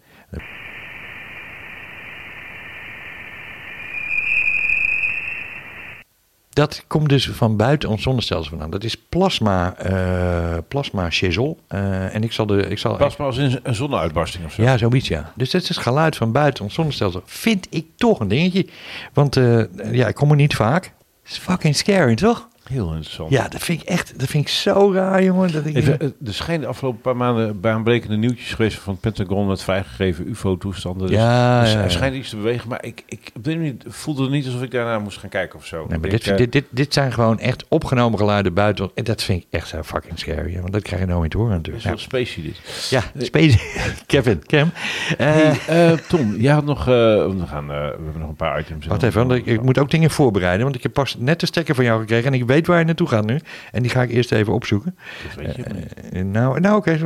Dat 6.54 6.84
komt 6.86 7.08
dus 7.08 7.28
van 7.28 7.56
buiten 7.56 7.88
ons 7.88 8.02
zonnestelsel 8.02 8.50
vandaan. 8.50 8.70
Dat 8.70 8.84
is 8.84 8.96
plasma, 8.96 9.74
eh 9.76 10.56
plasma 10.68 11.10
shizzle. 11.10 11.56
Eh, 11.68 12.14
en 12.14 12.22
ik 12.22 12.32
zal 12.32 12.46
de, 12.46 12.56
ik 12.68 12.78
zal 12.78 12.96
Pas 12.96 13.16
maar 13.16 13.26
als 13.26 13.36
een 13.36 13.60
zonneuitbarsting 13.74 14.44
of 14.44 14.52
zo. 14.52 14.62
ja, 14.62 14.76
zoiets 14.76 15.08
ja. 15.08 15.32
Dus 15.36 15.50
dat 15.50 15.62
is 15.62 15.68
het 15.68 15.78
geluid 15.78 16.16
van 16.16 16.32
buiten 16.32 16.64
ons 16.64 16.74
zonnestelsel. 16.74 17.22
Vind 17.24 17.66
ik 17.70 17.86
toch 17.96 18.20
een 18.20 18.28
dingetje. 18.28 18.66
Want 19.12 19.36
eh, 19.36 19.62
ja, 19.92 20.06
ik 20.06 20.14
kom 20.14 20.30
er 20.30 20.36
niet 20.36 20.54
vaak. 20.54 20.84
Het 21.22 21.32
is 21.32 21.38
fucking 21.38 21.76
scary, 21.76 22.14
toch? 22.14 22.48
Heel 22.64 22.88
interessant. 22.88 23.30
Ja, 23.30 23.48
dat 23.48 23.62
vind 23.62 23.82
ik 23.82 23.88
echt, 23.88 24.18
dat 24.18 24.28
vind 24.28 24.44
ik 24.44 24.52
zo 24.52 24.92
raar, 24.92 25.22
jongen. 25.24 25.52
Dat 25.52 25.66
ik, 25.66 25.76
Even, 25.76 26.00
eh, 26.00 26.08
er 26.26 26.34
schijnen 26.34 26.62
de 26.62 26.66
afgelopen 26.68 27.00
paar 27.00 27.16
maanden 27.16 27.60
baanbrekende 27.60 28.16
nieuwtjes 28.16 28.52
geweest 28.52 28.78
van 28.78 28.92
het 28.92 29.02
Pentagon 29.02 29.46
met 29.46 29.62
vrijgegeven 29.62 30.28
UFO-toestanden. 30.28 31.06
Dus, 31.06 31.16
Ja, 31.16 31.60
dus 31.62 31.72
ja, 31.72 31.82
er 31.82 31.90
schijnt 31.90 32.14
iets 32.16 32.28
te 32.30 32.36
bewegen, 32.36 32.68
maar 32.68 32.84
ik, 32.84 33.02
ik 33.06 33.30
op 33.34 33.44
dit 33.44 33.56
moment 33.56 33.84
voelde 33.88 34.22
het 34.22 34.30
niet 34.30 34.46
alsof 34.46 34.62
ik 34.62 34.70
daarna 34.70 34.98
moest 34.98 35.18
gaan 35.18 35.30
kijken 35.30 35.58
of 35.58 35.66
zo. 35.66 35.76
Nee, 35.76 35.86
maar 35.98 36.04
Ik 36.04 36.10
dit, 36.10 36.24
denk, 36.24 36.38
dit, 36.38 36.52
dit, 36.52 36.64
dit 36.70 36.94
zijn 36.94 37.12
gewoon 37.12 37.38
echt 37.38 37.64
opgenomen 37.68 38.18
geluiden 38.18 38.54
buiten. 38.54 38.90
En 38.94 39.04
dat 39.04 39.22
vind 39.22 39.42
ik 39.42 39.46
echt 39.50 39.68
zo 39.68 39.82
fucking 39.82 40.18
scary. 40.18 40.60
Want 40.60 40.72
dat 40.72 40.82
krijg 40.82 41.00
je 41.00 41.06
nooit 41.06 41.30
te 41.30 41.36
horen 41.36 41.52
eh, 41.52 41.56
natuurlijk. 41.58 41.84
Wel 41.84 41.98
spacey 41.98 42.42
dit. 42.42 42.88
Ja, 42.90 43.02
ja 43.14 43.24
Space. 43.24 43.58
Kevin, 44.06 44.42
Cam. 44.46 44.70
Eh, 45.18 45.32
Hey, 45.34 45.58
eh, 45.66 45.98
Tom, 46.08 46.36
jij 46.36 46.52
had 46.52 46.64
nog, 46.64 46.78
eh, 46.80 46.84
we, 46.84 47.42
gaan, 47.46 47.70
eh, 47.70 47.76
we 47.76 48.02
hebben 48.04 48.18
nog 48.20 48.28
een 48.28 48.34
paar 48.36 48.60
items. 48.60 48.86
Wacht 48.86 49.02
even, 49.02 49.26
want 49.26 49.40
ik, 49.40 49.46
ik 49.46 49.62
moet 49.62 49.78
ook 49.78 49.90
dingen 49.90 50.10
voorbereiden. 50.10 50.62
Want 50.64 50.76
ik 50.76 50.82
heb 50.82 50.92
pas 50.92 51.16
net 51.18 51.40
de 51.40 51.46
stekker 51.46 51.74
van 51.74 51.84
jou 51.84 52.00
gekregen. 52.00 52.32
En 52.32 52.34
ik 52.40 52.46
weet 52.46 52.53
waar 52.66 52.78
je 52.78 52.84
naartoe 52.84 53.08
gaat 53.08 53.24
nu. 53.26 53.40
En 53.72 53.82
die 53.82 53.90
ga 53.90 54.02
ik 54.02 54.10
eerst 54.10 54.32
even 54.32 54.52
opzoeken. 54.52 54.96
Dat 55.26 55.44
weet 55.44 55.56
je. 55.56 55.62
Eh, 55.62 56.22
nou, 56.24 56.60
nou 56.60 56.76
oké. 56.76 56.96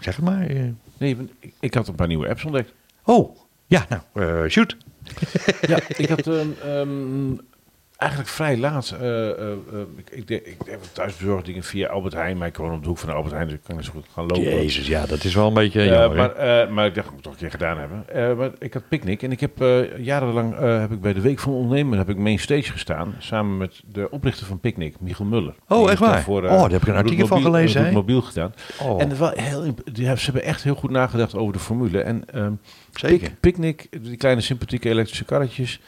zeg 0.00 0.16
het 0.16 0.24
maar. 0.24 0.46
eh. 0.46 0.62
Nee, 0.98 1.16
ik, 1.60 1.74
had 1.74 1.88
een 1.88 1.94
paar 1.94 2.06
nieuwe 2.06 2.28
apps 2.28 2.44
ontdekt. 2.44 2.72
Oh, 3.04 3.36
ja, 3.66 3.86
nou, 3.88 4.02
eh, 4.44 4.50
shoot. 4.50 4.76
Ja, 5.60 5.78
ik 5.96 6.08
had 6.08 6.26
een, 6.26 6.54
ehm, 6.64 7.32
eigenlijk 8.04 8.28
vrij 8.28 8.56
laat. 8.58 8.94
eh, 9.00 9.30
eh, 9.30 9.50
eh, 9.50 9.56
ik, 9.96 10.10
ik, 10.10 10.26
denk- 10.28 10.42
ik 10.46 10.56
heb 10.66 10.80
thuis 10.92 11.16
bezorgd 11.16 11.44
dingen 11.46 11.62
via 11.62 11.88
Albert 11.88 12.14
Heijn, 12.14 12.36
maar 12.38 12.48
ik 12.48 12.56
woon 12.56 12.72
op 12.74 12.82
de 12.82 12.88
hoek 12.88 12.98
van 12.98 13.14
Albert 13.14 13.32
Heijn, 13.34 13.46
dus 13.48 13.56
ik 13.56 13.62
kan 13.66 13.76
niet 13.76 13.84
zo 13.84 13.90
goed 13.92 14.06
gaan 14.12 14.26
lopen. 14.26 14.42
Jezus, 14.42 14.86
ja, 14.86 15.06
dat 15.06 15.24
is 15.24 15.34
wel 15.34 15.46
een 15.46 15.54
beetje 15.54 15.84
jammer. 15.84 16.16
maar, 16.36 16.72
maar 16.72 16.86
ik 16.86 16.94
dacht, 16.94 17.06
ik 17.06 17.12
moet 17.14 17.14
het 17.14 17.22
toch 17.22 17.32
een 17.32 17.38
keer 17.38 17.50
gedaan 17.50 17.78
hebben. 17.78 18.36
Maar 18.38 18.50
ik 18.58 18.74
had 18.74 18.88
picknick 18.88 19.22
en 19.22 19.32
ik 19.32 19.40
heb 19.40 19.64
jarenlang 19.98 20.58
heb 20.80 20.90
ik 20.92 21.00
bij 21.00 21.12
de 21.12 21.20
Week 21.20 21.38
van 21.38 21.52
Ondernemen 21.52 21.98
heb 21.98 22.08
ik 22.08 22.16
main 22.16 22.38
stage 22.38 22.72
gestaan. 22.72 23.14
Samen 23.18 23.56
met 23.56 23.80
de 23.86 24.10
oprichter 24.10 24.46
van 24.46 24.60
Picnic, 24.60 25.00
Michiel 25.00 25.26
Muller. 25.26 25.54
Oh, 25.68 25.90
echt 25.90 26.00
waar? 26.00 26.24
Oh, 26.28 26.42
daar 26.62 26.70
heb 26.70 26.82
ik 26.82 26.88
een 26.88 26.94
artikel 26.94 27.26
van 27.26 27.42
gelezen, 27.42 27.92
mobiel 27.92 28.20
gedaan. 28.22 28.54
Oh, 28.82 29.00
En 29.02 29.18
wel 29.18 29.30
heel, 29.34 29.74
die, 29.92 30.16
ze 30.16 30.24
hebben 30.24 30.42
echt 30.44 30.62
heel 30.62 30.74
goed 30.74 30.90
nagedacht 30.90 31.34
over 31.36 31.52
de 31.52 31.58
formule. 31.58 32.00
En 32.00 32.22
ehm, 32.32 32.52
zeker. 32.92 33.18
Pic- 33.18 33.40
Picnic, 33.40 33.86
die 34.02 34.16
kleine 34.16 34.40
sympathieke 34.40 34.88
elektrische 34.88 35.24
karretjes. 35.24 35.80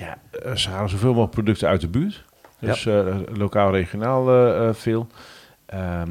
Ja, 0.00 0.18
eh, 0.42 0.56
ze 0.56 0.70
halen 0.70 0.90
zoveel 0.90 1.08
mogelijk 1.08 1.32
producten 1.32 1.68
uit 1.68 1.80
de 1.80 1.88
buurt. 1.88 2.24
Dus 2.58 2.86
eh, 2.86 3.16
lokaal, 3.32 3.70
regionaal 3.70 4.30
eh, 4.30 4.74
veel. 4.74 5.06
Ehm, 5.66 6.10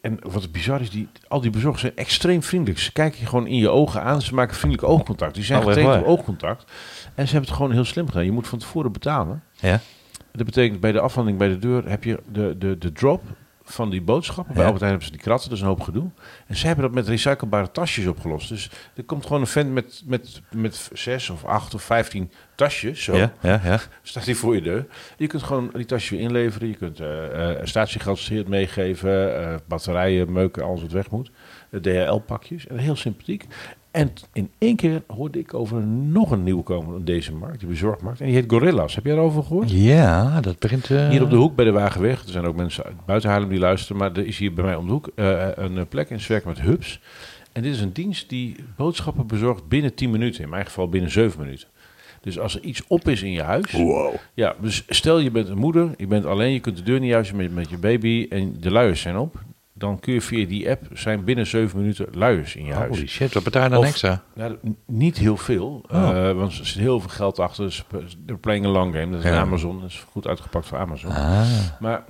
en 0.00 0.18
wat 0.22 0.52
bizar 0.52 0.80
is, 0.80 0.90
die, 0.90 1.08
al 1.28 1.40
die 1.40 1.50
bezorgers 1.50 1.80
zijn 1.80 1.96
extreem 1.96 2.42
vriendelijk. 2.42 2.78
Ze 2.80 2.92
kijken 2.92 3.20
je 3.20 3.26
gewoon 3.26 3.46
in 3.46 3.56
je 3.56 3.68
ogen 3.68 4.02
aan. 4.02 4.22
Ze 4.22 4.34
maken 4.34 4.56
vriendelijk 4.56 4.88
oogcontact. 4.88 5.34
Die 5.34 5.44
zijn 5.44 5.60
Oh, 5.60 5.66
getraind 5.66 6.02
op 6.02 6.08
oogcontact. 6.08 6.64
En 7.14 7.26
ze 7.26 7.32
hebben 7.32 7.48
het 7.48 7.58
gewoon 7.58 7.72
heel 7.72 7.84
slim 7.84 8.06
gedaan. 8.06 8.24
Je 8.24 8.32
moet 8.32 8.48
van 8.48 8.58
tevoren 8.58 8.92
betalen. 8.92 9.42
Ja? 9.60 9.80
Dat 10.32 10.46
betekent 10.46 10.80
bij 10.80 10.92
de 10.92 11.00
afhandeling 11.00 11.38
bij 11.38 11.48
de 11.48 11.58
deur 11.58 11.88
heb 11.88 12.04
je 12.04 12.20
de, 12.32 12.58
de, 12.58 12.78
de 12.78 12.92
drop 12.92 13.22
van 13.72 13.90
die 13.90 14.02
boodschappen. 14.02 14.54
Bij 14.54 14.62
Ja. 14.62 14.68
Albert 14.68 14.80
Heijn 14.80 14.98
hebben 14.98 15.10
ze 15.12 15.16
die 15.16 15.26
kratten, 15.26 15.52
is 15.52 15.60
een 15.60 15.66
hoop 15.66 15.80
gedoe. 15.80 16.10
En 16.46 16.56
ze 16.56 16.66
hebben 16.66 16.84
dat 16.84 16.94
met 16.94 17.08
recyclebare 17.08 17.70
tasjes 17.70 18.06
opgelost. 18.06 18.48
Dus 18.48 18.70
er 18.94 19.04
komt 19.04 19.26
gewoon 19.26 19.40
een 19.40 19.46
vent 19.46 19.72
met, 19.72 20.02
met, 20.06 20.42
met 20.54 20.90
zes 20.92 21.30
of 21.30 21.44
acht 21.44 21.74
of 21.74 21.82
vijftien 21.82 22.30
tasjes. 22.54 23.02
Zo 23.04 23.16
Ja, 23.16 23.32
ja, 23.40 23.60
ja. 23.64 23.80
staat 24.02 24.24
hij 24.24 24.34
voor 24.34 24.54
je 24.54 24.62
deur. 24.62 24.86
Je 25.16 25.26
kunt 25.26 25.42
gewoon 25.42 25.70
die 25.72 25.84
tasjes 25.84 26.10
weer 26.10 26.20
inleveren. 26.20 26.68
Je 26.68 26.76
kunt 26.76 27.00
eh 27.00 27.58
eh 27.58 27.66
statiegeld 27.66 28.48
meegeven, 28.48 29.40
eh, 29.42 29.54
batterijen, 29.68 30.32
meuken, 30.32 30.62
alles 30.64 30.80
wat 30.82 30.92
weg 30.92 31.10
moet. 31.10 31.30
DHL-pakjes. 31.80 32.66
En 32.66 32.76
heel 32.78 32.96
sympathiek. 32.96 33.46
En 33.90 34.12
in 34.32 34.50
één 34.58 34.76
keer 34.76 35.02
hoorde 35.06 35.38
ik 35.38 35.54
over 35.54 35.82
nog 35.86 36.30
een 36.30 36.42
nieuwkomer 36.42 36.94
op 36.94 37.06
deze 37.06 37.32
markt, 37.32 37.58
die 37.58 37.68
bezorgmarkt. 37.68 38.20
En 38.20 38.26
die 38.26 38.34
heet 38.34 38.44
Gorillas. 38.50 38.94
Heb 38.94 39.04
jij 39.04 39.14
daarover 39.14 39.42
gehoord? 39.42 39.70
Ja, 39.70 40.40
dat 40.40 40.58
begint... 40.58 40.90
eh, 40.90 41.08
Hier 41.08 41.22
op 41.22 41.30
de 41.30 41.36
hoek 41.36 41.54
bij 41.56 41.64
de 41.64 41.70
Wagenweg. 41.70 42.22
Er 42.22 42.30
zijn 42.30 42.44
ook 42.44 42.56
mensen 42.56 42.84
uit 42.84 42.94
buiten 43.06 43.30
Haarlem 43.30 43.48
die 43.48 43.58
luisteren. 43.58 43.96
Maar 43.96 44.12
er 44.12 44.26
is 44.26 44.38
hier 44.38 44.54
bij 44.54 44.64
mij 44.64 44.74
om 44.74 44.86
de 44.86 44.92
hoek 44.92 45.10
eh, 45.14 45.48
een 45.54 45.78
eh, 45.78 45.84
plek 45.88 46.10
en 46.10 46.20
ze 46.20 46.28
werken 46.32 46.48
met 46.48 46.60
hubs. 46.60 47.00
En 47.52 47.62
dit 47.62 47.74
is 47.74 47.80
een 47.80 47.92
dienst 47.92 48.28
die 48.28 48.56
boodschappen 48.76 49.26
bezorgt 49.26 49.68
binnen 49.68 49.94
10 49.94 50.10
minuten. 50.10 50.42
In 50.42 50.48
mijn 50.48 50.64
geval 50.66 50.88
binnen 50.88 51.10
7 51.10 51.40
minuten. 51.40 51.68
Dus 52.20 52.38
als 52.38 52.54
er 52.54 52.62
iets 52.62 52.82
op 52.86 53.08
is 53.08 53.22
in 53.22 53.32
je 53.32 53.42
huis. 53.42 53.72
Wow. 53.72 54.14
Ja, 54.34 54.54
dus 54.60 54.84
stel 54.88 55.18
je 55.18 55.30
bent 55.30 55.48
een 55.48 55.58
moeder, 55.58 55.90
je 55.96 56.06
bent 56.06 56.24
alleen, 56.24 56.52
je 56.52 56.60
kunt 56.60 56.76
de 56.76 56.82
deur 56.82 57.00
niet 57.00 57.10
juisten 57.10 57.36
met, 57.36 57.54
met 57.54 57.70
je 57.70 57.78
baby 57.78 58.26
en 58.30 58.56
de 58.60 58.70
luiers 58.70 59.00
zijn 59.00 59.16
op. 59.16 59.42
Dan 59.80 60.00
kun 60.00 60.12
je 60.12 60.20
via 60.20 60.46
die 60.46 60.70
app 60.70 60.82
zijn 60.92 61.24
binnen 61.24 61.46
7 61.46 61.78
minuten 61.78 62.06
luiers 62.12 62.56
in 62.56 62.64
je 62.64 62.72
huis. 62.72 62.88
Holy 62.96 63.06
shit, 63.08 63.34
wat 63.34 63.42
betaal 63.42 63.62
je 63.62 63.68
dan 63.68 63.84
extra? 63.84 64.22
Nou, 64.34 64.56
niet 64.86 65.16
heel 65.18 65.36
veel, 65.36 65.84
Oh. 65.90 66.28
eh, 66.28 66.36
want 66.36 66.58
er 66.58 66.66
zit 66.66 66.78
heel 66.78 67.00
veel 67.00 67.08
geld 67.08 67.38
achter. 67.38 67.64
Dus 67.64 67.84
They're 68.26 68.40
playing 68.40 68.66
a 68.66 68.68
long 68.68 68.94
game. 68.94 69.10
Dat 69.10 69.24
is 69.24 69.30
Ja. 69.30 69.38
Amazon, 69.40 69.80
dat 69.80 69.88
is 69.88 70.04
goed 70.10 70.26
uitgepakt 70.26 70.66
voor 70.66 70.78
Amazon. 70.78 71.10
Ah, 71.10 71.42
Maar 71.80 72.04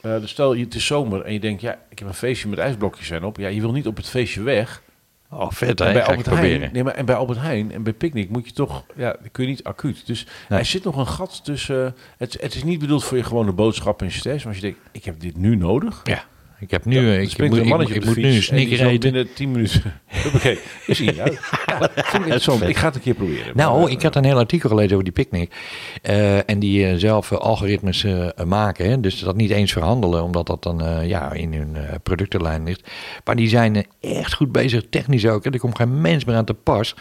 eh, 0.00 0.20
dus 0.20 0.30
stel 0.30 0.52
je 0.54 0.64
het 0.64 0.74
is 0.74 0.86
zomer 0.86 1.22
en 1.22 1.32
je 1.32 1.40
denkt, 1.40 1.60
ja, 1.60 1.78
ik 1.88 1.98
heb 1.98 2.08
een 2.08 2.14
feestje 2.14 2.48
met 2.48 2.58
ijsblokjes 2.58 3.06
zijn 3.06 3.24
op. 3.24 3.36
Ja, 3.36 3.48
je 3.48 3.60
wil 3.60 3.72
niet 3.72 3.86
op 3.86 3.96
het 3.96 4.08
feestje 4.08 4.42
weg. 4.42 4.82
oh 5.30 5.50
vet 5.50 5.80
En 5.80 5.86
hè, 5.86 5.92
bij 5.92 6.02
ga 6.04 6.12
ik 6.12 6.16
Albert 6.26 6.36
Heijn, 6.36 6.70
nee, 6.72 6.84
maar 6.84 6.94
en 6.94 7.04
bij 7.04 7.14
Albert 7.14 7.38
Heijn 7.38 7.72
en 7.72 7.82
bij 7.82 7.92
Picnic 7.92 8.28
moet 8.30 8.46
je 8.46 8.52
toch, 8.52 8.84
ja, 8.96 9.16
kun 9.32 9.44
je 9.44 9.50
niet 9.50 9.64
acuut. 9.64 10.06
Dus 10.06 10.26
Nee. 10.48 10.58
er 10.58 10.64
zit 10.64 10.84
nog 10.84 10.96
een 10.96 11.06
gat 11.06 11.44
tussen. 11.44 11.86
eh, 11.86 11.92
het, 12.16 12.36
het 12.40 12.54
is 12.54 12.64
niet 12.64 12.78
bedoeld 12.78 13.04
voor 13.04 13.16
je 13.16 13.22
gewone 13.24 13.52
boodschap 13.52 14.02
en 14.02 14.10
stress. 14.12 14.44
Maar 14.44 14.52
als 14.54 14.62
je 14.62 14.68
denkt, 14.70 14.78
ik 14.92 15.04
heb 15.04 15.20
dit 15.20 15.36
nu 15.36 15.56
nodig. 15.56 16.00
Ja, 16.04 16.24
ik 16.60 16.70
heb 16.70 16.84
nu, 16.84 17.00
Ja, 17.00 17.18
ik, 17.18 17.38
moet, 17.38 17.52
een 17.52 17.62
ik, 17.62 17.68
mannetje 17.68 17.94
ik 17.94 18.04
moet 18.04 18.16
nu 18.16 18.22
een 18.28 18.42
en 18.50 18.86
eten. 18.86 19.00
binnen 19.00 19.32
10 19.34 19.50
minuten. 19.50 20.00
Oké, 20.34 20.56
is 20.86 20.98
hij 20.98 21.20
uit. 21.20 21.40
Ja, 21.66 21.78
dat 21.78 21.90
vind 21.94 22.62
ik 22.68 22.76
ga 22.76 22.86
het 22.86 22.94
een 22.94 23.00
keer 23.00 23.14
proberen. 23.14 23.52
Nou, 23.54 23.80
Maar, 23.80 23.90
ik 23.90 24.02
had 24.02 24.16
een 24.16 24.24
heel 24.24 24.38
artikel 24.38 24.68
gelezen 24.68 24.92
over 24.92 25.04
die 25.04 25.12
picknick. 25.12 25.54
Eh, 26.02 26.50
en 26.50 26.58
die 26.58 26.86
eh, 26.86 26.94
zelf 26.96 27.32
eh, 27.32 27.38
algoritmes 27.38 28.06
maken. 28.44 28.90
Hè. 28.90 29.00
Dus 29.00 29.18
dat 29.20 29.36
niet 29.36 29.50
eens 29.50 29.72
verhandelen, 29.72 30.22
omdat 30.22 30.46
dat 30.46 30.62
dan 30.62 30.82
ja, 31.06 31.32
in 31.32 31.54
hun 31.54 31.76
productenlijn 32.02 32.64
ligt. 32.64 32.90
Maar 33.24 33.36
die 33.36 33.48
zijn 33.48 33.86
echt 34.00 34.34
goed 34.34 34.52
bezig, 34.52 34.82
technisch 34.90 35.26
ook. 35.26 35.44
Hè. 35.44 35.50
Er 35.50 35.58
komt 35.58 35.76
geen 35.76 36.00
mens 36.00 36.24
meer 36.24 36.36
aan 36.36 36.44
te 36.44 36.54
pas. 36.54 36.94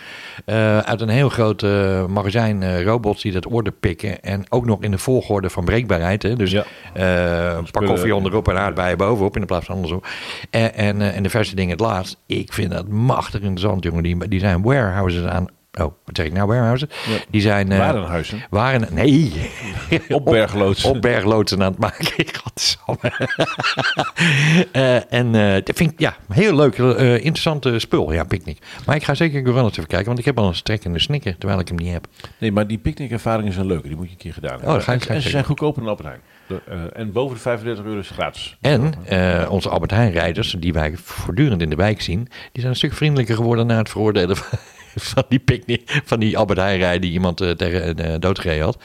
Uit 0.84 1.02
een 1.02 1.10
heel 1.10 1.30
groot 1.30 1.62
magazijn 2.08 2.84
robots 2.84 3.22
die 3.22 3.32
dat 3.32 3.46
order 3.46 3.74
pikken. 3.74 4.22
En 4.24 4.44
ook 4.50 4.66
nog 4.66 4.84
in 4.84 4.92
de 4.92 4.98
volgorde 4.98 5.50
van 5.50 5.66
breekbaarheid. 5.66 6.24
Hè. 6.24 6.36
Dus 6.36 6.52
Ja. 6.52 6.66
een 7.58 7.72
pak 7.72 7.86
koffie 7.86 8.16
onderop 8.16 8.48
en 8.48 8.58
aardbeien 8.58 8.98
bovenop 8.98 9.36
plaats 9.50 9.66
van 9.66 9.76
andersom. 9.76 10.02
En, 10.50 10.74
en, 10.74 11.02
eh, 11.02 11.16
en 11.16 11.24
de 11.24 11.30
verste 11.30 11.56
dingen 11.56 11.72
het 11.72 11.80
laatst. 11.80 12.18
Ik 12.26 12.54
vind 12.54 12.72
dat 12.72 12.88
machtig 12.88 13.42
interessant, 13.42 13.84
jongen. 13.84 14.04
Die, 14.04 14.28
die 14.28 14.40
zijn 14.40 14.62
warehouses 14.62 15.24
aan. 15.24 15.46
Oh, 15.74 15.86
wat 16.06 16.16
zeg 16.16 16.26
ik 16.26 16.34
nou, 16.34 16.48
warehouses? 16.48 16.90
Ja. 17.08 17.18
Die 17.30 17.42
zijn... 17.42 17.72
eh, 17.72 17.78
Warenhuizen. 17.78 18.42
waren, 18.50 18.88
nee. 18.94 19.32
Op 20.10 20.26
bergloodsen. 20.26 20.90
Op, 20.90 21.02
bergloodsen 21.02 21.64
aan 21.64 21.72
het 21.72 21.80
maken. 21.80 22.06
Godsamme. 22.44 23.12
Eh, 24.72 25.14
en 25.14 25.36
eh, 25.36 25.52
dat 25.64 25.76
vind 25.76 25.92
ik 25.92 26.00
ja, 26.00 26.16
heel 26.34 26.56
leuk, 26.56 26.78
interessante 26.78 27.80
spul. 27.80 28.12
Ja, 28.14 28.24
picknick. 28.24 28.58
Maar 28.86 28.96
ik 28.96 29.04
ga 29.04 29.14
zeker 29.14 29.46
Gorillas 29.46 29.72
even 29.72 29.88
kijken, 29.88 30.08
want 30.08 30.20
ik 30.20 30.26
heb 30.26 30.38
al 30.40 30.48
een 30.48 30.56
strekkende 30.56 31.00
snikker, 31.00 31.38
terwijl 31.38 31.60
ik 31.60 31.68
hem 31.68 31.78
niet 31.78 31.92
heb. 31.92 32.08
Nee, 32.38 32.52
maar 32.52 32.68
die 32.68 32.78
picknickervaringen 32.78 33.54
zijn 33.54 33.66
leuk. 33.66 33.84
Die 33.84 33.96
moet 33.96 34.06
je 34.06 34.12
een 34.12 34.18
keer 34.18 34.34
gedaan 34.34 34.50
hebben. 34.52 34.68
Oh, 34.70 34.74
dat 34.76 34.84
ga 34.84 34.94
ik- 34.94 35.00
en, 35.00 35.06
ga 35.06 35.10
ik 35.12 35.16
en 35.18 35.24
ze 35.24 35.30
zijn 35.30 35.44
goedkoper 35.44 35.84
dan 35.84 35.98
Heijn. 36.04 36.20
Eh, 36.50 36.78
en 36.94 37.12
boven 37.12 37.36
de 37.36 37.42
35 37.42 37.86
euro 37.86 38.00
is 38.00 38.10
gratis. 38.10 38.58
En 38.62 38.94
eh, 39.06 39.48
onze 39.52 39.70
Albert 39.70 39.92
Heijn 39.92 40.12
rijders, 40.12 40.52
die 40.60 40.74
wij 40.74 40.98
voortdurend 40.98 41.62
in 41.62 41.70
de 41.70 41.76
wijk 41.76 42.02
zien, 42.02 42.20
die 42.24 42.62
zijn 42.62 42.68
een 42.68 42.76
stuk 42.76 42.94
vriendelijker 42.94 43.36
geworden 43.36 43.68
na 43.68 43.78
het 43.78 43.90
veroordelen 43.90 44.38
van, 44.38 44.60
van 45.14 45.24
die 45.30 45.40
picknick, 45.40 46.02
van 46.06 46.20
die 46.20 46.38
Albert 46.38 46.60
Heijn 46.60 47.02
die 47.02 47.12
iemand 47.12 47.42
eh, 47.42 47.50
tegen 47.50 48.02
uh, 48.06 48.16
doodgereden 48.20 48.64
had. 48.64 48.78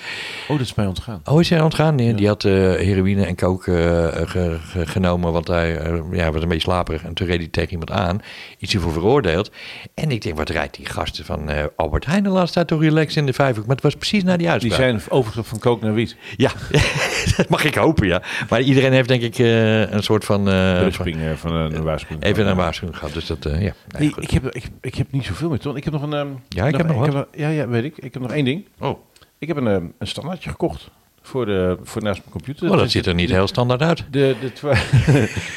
Oh, 0.49 0.59
dat 0.59 0.67
is 0.67 0.75
mij 0.75 0.87
ontgaan. 0.87 1.21
Oh, 1.25 1.41
is 1.41 1.51
hij 1.51 1.61
ontgaan? 1.61 1.95
Nee, 1.95 2.15
Die 2.15 2.27
had 2.27 2.45
eh, 2.45 2.53
heroïne 2.53 3.25
en 3.27 3.37
coke 3.37 3.73
eh, 3.79 4.29
ge- 4.29 4.59
ge- 4.61 4.87
genomen, 4.87 5.33
want 5.33 5.49
hij 5.49 5.77
eh, 5.79 5.99
ja, 6.13 6.33
was 6.33 6.43
een 6.43 6.49
beetje 6.49 6.63
slaperig. 6.63 7.03
En 7.05 7.15
toen 7.15 7.27
reed 7.27 7.39
hij 7.39 7.49
tegen 7.49 7.71
iemand 7.71 7.91
aan, 7.91 8.21
iets 8.59 8.73
hiervoor 8.73 8.93
veroordeeld. 8.93 9.51
En 9.95 10.11
ik 10.11 10.23
denk, 10.23 10.37
wat 10.37 10.49
rijdt 10.49 10.77
die 10.77 10.87
gasten 10.87 11.25
van 11.25 11.51
eh, 11.51 11.65
Albert 11.77 12.07
Heijn 12.07 12.23
de 12.23 12.29
laatste 12.29 12.55
tijd 12.55 12.69
toch 12.69 12.81
relax 12.81 13.17
in 13.17 13.27
de 13.27 13.33
vijfhoek? 13.33 13.67
Maar 13.67 13.75
het 13.75 13.85
was 13.85 13.95
precies 13.97 14.23
na 14.23 14.29
die 14.31 14.39
Die 14.39 14.51
uitspraak. 14.51 14.77
zijn 14.79 15.01
overgestapt 15.09 15.49
van 15.49 15.59
kook 15.59 15.81
naar 15.81 15.95
wiet. 15.95 16.17
Ja, 16.37 16.51
dat 17.37 17.49
mag 17.49 17.65
ik 17.65 17.75
hopen, 17.75 18.07
ja. 18.07 18.23
Maar 18.49 18.61
iedereen 18.61 18.93
heeft 18.93 19.09
denk 19.09 19.23
ik 19.23 19.39
eh, 19.39 19.91
een 19.91 20.03
soort 20.03 20.25
van... 20.25 20.49
eh, 20.49 20.87
van- 20.91 21.07
eh, 21.07 21.33
van 21.37 21.53
een 21.55 21.83
waarschuwing. 21.83 22.23
even 22.25 22.47
een 22.47 22.57
waarschuwing 22.57 22.99
gehad, 22.99 23.15
dus 23.15 23.27
dat, 23.27 23.47
eh, 23.47 23.53
ja. 23.53 23.59
Nee, 23.59 23.73
Nee, 23.99 24.13
goed. 24.13 24.23
ik, 24.23 24.31
heb, 24.31 24.49
ik, 24.51 24.65
ik 24.81 24.95
heb 24.95 25.07
niet 25.13 25.25
zoveel 25.25 25.49
meer, 25.49 25.59
Ton. 25.59 25.77
Ik 25.77 25.85
heb 25.85 25.93
nog 25.95 26.03
een... 26.03 26.13
ehm, 26.13 26.29
Ja, 26.49 26.67
ik 26.67 26.77
heb 26.77 26.87
nog 26.87 27.07
wat. 27.13 27.27
ja, 27.33 27.49
ja, 27.49 27.69
weet 27.69 27.85
ik. 27.85 27.97
Ik 27.99 28.13
heb 28.13 28.23
nog 28.23 28.33
één 28.33 28.45
ding. 28.45 28.65
Oh. 28.79 28.99
Ik 29.39 29.49
heb 29.49 29.57
een, 29.57 29.67
ehm, 29.69 29.87
een 29.99 30.07
standaardje 30.07 30.51
gekocht 30.51 30.91
voor, 31.23 31.47
de, 31.47 31.79
voor 31.83 32.03
naast 32.03 32.19
mijn 32.19 32.31
computer. 32.31 32.71
oh, 32.71 32.77
dat 32.79 32.91
ziet 32.91 33.07
er 33.07 33.15
niet 33.15 33.31
heel 33.31 33.47
standaard 33.47 33.83
uit. 33.83 34.05
De, 34.11 34.37
de, 34.41 34.53
twa- 34.53 34.75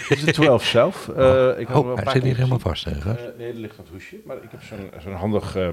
Dit 0.10 0.18
is 0.18 0.24
de 0.24 0.32
12 0.32 0.66
zelf. 0.66 1.10
Eh, 1.10 1.16
ik 1.60 1.68
had 1.68 1.76
hem 1.76 1.86
wel 1.86 1.94
Oh, 1.96 2.04
hij 2.04 2.12
zit 2.14 2.24
niet 2.24 2.36
helemaal 2.36 2.60
vast. 2.60 2.84
Hè. 2.86 2.92
Eh, 2.92 3.06
nee, 3.38 3.48
er 3.48 3.54
ligt 3.54 3.78
aan 3.78 3.84
het 3.84 3.94
hoesje. 3.94 4.16
Maar 4.26 4.36
ik 4.36 4.52
heb 4.52 4.62
zo'n 4.64 4.90
zo'n 5.04 5.14
handig, 5.14 5.56
eh, 5.56 5.68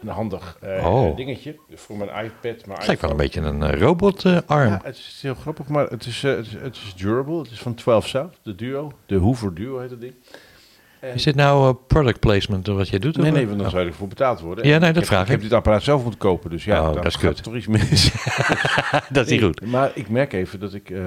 een 0.00 0.08
handig 0.08 0.56
eh, 0.60 0.86
Oh. 0.94 1.16
dingetje 1.16 1.56
voor 1.74 1.96
mijn 1.96 2.10
iPad. 2.10 2.66
Mijn 2.66 2.78
Het 2.78 2.86
lijkt 2.86 3.02
wel 3.02 3.10
een 3.10 3.16
beetje 3.16 3.40
een 3.40 3.78
robotarm. 3.78 4.68
Ja, 4.68 4.80
het 4.84 4.96
is 4.96 5.18
heel 5.22 5.34
grappig, 5.34 5.68
maar 5.68 5.86
het 5.86 6.06
is, 6.06 6.22
het 6.22 6.46
is, 6.46 6.52
het 6.52 6.76
is 6.76 6.94
durable. 6.96 7.38
Het 7.38 7.50
is 7.50 7.58
van 7.58 7.74
12 7.74 8.06
South, 8.08 8.34
de 8.42 8.54
Duo. 8.54 8.92
De 9.06 9.16
Hoover 9.16 9.54
Duo 9.54 9.78
heet 9.78 9.90
dat 9.90 10.00
ding. 10.00 10.14
En- 11.08 11.14
Is 11.14 11.22
dit 11.22 11.34
nou 11.34 11.68
eh, 11.68 11.74
product 11.86 12.20
placement 12.20 12.66
wat 12.66 12.88
je 12.88 12.98
doet? 12.98 13.16
Nee, 13.16 13.30
nee, 13.32 13.46
want 13.46 13.56
dan 13.56 13.66
Oh. 13.66 13.72
zou 13.72 13.84
je 13.84 13.90
ervoor 13.90 14.08
betaald 14.08 14.40
worden. 14.40 14.66
Ja, 14.66 14.78
nee, 14.78 14.88
Ik 14.88 14.94
dat 14.94 14.94
heb- 14.94 15.04
vraag 15.12 15.22
Ik 15.22 15.28
heb 15.28 15.36
ik. 15.36 15.42
dit 15.42 15.52
apparaat 15.52 15.82
zelf 15.82 16.00
moeten 16.02 16.20
kopen, 16.20 16.50
dus 16.50 16.64
ja, 16.64 16.88
Oh, 16.88 16.94
dat 16.94 17.04
is 17.06 17.22
er 17.22 17.42
toch 17.42 17.54
iets 17.54 17.66
mis. 17.66 18.10
dat 19.10 19.24
is 19.26 19.30
niet 19.32 19.42
goed. 19.42 19.66
Maar 19.66 19.90
ik 19.94 20.08
merk 20.08 20.32
even 20.32 20.60
dat 20.60 20.74
ik 20.74 20.90
ehm, 20.90 21.02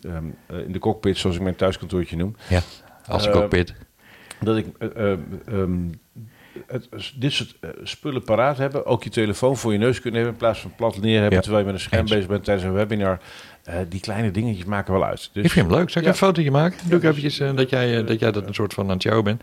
ehm, 0.00 0.24
eh, 0.46 0.58
in 0.58 0.72
de 0.72 0.78
cockpit, 0.78 1.18
zoals 1.18 1.36
ik 1.36 1.42
mijn 1.42 1.56
thuiskantoortje 1.56 2.16
noem, 2.16 2.36
Ja, 2.48 2.60
als 3.06 3.26
Eh, 3.26 3.32
cockpit. 3.32 3.74
dat 4.40 4.56
ik 4.56 4.66
eh, 4.78 5.12
eh, 5.12 5.18
ehm, 5.46 5.78
het, 6.66 6.88
dit 7.16 7.32
soort 7.32 7.56
spullen 7.82 8.22
paraat 8.22 8.58
hebben. 8.58 8.86
Ook 8.86 9.04
je 9.04 9.10
telefoon 9.10 9.56
voor 9.56 9.72
je 9.72 9.78
neus 9.78 10.00
kunnen 10.00 10.14
hebben 10.20 10.32
in 10.32 10.44
plaats 10.44 10.60
van 10.60 10.72
plat 10.76 11.00
neer 11.00 11.14
hebben 11.20 11.36
Ja. 11.36 11.40
terwijl 11.40 11.64
je 11.64 11.70
met 11.72 11.80
een 11.80 11.86
scherm 11.86 12.06
bezig 12.06 12.26
bent 12.26 12.44
tijdens 12.44 12.66
een 12.66 12.72
webinar. 12.72 13.18
Eh, 13.68 13.76
die 13.88 14.00
kleine 14.00 14.30
dingetjes 14.30 14.64
maken 14.64 14.92
wel 14.92 15.04
uit. 15.04 15.30
Dus, 15.32 15.44
ik 15.44 15.50
vind 15.50 15.66
hem 15.66 15.76
leuk. 15.76 15.90
Zal 15.90 16.00
ik 16.00 16.06
ja. 16.06 16.12
een 16.12 16.18
fotootje 16.18 16.50
maken? 16.50 16.88
Doe 16.88 16.98
ik 16.98 17.04
eventjes 17.04 17.40
eh, 17.40 17.56
dat, 17.56 17.70
jij, 17.70 17.98
eh, 17.98 18.06
dat 18.06 18.20
jij 18.20 18.32
dat 18.32 18.46
een 18.46 18.54
soort 18.54 18.74
van 18.74 18.84
aan 18.84 18.90
het 18.90 19.02
show 19.02 19.24
bent. 19.24 19.42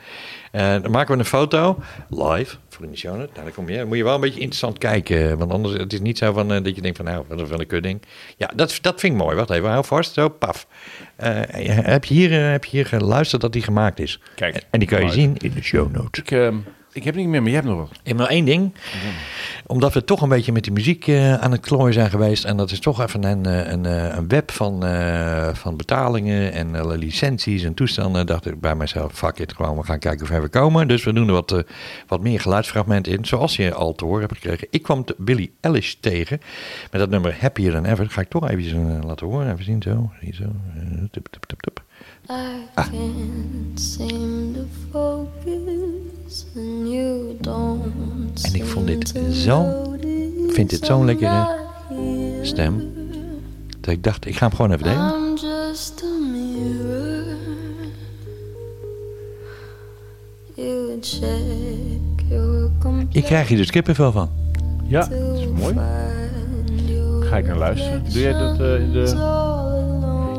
Dan 0.52 0.92
maken 0.92 1.14
we 1.14 1.20
een 1.20 1.26
foto, 1.26 1.80
live, 2.10 2.56
voor 2.70 2.86
in 2.86 2.92
de 2.92 2.98
show. 2.98 3.16
Nou, 3.16 3.30
dan 3.34 3.52
kom 3.54 3.70
je, 3.70 3.86
moet 3.86 3.98
je 3.98 4.04
wel 4.04 4.16
een 4.16 4.22
beetje 4.22 4.40
interessant 4.40 4.78
kijken. 4.78 5.38
Want 5.38 5.52
anders 5.52 5.74
het 5.74 5.94
is 5.94 6.00
niet 6.00 6.18
zo 6.18 6.34
van, 6.34 6.48
dat 6.48 6.76
je 6.76 6.82
denkt 6.82 6.98
van, 6.98 7.06
nou, 7.06 7.26
wat 7.28 7.40
een 7.40 7.60
een 7.60 7.68
kudding. 7.68 8.02
Ja, 8.38 8.52
dat, 8.56 8.78
dat 8.82 9.00
vind 9.00 9.14
ik 9.14 9.20
mooi. 9.20 9.36
Wacht 9.36 9.50
even, 9.50 9.70
hou 9.70 9.86
vast. 9.86 10.14
Zo, 10.14 10.30
paf. 10.30 10.68
Eh, 11.16 11.42
heb, 11.68 12.06
je 12.06 12.14
hier, 12.14 12.52
heb 12.52 12.66
je 12.66 12.72
hier 12.72 12.86
geluisterd 12.86 13.42
dat 13.42 13.54
die 13.54 13.62
gemaakt 13.62 14.00
is? 14.00 14.20
Kijk, 14.36 14.56
En, 14.56 14.62
en 14.70 14.80
die 14.80 14.88
kan 14.88 15.04
je 15.04 15.12
zien 15.12 15.38
in 15.38 15.52
de 15.56 15.62
show 15.62 15.92
notes. 15.92 16.24
Ik, 16.24 16.32
ehm, 16.32 16.56
Ik 16.96 17.04
heb 17.04 17.16
niet 17.16 17.28
meer, 17.28 17.42
maar 17.42 17.52
jij 17.52 17.60
hebt 17.60 17.72
nog 17.72 17.80
wat. 17.80 17.92
Ik 17.92 18.08
heb 18.08 18.18
nog 18.18 18.30
één 18.30 18.46
ding. 18.46 18.74
Omdat 19.66 19.94
we 19.94 20.04
toch 20.04 20.22
een 20.22 20.30
beetje 20.30 20.52
met 20.52 20.64
die 20.64 20.74
muziek 20.74 21.08
eh, 21.08 21.34
aan 21.34 21.52
het 21.52 21.62
klooien 21.62 21.94
zijn 21.94 22.10
geweest. 22.10 22.44
En 22.44 22.58
dat 22.58 22.72
is 22.72 22.80
toch 22.80 23.02
even 23.02 23.24
een, 23.24 23.46
eh, 23.46 23.72
een, 23.72 23.86
eh, 23.86 24.16
een 24.16 24.28
web 24.28 24.52
van, 24.52 24.86
eh, 24.86 25.54
van 25.54 25.78
betalingen 25.78 26.52
en 26.52 26.76
eh, 26.76 26.86
licenties 26.86 27.64
en 27.64 27.74
toestanden. 27.74 28.26
Dacht 28.26 28.46
ik 28.46 28.60
bij 28.60 28.76
mezelf, 28.76 29.14
fuck 29.14 29.40
it, 29.40 29.54
gewoon 29.54 29.78
we 29.78 29.84
gaan 29.84 30.00
kijken 30.00 30.22
of 30.24 30.42
we 30.42 30.48
komen. 30.48 30.88
Dus 30.88 31.04
we 31.04 31.14
doen 31.14 31.28
er 31.28 31.34
wat, 31.34 31.52
eh, 31.52 31.60
wat 32.08 32.22
meer 32.22 32.40
geluidsfragmenten 32.40 33.12
in. 33.12 33.26
Zoals 33.26 33.56
je 33.56 33.74
al 33.74 33.94
te 33.94 34.06
horen 34.06 34.22
hebt 34.22 34.34
gekregen. 34.34 34.68
Ik 34.72 34.84
kwam 34.84 35.06
te 35.06 35.16
Billie 35.18 35.54
Eilish 35.62 35.94
tegen 35.94 36.40
met 36.92 37.02
dat 37.02 37.10
nummer 37.10 37.38
Happier 37.40 37.72
Than 37.72 37.86
Ever. 37.86 38.04
Dat 38.04 38.14
ga 38.14 38.22
ik 38.22 38.30
toch 38.30 38.50
even 38.50 39.06
laten 39.06 39.28
horen. 39.28 39.52
Even 39.52 39.64
zien 39.64 39.82
zo. 39.82 40.12
Zie 40.22 40.36
zo. 40.36 40.46
Tup, 41.12 41.28
tup, 41.28 41.46
tup, 41.46 41.62
tup. 41.62 41.84
I 42.30 42.66
can't 42.76 43.80
seem 43.80 44.54
to 44.54 44.66
focus 44.92 45.46
and 45.46 45.46
you 45.46 45.64
don't 45.64 45.65
En 48.44 48.54
ik 48.54 48.66
vond 48.66 48.88
dit 48.88 49.14
zo- 49.32 49.96
vind 50.48 50.70
dit 50.70 50.86
zo'n 50.86 51.06
lekkere. 51.06 51.48
Stem. 52.42 52.94
Dat 53.80 53.94
ik 53.94 54.04
dacht, 54.04 54.26
ik 54.28 54.36
ga 54.38 54.48
hem 54.48 54.56
gewoon 54.56 54.72
even 54.72 54.84
delen. 54.84 55.14
I'm 55.14 55.34
just 55.36 56.04
a 56.04 56.20
mirror. 56.32 57.24
You 60.54 60.98
check 61.02 62.28
your 62.30 62.72
Ik 63.12 63.24
krijg 63.24 63.48
hier 63.48 63.58
dus 63.58 63.72
kippenvel 63.72 64.12
van. 64.12 64.30
Ja, 64.88 65.00
dat 65.08 65.40
is 65.40 65.46
mooi. 65.48 65.74
Ga 67.30 67.38
ik 67.38 67.46
naar 67.48 67.58
luisteren. 67.58 68.04
Doe 68.12 68.22
jij 68.22 68.34
dat 68.34 68.60
eh, 68.60 68.80
in 68.82 68.92
de... 68.92 69.08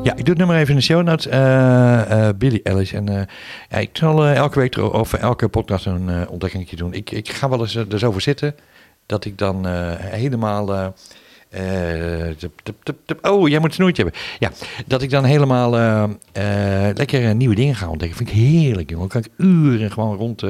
Ja, 0.07 0.13
ik 0.13 0.25
doe 0.25 0.29
het 0.29 0.39
nummer 0.39 0.57
even 0.57 0.69
in 0.69 0.77
de 0.77 0.83
show 0.83 1.03
notes. 1.03 1.27
Eh, 1.27 2.29
eh, 2.29 2.37
Billy 2.37 2.61
Ellis. 2.63 2.93
En 2.93 3.09
eh, 3.09 3.23
ja, 3.71 3.77
ik 3.79 3.91
zal 3.93 4.27
elke 4.27 4.59
week 4.59 4.77
of 4.77 5.13
elke 5.13 5.49
podcast 5.49 5.87
een 5.87 6.29
ontdekkingetje 6.29 6.77
doen. 6.77 6.93
Ik, 6.93 7.11
ik 7.11 7.29
ga 7.29 7.49
wel 7.49 7.61
eens 7.61 7.75
er 7.75 7.99
zo 7.99 8.13
voor 8.13 8.21
zitten 8.21 8.55
dat 9.07 9.25
ik 9.25 9.39
dan 9.39 9.67
helemaal. 9.99 10.95
oh, 13.23 13.49
jij 13.49 13.59
moet 13.59 13.69
een 13.69 13.75
snoertje 13.75 14.03
hebben. 14.03 14.21
Ja, 14.39 14.51
dat 14.87 15.03
ik 15.03 15.11
dan 15.11 15.25
helemaal 15.25 15.71
lekker 16.95 17.35
nieuwe 17.35 17.55
dingen 17.55 17.75
ga 17.75 17.89
ontdekken. 17.89 18.17
Vind 18.17 18.29
ik 18.29 18.35
heerlijk, 18.35 18.91
jongen. 18.91 19.09
Dan 19.09 19.23
kan 19.23 19.31
ik 19.33 19.47
uren 19.47 19.91
gewoon 19.91 20.17
rond 20.17 20.43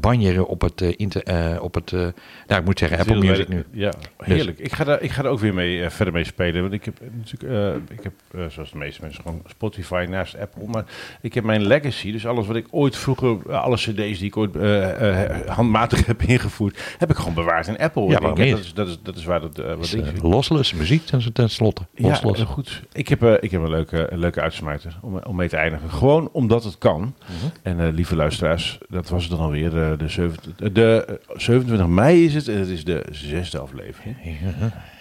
banjeren 0.00 0.46
op 0.46 0.60
het, 0.60 0.80
eh, 0.80 0.92
inter, 0.96 1.22
eh, 1.22 1.62
op 1.62 1.74
het 1.74 1.92
eh, 1.92 1.98
nou, 2.46 2.60
ik 2.60 2.64
moet 2.64 2.78
zeggen, 2.78 2.98
Apple 2.98 3.18
Music 3.18 3.48
nu. 3.48 3.64
Ja, 3.72 3.92
heerlijk. 4.18 4.58
Ik, 4.58 4.72
ga 4.72 4.84
daar, 4.84 5.02
ik 5.02 5.10
ga 5.10 5.22
er 5.24 5.28
ook 5.30 5.38
weer 5.38 5.54
mee, 5.54 5.82
eh, 5.84 5.90
verder 5.90 6.14
mee 6.14 6.24
spelen. 6.24 6.60
Want 6.62 6.72
ik 6.72 6.84
heb 6.84 7.00
natuurlijk, 7.16 7.52
eh, 7.88 7.96
ik 7.96 8.02
heb, 8.02 8.12
eh, 8.34 8.40
zoals 8.48 8.70
de 8.70 8.78
meeste 8.78 9.02
mensen, 9.02 9.22
gewoon 9.22 9.42
Spotify 9.46 10.06
naast 10.08 10.38
Apple. 10.38 10.66
Maar 10.66 10.84
ik 11.20 11.34
heb 11.34 11.44
mijn 11.44 11.66
legacy, 11.66 12.12
dus 12.12 12.26
alles 12.26 12.46
wat 12.46 12.56
ik 12.56 12.66
ooit 12.70 12.96
vroeger, 12.96 13.38
eh, 13.48 13.62
alle 13.62 13.76
cd's 13.76 13.94
die 13.94 14.24
ik 14.24 14.36
ooit 14.36 14.56
eh, 14.56 15.24
eh, 15.24 15.46
handmatig 15.48 16.06
heb 16.06 16.22
ingevoerd, 16.22 16.94
heb 16.98 17.10
ik 17.10 17.16
gewoon 17.16 17.34
bewaard 17.34 17.66
in 17.66 17.78
Apple. 17.78 18.08
Ja, 18.08 18.18
dat, 18.20 18.38
is, 18.38 18.74
dat, 18.74 18.88
is, 18.88 18.98
dat 19.02 19.16
is 19.16 19.24
waar 19.24 19.40
dat, 19.40 19.58
eh, 19.58 19.66
wat 19.66 19.80
Dus, 19.80 19.94
eh, 19.94 20.22
lossless 20.22 20.72
muziek 20.74 21.06
ten, 21.06 21.32
ten 21.32 21.50
slotte. 21.50 21.82
ja, 21.94 22.14
goed. 22.44 22.82
Ik 22.92 23.08
heb, 23.08 23.22
eh, 23.22 23.32
ik 23.40 23.50
heb 23.50 23.62
een 23.62 23.70
leuke, 23.70 24.12
een 24.12 24.18
leuke 24.18 24.40
uitsmijter 24.40 24.98
om, 25.02 25.18
om 25.18 25.36
mee 25.36 25.48
te 25.48 25.56
eindigen. 25.56 25.90
Gewoon 25.90 26.28
omdat 26.32 26.64
het 26.64 26.78
kan. 26.78 27.00
Mhm. 27.00 27.14
En 27.62 27.80
eh, 27.80 27.92
lieve 27.92 28.16
luisteraars, 28.16 28.78
dat 28.88 29.08
was 29.08 29.22
het 29.28 29.38
dan 29.38 29.49
alweer. 29.50 29.82
eh, 29.92 29.98
de, 29.98 30.08
7, 30.08 30.38
de 30.72 31.04
eh, 31.04 31.36
27 31.36 31.86
mei 31.86 32.24
is 32.24 32.34
het 32.34 32.48
en 32.48 32.58
het 32.58 32.68
is 32.68 32.84
de 32.84 33.04
zesde 33.10 33.58
aflevering. 33.58 34.16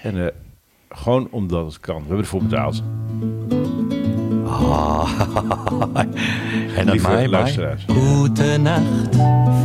En 0.03 0.25
eh, 0.25 0.31
gewoon 0.89 1.27
omdat 1.31 1.65
het 1.65 1.79
kan. 1.79 1.95
We 1.95 2.07
hebben 2.07 2.19
ervoor 2.19 2.43
betaald. 2.43 2.83
Ah. 4.49 5.09
en 6.77 6.85
dan 6.85 7.01
mij, 7.01 7.11
mij. 7.11 7.27
luisteraars. 7.27 7.85
Nacht, 8.61 8.81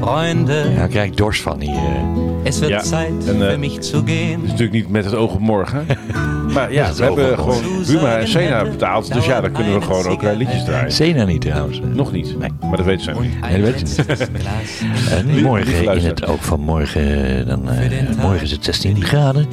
Freunde. 0.01 0.55
Ja, 0.71 0.77
daar 0.77 0.89
krijg 0.89 1.07
ik 1.11 1.17
dorst 1.17 1.43
van 1.43 1.61
hier. 1.61 1.75
eh. 1.75 2.47
Es 2.49 2.59
wird 2.59 2.71
Ja, 2.71 2.83
Zeit 2.83 3.27
en, 3.29 3.39
für 3.41 3.59
mich 3.59 3.79
zu 3.85 4.03
gehen. 4.05 4.33
Het 4.33 4.43
is 4.45 4.51
natuurlijk 4.51 4.73
niet 4.73 4.89
met 4.89 5.05
het 5.05 5.15
oog 5.15 5.35
op 5.35 5.41
morgen. 5.41 5.87
Maar 6.55 6.73
ja, 6.73 6.87
het 6.87 6.97
we 6.97 7.05
hebben 7.05 7.39
gewoon 7.39 7.63
Buma 7.87 8.17
en 8.17 8.29
Sena 8.29 8.63
betaald. 8.65 9.13
Dus 9.13 9.27
ja, 9.27 9.41
dan 9.41 9.53
kunnen 9.53 9.75
we 9.75 9.81
gewoon 9.81 10.07
ook 10.07 10.23
eh, 10.23 10.37
liedjes 10.37 10.65
draaien. 10.65 10.93
Sena 10.93 11.25
niet 11.25 11.41
trouwens. 11.41 11.81
eh. 11.81 11.85
Nog 11.95 12.13
niet. 12.13 12.39
Nee. 12.39 12.49
Maar 12.61 12.77
dat 12.77 12.87
weten 12.87 13.05
ze 13.05 13.11
niet. 13.21 13.41
Nee, 13.41 13.63
dat 13.63 13.73
weet 13.73 13.97
je 13.97 14.27
niet. 15.25 15.43
morgen 15.51 15.97
in 15.99 16.05
het 16.05 16.27
oog 16.27 16.45
van 16.45 16.61
morgen, 16.61 17.47
dan, 17.47 17.71
eh, 17.71 17.91
morgen 18.23 18.43
is 18.43 18.51
het 18.51 18.65
16 18.65 19.05
graden. 19.05 19.47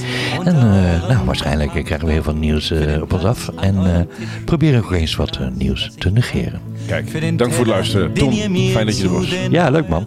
En 0.44 0.56
eh, 0.56 1.10
nou, 1.10 1.26
waarschijnlijk 1.26 1.76
eh, 1.76 1.84
krijgen 1.84 2.08
we 2.08 2.14
heel 2.14 2.24
veel 2.24 2.36
nieuws 2.36 2.72
eh, 2.72 3.02
op 3.02 3.14
ons 3.14 3.24
af. 3.24 3.50
En 3.60 3.76
eh 3.86 4.00
proberen 4.46 4.84
ook 4.84 4.92
eens 4.92 5.16
wat 5.22 5.38
eh, 5.38 5.47
nieuws 5.53 5.91
te 5.97 6.09
negeren. 6.09 6.61
Kijk, 6.86 7.38
dank 7.38 7.51
voor 7.51 7.65
het 7.65 7.74
luisteren. 7.74 8.13
Tom, 8.13 8.34
fijn 8.72 8.86
dat 8.86 8.97
je 8.97 9.03
er 9.03 9.11
was. 9.11 9.36
Ja, 9.49 9.69
leuk 9.69 9.88
man. 9.88 10.05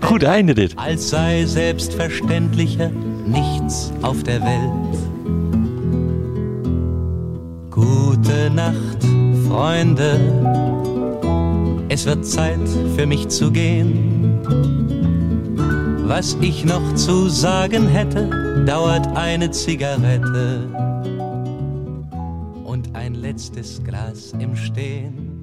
Goed 0.00 0.22
einde 0.22 0.54
dit. 0.54 0.76
Als 0.76 1.08
sei 1.08 1.46
selbstverständlicher 1.46 2.90
nichts 3.24 3.90
auf 4.00 4.22
der 4.22 4.40
Welt. 4.40 4.98
Gute 7.70 8.50
Nacht, 8.54 9.04
Freunde. 9.48 10.20
Es 11.88 12.04
wird 12.04 12.26
Zeit 12.26 12.68
für 12.96 13.06
mich 13.06 13.28
zu 13.28 13.50
gehen. 13.50 14.40
Was 16.06 16.36
ich 16.40 16.64
noch 16.64 16.94
zu 16.94 17.28
sagen 17.28 17.88
hätte, 17.88 18.28
dauert 18.66 19.06
eine 19.16 19.50
Zigarette 19.50 20.68
ein 22.94 23.14
letztes 23.14 23.82
Glas 23.82 24.32
im 24.38 24.56
Stehen. 24.56 25.33